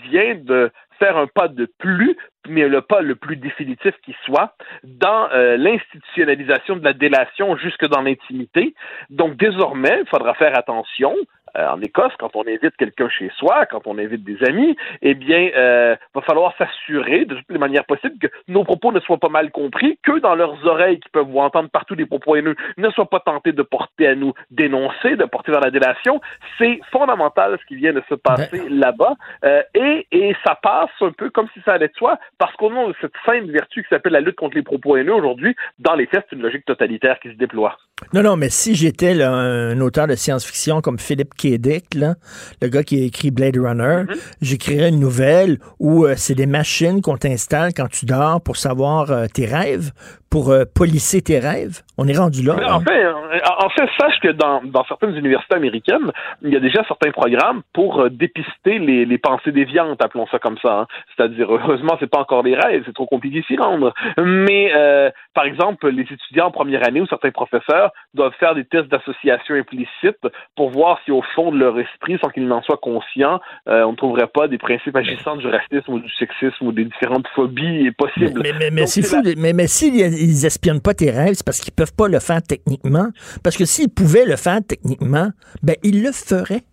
vient 0.10 0.36
de 0.36 0.72
faire 1.00 1.18
un 1.18 1.28
pas 1.28 1.48
de 1.48 1.68
plus, 1.78 2.16
mais 2.48 2.68
le 2.68 2.82
pas 2.82 3.02
le 3.02 3.16
plus 3.16 3.36
définitif 3.36 3.94
qui 4.04 4.16
soit, 4.26 4.56
dans 4.84 5.30
euh, 5.32 5.58
l'institutionnalisation 5.58 6.76
de 6.78 6.84
la 6.84 6.94
délation 6.94 7.56
jusque 7.58 7.88
dans 7.88 8.02
l'intimité. 8.02 8.74
Donc 9.10 9.38
désormais, 9.38 10.00
il 10.02 10.10
faudra 10.10 10.34
faire 10.36 10.58
attention. 10.58 11.16
Euh, 11.58 11.70
en 11.70 11.82
Écosse, 11.82 12.14
quand 12.20 12.36
on 12.36 12.42
invite 12.48 12.76
quelqu'un 12.78 13.10
chez 13.10 13.32
soi, 13.38 13.66
quand 13.66 13.82
on 13.86 13.98
invite 13.98 14.24
des 14.24 14.44
amis, 14.44 14.76
eh 15.02 15.14
bien, 15.14 15.50
euh, 15.56 15.96
va 16.14 16.22
falloir 16.22 16.56
s'assurer 16.58 17.26
de 17.26 17.36
toutes 17.36 17.50
les 17.50 17.58
manières 17.58 17.86
possibles 17.86 18.18
que 18.20 18.28
nos 18.48 18.64
propos 18.64 18.92
ne 18.92 19.00
soient 19.00 19.18
pas 19.18 19.30
mal 19.30 19.52
compris, 19.52 19.98
que 20.04 20.20
dans 20.20 20.36
leurs 20.36 20.66
oreilles 20.66 21.00
qui 21.00 21.10
peuvent 21.10 21.28
vous 21.28 21.40
entendre 21.40 21.70
partout 21.70 21.96
des 21.96 22.06
propos 22.06 22.36
haineux 22.36 22.56
ne 22.78 22.90
soient 22.92 23.10
pas 23.10 23.20
tentés 23.20 23.52
de 23.52 23.62
porter 23.62 24.08
à 24.08 24.16
nous 24.16 24.34
dénoncer, 24.52 25.16
de 25.16 25.26
porter 25.26 25.52
vers 25.52 25.62
la 25.62 25.72
délation. 25.72 26.22
C'est 26.58 26.80
fondamental 26.92 27.58
ce 27.62 27.66
qui 27.66 27.76
vient 27.76 27.94
de 27.94 28.04
se 28.10 28.16
passer 28.16 28.70
là-bas. 28.70 29.14
Euh, 29.44 29.62
et, 29.74 30.08
et 30.12 30.36
ça 30.46 30.56
passe 30.56 30.90
un 31.02 31.12
peu 31.12 31.30
comme 31.30 31.48
si 31.54 31.62
ça 31.62 31.74
allait 31.74 31.88
de 31.88 31.96
soi, 31.96 32.18
parce 32.38 32.56
qu'au 32.56 32.70
nom 32.70 32.90
de 32.90 32.96
cette 33.02 33.14
sainte 33.26 33.50
vertu 33.50 33.84
qui 33.84 33.90
s'appelle 33.90 34.14
la 34.14 34.22
lutte 34.22 34.36
contre 34.36 34.56
les 34.56 34.64
propos 34.64 34.98
haineux 34.98 35.14
aujourd'hui, 35.14 35.56
dans 35.80 35.96
les 35.96 36.06
faits, 36.06 36.26
c'est 36.30 36.36
une 36.36 36.42
logique 36.42 36.66
totalitaire 36.66 37.20
qui 37.20 37.30
se 37.30 37.36
déploie. 37.36 37.78
Non, 38.14 38.24
non, 38.24 38.36
mais 38.36 38.50
si 38.50 38.76
j'étais 38.76 39.14
là, 39.14 39.32
un 39.32 39.80
auteur 39.80 40.06
de 40.06 40.16
science-fiction 40.16 40.82
comme 40.82 41.00
Philippe 41.00 41.34
K. 41.34 41.56
Dick, 41.56 41.94
là, 41.94 42.16
le 42.62 42.68
gars 42.68 42.84
qui 42.84 43.02
a 43.02 43.06
écrit 43.06 43.32
Blade 43.32 43.56
Runner, 43.56 44.04
j'écrirais 44.42 44.90
une 44.90 45.00
nouvelle 45.00 45.60
où 45.80 46.06
euh, 46.06 46.16
c'est 46.18 46.36
des 46.36 46.46
machines 46.46 47.02
qu'on 47.02 47.16
t'installe 47.16 47.74
quand 47.74 47.88
tu 47.88 48.06
dors 48.06 48.42
pour 48.42 48.58
savoir 48.58 49.12
euh, 49.12 49.28
tes 49.34 49.46
rêves, 49.46 49.94
pour 50.36 50.52
euh, 50.52 50.66
polisser 50.66 51.22
tes 51.22 51.40
rêves? 51.40 51.80
On 51.98 52.10
est 52.10 52.18
rendu 52.18 52.44
là. 52.44 52.56
Mais 52.58 52.66
hein? 52.66 52.74
en 52.74 52.82
fait, 52.82 53.06
euh, 53.06 53.14
en 53.58 53.70
fait, 53.70 53.88
sache 53.98 54.20
que 54.20 54.34
dans, 54.34 54.62
dans 54.66 54.84
certaines 54.84 55.16
universités 55.16 55.56
américaines, 55.56 56.12
il 56.42 56.52
y 56.52 56.58
a 56.58 56.60
déjà 56.60 56.84
certains 56.90 57.12
programmes 57.12 57.62
pour 57.72 58.02
euh, 58.02 58.10
dépister 58.10 58.80
les, 58.80 59.06
les 59.06 59.18
pensées 59.18 59.54
déviantes, 59.54 60.04
appelons 60.04 60.28
ça 60.28 60.40
comme 60.40 60.58
ça. 60.62 60.80
hein. 60.82 60.88
C'est-à-dire, 61.16 61.50
heureusement, 61.50 61.96
c'est 62.02 62.10
pas 62.10 62.20
encore 62.20 62.44
des 62.44 62.54
rêves, 62.54 62.84
c'est 62.86 62.94
trop 62.94 63.06
compliqué 63.06 63.46
s'y 63.48 63.56
rendre. 63.56 63.94
Mais, 64.18 64.74
euh, 64.76 65.10
par 65.34 65.46
exemple, 65.46 65.88
les 65.88 66.02
étudiants 66.02 66.48
en 66.48 66.52
première 66.52 66.86
année 66.86 67.00
ou 67.00 67.08
certains 67.08 67.32
professeurs 67.32 67.92
doivent 68.14 68.36
faire 68.38 68.56
des 68.56 68.66
tests 68.66 68.90
d'association 68.90 69.56
implicite 69.56 70.20
pour 70.58 70.70
voir 70.70 71.00
si 71.06 71.12
au 71.12 71.22
fond 71.34 71.50
de 71.54 71.58
leur 71.58 71.80
esprit, 71.80 72.18
sans 72.22 72.30
qu'ils 72.30 72.48
n'en 72.48 72.62
soient 72.62 72.76
conscients, 72.82 73.40
on 73.68 73.92
ne 73.92 73.96
trouverait 73.96 74.28
pas 74.28 74.50
des 74.50 74.58
principes 74.58 74.96
agissants 74.98 75.38
du 75.38 75.48
racisme 75.48 75.94
ou 75.94 76.00
du 76.00 76.10
sexisme 76.12 76.68
ou 76.68 76.72
des 76.74 76.86
différentes 76.86 77.28
phobies 77.36 77.92
possibles. 77.92 78.42
Mais, 78.44 78.52
mais, 78.60 78.72
mais 78.72 78.82
Donc, 78.82 78.90
c'est 78.90 79.02
fou. 79.04 79.22
Mais, 79.38 79.54
mais 79.54 79.68
s'ils 79.68 80.25
ils 80.26 80.46
espionnent 80.46 80.82
pas 80.82 80.94
tes 80.94 81.12
rêves, 81.12 81.36
c'est 81.36 81.46
parce 81.46 81.60
qu'ils 81.60 81.74
peuvent 81.74 81.96
pas 81.96 82.08
le 82.08 82.20
faire 82.20 82.42
techniquement. 82.42 83.08
Parce 83.44 83.58
que 83.58 83.66
s'ils 83.66 83.90
pouvaient 83.90 84.26
le 84.26 84.36
faire 84.36 84.60
techniquement, 84.68 85.30
ben 85.64 85.76
ils 85.84 86.04
le 86.04 86.12
feraient. 86.12 86.64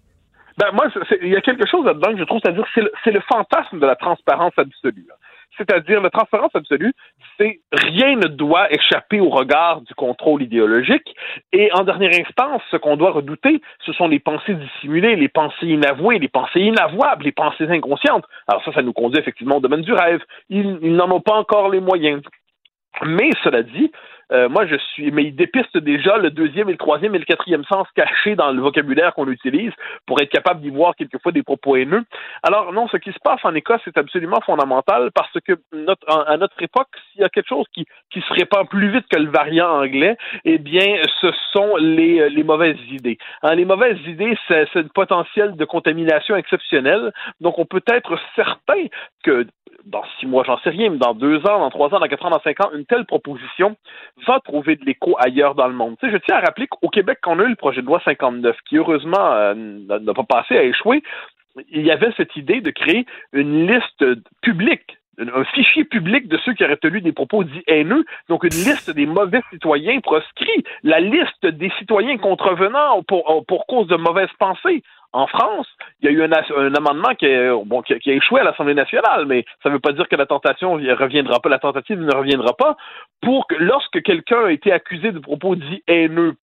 Ben, 0.58 0.70
moi, 0.72 0.86
il 1.22 1.28
y 1.28 1.36
a 1.36 1.40
quelque 1.40 1.66
chose 1.66 1.84
là-dedans 1.84 2.12
que 2.12 2.18
je 2.18 2.24
trouve, 2.24 2.40
c'est-à-dire, 2.42 2.66
c'est 2.74 3.10
le, 3.10 3.20
fantasme 3.20 3.78
de 3.78 3.86
la 3.86 3.96
transparence 3.96 4.52
absolue. 4.56 5.06
C'est-à-dire, 5.56 6.00
la 6.00 6.10
transparence 6.10 6.54
absolue, 6.54 6.92
c'est 7.38 7.60
rien 7.72 8.16
ne 8.16 8.26
doit 8.26 8.72
échapper 8.72 9.20
au 9.20 9.28
regard 9.28 9.82
du 9.82 9.94
contrôle 9.94 10.42
idéologique. 10.42 11.14
Et 11.52 11.70
en 11.72 11.84
dernière 11.84 12.12
instance, 12.18 12.62
ce 12.70 12.76
qu'on 12.76 12.96
doit 12.96 13.10
redouter, 13.10 13.60
ce 13.84 13.92
sont 13.92 14.08
les 14.08 14.18
pensées 14.18 14.54
dissimulées, 14.54 15.16
les 15.16 15.28
pensées 15.28 15.66
inavouées, 15.66 16.18
les 16.18 16.28
pensées 16.28 16.60
inavouables, 16.60 17.24
les 17.24 17.32
pensées 17.32 17.68
inconscientes. 17.68 18.24
Alors 18.48 18.64
ça, 18.64 18.72
ça 18.72 18.82
nous 18.82 18.92
conduit 18.92 19.20
effectivement 19.20 19.56
au 19.56 19.60
domaine 19.60 19.82
du 19.82 19.92
rêve. 19.92 20.20
Ils 20.48 20.94
n'en 20.96 21.10
ont 21.10 21.20
pas 21.20 21.34
encore 21.34 21.68
les 21.70 21.80
moyens. 21.80 22.22
Mais 23.04 23.30
cela 23.42 23.62
dit, 23.62 23.90
euh, 24.32 24.48
moi 24.48 24.66
je 24.66 24.76
suis, 24.76 25.10
mais 25.10 25.24
ils 25.24 25.36
dépistent 25.36 25.78
déjà 25.78 26.16
le 26.16 26.30
deuxième 26.30 26.68
et 26.68 26.72
le 26.72 26.78
troisième 26.78 27.14
et 27.14 27.18
le 27.18 27.24
quatrième 27.24 27.64
sens 27.64 27.86
cachés 27.94 28.34
dans 28.36 28.50
le 28.50 28.60
vocabulaire 28.60 29.14
qu'on 29.14 29.28
utilise 29.28 29.72
pour 30.06 30.20
être 30.20 30.30
capable 30.30 30.60
d'y 30.60 30.70
voir 30.70 30.94
quelquefois 30.96 31.32
des 31.32 31.42
propos 31.42 31.76
haineux. 31.76 32.02
Alors 32.42 32.72
non, 32.72 32.88
ce 32.88 32.96
qui 32.96 33.12
se 33.12 33.18
passe 33.22 33.40
en 33.44 33.54
Écosse 33.54 33.82
est 33.86 33.98
absolument 33.98 34.40
fondamental 34.40 35.10
parce 35.14 35.32
que 35.46 35.52
notre, 35.72 36.06
à 36.10 36.36
notre 36.36 36.60
époque, 36.62 36.88
s'il 37.10 37.20
y 37.20 37.24
a 37.24 37.28
quelque 37.28 37.48
chose 37.48 37.66
qui, 37.72 37.86
qui 38.10 38.20
se 38.20 38.32
répand 38.32 38.68
plus 38.68 38.90
vite 38.90 39.06
que 39.10 39.18
le 39.18 39.30
variant 39.30 39.82
anglais, 39.82 40.16
eh 40.44 40.58
bien, 40.58 41.02
ce 41.20 41.30
sont 41.52 41.76
les, 41.76 42.20
euh, 42.20 42.28
les 42.28 42.42
mauvaises 42.42 42.80
idées. 42.90 43.18
Hein, 43.42 43.54
les 43.54 43.64
mauvaises 43.64 44.00
idées, 44.06 44.36
c'est 44.48 44.66
un 44.74 44.84
potentiel 44.94 45.56
de 45.56 45.64
contamination 45.64 46.36
exceptionnel. 46.36 47.12
Donc, 47.40 47.58
on 47.58 47.66
peut 47.66 47.82
être 47.86 48.18
certain 48.34 48.86
que 49.22 49.46
dans 49.84 50.04
six 50.18 50.26
mois, 50.26 50.44
j'en 50.44 50.58
sais 50.58 50.70
rien, 50.70 50.90
mais 50.90 50.98
dans 50.98 51.14
deux 51.14 51.38
ans, 51.38 51.58
dans 51.58 51.70
trois 51.70 51.92
ans, 51.94 51.98
dans 51.98 52.06
quatre 52.06 52.24
ans, 52.24 52.30
dans 52.30 52.40
cinq 52.40 52.60
ans, 52.64 52.70
une 52.72 52.86
telle 52.86 53.04
proposition 53.04 53.76
va 54.26 54.40
trouver 54.40 54.76
de 54.76 54.84
l'écho 54.84 55.16
ailleurs 55.18 55.54
dans 55.54 55.68
le 55.68 55.74
monde. 55.74 55.96
Je 56.02 56.16
tiens 56.16 56.36
à 56.36 56.40
rappeler 56.40 56.66
qu'au 56.66 56.88
Québec, 56.88 57.18
quand 57.22 57.36
on 57.36 57.40
a 57.40 57.44
eu 57.44 57.50
le 57.50 57.56
projet 57.56 57.82
de 57.82 57.86
loi 57.86 58.00
59, 58.04 58.56
qui 58.68 58.78
heureusement 58.78 59.32
euh, 59.32 59.54
n'a 59.54 59.98
n'a 59.98 60.14
pas 60.14 60.24
passé 60.24 60.56
à 60.56 60.62
échouer, 60.62 61.02
il 61.70 61.82
y 61.82 61.90
avait 61.90 62.12
cette 62.16 62.34
idée 62.36 62.60
de 62.60 62.70
créer 62.70 63.06
une 63.32 63.66
liste 63.66 64.04
publique 64.40 64.98
un 65.18 65.44
fichier 65.44 65.84
public 65.84 66.28
de 66.28 66.38
ceux 66.38 66.54
qui 66.54 66.64
auraient 66.64 66.76
tenu 66.76 67.00
des 67.00 67.12
propos 67.12 67.44
dits 67.44 67.62
haineux, 67.66 68.04
donc 68.28 68.44
une 68.44 68.50
liste 68.50 68.90
des 68.90 69.06
mauvais 69.06 69.42
citoyens 69.50 70.00
proscrits, 70.00 70.64
la 70.82 71.00
liste 71.00 71.46
des 71.46 71.70
citoyens 71.78 72.16
contrevenants 72.18 73.02
pour, 73.02 73.44
pour 73.46 73.66
cause 73.66 73.86
de 73.88 73.96
mauvaises 73.96 74.32
pensées. 74.38 74.82
En 75.12 75.26
France, 75.26 75.66
il 76.00 76.06
y 76.06 76.08
a 76.08 76.12
eu 76.12 76.22
un, 76.22 76.30
un 76.32 76.74
amendement 76.74 77.14
qui, 77.14 77.26
est, 77.26 77.50
bon, 77.64 77.82
qui, 77.82 77.92
a, 77.92 77.98
qui, 77.98 78.10
a, 78.10 78.14
échoué 78.14 78.40
à 78.40 78.44
l'Assemblée 78.44 78.74
nationale, 78.74 79.26
mais 79.26 79.44
ça 79.62 79.68
ne 79.68 79.74
veut 79.74 79.80
pas 79.80 79.92
dire 79.92 80.08
que 80.08 80.16
la 80.16 80.26
tentation 80.26 80.78
ne 80.78 80.92
reviendra 80.94 81.40
pas, 81.40 81.48
la 81.48 81.58
tentative 81.58 82.00
ne 82.00 82.14
reviendra 82.14 82.54
pas, 82.54 82.76
pour 83.20 83.46
que 83.46 83.54
lorsque 83.56 84.02
quelqu'un 84.02 84.46
a 84.46 84.50
été 84.50 84.72
accusé 84.72 85.12
de 85.12 85.18
propos 85.18 85.54
dits 85.54 85.82
haineux 85.86 86.36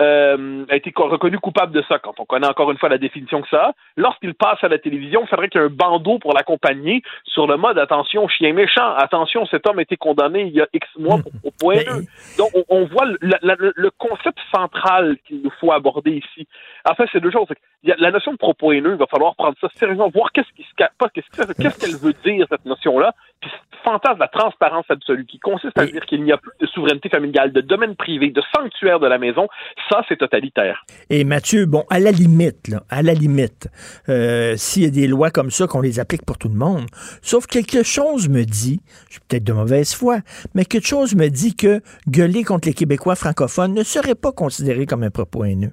euh, 0.00 0.64
a 0.68 0.76
été 0.76 0.92
reconnu 0.94 1.38
coupable 1.38 1.72
de 1.72 1.82
ça, 1.88 1.98
quand 1.98 2.18
on 2.20 2.24
connaît 2.24 2.46
encore 2.46 2.70
une 2.70 2.78
fois 2.78 2.88
la 2.88 2.98
définition 2.98 3.42
que 3.42 3.48
ça 3.48 3.68
a, 3.68 3.72
lorsqu'il 3.96 4.34
passe 4.34 4.62
à 4.62 4.68
la 4.68 4.78
télévision, 4.78 5.22
il 5.22 5.28
faudrait 5.28 5.48
qu'il 5.48 5.60
y 5.60 5.64
ait 5.64 5.66
un 5.66 5.70
bandeau 5.70 6.18
pour 6.18 6.34
l'accompagner 6.34 7.02
sur 7.24 7.46
le 7.46 7.56
mode 7.56 7.78
attention, 7.78 8.28
chien 8.28 8.52
méchant, 8.52 8.94
attention, 8.96 9.46
cet 9.46 9.66
homme 9.68 9.78
a 9.78 9.82
été 9.82 9.96
condamné 9.96 10.42
il 10.42 10.52
y 10.52 10.60
a 10.60 10.68
X 10.72 10.86
mois 10.98 11.18
pour 11.18 11.32
propos 11.40 11.72
haineux. 11.72 12.04
Donc, 12.38 12.50
on, 12.54 12.64
on 12.68 12.84
voit 12.86 13.06
le, 13.06 13.18
la, 13.20 13.56
le, 13.58 13.90
concept 13.98 14.38
central 14.54 15.16
qu'il 15.26 15.42
nous 15.42 15.52
faut 15.60 15.72
aborder 15.72 16.12
ici. 16.12 16.46
En 16.88 16.94
fait, 16.94 17.08
c'est 17.12 17.20
deux 17.20 17.30
choses. 17.30 17.48
Il 17.82 17.90
y 17.90 17.92
a 17.92 17.96
la 17.98 18.10
notion 18.16 18.32
de 18.32 18.38
propos 18.38 18.72
haineux, 18.72 18.92
il 18.92 18.98
va 18.98 19.06
falloir 19.06 19.34
prendre 19.36 19.56
ça 19.60 19.68
sérieusement, 19.76 20.08
voir 20.08 20.32
qu'est-ce 20.32 20.52
qui 20.56 20.62
se 20.62 20.74
qu'est-ce 20.76 21.78
qu'elle 21.78 21.96
veut 21.96 22.14
dire, 22.24 22.46
cette 22.50 22.64
notion-là, 22.64 23.14
puis 23.40 23.50
fantasme 23.84 24.16
de 24.16 24.20
la 24.20 24.28
transparence 24.28 24.84
absolue, 24.88 25.26
qui 25.26 25.38
consiste 25.38 25.78
à 25.78 25.86
dire 25.86 26.04
qu'il 26.06 26.24
n'y 26.24 26.32
a 26.32 26.36
plus 26.36 26.52
de 26.60 26.66
souveraineté 26.66 27.08
familiale, 27.08 27.52
de 27.52 27.60
domaine 27.60 27.94
privé, 27.94 28.30
de 28.30 28.42
sanctuaire 28.54 28.98
de 28.98 29.06
la 29.06 29.18
maison, 29.18 29.46
ça, 29.88 30.02
c'est 30.08 30.16
totalitaire. 30.16 30.84
Et 31.08 31.24
Mathieu, 31.24 31.66
bon, 31.66 31.84
à 31.88 32.00
la 32.00 32.10
limite, 32.10 32.68
là, 32.68 32.82
à 32.90 33.02
la 33.02 33.14
limite, 33.14 33.68
euh, 34.08 34.54
s'il 34.56 34.82
y 34.82 34.86
a 34.86 34.90
des 34.90 35.06
lois 35.06 35.30
comme 35.30 35.50
ça, 35.50 35.66
qu'on 35.66 35.80
les 35.80 36.00
applique 36.00 36.24
pour 36.24 36.38
tout 36.38 36.48
le 36.48 36.56
monde, 36.56 36.86
sauf 37.22 37.46
quelque 37.46 37.82
chose 37.82 38.28
me 38.28 38.44
dit, 38.44 38.80
je 39.06 39.12
suis 39.12 39.20
peut-être 39.28 39.44
de 39.44 39.52
mauvaise 39.52 39.94
foi, 39.94 40.18
mais 40.54 40.64
quelque 40.64 40.86
chose 40.86 41.14
me 41.14 41.28
dit 41.28 41.54
que 41.54 41.80
gueuler 42.08 42.42
contre 42.42 42.68
les 42.68 42.74
Québécois 42.74 43.14
francophones 43.14 43.74
ne 43.74 43.84
serait 43.84 44.14
pas 44.14 44.32
considéré 44.32 44.86
comme 44.86 45.04
un 45.04 45.10
propos 45.10 45.44
haineux. 45.44 45.72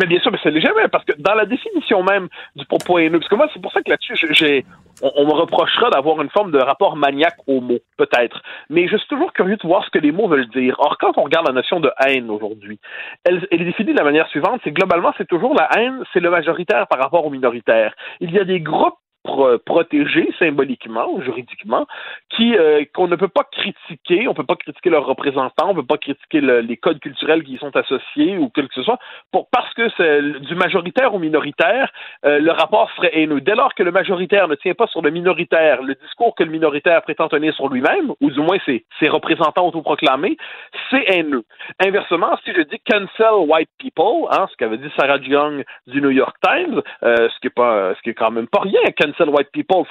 Mais 0.00 0.06
bien 0.06 0.18
sûr, 0.20 0.32
mais 0.32 0.38
c'est 0.42 0.60
jamais, 0.60 0.88
parce 0.88 1.04
que 1.04 1.12
dans 1.18 1.34
la 1.34 1.44
définition 1.44 2.02
même 2.02 2.28
du 2.56 2.64
propos 2.64 2.98
haineux, 2.98 3.18
parce 3.18 3.28
que 3.28 3.34
moi, 3.34 3.48
c'est 3.52 3.60
pour 3.60 3.70
ça 3.72 3.82
que 3.82 3.90
là-dessus, 3.90 4.16
j'ai, 4.30 4.64
on, 5.02 5.26
me 5.26 5.32
reprochera 5.32 5.90
d'avoir 5.90 6.22
une 6.22 6.30
forme 6.30 6.52
de 6.52 6.58
rapport 6.58 6.96
maniaque 6.96 7.36
aux 7.46 7.60
mots, 7.60 7.80
peut-être. 7.98 8.40
Mais 8.70 8.88
je 8.88 8.96
suis 8.96 9.08
toujours 9.08 9.32
curieux 9.34 9.56
de 9.56 9.66
voir 9.66 9.84
ce 9.84 9.90
que 9.90 9.98
les 9.98 10.10
mots 10.10 10.26
veulent 10.26 10.48
dire. 10.48 10.76
Or, 10.78 10.96
quand 10.98 11.18
on 11.18 11.24
regarde 11.24 11.46
la 11.46 11.52
notion 11.52 11.80
de 11.80 11.90
haine 12.06 12.30
aujourd'hui, 12.30 12.78
elle 13.24 13.46
est 13.50 13.58
définie 13.58 13.92
de 13.92 13.98
la 13.98 14.04
manière 14.04 14.28
suivante, 14.28 14.60
c'est 14.64 14.72
globalement, 14.72 15.12
c'est 15.18 15.28
toujours 15.28 15.54
la 15.54 15.68
haine, 15.76 16.02
c'est 16.12 16.20
le 16.20 16.30
majoritaire 16.30 16.86
par 16.86 16.98
rapport 16.98 17.26
au 17.26 17.30
minoritaire. 17.30 17.94
Il 18.20 18.30
y 18.30 18.38
a 18.38 18.44
des 18.44 18.60
groupes 18.60 18.99
pro 19.22 19.58
protégés 19.58 20.28
symboliquement 20.38 21.20
juridiquement, 21.20 21.86
qui 22.30 22.56
euh, 22.56 22.84
qu'on 22.94 23.08
ne 23.08 23.16
peut 23.16 23.28
pas 23.28 23.44
critiquer, 23.50 24.28
on 24.28 24.34
peut 24.34 24.44
pas 24.44 24.56
critiquer 24.56 24.90
leurs 24.90 25.06
représentants, 25.06 25.70
on 25.70 25.74
peut 25.74 25.82
pas 25.82 25.98
critiquer 25.98 26.40
le, 26.40 26.60
les 26.60 26.76
codes 26.76 27.00
culturels 27.00 27.44
qui 27.44 27.54
y 27.54 27.58
sont 27.58 27.74
associés 27.76 28.38
ou 28.38 28.50
quel 28.54 28.68
que 28.68 28.74
ce 28.74 28.82
soit, 28.82 28.98
pour, 29.32 29.48
parce 29.50 29.72
que 29.74 30.38
du 30.38 30.54
majoritaire 30.54 31.14
au 31.14 31.18
minoritaire, 31.18 31.90
euh, 32.24 32.38
le 32.38 32.50
rapport 32.52 32.90
serait 32.96 33.10
haineux. 33.14 33.40
Dès 33.40 33.54
lors 33.54 33.74
que 33.74 33.82
le 33.82 33.92
majoritaire 33.92 34.48
ne 34.48 34.54
tient 34.54 34.74
pas 34.74 34.86
sur 34.86 35.02
le 35.02 35.10
minoritaire, 35.10 35.82
le 35.82 35.94
discours 35.94 36.34
que 36.34 36.44
le 36.44 36.50
minoritaire 36.50 37.02
prétend 37.02 37.28
tenir 37.28 37.54
sur 37.54 37.68
lui-même, 37.68 38.12
ou 38.20 38.30
du 38.30 38.40
moins 38.40 38.58
ses, 38.66 38.84
ses 38.98 39.08
représentants 39.08 39.66
autoproclamés, 39.68 40.36
c'est 40.90 41.04
haineux. 41.08 41.44
Inversement, 41.84 42.36
si 42.44 42.52
je 42.52 42.62
dis 42.62 42.80
cancel 42.90 43.48
white 43.48 43.70
people, 43.78 44.28
hein, 44.30 44.46
ce 44.50 44.56
qu'avait 44.56 44.78
dit 44.78 44.90
Sarah 44.96 45.18
Young 45.18 45.64
du 45.86 46.00
New 46.00 46.10
York 46.10 46.36
Times, 46.42 46.82
euh, 47.02 47.28
ce 47.28 47.40
qui 47.40 47.48
est 47.48 47.50
ce 47.60 48.02
qui 48.02 48.10
est 48.10 48.14
quand 48.14 48.30
même 48.30 48.46
pas 48.46 48.60
rien, 48.60 48.80
cancel 48.98 49.09
white 49.18 49.50
people. 49.52 49.84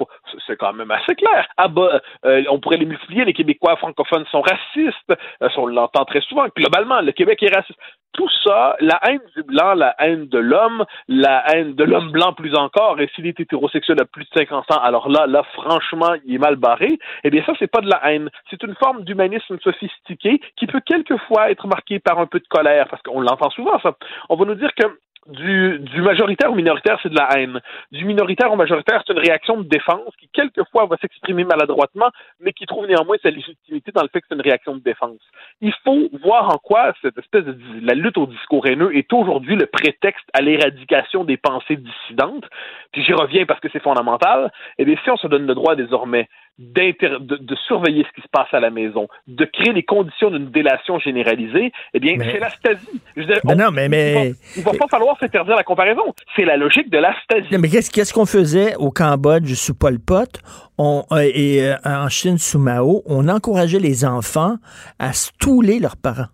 C'est 0.47 0.57
quand 0.57 0.73
même 0.73 0.91
assez 0.91 1.15
clair. 1.15 1.47
Ah 1.57 1.67
bah, 1.67 2.01
euh, 2.25 2.43
on 2.49 2.59
pourrait 2.59 2.77
les 2.77 2.85
multiplier. 2.85 3.25
Les 3.25 3.33
Québécois 3.33 3.75
francophones 3.77 4.25
sont 4.31 4.41
racistes. 4.41 5.13
Euh, 5.41 5.49
on 5.57 5.67
l'entend 5.67 6.05
très 6.05 6.21
souvent. 6.21 6.45
Globalement, 6.55 7.01
le 7.01 7.11
Québec 7.11 7.41
est 7.43 7.53
raciste. 7.53 7.79
Tout 8.13 8.29
ça, 8.43 8.75
la 8.79 8.99
haine 9.07 9.21
du 9.35 9.43
blanc, 9.43 9.75
la 9.75 9.93
haine 9.99 10.27
de 10.27 10.39
l'homme, 10.39 10.83
la 11.07 11.43
haine 11.53 11.75
de 11.75 11.83
l'homme 11.83 12.09
blanc 12.09 12.33
plus 12.33 12.55
encore, 12.55 12.99
et 12.99 13.07
s'il 13.13 13.27
est 13.27 13.39
hétérosexuel 13.39 14.01
à 14.01 14.05
plus 14.05 14.23
de 14.23 14.29
50 14.33 14.71
ans, 14.71 14.81
alors 14.81 15.09
là, 15.09 15.27
là, 15.27 15.43
franchement, 15.53 16.15
il 16.25 16.35
est 16.35 16.39
mal 16.39 16.55
barré. 16.55 16.97
Eh 17.23 17.29
bien, 17.29 17.43
ça, 17.45 17.53
c'est 17.59 17.67
pas 17.71 17.81
de 17.81 17.89
la 17.89 18.01
haine. 18.11 18.29
C'est 18.49 18.63
une 18.63 18.75
forme 18.75 19.03
d'humanisme 19.03 19.59
sophistiqué 19.59 20.41
qui 20.57 20.65
peut 20.65 20.81
quelquefois 20.83 21.51
être 21.51 21.67
marqué 21.67 21.99
par 21.99 22.17
un 22.19 22.25
peu 22.25 22.39
de 22.39 22.47
colère, 22.47 22.87
parce 22.89 23.01
qu'on 23.03 23.21
l'entend 23.21 23.51
souvent, 23.51 23.79
ça. 23.79 23.95
On 24.29 24.35
va 24.35 24.45
nous 24.45 24.55
dire 24.55 24.73
que 24.73 24.87
du, 25.27 25.79
du 25.79 26.01
majoritaire 26.01 26.51
au 26.51 26.55
minoritaire, 26.55 26.97
c'est 27.03 27.09
de 27.09 27.15
la 27.15 27.29
haine. 27.35 27.59
Du 27.91 28.05
minoritaire 28.05 28.51
au 28.51 28.55
majoritaire, 28.55 29.03
c'est 29.05 29.13
une 29.13 29.19
réaction 29.19 29.57
de 29.57 29.67
défense 29.67 30.15
qui, 30.17 30.29
quelquefois, 30.29 30.85
va 30.85 30.97
s'exprimer 30.97 31.43
maladroitement, 31.43 32.09
mais 32.39 32.53
qui 32.53 32.65
trouve 32.65 32.87
néanmoins 32.87 33.17
sa 33.21 33.29
légitimité 33.29 33.91
dans 33.91 34.01
le 34.01 34.09
fait 34.09 34.21
que 34.21 34.27
c'est 34.29 34.35
une 34.35 34.41
réaction 34.41 34.75
de 34.75 34.81
défense. 34.81 35.19
Il 35.61 35.73
faut 35.83 36.09
voir 36.23 36.49
en 36.49 36.57
quoi 36.57 36.93
cette 37.01 37.17
espèce 37.17 37.45
de 37.45 37.55
la 37.81 37.93
lutte 37.93 38.17
au 38.17 38.25
discours 38.25 38.65
haineux 38.67 38.95
est 38.95 39.11
aujourd'hui 39.13 39.55
le 39.55 39.65
prétexte 39.65 40.27
à 40.33 40.41
l'éradication 40.41 41.23
des 41.23 41.37
pensées 41.37 41.77
dissidentes. 41.77 42.45
Puis 42.91 43.03
j'y 43.03 43.13
reviens 43.13 43.45
parce 43.45 43.59
que 43.59 43.67
c'est 43.71 43.83
fondamental. 43.83 44.51
Eh 44.77 44.85
bien, 44.85 44.95
si 45.03 45.09
on 45.11 45.17
se 45.17 45.27
donne 45.27 45.45
le 45.45 45.55
droit 45.55 45.75
désormais 45.75 46.27
de, 46.59 47.37
de 47.37 47.55
surveiller 47.67 48.03
ce 48.03 48.13
qui 48.15 48.21
se 48.21 48.27
passe 48.31 48.53
à 48.53 48.59
la 48.59 48.69
maison, 48.69 49.07
de 49.27 49.45
créer 49.45 49.71
les 49.71 49.83
conditions 49.83 50.29
d'une 50.29 50.51
délation 50.51 50.99
généralisée, 50.99 51.71
eh 51.93 51.99
bien, 51.99 52.15
c'est 52.19 52.37
la 52.39 52.49
stasie. 52.49 53.01
Je 53.15 53.23
dire, 53.23 53.37
Mais 53.45 53.53
on- 53.53 53.55
non, 53.55 53.71
mais- 53.71 53.87
mais- 53.87 54.33
Il 54.57 54.63
va, 54.63 54.71
il 54.71 54.77
va 54.77 54.85
pas 54.85 54.87
falloir 54.91 55.17
s'interdire 55.19 55.55
la 55.55 55.63
comparaison. 55.63 56.03
C'est 56.35 56.43
la 56.43 56.57
logique 56.57 56.89
de 56.89 56.97
la 56.97 57.15
stasie. 57.23 57.47
Non, 57.53 57.59
Mais 57.59 57.69
qu'est-ce 57.69 58.13
qu'on 58.13 58.25
faisait 58.25 58.75
au 58.75 58.91
Cambodge 58.91 59.53
sous 59.53 59.73
Pol 59.73 59.99
Pot? 59.99 60.41
On, 60.77 61.03
euh, 61.13 61.29
et 61.33 61.63
euh, 61.65 61.75
en 61.85 62.09
Chine 62.09 62.37
sous 62.37 62.59
Mao? 62.59 63.03
On 63.05 63.27
encourageait 63.29 63.79
les 63.79 64.03
enfants 64.03 64.55
à 64.99 65.13
stouler 65.13 65.79
leurs 65.79 65.95
parents, 65.97 66.27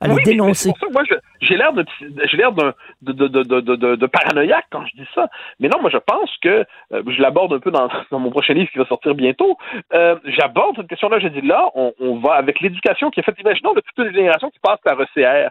à 0.00 0.08
les 0.08 0.14
Oui, 0.14 0.16
mais- 0.26 0.30
mais 0.32 0.32
dénoncer. 0.32 0.62
c'est 0.64 0.68
pour 0.70 0.78
ça 0.78 0.86
moi, 0.92 1.02
je- 1.08 1.14
j'ai 1.50 1.56
l'air 1.56 1.72
de, 1.72 1.84
j'ai 2.24 2.36
l'air 2.36 2.52
d'un, 2.52 2.72
de, 3.02 3.12
de, 3.12 3.26
de, 3.28 3.96
de, 3.96 4.06
paranoïaque 4.06 4.66
quand 4.70 4.84
je 4.86 4.96
dis 4.96 5.08
ça. 5.14 5.28
Mais 5.58 5.68
non, 5.68 5.80
moi, 5.80 5.90
je 5.90 5.98
pense 5.98 6.30
que, 6.38 6.64
euh, 6.92 7.02
je 7.06 7.20
l'aborde 7.20 7.52
un 7.52 7.58
peu 7.58 7.70
dans, 7.70 7.88
dans 8.10 8.18
mon 8.18 8.30
prochain 8.30 8.54
livre 8.54 8.70
qui 8.70 8.78
va 8.78 8.86
sortir 8.86 9.14
bientôt. 9.14 9.58
Euh, 9.92 10.16
j'aborde 10.24 10.76
cette 10.76 10.88
question-là. 10.88 11.18
Je 11.18 11.28
dis 11.28 11.42
là, 11.42 11.68
on, 11.74 11.92
on 12.00 12.18
va 12.18 12.34
avec 12.34 12.60
l'éducation 12.60 13.10
qui 13.10 13.20
est 13.20 13.22
faite. 13.22 13.38
Imaginons 13.40 13.74
de 13.74 13.80
toute 13.80 14.06
une 14.06 14.14
génération 14.14 14.50
qui 14.50 14.58
passe 14.60 14.80
par 14.84 14.98
ECR. 15.00 15.50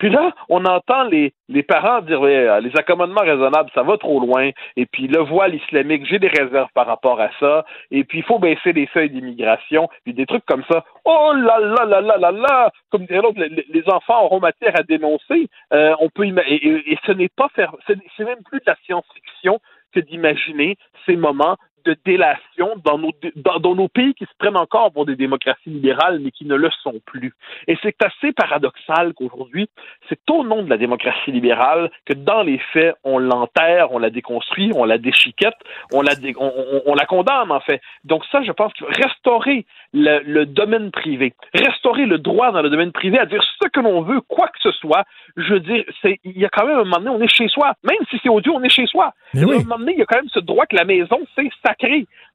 Puis 0.00 0.10
là, 0.10 0.32
on 0.48 0.64
entend 0.64 1.04
les, 1.04 1.32
les 1.48 1.62
parents 1.62 2.00
dire 2.02 2.20
euh, 2.24 2.58
les 2.60 2.76
accommodements 2.76 3.20
raisonnables, 3.20 3.70
ça 3.74 3.84
va 3.84 3.96
trop 3.98 4.18
loin. 4.18 4.50
Et 4.76 4.86
puis 4.86 5.06
le 5.06 5.20
voile 5.20 5.54
islamique, 5.54 6.06
j'ai 6.06 6.18
des 6.18 6.28
réserves 6.28 6.68
par 6.74 6.86
rapport 6.88 7.20
à 7.20 7.30
ça. 7.38 7.64
Et 7.92 8.02
puis 8.02 8.18
il 8.18 8.24
faut 8.24 8.38
baisser 8.40 8.72
les 8.72 8.88
seuils 8.92 9.10
d'immigration. 9.10 9.88
Puis 10.04 10.14
des 10.14 10.26
trucs 10.26 10.44
comme 10.46 10.64
ça. 10.70 10.84
Oh 11.04 11.32
là 11.36 11.60
là 11.60 11.84
là 11.84 12.00
là 12.00 12.16
là 12.18 12.32
là! 12.32 12.70
Comme 12.90 13.04
dirait 13.06 13.22
l'autre, 13.22 13.38
les, 13.40 13.64
les 13.72 13.84
enfants 13.88 14.24
auront 14.24 14.40
matière 14.40 14.72
à 14.76 14.82
dénoncer. 14.82 15.48
Euh, 15.72 15.94
on 16.00 16.08
peut 16.08 16.26
et, 16.26 16.30
et- 16.54 16.92
et 16.92 16.98
ce 17.06 17.12
n'est 17.12 17.28
pas 17.28 17.48
faire, 17.54 17.74
c'est 17.86 18.24
même 18.24 18.42
plus 18.44 18.58
de 18.58 18.64
la 18.66 18.76
science-fiction 18.86 19.58
que 19.92 20.00
d'imaginer 20.00 20.76
ces 21.06 21.16
moments 21.16 21.56
de 21.84 21.96
délation 22.04 22.76
dans 22.84 22.98
nos, 22.98 23.12
dans, 23.36 23.58
dans 23.58 23.74
nos 23.74 23.88
pays 23.88 24.14
qui 24.14 24.24
se 24.24 24.30
prennent 24.38 24.56
encore 24.56 24.92
pour 24.92 25.06
des 25.06 25.16
démocraties 25.16 25.70
libérales, 25.70 26.20
mais 26.20 26.30
qui 26.30 26.44
ne 26.44 26.54
le 26.54 26.70
sont 26.82 27.00
plus. 27.06 27.32
Et 27.66 27.76
c'est 27.82 27.96
assez 28.02 28.32
paradoxal 28.32 29.12
qu'aujourd'hui, 29.14 29.68
c'est 30.08 30.18
au 30.30 30.44
nom 30.44 30.62
de 30.62 30.70
la 30.70 30.76
démocratie 30.76 31.30
libérale 31.32 31.90
que 32.06 32.14
dans 32.14 32.42
les 32.42 32.58
faits, 32.72 32.94
on 33.04 33.18
l'enterre, 33.18 33.92
on 33.92 33.98
la 33.98 34.10
déconstruit, 34.10 34.72
on 34.74 34.84
la 34.84 34.98
déchiquette, 34.98 35.54
on 35.92 36.02
la, 36.02 36.14
dé- 36.14 36.34
on, 36.38 36.46
on- 36.56 36.82
on 36.86 36.94
la 36.94 37.06
condamne, 37.06 37.50
en 37.50 37.60
fait. 37.60 37.80
Donc 38.04 38.24
ça, 38.30 38.42
je 38.42 38.52
pense 38.52 38.72
faut 38.78 38.86
restaurer 38.86 39.66
le, 39.92 40.20
le 40.24 40.46
domaine 40.46 40.90
privé, 40.90 41.34
restaurer 41.54 42.06
le 42.06 42.18
droit 42.18 42.52
dans 42.52 42.62
le 42.62 42.70
domaine 42.70 42.92
privé 42.92 43.18
à 43.18 43.26
dire 43.26 43.42
ce 43.42 43.68
que 43.68 43.80
l'on 43.80 44.02
veut, 44.02 44.20
quoi 44.22 44.48
que 44.48 44.58
ce 44.60 44.70
soit. 44.72 45.04
Je 45.36 45.54
veux 45.54 45.60
dire, 45.60 45.84
il 46.24 46.38
y 46.38 46.44
a 46.44 46.48
quand 46.48 46.66
même 46.66 46.76
un 46.78 46.84
moment 46.84 46.98
donné, 46.98 47.10
on 47.10 47.20
est 47.20 47.28
chez 47.28 47.48
soi. 47.48 47.74
Même 47.84 47.96
si 48.10 48.18
c'est 48.22 48.28
audio, 48.28 48.54
on 48.54 48.62
est 48.62 48.68
chez 48.68 48.86
soi. 48.86 49.12
Mais 49.34 49.40
un 49.56 49.58
moment 49.64 49.78
donné, 49.78 49.92
il 49.92 49.98
y 49.98 50.02
a 50.02 50.06
quand 50.06 50.16
même 50.18 50.28
ce 50.28 50.40
droit 50.40 50.66
que 50.66 50.76
la 50.76 50.84
maison, 50.84 51.18
c'est 51.34 51.48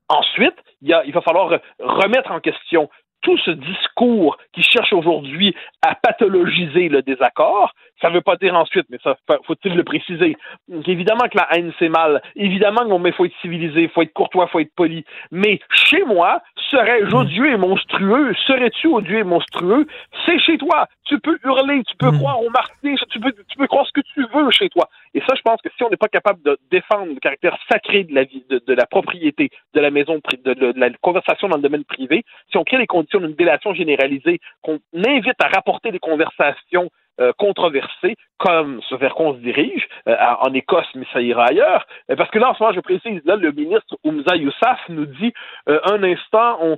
Ensuite, 0.08 0.56
il, 0.82 1.12
va 1.14 1.22
falloir 1.22 1.50
re- 1.50 1.62
remettre 1.80 2.32
en 2.32 2.40
question 2.40 2.90
tout 3.26 3.38
ce 3.40 3.52
discours 3.52 4.38
qui 4.54 4.62
cherche 4.64 4.94
aujourd'hui 4.94 5.54
à 5.82 5.96
pathologiser 5.96 6.90
le 6.90 7.02
désaccord. 7.02 7.72
Ça 8.02 8.10
ne 8.10 8.16
veut 8.16 8.22
pas 8.22 8.36
dire 8.36 8.54
ensuite, 8.56 8.86
mais 8.90 9.00
ça 9.04 9.16
fa- 9.28 9.40
faut-il 9.48 9.74
le 9.76 9.84
préciser. 9.84 10.36
Évidemment 10.86 11.28
que 11.32 11.38
la 11.38 11.48
haine 11.54 11.74
c'est 11.80 11.90
mal. 11.90 12.22
Évidemment 12.36 12.84
qu'il 12.86 13.14
faut 13.14 13.26
être 13.26 13.42
civilisé, 13.42 13.84
il 13.84 13.90
faut 13.90 14.02
être 14.04 14.14
courtois, 14.14 14.46
il 14.48 14.52
faut 14.52 14.60
être 14.60 14.76
poli. 14.76 15.04
Mais 15.32 15.60
chez 15.74 16.04
moi, 16.04 16.42
serais-je 16.70 17.16
odieux 17.16 17.50
et 17.54 17.58
monstrueux? 17.58 18.34
Serais-tu 18.46 18.88
odieux 18.88 19.20
et 19.20 19.24
monstrueux? 19.24 19.88
C'est 20.26 20.40
chez 20.40 20.58
toi. 20.58 20.88
Tu 21.06 21.20
peux 21.20 21.38
hurler, 21.44 21.84
tu 21.88 21.96
peux 21.98 22.12
croire 22.12 22.42
au 22.42 22.50
martyr, 22.50 22.98
tu 23.10 23.20
peux, 23.20 23.32
tu 23.48 23.58
peux 23.58 23.68
croire 23.68 23.86
ce 23.88 23.92
que 23.94 24.02
tu 24.14 24.26
veux 24.34 24.52
chez 24.52 24.70
toi. 24.70 24.90
Et 25.14 25.22
ça, 25.22 25.34
je 25.36 25.42
pense 25.42 25.62
que 25.62 25.70
si 25.78 25.84
on 25.84 25.90
n'est 25.90 25.98
pas 25.98 26.08
capable 26.10 26.42
de 26.44 26.58
défendre 26.70 27.14
le 27.14 27.20
caractère 27.20 27.58
sacré 27.72 28.04
de 28.04 28.14
la 28.14 28.24
vie, 28.24 28.44
de, 28.50 28.62
de 28.68 28.74
la 28.74 28.86
propriété, 28.86 29.50
de 29.74 29.80
la 29.80 29.90
maison, 29.92 30.20
de- 30.44 30.54
de 30.54 30.74
la 30.80 30.90
conversation 31.02 31.48
dans 31.48 31.56
le 31.58 31.62
domaine 31.62 31.86
privé, 31.86 32.24
si 32.52 32.58
on 32.58 32.64
crée 32.64 32.78
les 32.78 32.88
conditions 32.88 33.15
d'une 33.20 33.34
délation 33.34 33.74
généralisée, 33.74 34.40
qu'on 34.62 34.80
invite 34.94 35.42
à 35.42 35.48
rapporter 35.48 35.92
des 35.92 36.00
conversations 36.00 36.90
euh, 37.20 37.32
controversées, 37.38 38.16
comme 38.38 38.82
ce 38.90 38.96
vers 38.96 39.16
quoi 39.16 39.28
on 39.28 39.34
se 39.36 39.40
dirige, 39.40 39.88
euh, 40.08 40.16
en 40.42 40.54
Écosse, 40.54 40.88
mais 40.96 41.06
ça 41.14 41.22
ira 41.22 41.46
ailleurs. 41.46 41.86
Euh, 42.12 42.16
parce 42.16 42.30
que 42.32 42.40
là, 42.40 42.50
en 42.50 42.54
ce 42.56 42.62
moment, 42.62 42.74
je 42.76 42.82
précise, 42.82 43.22
là, 43.26 43.36
le 43.38 43.52
ministre 43.52 43.96
Oumza 44.04 44.36
Youssaf 44.36 44.80
nous 44.90 45.06
dit 45.06 45.34
euh, 45.70 45.80
un 45.92 46.04
instant, 46.04 46.58
on, 46.62 46.78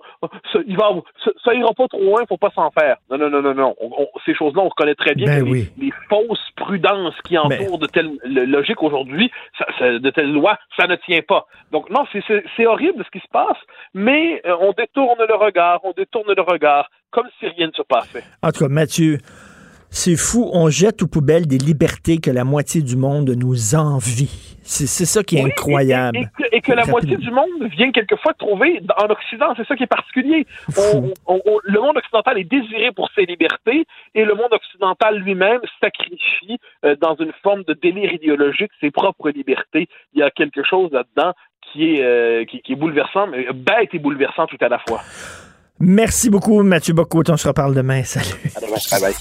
ça, 0.53 0.59
il 0.67 0.77
va, 0.77 0.89
ça, 1.23 1.31
ça 1.43 1.53
ira 1.55 1.73
pas 1.73 1.87
trop 1.87 2.01
loin, 2.03 2.21
faut 2.29 2.37
pas 2.37 2.51
s'en 2.51 2.69
faire. 2.71 2.97
Non, 3.09 3.17
non, 3.17 3.29
non, 3.29 3.41
non, 3.41 3.53
non. 3.55 3.75
On- 3.81 3.91
on- 4.03 4.07
ces 4.25 4.35
choses-là, 4.35 4.61
on 4.63 4.69
reconnaît 4.69 4.95
très 4.95 5.15
bien 5.15 5.25
Ben 5.27 5.43
que 5.45 5.49
oui. 5.49 5.69
les, 5.77 5.91
fausses 6.09 6.51
prudences 6.55 7.19
qui 7.25 7.37
entourent 7.37 7.79
de 7.79 7.87
telles 7.87 8.11
le- 8.23 8.45
logiques 8.45 8.81
aujourd'hui, 8.83 9.31
de 9.81 10.09
telles 10.11 10.31
lois, 10.31 10.57
ça 10.77 10.87
ne 10.87 10.95
tient 10.95 11.21
pas. 11.27 11.45
Donc 11.71 11.89
non, 11.89 12.05
c'est- 12.11 12.65
horrible 12.65 13.03
ce 13.05 13.09
qui 13.11 13.19
se 13.25 13.29
passe, 13.31 13.57
mais 13.93 14.41
on 14.61 14.71
détourne 14.73 15.17
le 15.27 15.35
regard, 15.35 15.79
on 15.83 15.91
détourne 15.91 16.33
le 16.35 16.41
regard, 16.41 16.89
comme 17.11 17.27
si 17.39 17.47
rien 17.47 17.67
ne 17.67 17.71
se 17.71 17.81
passait. 17.81 18.23
En 18.43 18.51
tout 18.51 18.59
cas, 18.65 18.69
Mathieu, 18.69 19.17
c'est 19.97 20.15
fou. 20.15 20.49
On 20.53 20.69
jette 20.69 21.01
aux 21.01 21.07
poubelles 21.07 21.47
des 21.47 21.57
libertés 21.57 22.17
que 22.19 22.29
la 22.31 22.43
moitié 22.43 22.81
du 22.81 22.95
monde 22.95 23.29
nous 23.31 23.75
envie. 23.75 24.55
C'est 24.63 24.85
c'est 24.85 25.05
ça 25.05 25.23
qui 25.23 25.37
est 25.37 25.43
Oui, 25.43 25.51
incroyable. 25.51 26.17
Et, 26.17 26.21
et 26.21 26.25
que, 26.25 26.55
et 26.57 26.61
que 26.61 26.71
la 26.73 26.85
moitié 26.85 27.15
du 27.17 27.31
monde 27.31 27.63
vient 27.77 27.91
quelquefois 27.91 28.33
trouver 28.33 28.81
en 29.01 29.05
Occident, 29.09 29.53
c'est 29.55 29.65
ça 29.65 29.75
qui 29.77 29.83
est 29.83 29.87
particulier. 29.87 30.45
On- 30.77 31.11
on- 31.25 31.41
on- 31.45 31.59
le 31.63 31.79
monde 31.79 31.97
occidental 31.97 32.37
est 32.37 32.43
désiré 32.43 32.91
pour 32.91 33.09
ses 33.15 33.25
libertés 33.25 33.85
et 34.13 34.23
le 34.25 34.35
monde 34.35 34.51
occidental 34.51 35.17
lui-même 35.19 35.61
sacrifie 35.81 36.57
euh, 36.85 36.95
dans 37.01 37.15
une 37.15 37.31
forme 37.43 37.63
de 37.63 37.73
délire 37.73 38.11
idéologique 38.13 38.71
ses 38.81 38.91
propres 38.91 39.29
libertés. 39.29 39.87
Il 40.13 40.19
y 40.19 40.23
a 40.23 40.29
quelque 40.31 40.63
chose 40.63 40.91
là-dedans 40.91 41.33
qui 41.71 41.95
est, 41.95 42.03
euh, 42.03 42.45
qui, 42.45 42.61
qui 42.61 42.73
est 42.73 42.75
bouleversant, 42.75 43.27
mais 43.27 43.47
bête 43.53 43.89
et 43.93 43.99
bouleversant 43.99 44.45
tout 44.47 44.57
à 44.61 44.69
la 44.69 44.79
fois. 44.87 45.01
Merci 45.79 46.29
beaucoup, 46.29 46.63
Mathieu 46.63 46.93
Bocote. 46.93 47.29
On 47.29 47.37
se 47.37 47.47
reparle 47.47 47.75
demain. 47.75 48.03
Salut. 48.03 48.25
À 48.55 48.59
demain. 48.59 48.77
Bye 48.91 49.01
bye. 49.01 49.13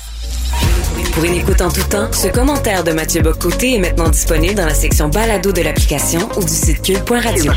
Pour 1.13 1.25
une 1.25 1.35
écoute 1.35 1.63
en 1.63 1.71
tout 1.71 1.83
temps, 1.85 2.13
ce 2.13 2.29
commentaire 2.29 2.85
de 2.85 2.93
Mathieu 2.93 3.23
Bocoté 3.23 3.77
est 3.77 3.79
maintenant 3.79 4.11
disponible 4.11 4.55
dans 4.55 4.67
la 4.67 4.75
section 4.75 5.09
balado 5.09 5.51
de 5.51 5.63
l'application 5.63 6.29
ou 6.37 6.43
du 6.43 6.53
site 6.53 6.83
cube.radio. 6.83 7.53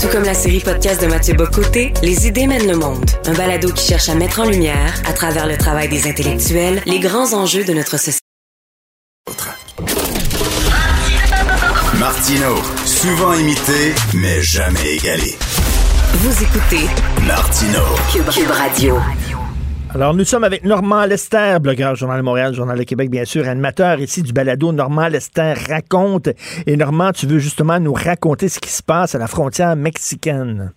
Tout 0.00 0.08
comme 0.08 0.24
la 0.24 0.34
série 0.34 0.58
podcast 0.58 1.00
de 1.00 1.06
Mathieu 1.06 1.34
Bocoté, 1.34 1.92
Les 2.02 2.26
idées 2.26 2.48
mènent 2.48 2.66
le 2.66 2.76
monde. 2.76 3.04
Un 3.26 3.34
balado 3.34 3.72
qui 3.72 3.86
cherche 3.86 4.08
à 4.08 4.16
mettre 4.16 4.40
en 4.40 4.44
lumière, 4.46 5.00
à 5.06 5.12
travers 5.12 5.46
le 5.46 5.56
travail 5.56 5.88
des 5.88 6.08
intellectuels, 6.08 6.82
les 6.84 6.98
grands 6.98 7.32
enjeux 7.32 7.64
de 7.64 7.74
notre 7.74 7.96
société. 7.96 8.18
Martino, 12.00 12.56
souvent 12.84 13.34
imité, 13.34 13.94
mais 14.14 14.42
jamais 14.42 14.96
égalé. 14.96 15.36
Vous 16.14 16.42
écoutez 16.44 16.86
Martino. 17.26 17.80
Cube 18.12 18.50
Radio. 18.50 18.96
Alors, 19.94 20.14
nous 20.14 20.24
sommes 20.24 20.44
avec 20.44 20.64
Normand 20.64 21.04
Lester, 21.06 21.56
blogueur 21.60 21.94
Journal 21.96 22.18
de 22.18 22.22
Montréal, 22.22 22.52
Journal 22.54 22.78
de 22.78 22.84
Québec, 22.84 23.10
bien 23.10 23.24
sûr, 23.24 23.48
animateur 23.48 23.98
ici 23.98 24.22
du 24.22 24.32
balado 24.32 24.72
Normand 24.72 25.08
Lester 25.08 25.54
raconte. 25.68 26.28
Et 26.66 26.76
Normand, 26.76 27.12
tu 27.12 27.26
veux 27.26 27.38
justement 27.38 27.80
nous 27.80 27.92
raconter 27.94 28.48
ce 28.48 28.60
qui 28.60 28.70
se 28.70 28.82
passe 28.82 29.14
à 29.14 29.18
la 29.18 29.26
frontière 29.26 29.74
mexicaine. 29.74 30.72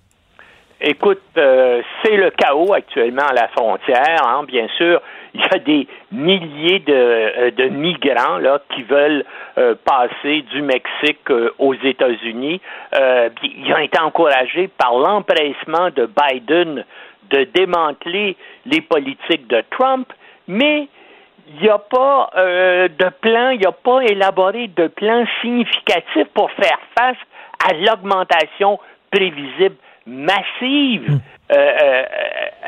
Écoute, 0.82 1.22
euh, 1.38 1.82
c'est 2.04 2.16
le 2.16 2.32
chaos 2.38 2.74
actuellement 2.74 3.26
à 3.30 3.34
la 3.34 3.48
frontière. 3.50 4.22
hein. 4.26 4.44
Bien 4.48 4.68
sûr, 4.78 5.02
il 5.36 5.42
y 5.42 5.56
a 5.56 5.60
des 5.60 5.88
milliers 6.12 6.80
de, 6.80 6.94
euh, 6.94 7.52
de 7.52 7.66
migrants 7.66 8.38
là 8.38 8.62
qui 8.74 8.84
veulent 8.84 9.26
euh, 9.58 9.76
passer 9.84 10.42
du 10.44 10.62
Mexique 10.62 11.30
euh, 11.30 11.52
aux 11.60 11.74
États-Unis. 11.74 12.62
Euh, 12.98 13.30
ils 13.44 13.74
ont 13.74 13.78
été 13.78 14.00
encouragés 14.00 14.70
par 14.78 14.98
l'empressement 14.98 15.90
de 15.96 16.08
Biden 16.08 16.86
de 17.32 17.44
démanteler 17.54 18.38
les 18.66 18.82
politiques 18.82 19.48
de 19.48 19.64
Trump, 19.72 20.12
mais 20.48 20.88
il 21.48 21.62
n'y 21.62 21.70
a 21.70 21.80
pas 21.80 22.30
euh, 22.38 22.88
de 22.88 23.10
plan, 23.22 23.50
il 23.50 23.60
n'y 23.60 23.66
a 23.66 23.72
pas 23.72 24.02
élaboré 24.04 24.68
de 24.68 24.88
plan 24.88 25.26
significatif 25.42 26.28
pour 26.34 26.50
faire 26.52 26.80
face 26.98 27.18
à 27.68 27.74
l'augmentation 27.74 28.80
prévisible 29.12 29.76
massive 30.06 31.20
Hmm. 31.48 31.56
euh, 31.56 31.58
euh, 31.58 32.04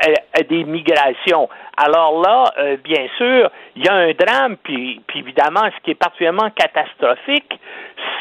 euh, 0.06 0.42
des 0.48 0.62
migrations. 0.62 1.48
Alors 1.76 2.22
là, 2.22 2.52
euh, 2.58 2.76
bien 2.76 3.06
sûr, 3.16 3.50
il 3.74 3.84
y 3.84 3.88
a 3.88 3.94
un 3.94 4.12
drame, 4.12 4.56
puis, 4.62 5.00
puis 5.06 5.18
évidemment, 5.18 5.68
ce 5.76 5.82
qui 5.82 5.90
est 5.90 5.94
particulièrement 5.96 6.50
catastrophique, 6.50 7.58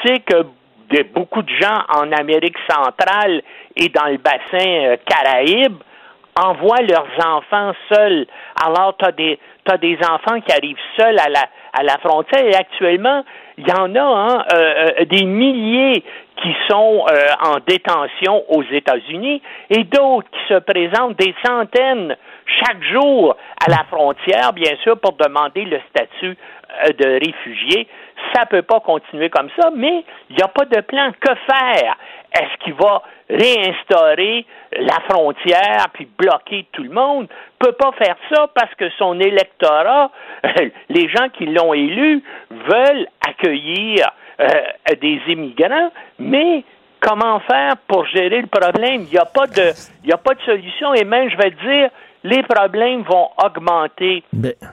c'est 0.04 0.20
que 0.20 0.48
de, 0.90 1.04
beaucoup 1.14 1.44
de 1.44 1.54
gens 1.62 1.84
en 1.94 2.12
Amérique 2.12 2.58
centrale 2.68 3.44
et 3.76 3.90
dans 3.90 4.06
le 4.06 4.18
bassin 4.18 4.68
euh, 4.68 4.98
Caraïbe 5.06 5.78
envoient 6.36 6.82
leurs 6.82 7.08
enfants 7.26 7.74
seuls. 7.92 8.26
Alors, 8.64 8.96
tu 8.98 9.06
as 9.06 9.12
des, 9.12 9.40
t'as 9.64 9.78
des 9.78 9.98
enfants 10.10 10.40
qui 10.42 10.52
arrivent 10.52 10.78
seuls 11.00 11.20
à 11.20 11.30
la, 11.30 11.44
à 11.74 11.84
la 11.84 11.98
frontière 11.98 12.44
et 12.44 12.56
actuellement, 12.56 13.24
il 13.58 13.68
y 13.68 13.72
en 13.72 13.96
a 13.96 14.02
hein, 14.02 14.46
euh, 14.54 14.90
euh, 15.02 15.06
des 15.06 15.26
milliers 15.26 16.04
qui 16.42 16.56
sont 16.70 17.06
euh, 17.10 17.26
en 17.44 17.58
détention 17.68 18.44
aux 18.50 18.64
États-Unis 18.64 19.42
et 19.70 19.84
d'autres 19.84 20.30
qui 20.30 20.54
se 20.54 20.60
présentent 20.60 21.18
des 21.18 21.34
centaines 21.46 22.16
chaque 22.46 22.84
jour 22.84 23.36
à 23.66 23.70
la 23.70 23.84
frontière, 23.90 24.54
bien 24.54 24.76
sûr, 24.84 25.00
pour 25.00 25.14
demander 25.14 25.66
le 25.66 25.80
statut 25.90 26.38
euh, 26.86 26.90
de 26.94 27.26
réfugié. 27.26 27.88
Ça 28.34 28.46
peut 28.46 28.62
pas 28.62 28.80
continuer 28.80 29.30
comme 29.30 29.50
ça, 29.60 29.70
mais 29.76 30.04
il 30.30 30.36
n'y 30.36 30.44
a 30.44 30.48
pas 30.48 30.66
de 30.66 30.82
plan. 30.82 31.12
Que 31.20 31.34
faire? 31.50 31.98
Est-ce 32.34 32.64
qu'il 32.64 32.74
va 32.74 33.02
réinstaurer 33.30 34.46
la 34.74 35.00
frontière 35.10 35.88
puis 35.94 36.08
bloquer 36.18 36.68
tout 36.72 36.84
le 36.84 36.92
monde? 36.92 37.28
Peut 37.58 37.74
pas 37.74 37.92
faire 37.94 38.16
ça 38.32 38.48
parce 38.54 38.74
que 38.76 38.90
son 38.98 39.20
électorat, 39.20 40.12
les 40.90 41.10
gens 41.10 41.30
qui 41.30 41.46
l'ont 41.48 41.74
élu, 41.74 42.24
veulent 42.52 43.08
accueillir 43.28 44.12
euh, 44.40 44.96
des 45.02 45.20
immigrants, 45.28 45.92
mais 46.20 46.64
comment 47.00 47.40
faire 47.42 47.78
pour 47.88 48.06
gérer 48.08 48.42
le 48.42 48.48
problème? 48.48 49.04
Il 49.04 49.12
n'y 49.12 49.18
a 49.18 49.26
pas 49.26 49.48
de, 49.48 49.72
il 50.04 50.10
y 50.10 50.14
a 50.14 50.18
pas 50.18 50.34
de 50.34 50.42
solution 50.42 50.94
et 50.94 51.04
même, 51.04 51.30
je 51.30 51.38
vais 51.38 51.52
te 51.52 51.62
dire, 51.62 51.90
les 52.24 52.44
problèmes 52.44 53.04
vont 53.04 53.30
augmenter. 53.44 54.24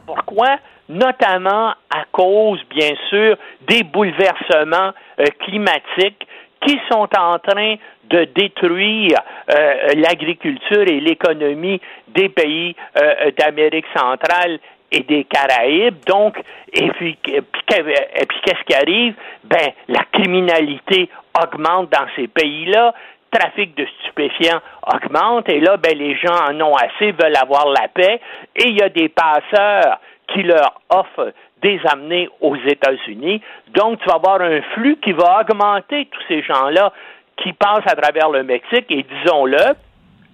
Pourquoi? 0.07 0.59
Notamment 0.89 1.71
à 1.91 2.05
cause, 2.13 2.61
bien 2.69 2.93
sûr, 3.09 3.37
des 3.69 3.83
bouleversements 3.85 4.93
euh, 5.19 5.25
climatiques 5.41 6.27
qui 6.61 6.79
sont 6.91 7.09
en 7.19 7.39
train 7.39 7.77
de 8.11 8.25
détruire 8.25 9.19
euh, 9.51 9.95
l'agriculture 9.97 10.83
et 10.83 11.01
l'économie 11.01 11.81
des 12.09 12.29
pays 12.29 12.75
euh, 13.01 13.31
d'Amérique 13.39 13.87
centrale 13.97 14.59
et 14.91 15.01
des 15.01 15.25
Caraïbes. 15.25 16.05
Donc, 16.07 16.41
et 16.73 16.89
puis, 16.93 17.19
qu'est-ce 17.23 18.65
qui 18.67 18.75
arrive? 18.75 19.15
Ben, 19.45 19.73
la 19.89 20.05
criminalité 20.13 21.09
augmente 21.43 21.91
dans 21.91 22.07
ces 22.17 22.29
pays-là 22.29 22.95
trafic 23.35 23.77
de 23.77 23.87
stupéfiants 24.01 24.61
augmente 24.93 25.49
et 25.49 25.61
là, 25.61 25.77
ben, 25.77 25.97
les 25.97 26.17
gens 26.17 26.37
en 26.51 26.61
ont 26.61 26.75
assez, 26.77 27.11
veulent 27.13 27.37
avoir 27.37 27.69
la 27.69 27.89
paix 27.89 28.21
et 28.55 28.69
il 28.69 28.79
y 28.79 28.83
a 28.83 28.89
des 28.89 29.09
passeurs 29.09 29.99
qui 30.29 30.43
leur 30.43 30.81
offrent 30.89 31.33
des 31.63 31.81
amener 31.91 32.29
aux 32.41 32.57
États-Unis. 32.57 33.41
Donc, 33.75 33.99
tu 34.01 34.07
vas 34.07 34.17
avoir 34.17 34.41
un 34.41 34.61
flux 34.75 34.99
qui 35.03 35.13
va 35.13 35.41
augmenter 35.41 36.07
tous 36.11 36.23
ces 36.29 36.43
gens-là 36.43 36.93
qui 37.39 37.53
passent 37.53 37.87
à 37.87 37.97
travers 37.97 38.31
le 38.31 38.45
Mexique 38.45 38.87
et 38.91 39.03
disons-le, 39.03 39.75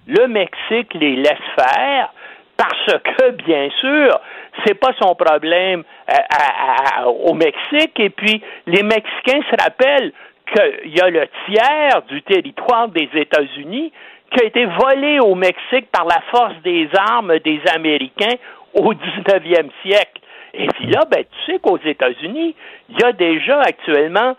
le 0.07 0.27
Mexique 0.27 0.93
les 0.93 1.15
laisse 1.15 1.47
faire 1.55 2.13
parce 2.61 3.01
que, 3.01 3.31
bien 3.31 3.69
sûr, 3.79 4.19
c'est 4.63 4.75
pas 4.75 4.91
son 5.01 5.15
problème 5.15 5.83
à, 6.07 7.07
au 7.07 7.33
Mexique. 7.33 7.99
Et 7.99 8.11
puis, 8.11 8.39
les 8.67 8.83
Mexicains 8.83 9.41
se 9.49 9.63
rappellent 9.63 10.11
qu'il 10.53 10.95
y 10.95 11.01
a 11.01 11.09
le 11.09 11.27
tiers 11.47 12.03
du 12.07 12.21
territoire 12.21 12.89
des 12.89 13.09
États-Unis 13.15 13.91
qui 14.31 14.43
a 14.43 14.45
été 14.45 14.65
volé 14.65 15.19
au 15.19 15.33
Mexique 15.33 15.89
par 15.91 16.05
la 16.05 16.21
force 16.29 16.55
des 16.63 16.87
armes 16.95 17.39
des 17.39 17.61
Américains 17.73 18.35
au 18.75 18.93
19e 18.93 19.69
siècle. 19.83 20.21
Et 20.53 20.67
puis 20.67 20.85
là, 20.87 21.01
ben, 21.09 21.23
tu 21.23 21.51
sais 21.51 21.59
qu'aux 21.59 21.79
États-Unis, 21.83 22.55
il 22.89 22.99
y 22.99 23.03
a 23.03 23.11
déjà 23.11 23.59
actuellement 23.61 24.35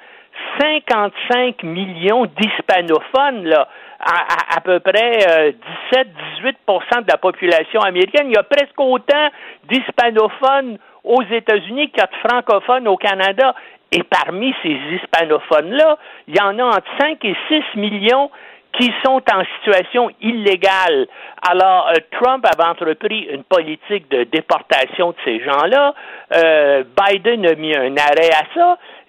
55 0.60 1.62
millions 1.64 2.26
d'hispanophones, 2.26 3.44
là, 3.44 3.68
à, 4.02 4.54
à, 4.54 4.56
à, 4.56 4.60
peu 4.60 4.80
près 4.80 5.18
euh, 5.28 5.52
17-18% 5.92 7.02
de 7.02 7.10
la 7.10 7.18
population 7.18 7.80
américaine. 7.80 8.26
Il 8.26 8.34
y 8.34 8.38
a 8.38 8.42
presque 8.42 8.78
autant 8.78 9.28
d'hispanophones 9.68 10.78
aux 11.04 11.22
États-Unis 11.22 11.90
qu'il 11.90 11.98
y 11.98 12.02
a 12.02 12.06
de 12.06 12.28
francophones 12.28 12.88
au 12.88 12.96
Canada. 12.96 13.54
Et 13.92 14.02
parmi 14.02 14.54
ces 14.62 14.70
hispanophones-là, 14.70 15.98
il 16.26 16.36
y 16.36 16.40
en 16.40 16.58
a 16.58 16.64
entre 16.64 16.88
5 16.98 17.24
et 17.24 17.36
6 17.48 17.62
millions 17.76 18.30
qui 18.78 18.90
sont 19.04 19.22
en 19.32 19.44
situation 19.56 20.10
illégale. 20.20 21.06
Alors, 21.46 21.88
euh, 21.88 21.96
Trump 22.12 22.44
avait 22.46 22.68
entrepris 22.68 23.28
une 23.30 23.44
politique 23.44 24.10
de 24.10 24.24
déportation 24.24 25.10
de 25.10 25.16
ces 25.24 25.44
gens-là. 25.44 25.94
Euh, 26.34 26.84
Biden 26.96 27.46
a 27.46 27.54
mis 27.54 27.76
un 27.76 27.96
arrêt 27.96 28.30
à 28.30 28.44
ça. 28.54 28.78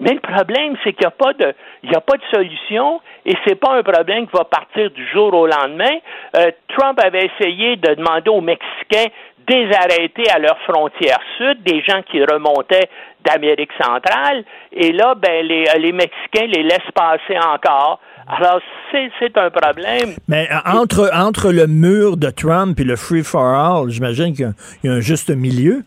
Mais 0.00 0.12
le 0.12 0.20
problème, 0.20 0.76
c'est 0.84 0.92
qu'il 0.92 1.06
n'y 1.06 1.06
a 1.06 1.10
pas 1.10 1.32
de, 1.32 1.54
a 1.94 2.00
pas 2.00 2.16
de 2.16 2.22
solution 2.32 3.00
et 3.26 3.34
c'est 3.46 3.56
pas 3.56 3.72
un 3.72 3.82
problème 3.82 4.26
qui 4.28 4.36
va 4.36 4.44
partir 4.44 4.90
du 4.90 5.06
jour 5.08 5.34
au 5.34 5.46
lendemain. 5.46 5.98
Euh, 6.36 6.50
Trump 6.68 7.00
avait 7.02 7.26
essayé 7.26 7.76
de 7.76 7.94
demander 7.94 8.30
aux 8.30 8.40
Mexicains 8.40 9.10
des 9.46 9.68
arrêtés 9.74 10.30
à 10.30 10.38
leur 10.38 10.58
frontière 10.60 11.18
sud, 11.36 11.62
des 11.64 11.82
gens 11.82 12.02
qui 12.02 12.22
remontaient 12.22 12.88
d'Amérique 13.24 13.72
centrale, 13.80 14.44
et 14.72 14.92
là, 14.92 15.14
ben, 15.14 15.44
les, 15.44 15.64
les 15.78 15.92
Mexicains 15.92 16.46
les 16.46 16.62
laissent 16.62 16.92
passer 16.94 17.36
encore. 17.38 18.00
Alors, 18.38 18.60
c'est 18.92 19.36
un 19.36 19.50
problème. 19.50 20.14
Mais 20.28 20.48
entre, 20.64 21.10
entre 21.12 21.52
le 21.52 21.66
mur 21.66 22.16
de 22.16 22.30
Trump 22.30 22.78
et 22.78 22.84
le 22.84 22.96
free 22.96 23.24
for 23.24 23.42
all, 23.42 23.90
j'imagine 23.90 24.34
qu'il 24.34 24.52
y 24.84 24.88
a 24.88 24.92
un 24.92 25.00
juste 25.00 25.30
milieu. 25.30 25.82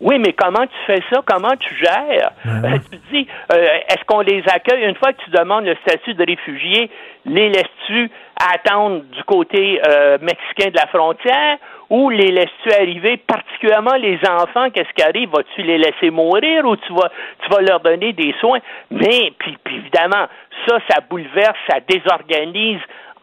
Oui, 0.00 0.18
mais 0.18 0.32
comment 0.32 0.66
tu 0.66 0.74
fais 0.86 1.00
ça? 1.10 1.20
Comment 1.24 1.54
tu 1.60 1.74
gères? 1.76 2.32
Euh, 2.46 2.78
tu 2.90 2.98
dis, 3.12 3.28
euh, 3.52 3.66
est-ce 3.88 4.04
qu'on 4.06 4.20
les 4.20 4.42
accueille? 4.52 4.84
Une 4.84 4.96
fois 4.96 5.12
que 5.12 5.22
tu 5.24 5.30
demandes 5.30 5.64
le 5.64 5.76
statut 5.86 6.14
de 6.14 6.24
réfugié, 6.26 6.90
les 7.24 7.50
laisses-tu 7.50 8.10
attendre 8.54 9.02
du 9.02 9.24
côté 9.24 9.80
euh, 9.86 10.18
mexicain 10.20 10.70
de 10.70 10.76
la 10.76 10.86
frontière 10.86 11.58
ou 11.90 12.08
les 12.08 12.28
laisses-tu 12.28 12.72
arriver, 12.72 13.18
particulièrement 13.18 13.94
les 13.94 14.18
enfants, 14.26 14.70
qu'est-ce 14.70 14.92
qui 14.94 15.02
arrive? 15.02 15.28
Vas-tu 15.30 15.62
les 15.62 15.78
laisser 15.78 16.10
mourir 16.10 16.64
ou 16.64 16.76
tu 16.76 16.92
vas, 16.94 17.10
tu 17.42 17.50
vas 17.50 17.60
leur 17.60 17.80
donner 17.80 18.12
des 18.14 18.34
soins? 18.40 18.60
Mais, 18.90 19.32
puis, 19.38 19.58
puis 19.62 19.76
évidemment, 19.76 20.26
ça, 20.66 20.78
ça 20.88 21.00
bouleverse, 21.08 21.56
ça 21.68 21.80
désorganise 21.86 22.80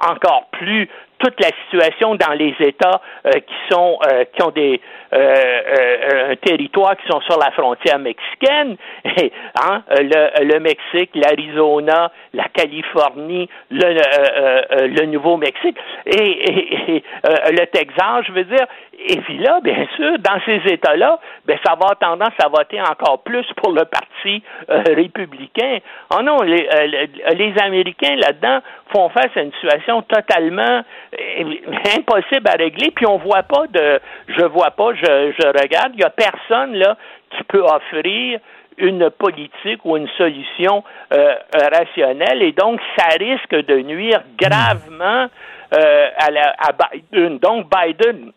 encore 0.08 0.46
plus 0.52 0.88
toute 1.18 1.40
la 1.42 1.50
situation 1.64 2.16
dans 2.16 2.34
les 2.34 2.56
États 2.60 3.02
euh, 3.26 3.32
qui 3.32 3.56
sont 3.70 4.00
euh, 4.12 4.24
qui 4.34 4.42
ont 4.44 4.52
des 4.52 4.80
un 5.12 6.36
territoire 6.36 6.96
qui 6.98 7.08
sont 7.08 7.22
sur 7.22 7.40
la 7.40 7.52
frontière 7.52 8.00
mexicaine, 8.00 8.78
hein, 9.06 9.84
le, 9.90 10.46
le 10.46 10.60
Mexique, 10.60 11.12
l'Arizona, 11.16 12.12
la 12.34 12.46
Californie, 12.50 13.50
le, 13.72 14.88
le 14.88 15.06
Nouveau-Mexique 15.08 15.78
et, 16.06 16.14
et, 16.14 16.96
et 16.98 17.04
le 17.52 17.66
Texas, 17.68 18.26
je 18.28 18.32
veux 18.34 18.44
dire. 18.44 18.66
Et 19.08 19.18
puis 19.22 19.38
là, 19.38 19.60
bien 19.62 19.88
sûr, 19.96 20.20
dans 20.20 20.40
ces 20.46 20.62
États-là, 20.74 21.20
ben 21.46 21.58
ça 21.66 21.72
va 21.72 21.88
avoir 21.88 21.98
tendance 21.98 22.34
à 22.44 22.50
voter 22.50 22.82
encore 22.82 23.24
plus 23.24 23.46
pour 23.56 23.72
le 23.72 23.86
parti 23.86 24.44
républicain. 24.68 25.80
Oh 26.14 26.22
non, 26.22 26.42
les, 26.42 26.68
les 27.36 27.54
Américains 27.64 28.16
là-dedans 28.18 28.60
font 28.92 29.10
face 29.10 29.30
à 29.36 29.42
une 29.42 29.54
situation 29.54 30.02
totalement 30.02 30.84
impossible 31.96 32.48
à 32.48 32.58
régler, 32.58 32.92
puis 32.92 33.06
on 33.06 33.18
voit 33.18 33.44
pas 33.44 33.68
de, 33.68 34.00
je 34.28 34.44
vois 34.44 34.72
pas, 34.72 34.94
je, 35.02 35.48
regarde, 35.48 35.94
il 35.94 36.02
y 36.02 36.04
a 36.04 36.10
personne 36.10 36.76
là 36.76 36.98
qui 37.32 37.44
peut 37.44 37.64
offrir 37.64 38.40
une 38.78 39.10
politique 39.10 39.84
ou 39.84 39.98
une 39.98 40.08
solution 40.18 40.84
euh, 41.14 41.36
rationnelle, 41.54 42.42
et 42.42 42.54
donc 42.54 42.80
ça 42.98 43.08
risque 43.20 43.56
de 43.56 43.82
nuire 43.82 44.22
gravement 44.38 45.28
euh, 45.74 46.08
à, 46.18 46.72
Biden. 46.72 47.40
Donc 47.40 47.68
Biden 47.70 48.32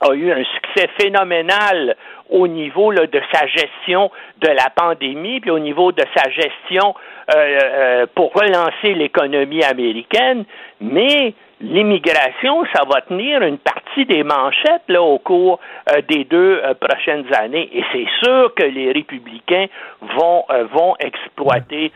a 0.00 0.14
eu 0.14 0.30
un 0.30 0.44
succès 0.44 0.88
phénoménal 1.00 1.96
au 2.30 2.46
niveau 2.46 2.92
de 2.92 3.20
sa 3.32 3.46
gestion 3.46 4.10
de 4.40 4.48
la 4.48 4.70
pandémie, 4.74 5.40
puis 5.40 5.50
au 5.50 5.58
niveau 5.58 5.92
de 5.92 6.04
sa 6.16 6.30
gestion 6.30 6.94
euh, 7.34 8.06
pour 8.14 8.32
relancer 8.32 8.94
l'économie 8.94 9.64
américaine, 9.64 10.44
mais 10.80 11.34
l'immigration, 11.60 12.64
ça 12.74 12.82
va 12.88 13.00
tenir 13.02 13.42
une 13.42 13.58
partie 13.58 14.04
des 14.06 14.22
manchettes 14.22 14.82
là, 14.88 15.02
au 15.02 15.18
cours 15.18 15.60
euh, 15.90 16.00
des 16.08 16.24
deux 16.24 16.60
euh, 16.62 16.74
prochaines 16.74 17.26
années. 17.34 17.68
Et 17.72 17.84
c'est 17.92 18.06
sûr 18.22 18.52
que 18.54 18.64
les 18.64 18.92
républicains 18.92 19.66
vont, 20.00 20.44
euh, 20.50 20.64
vont 20.72 20.94
exploiter 20.98 21.92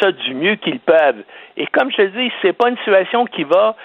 ça 0.00 0.12
du 0.12 0.34
mieux 0.34 0.56
qu'ils 0.56 0.80
peuvent. 0.80 1.22
Et 1.56 1.66
comme 1.68 1.90
je 1.90 1.96
te 1.96 2.02
dis, 2.18 2.30
c'est 2.42 2.52
pas 2.52 2.68
une 2.68 2.76
situation 2.78 3.24
qui 3.24 3.44
va 3.44 3.76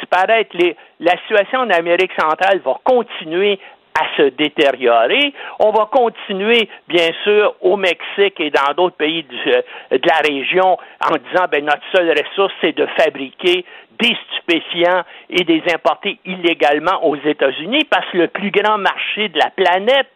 disparaître. 0.00 0.50
Les, 0.54 0.76
la 0.98 1.12
situation 1.18 1.60
en 1.60 1.70
Amérique 1.70 2.10
centrale 2.18 2.60
va 2.64 2.74
continuer 2.82 3.60
à 3.98 4.16
se 4.16 4.28
détériorer. 4.30 5.32
On 5.58 5.70
va 5.70 5.86
continuer, 5.90 6.68
bien 6.88 7.10
sûr, 7.24 7.54
au 7.60 7.76
Mexique 7.76 8.40
et 8.40 8.50
dans 8.50 8.72
d'autres 8.76 8.96
pays 8.96 9.24
de 9.24 10.00
la 10.06 10.16
région 10.26 10.78
en 11.04 11.16
disant, 11.30 11.46
ben, 11.50 11.64
notre 11.64 11.82
seule 11.94 12.10
ressource, 12.10 12.52
c'est 12.60 12.76
de 12.76 12.86
fabriquer 12.98 13.64
des 14.00 14.16
stupéfiants 14.30 15.02
et 15.30 15.44
des 15.44 15.62
importer 15.72 16.18
illégalement 16.24 17.04
aux 17.04 17.16
États-Unis 17.16 17.84
parce 17.90 18.06
que 18.10 18.18
le 18.18 18.28
plus 18.28 18.50
grand 18.50 18.78
marché 18.78 19.28
de 19.28 19.38
la 19.38 19.50
planète 19.50 20.08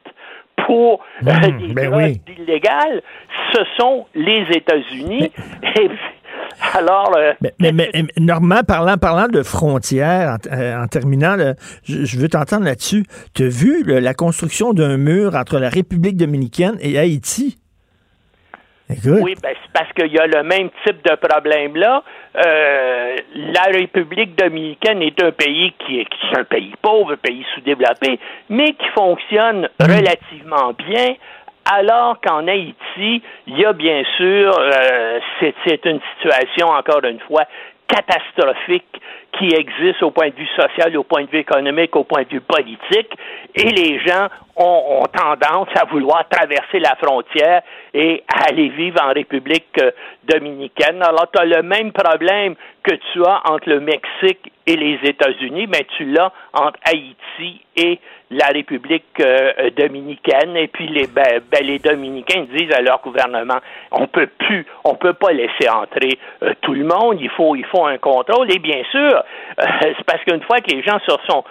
pour 0.66 1.04
euh, 1.26 1.30
Mmh, 1.30 1.58
des 1.58 1.74
ben 1.74 1.90
drogues 1.90 2.16
oui. 2.28 2.34
illégales, 2.38 3.02
ce 3.52 3.62
sont 3.78 4.06
les 4.14 4.46
États-Unis. 4.50 5.30
alors, 6.74 7.14
euh, 7.16 7.32
Mais, 7.40 7.52
mais, 7.60 7.72
mais, 7.72 7.90
mais, 7.94 8.04
Normand, 8.18 8.62
parlant, 8.66 8.96
parlant 8.96 9.28
de 9.28 9.42
frontières, 9.42 10.36
en, 10.36 10.54
euh, 10.54 10.82
en 10.82 10.86
terminant, 10.86 11.36
là, 11.36 11.54
je, 11.84 12.04
je 12.04 12.18
veux 12.18 12.28
t'entendre 12.28 12.64
là-dessus. 12.64 13.04
Tu 13.34 13.44
as 13.44 13.48
vu 13.48 13.82
là, 13.84 14.00
la 14.00 14.14
construction 14.14 14.72
d'un 14.72 14.96
mur 14.96 15.34
entre 15.34 15.58
la 15.58 15.68
République 15.68 16.16
dominicaine 16.16 16.76
et 16.80 16.98
Haïti? 16.98 17.58
Écoute. 18.88 19.20
Oui, 19.20 19.34
ben, 19.42 19.52
c'est 19.52 19.72
parce 19.72 19.92
qu'il 19.94 20.12
y 20.12 20.18
a 20.18 20.26
le 20.28 20.44
même 20.44 20.70
type 20.84 21.04
de 21.04 21.16
problème-là. 21.16 22.04
Euh, 22.36 23.16
la 23.34 23.62
République 23.62 24.38
dominicaine 24.38 25.02
est 25.02 25.20
un 25.22 25.32
pays 25.32 25.74
qui 25.84 26.00
est, 26.00 26.04
qui 26.04 26.26
est 26.32 26.38
un 26.38 26.44
pays 26.44 26.72
pauvre, 26.80 27.12
un 27.12 27.16
pays 27.16 27.44
sous-développé, 27.54 28.20
mais 28.48 28.74
qui 28.74 28.86
fonctionne 28.94 29.68
relativement 29.80 30.72
bien. 30.74 31.14
Alors 31.68 32.20
qu'en 32.20 32.46
Haïti, 32.46 33.22
il 33.48 33.58
y 33.58 33.64
a 33.64 33.72
bien 33.72 34.04
sûr, 34.16 34.56
euh, 34.56 35.18
c'est 35.40 35.54
c'est 35.66 35.84
une 35.84 36.00
situation, 36.14 36.68
encore 36.68 37.04
une 37.04 37.18
fois, 37.20 37.42
catastrophique 37.88 39.00
qui 39.38 39.54
existe 39.54 40.02
au 40.02 40.10
point 40.10 40.28
de 40.28 40.34
vue 40.34 40.48
social, 40.56 40.96
au 40.96 41.04
point 41.04 41.24
de 41.24 41.30
vue 41.30 41.38
économique, 41.38 41.94
au 41.96 42.04
point 42.04 42.22
de 42.22 42.28
vue 42.28 42.40
politique, 42.40 43.12
et 43.54 43.68
les 43.68 43.98
gens 44.00 44.28
ont, 44.56 45.00
ont 45.00 45.06
tendance 45.06 45.68
à 45.74 45.84
vouloir 45.84 46.28
traverser 46.28 46.78
la 46.78 46.96
frontière 46.96 47.62
et 47.92 48.24
aller 48.48 48.68
vivre 48.68 49.00
en 49.02 49.12
République 49.12 49.78
euh, 49.80 49.90
dominicaine. 50.24 51.02
Alors, 51.02 51.30
tu 51.32 51.40
as 51.40 51.44
le 51.44 51.62
même 51.62 51.92
problème 51.92 52.54
que 52.82 52.94
tu 53.12 53.24
as 53.24 53.42
entre 53.50 53.68
le 53.68 53.80
Mexique 53.80 54.52
et 54.66 54.76
les 54.76 54.98
États-Unis, 55.02 55.66
mais 55.66 55.86
tu 55.96 56.04
l'as 56.04 56.32
entre 56.52 56.78
Haïti 56.84 57.60
et 57.76 58.00
la 58.30 58.46
République 58.46 59.04
euh, 59.20 59.70
dominicaine. 59.76 60.56
Et 60.56 60.68
puis 60.68 60.88
les, 60.88 61.06
ben, 61.06 61.40
ben, 61.50 61.64
les 61.64 61.78
Dominicains 61.78 62.46
disent 62.52 62.72
à 62.72 62.82
leur 62.82 63.00
gouvernement, 63.00 63.58
on 63.92 64.06
peut 64.06 64.28
plus, 64.38 64.66
on 64.84 64.94
peut 64.94 65.12
pas 65.12 65.32
laisser 65.32 65.68
entrer 65.68 66.18
euh, 66.42 66.52
tout 66.62 66.74
le 66.74 66.84
monde. 66.84 67.18
Il 67.20 67.30
faut, 67.30 67.54
il 67.54 67.64
faut 67.66 67.86
un 67.86 67.98
contrôle. 67.98 68.50
Et 68.52 68.58
bien 68.58 68.82
sûr, 68.90 69.22
c'est 69.80 70.04
parce 70.06 70.22
qu'une 70.24 70.42
fois 70.42 70.58
que 70.60 70.74
les 70.74 70.82
gens 70.82 70.98
sur 71.06 71.18
sont 71.26 71.44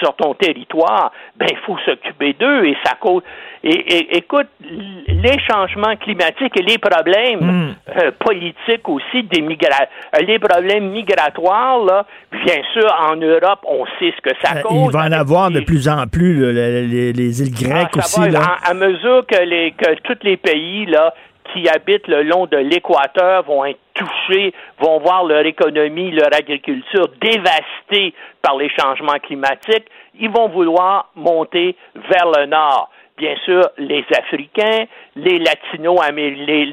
sur 0.00 0.14
ton 0.16 0.34
territoire, 0.34 1.10
ben 1.36 1.46
il 1.50 1.56
faut 1.66 1.76
s'occuper 1.84 2.34
d'eux 2.34 2.66
et 2.66 2.76
ça 2.84 2.94
cause. 3.00 3.22
Et, 3.64 3.70
et- 3.70 4.16
écoute, 4.18 4.46
les 4.60 5.38
changements 5.50 5.96
climatiques 5.96 6.58
et 6.58 6.62
les 6.62 6.78
problèmes 6.78 7.74
euh, 7.96 8.10
politiques 8.18 8.88
aussi 8.88 9.22
des 9.24 9.40
migra- 9.42 9.86
euh, 10.16 10.20
les 10.26 10.38
problèmes 10.38 10.90
migratoires 10.90 11.78
là, 11.84 12.04
bien 12.44 12.62
sûr 12.72 12.92
en 13.10 13.16
Europe, 13.16 13.60
on 13.66 13.84
sait 13.98 14.12
ce 14.16 14.20
que 14.30 14.36
ça 14.42 14.56
Euh, 14.58 14.62
cause. 14.62 14.86
Il 14.86 14.92
va 14.92 15.04
en 15.06 15.12
avoir 15.12 15.50
de 15.50 15.60
plus 15.60 15.88
en 15.88 16.06
plus, 16.06 16.40
là, 16.40 16.52
les, 16.52 16.86
les- 16.86 17.12
les 17.12 17.42
îles 17.42 17.54
grecques 17.54 17.88
Ah, 17.98 18.02
ça 18.02 18.20
aussi. 18.22 18.30
va, 18.30 18.38
là. 18.40 18.56
À, 18.64 18.70
à 18.70 18.74
mesure 18.74 19.24
que 19.26 19.40
les 19.42 19.72
que 19.72 19.94
tous 20.02 20.18
les 20.22 20.36
pays 20.36 20.86
là 20.86 21.12
qui 21.52 21.68
habitent 21.68 22.08
le 22.08 22.22
long 22.22 22.46
de 22.46 22.56
l'équateur 22.56 23.42
vont 23.44 23.64
être 23.64 23.78
touchés, 23.94 24.52
vont 24.78 24.98
voir 25.00 25.24
leur 25.24 25.44
économie, 25.44 26.10
leur 26.10 26.30
agriculture 26.32 27.08
dévastée 27.20 28.14
par 28.40 28.56
les 28.56 28.70
changements 28.70 29.18
climatiques, 29.22 29.86
ils 30.18 30.30
vont 30.30 30.48
vouloir 30.48 31.10
monter 31.14 31.76
vers 31.94 32.26
le 32.38 32.46
nord. 32.46 32.90
Bien 33.18 33.36
sûr, 33.44 33.62
les 33.76 34.04
Africains, 34.16 34.86
les 35.16 35.38
Latino-Américains, 35.38 36.44
les, 36.46 36.64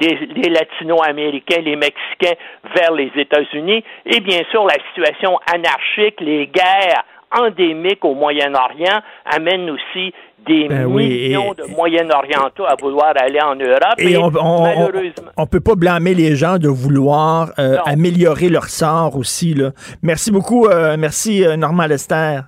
les- 1.62 1.76
Mexicains 1.76 2.36
vers 2.74 2.92
les 2.92 3.10
États-Unis, 3.14 3.84
et 4.06 4.20
bien 4.20 4.40
sûr, 4.50 4.64
la 4.64 4.76
situation 4.88 5.38
anarchique, 5.52 6.20
les 6.20 6.46
guerres 6.46 7.04
endémiques 7.38 8.04
au 8.04 8.14
Moyen-Orient 8.14 9.00
amènent 9.26 9.70
aussi 9.70 10.12
des 10.46 10.68
Ben 10.68 10.86
oui, 10.86 11.06
millions 11.08 11.52
et- 11.52 11.62
de 11.62 11.74
Moyen-Orientaux 11.74 12.64
à 12.66 12.74
vouloir 12.80 13.12
aller 13.16 13.40
en 13.40 13.54
Europe. 13.54 13.94
Et 13.98 14.16
on, 14.16 14.26
on, 14.40 14.62
malheureusement, 14.62 15.30
on, 15.36 15.42
on 15.42 15.46
peut 15.46 15.60
pas 15.60 15.74
blâmer 15.74 16.14
les 16.14 16.34
gens 16.36 16.58
de 16.58 16.68
vouloir 16.68 17.52
euh, 17.58 17.76
améliorer 17.84 18.48
leur 18.48 18.68
sort 18.68 19.16
aussi. 19.16 19.54
Là. 19.54 19.70
Merci 20.02 20.30
beaucoup. 20.30 20.66
euh, 20.66 20.96
merci, 20.98 21.44
euh, 21.44 21.56
Normand 21.56 21.86
Lester. 21.86 22.40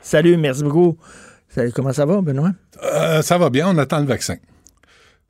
Salut, 0.00 0.36
merci 0.36 0.62
beaucoup. 0.64 0.96
Salut, 1.48 1.70
comment 1.74 1.92
ça 1.92 2.06
va, 2.06 2.20
Benoît? 2.20 2.50
Euh, 2.82 3.22
ça 3.22 3.38
va 3.38 3.50
bien, 3.50 3.66
on 3.68 3.78
attend 3.78 4.00
le 4.00 4.06
vaccin. 4.06 4.36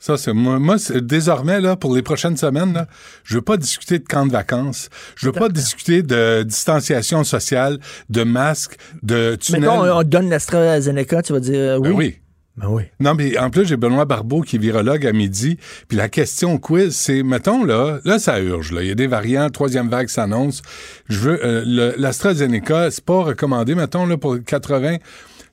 Ça, 0.05 0.17
c'est 0.17 0.33
moi. 0.33 0.59
Moi, 0.59 0.79
c'est- 0.79 1.01
désormais, 1.01 1.61
là, 1.61 1.77
pour 1.77 1.95
les 1.95 2.03
prochaines 2.03 2.37
semaines, 2.37 2.73
là, 2.73 2.89
je 3.23 3.37
veux 3.37 3.41
pas 3.43 3.57
discuter 3.57 4.01
de 4.01 4.05
camps 4.05 4.27
de 4.27 4.33
vacances. 4.33 4.89
Je 5.15 5.27
veux 5.27 5.33
pas 5.33 5.49
discuter 5.49 6.03
de 6.03 6.43
distanciation 6.43 7.23
sociale, 7.23 7.79
de 8.11 8.25
masques, 8.25 8.79
de 9.05 9.37
tunnels. 9.37 9.61
Mettons, 9.61 9.85
on, 9.85 9.99
on 9.99 10.03
te 10.03 10.09
donne 10.09 10.29
l'AstraZeneca, 10.29 11.23
tu 11.23 11.33
vas 11.33 11.39
dire 11.39 11.55
euh, 11.57 11.79
oui. 11.79 11.89
Ben 11.89 11.95
oui. 11.95 12.17
Ben 12.57 12.67
oui. 12.69 12.83
Non, 13.01 13.15
mais 13.15 13.39
en 13.39 13.49
plus, 13.49 13.65
j'ai 13.65 13.77
Benoît 13.77 14.05
Barbeau 14.05 14.43
qui 14.43 14.57
est 14.57 14.59
virologue 14.59 15.07
à 15.07 15.13
midi. 15.13 15.57
Puis 15.89 15.97
la 15.97 16.09
question 16.09 16.59
quiz, 16.59 16.95
c'est, 16.95 17.23
mettons, 17.23 17.65
là, 17.65 18.01
là, 18.05 18.19
ça 18.19 18.41
urge. 18.41 18.73
Là. 18.73 18.83
Il 18.83 18.89
y 18.89 18.91
a 18.91 18.95
des 18.97 19.07
variants, 19.07 19.49
troisième 19.51 19.89
vague 19.89 20.09
s'annonce. 20.09 20.61
Je 21.09 21.19
veux, 21.21 21.41
euh, 21.47 21.95
l'AstraZeneca, 21.97 22.91
c'est 22.91 23.05
pas 23.05 23.23
recommandé, 23.23 23.75
mettons, 23.77 24.05
là, 24.05 24.19
pour 24.19 24.37
80. 24.45 24.97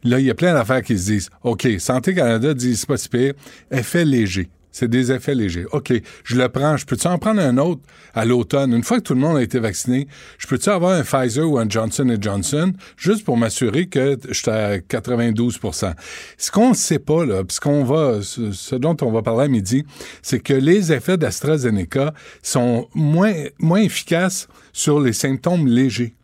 Là, 0.03 0.19
il 0.19 0.25
y 0.25 0.29
a 0.29 0.35
plein 0.35 0.53
d'affaires 0.53 0.81
qui 0.81 0.97
se 0.97 1.05
disent, 1.05 1.29
OK, 1.43 1.67
Santé 1.79 2.15
Canada 2.15 2.53
dit, 2.53 2.75
c'est 2.75 2.87
pas 2.87 2.97
si 2.97 3.09
pire. 3.09 3.33
Effet 3.71 4.05
léger. 4.05 4.49
C'est 4.71 4.87
des 4.87 5.11
effets 5.11 5.33
légers. 5.33 5.65
OK, 5.71 5.91
je 6.23 6.35
le 6.37 6.47
prends. 6.47 6.77
Je 6.77 6.85
peux-tu 6.85 7.07
en 7.07 7.17
prendre 7.17 7.41
un 7.41 7.57
autre 7.57 7.81
à 8.13 8.23
l'automne? 8.23 8.71
Une 8.73 8.83
fois 8.83 8.97
que 8.97 9.03
tout 9.03 9.15
le 9.15 9.19
monde 9.19 9.37
a 9.37 9.41
été 9.41 9.59
vacciné, 9.59 10.07
je 10.37 10.47
peux-tu 10.47 10.69
avoir 10.69 10.93
un 10.93 11.03
Pfizer 11.03 11.49
ou 11.49 11.57
un 11.57 11.67
Johnson 11.67 12.15
Johnson? 12.21 12.73
Juste 12.95 13.25
pour 13.25 13.35
m'assurer 13.35 13.87
que 13.87 14.17
je 14.29 14.33
suis 14.33 14.49
à 14.49 14.77
92% 14.77 15.93
Ce 16.37 16.51
qu'on 16.51 16.69
ne 16.69 16.75
sait 16.75 16.99
pas, 16.99 17.25
là, 17.25 17.43
ce, 17.49 17.59
qu'on 17.59 17.83
va, 17.83 18.19
ce 18.21 18.75
dont 18.75 18.95
on 19.01 19.11
va 19.11 19.21
parler 19.21 19.45
à 19.45 19.47
midi, 19.47 19.85
c'est 20.21 20.39
que 20.39 20.53
les 20.53 20.93
effets 20.93 21.17
d'AstraZeneca 21.17 22.13
sont 22.43 22.87
moins, 22.93 23.33
moins 23.59 23.81
efficaces 23.81 24.47
sur 24.71 24.99
les 24.99 25.13
symptômes 25.13 25.67
légers. 25.67 26.15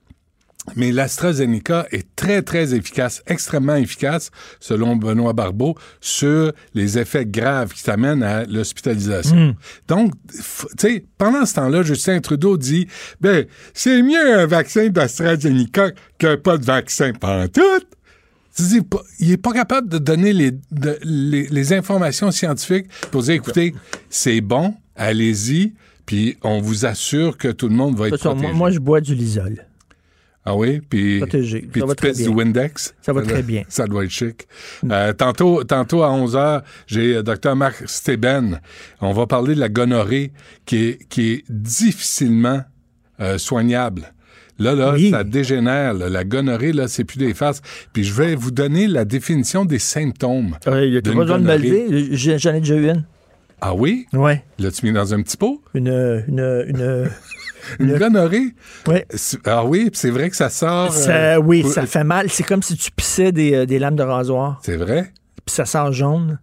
Mais 0.75 0.91
l'AstraZeneca 0.91 1.85
est 1.91 2.07
très, 2.15 2.41
très 2.41 2.73
efficace, 2.73 3.21
extrêmement 3.27 3.75
efficace, 3.75 4.31
selon 4.59 4.95
Benoît 4.95 5.33
Barbeau, 5.33 5.75
sur 6.01 6.51
les 6.73 6.97
effets 6.97 7.25
graves 7.25 7.71
qui 7.73 7.83
t'amènent 7.83 8.23
à 8.23 8.45
l'hospitalisation. 8.45 9.35
Mm. 9.35 9.55
Donc, 9.87 10.13
tu 10.31 10.41
sais, 10.79 11.05
pendant 11.17 11.45
ce 11.45 11.53
temps-là, 11.55 11.83
Justin 11.83 12.19
Trudeau 12.19 12.57
dit, 12.57 12.87
ben, 13.21 13.45
c'est 13.73 14.01
mieux 14.01 14.39
un 14.39 14.47
vaccin 14.47 14.87
d'AstraZeneca 14.89 15.91
qu'un 16.17 16.37
pas 16.37 16.57
de 16.57 16.65
vaccin 16.65 17.11
pendant 17.13 17.47
tout. 17.47 17.61
C'est-à-dire, 18.51 18.83
pas- 18.85 19.03
Il 19.19 19.29
n'est 19.29 19.37
pas 19.37 19.51
capable 19.53 19.89
de 19.89 19.97
donner 19.97 20.33
les, 20.33 20.51
de- 20.51 20.97
les, 21.03 21.47
les 21.47 21.73
informations 21.73 22.31
scientifiques 22.31 22.87
pour 23.11 23.21
dire, 23.21 23.33
écoutez, 23.35 23.75
c'est 24.09 24.41
bon, 24.41 24.73
allez-y, 24.95 25.73
puis 26.05 26.37
on 26.41 26.59
vous 26.61 26.85
assure 26.85 27.37
que 27.37 27.49
tout 27.49 27.67
le 27.67 27.75
monde 27.75 27.97
va 27.97 28.07
être 28.07 28.17
façon, 28.17 28.29
protégé. 28.29 28.47
moi, 28.47 28.57
moi, 28.57 28.71
je 28.71 28.79
bois 28.79 29.01
du 29.01 29.13
Lysol. 29.13 29.65
Ah 30.47 30.55
oui, 30.55 30.79
puis 30.87 31.17
Protégé. 31.19 31.61
puis 31.71 31.81
Ça 31.81 31.87
tu 31.87 31.95
pèses 31.95 32.21
du 32.21 32.29
Windex? 32.29 32.93
Ça 33.01 33.13
va 33.13 33.23
très 33.23 33.41
bien. 33.41 33.63
Ça 33.67 33.87
doit 33.87 34.03
être 34.03 34.11
chic. 34.11 34.47
Euh, 34.91 35.11
tantôt, 35.11 35.63
tantôt 35.63 36.03
à 36.03 36.09
11h, 36.09 36.61
j'ai 36.85 37.15
euh, 37.15 37.23
Dr 37.23 37.55
Marc 37.55 37.83
Steben. 37.87 38.59
On 39.01 39.11
va 39.11 39.25
parler 39.25 39.55
de 39.55 39.59
la 39.59 39.69
gonorrhée 39.69 40.31
qui 40.65 40.85
est, 40.85 41.07
qui 41.09 41.31
est 41.33 41.43
difficilement 41.49 42.61
euh, 43.19 43.37
soignable. 43.39 44.13
Là, 44.59 44.73
là, 44.73 44.95
ça 45.09 45.23
dégénère. 45.23 45.93
là. 45.95 46.09
La 46.09 46.23
gonorrhée, 46.23 46.71
là, 46.73 46.87
c'est 46.87 47.03
plus 47.03 47.17
des 47.17 47.33
farces. 47.33 47.61
Puis 47.91 48.03
je 48.03 48.13
vais 48.13 48.35
vous 48.35 48.51
donner 48.51 48.87
la 48.87 49.03
définition 49.03 49.65
des 49.65 49.79
symptômes. 49.79 50.55
Euh, 50.67 50.85
Il 50.85 50.93
y 50.93 50.97
a 50.97 51.01
pas 51.01 51.11
besoin 51.11 51.39
de 51.39 51.43
me 51.43 52.15
J'en 52.15 52.53
ai 52.53 52.59
déjà 52.59 52.75
eu 52.75 52.89
une. 52.89 53.05
Ah 53.61 53.73
oui? 53.73 54.05
Ouais. 54.13 54.43
L'as-tu 54.59 54.85
mis 54.85 54.91
dans 54.93 55.13
un 55.13 55.21
petit 55.23 55.37
pot? 55.37 55.61
Une. 55.73 55.87
Une. 56.27 56.65
Une, 56.67 57.09
Une 57.79 57.97
gonorrhée? 57.97 58.53
Oui. 58.87 58.99
Ah 59.45 59.65
oui, 59.65 59.89
puis 59.89 59.99
c'est 59.99 60.09
vrai 60.11 60.29
que 60.29 60.35
ça 60.35 60.49
sort. 60.49 60.91
Ça- 60.93 61.11
euh, 61.15 61.37
oui, 61.37 61.61
pour- 61.61 61.71
ça 61.73 61.85
fait 61.85 62.03
mal. 62.03 62.29
C'est 62.29 62.43
comme 62.43 62.61
si 62.63 62.75
tu 62.77 62.91
pissais 62.91 63.31
des, 63.31 63.53
euh, 63.53 63.65
des 63.65 63.79
lames 63.79 63.95
de 63.95 64.03
rasoir. 64.03 64.59
C'est 64.63 64.77
vrai? 64.77 65.11
Puis 65.45 65.55
ça 65.55 65.65
sent 65.65 65.91
jaune. 65.91 66.39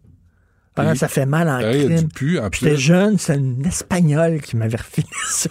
Pendant 0.74 0.90
Puis- 0.90 0.98
ça 1.00 1.08
fait 1.08 1.26
mal 1.26 1.48
en 1.48 1.58
y 1.60 1.64
a 1.64 1.72
crime. 1.72 1.96
du 1.96 2.08
pu, 2.08 2.38
en 2.38 2.48
Puis 2.48 2.60
J'étais 2.62 2.76
jeune, 2.78 3.18
c'est 3.18 3.36
une 3.36 3.64
Espagnole 3.66 4.40
qui 4.40 4.56
m'avait 4.56 4.78
refilé 4.78 5.06
ça. 5.28 5.50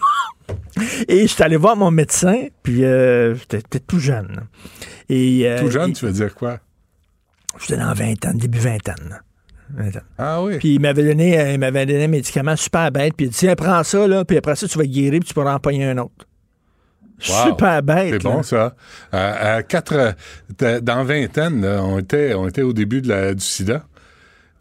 Et 1.08 1.28
j'étais 1.28 1.44
allé 1.44 1.58
voir 1.58 1.76
mon 1.78 1.92
médecin, 1.92 2.48
puis 2.64 2.84
euh, 2.84 3.36
j'étais 3.36 3.58
j'étais 3.58 3.80
tout 3.80 4.00
jeune. 4.00 4.48
Et, 5.10 5.44
euh, 5.48 5.60
Tout 5.62 5.70
jeune, 5.70 5.92
et- 5.92 5.94
tu 5.94 6.06
veux 6.06 6.12
dire 6.12 6.34
quoi? 6.34 6.60
J'étais 7.60 7.78
dans 7.78 7.94
20 7.94 8.26
ans, 8.26 8.34
début 8.34 8.60
vingtaine. 8.60 9.20
Ah 10.18 10.42
oui. 10.44 10.58
Puis 10.58 10.76
il 10.76 10.82
m'avait 10.82 11.04
donné, 11.04 11.40
euh, 11.40 11.54
il 11.54 11.60
m'avait 11.60 11.86
donné 11.86 12.06
un 12.06 12.08
médicament 12.08 12.56
super 12.56 12.92
bête, 12.92 13.14
puis 13.16 13.28
il 13.28 13.30
dit 13.30 13.38
Tiens, 13.38 13.56
prends 13.56 13.84
ça, 13.84 14.08
là, 14.08 14.26
puis 14.26 14.38
après 14.38 14.56
ça, 14.56 14.68
tu 14.68 14.78
vas 14.78 14.86
guérir, 14.86 15.20
puis 15.20 15.30
tu 15.30 15.34
pourras 15.34 15.56
en 15.56 15.60
pogner 15.60 15.86
un 15.86 15.98
autre. 15.98 16.28
Wow. 17.30 17.50
Super 17.50 17.84
bête. 17.84 18.14
C'est 18.14 18.24
bon, 18.24 18.38
là. 18.38 18.44
ça. 18.44 18.76
À, 19.12 19.54
à 19.56 19.64
quatre, 19.64 20.16
euh, 20.62 20.80
dans 20.82 21.04
vingtaine, 21.04 21.64
on, 21.64 22.00
était, 22.00 22.34
on 22.34 22.48
était 22.48 22.64
au 22.64 22.74
début 22.74 23.02
de 23.02 23.10
la, 23.10 23.34
du 23.34 23.44
sida. 23.44 23.84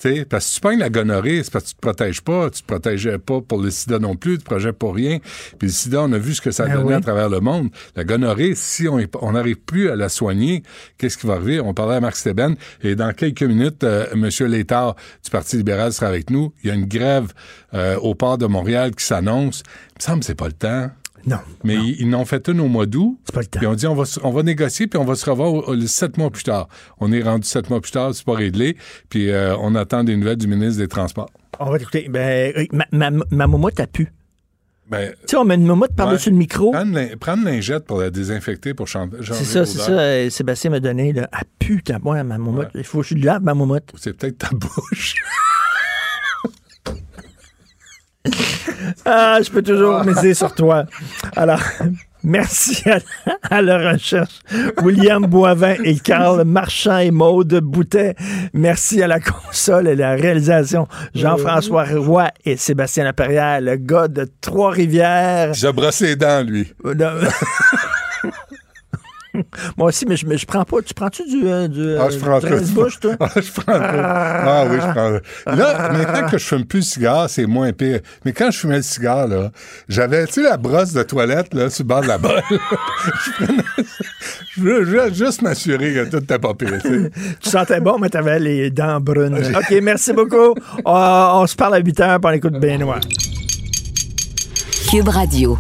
Tu 0.01 0.09
sais, 0.09 0.25
parce 0.25 0.47
que 0.47 0.49
si 0.51 0.55
tu 0.57 0.61
pognes 0.63 0.79
la 0.79 0.89
gonorrhée, 0.89 1.43
c'est 1.45 1.53
parce 1.53 1.65
que 1.65 1.69
tu 1.71 1.75
te 1.75 1.81
protèges 1.81 2.23
pas. 2.23 2.49
Tu 2.49 2.63
te 2.63 2.67
protégeais 2.67 3.19
pas 3.19 3.41
pour 3.43 3.61
le 3.61 3.71
sida 3.71 3.99
non 3.99 4.17
plus, 4.17 4.39
tu 4.39 4.45
te 4.45 4.45
protégeais 4.45 4.73
pour 4.73 4.95
rien. 4.95 5.19
Puis 5.59 5.69
le 5.69 5.73
sida, 5.73 6.03
on 6.03 6.13
a 6.13 6.19
vu 6.19 6.35
ce 6.35 6.41
que 6.41 6.51
ça 6.51 6.65
Ben 6.67 6.75
donnait 6.75 6.89
oui. 6.89 6.95
à 6.95 7.01
travers 7.01 7.29
le 7.29 7.41
monde. 7.41 7.69
La 7.97 8.05
gonorrhée, 8.05 8.55
si 8.55 8.89
on 8.89 9.33
n'arrive 9.33 9.57
plus 9.57 9.91
à 9.91 9.97
la 9.97 10.09
soigner, 10.09 10.63
qu'est-ce 10.97 11.19
qui 11.19 11.27
va 11.27 11.35
arriver? 11.35 11.61
On 11.61 11.75
parlait 11.75 11.97
à 11.97 12.01
Marc 12.01 12.17
Steben, 12.17 12.57
et 12.83 12.95
dans 12.95 13.13
quelques 13.13 13.43
minutes, 13.43 13.85
euh, 13.85 14.07
M. 14.13 14.29
Létard 14.49 14.97
du 15.23 15.31
Parti 15.31 15.59
libéral 15.59 15.93
sera 15.93 16.07
avec 16.07 16.31
nous. 16.31 16.53
Il 16.65 16.69
y 16.69 16.71
a 16.71 16.75
une 16.75 16.87
grève 16.87 17.33
euh, 17.75 17.97
au 17.97 18.15
port 18.15 18.39
de 18.39 18.47
Montréal 18.47 18.95
qui 18.95 19.05
s'annonce. 19.05 19.63
Il 19.67 19.99
me 19.99 20.03
semble 20.03 20.21
que 20.21 20.27
c'est 20.27 20.35
pas 20.35 20.47
le 20.47 20.53
temps. 20.53 20.91
Non. 21.27 21.39
Mais 21.65 21.75
ils, 21.75 22.01
ils 22.01 22.09
n'ont 22.09 22.25
fait 22.25 22.49
une 22.49 22.61
au 22.61 22.69
mois 22.69 22.87
d'août. 22.87 23.19
C'est 23.25 23.35
pas 23.35 23.41
le 23.41 23.47
temps. 23.47 23.59
Puis 23.59 23.67
on 23.67 23.75
dit 23.75 23.87
on 23.87 23.95
va, 23.95 24.05
on 24.23 24.31
va 24.31 24.43
négocier, 24.43 24.87
puis 24.87 24.99
on 24.99 25.05
va 25.05 25.15
se 25.15 25.29
revoir 25.29 25.71
le 25.73 25.87
sept 25.87 26.17
mois 26.19 26.31
plus 26.31 26.45
tard. 26.45 26.69
On 26.99 27.13
est 27.13 27.23
rendu 27.23 27.47
sept 27.47 27.69
mois 27.71 27.81
plus 27.81 27.91
tard, 27.93 28.15
c'est 28.15 28.25
pas 28.25 28.35
réglé. 28.35 28.77
Puis 29.09 29.31
euh, 29.31 29.57
on 29.59 29.75
attend 29.75 30.03
des 30.05 30.17
nouvelles 30.17 30.37
du 30.37 30.47
ministre 30.47 30.79
des 30.81 30.89
Transports. 30.89 31.31
On 31.59 31.71
va 31.71 31.79
t'écouter. 31.79 32.09
Ben, 32.09 32.53
euh, 32.57 32.65
ma, 32.73 33.11
ma, 33.11 33.25
ma 33.31 33.47
moumoute 33.47 33.79
a 33.81 33.87
pu. 33.87 34.13
Ben, 34.91 35.11
Tu 35.13 35.17
sais, 35.29 35.37
on 35.37 35.45
met 35.45 35.55
une 35.55 35.67
moumoute 35.67 35.95
par-dessus 35.95 36.31
ouais. 36.31 36.33
le 36.33 36.39
micro. 36.39 36.73
Prendre, 36.73 36.93
l'in- 36.95 37.17
prendre 37.17 37.45
lingette 37.45 37.85
pour 37.85 38.01
la 38.01 38.11
désinfecter, 38.11 38.75
pour 38.75 38.89
chan- 38.89 39.09
changer 39.21 39.35
C'est 39.35 39.45
ça, 39.45 39.65
c'est 39.67 39.79
l'odeur. 39.79 39.87
ça. 39.87 40.01
euh, 40.03 40.31
Sébastien 40.31 40.71
m'a 40.71 40.81
donné. 40.81 41.13
Là. 41.13 41.29
Ah, 41.31 41.43
putain, 41.61 41.99
moi, 42.03 42.23
ma 42.25 42.39
moumoute. 42.39 42.69
Il 42.75 42.83
faut 42.83 43.03
que 43.03 43.07
je 43.07 43.15
lave 43.15 43.43
ma 43.43 43.55
moumoute. 43.55 43.85
C'est 43.97 44.15
peut-être 44.17 44.39
ta 44.39 44.49
bouche. 44.53 45.15
Ah, 49.05 49.39
je 49.45 49.51
peux 49.51 49.63
toujours 49.63 50.05
miser 50.05 50.35
sur 50.35 50.55
toi. 50.55 50.85
Alors, 51.37 51.61
merci 52.25 52.83
à, 52.89 52.99
à 53.51 53.63
la 53.63 53.93
recherche. 53.93 54.41
William 54.83 55.25
Boivin 55.25 55.75
et 55.85 55.97
Carl 55.99 56.45
Marchand 56.45 56.99
et 56.99 57.11
Maude 57.11 57.61
Boutet. 57.63 58.15
Merci 58.53 59.03
à 59.03 59.07
la 59.07 59.21
console 59.21 59.89
et 59.89 59.97
la 59.97 60.13
réalisation. 60.13 60.87
Jean-François 61.15 61.85
Roy 61.97 62.29
et 62.45 62.57
Sébastien 62.57 63.05
Laperrière, 63.05 63.61
le 63.61 63.77
gars 63.77 64.09
de 64.09 64.27
Trois-Rivières. 64.41 65.55
Je 65.55 65.69
brosse 65.69 66.01
les 66.01 66.17
dents, 66.17 66.45
lui. 66.47 66.73
Moi 69.77 69.89
aussi, 69.89 70.07
mais 70.07 70.17
je, 70.17 70.27
mais 70.27 70.37
je 70.37 70.47
prends 70.47 70.65
pas. 70.65 70.83
Tu 70.83 70.95
prends-tu 70.95 71.23
du, 71.25 71.47
euh, 71.47 71.69
du 71.69 71.97
Ah, 71.99 72.09
je 72.11 72.19
prends 72.19 72.39
du 72.39 72.73
toi? 73.01 73.15
Ah, 73.21 73.29
je 73.37 73.51
prends 73.53 73.79
Ah 73.81 74.65
oui, 74.71 74.77
je 74.81 74.91
prends. 74.93 75.55
Là, 75.55 75.93
maintenant 75.93 76.29
que 76.29 76.39
je 76.39 76.45
fume 76.45 76.65
plus 76.65 76.79
le 76.81 76.85
cigare, 76.85 77.31
c'est 77.31 77.47
moins 77.47 77.73
pire. 77.73 78.01
Mais 78.25 78.33
quand 78.33 78.51
je 78.51 78.59
fumais 78.59 78.77
le 78.77 78.83
cigare, 78.83 79.29
là, 79.29 79.51
j'avais, 79.89 80.27
tu 80.27 80.35
sais, 80.35 80.43
la 80.43 80.57
brosse 80.57 80.93
de 80.93 81.03
toilette, 81.03 81.55
là, 81.55 81.71
sur 81.71 81.85
le 81.85 81.89
bord 81.89 82.03
de 82.03 82.09
la 82.09 82.19
bolle. 82.19 82.43
je 82.51 83.45
prenais. 83.45 83.63
Je 84.57 84.61
veux 84.61 85.13
juste 85.13 85.43
m'assurer 85.43 85.95
que 85.95 86.11
tout 86.11 86.19
n'était 86.19 86.39
pas 86.39 86.55
pire, 86.55 86.79
tu 86.83 86.89
sais. 87.05 87.11
Tu 87.41 87.49
sentais 87.49 87.81
bon, 87.81 87.99
mais 87.99 88.09
t'avais 88.09 88.39
les 88.39 88.71
dents 88.71 89.01
brunes. 89.01 89.37
OK, 89.37 89.75
merci 89.83 90.13
beaucoup. 90.13 90.55
On, 90.85 91.31
on 91.43 91.47
se 91.47 91.55
parle 91.55 91.75
à 91.75 91.79
8 91.79 92.01
heures, 92.01 92.21
puis 92.21 92.31
on 92.31 92.35
écoute 92.35 92.61
Benoît. 92.61 93.01
Cube 94.91 95.09
Radio. 95.09 95.59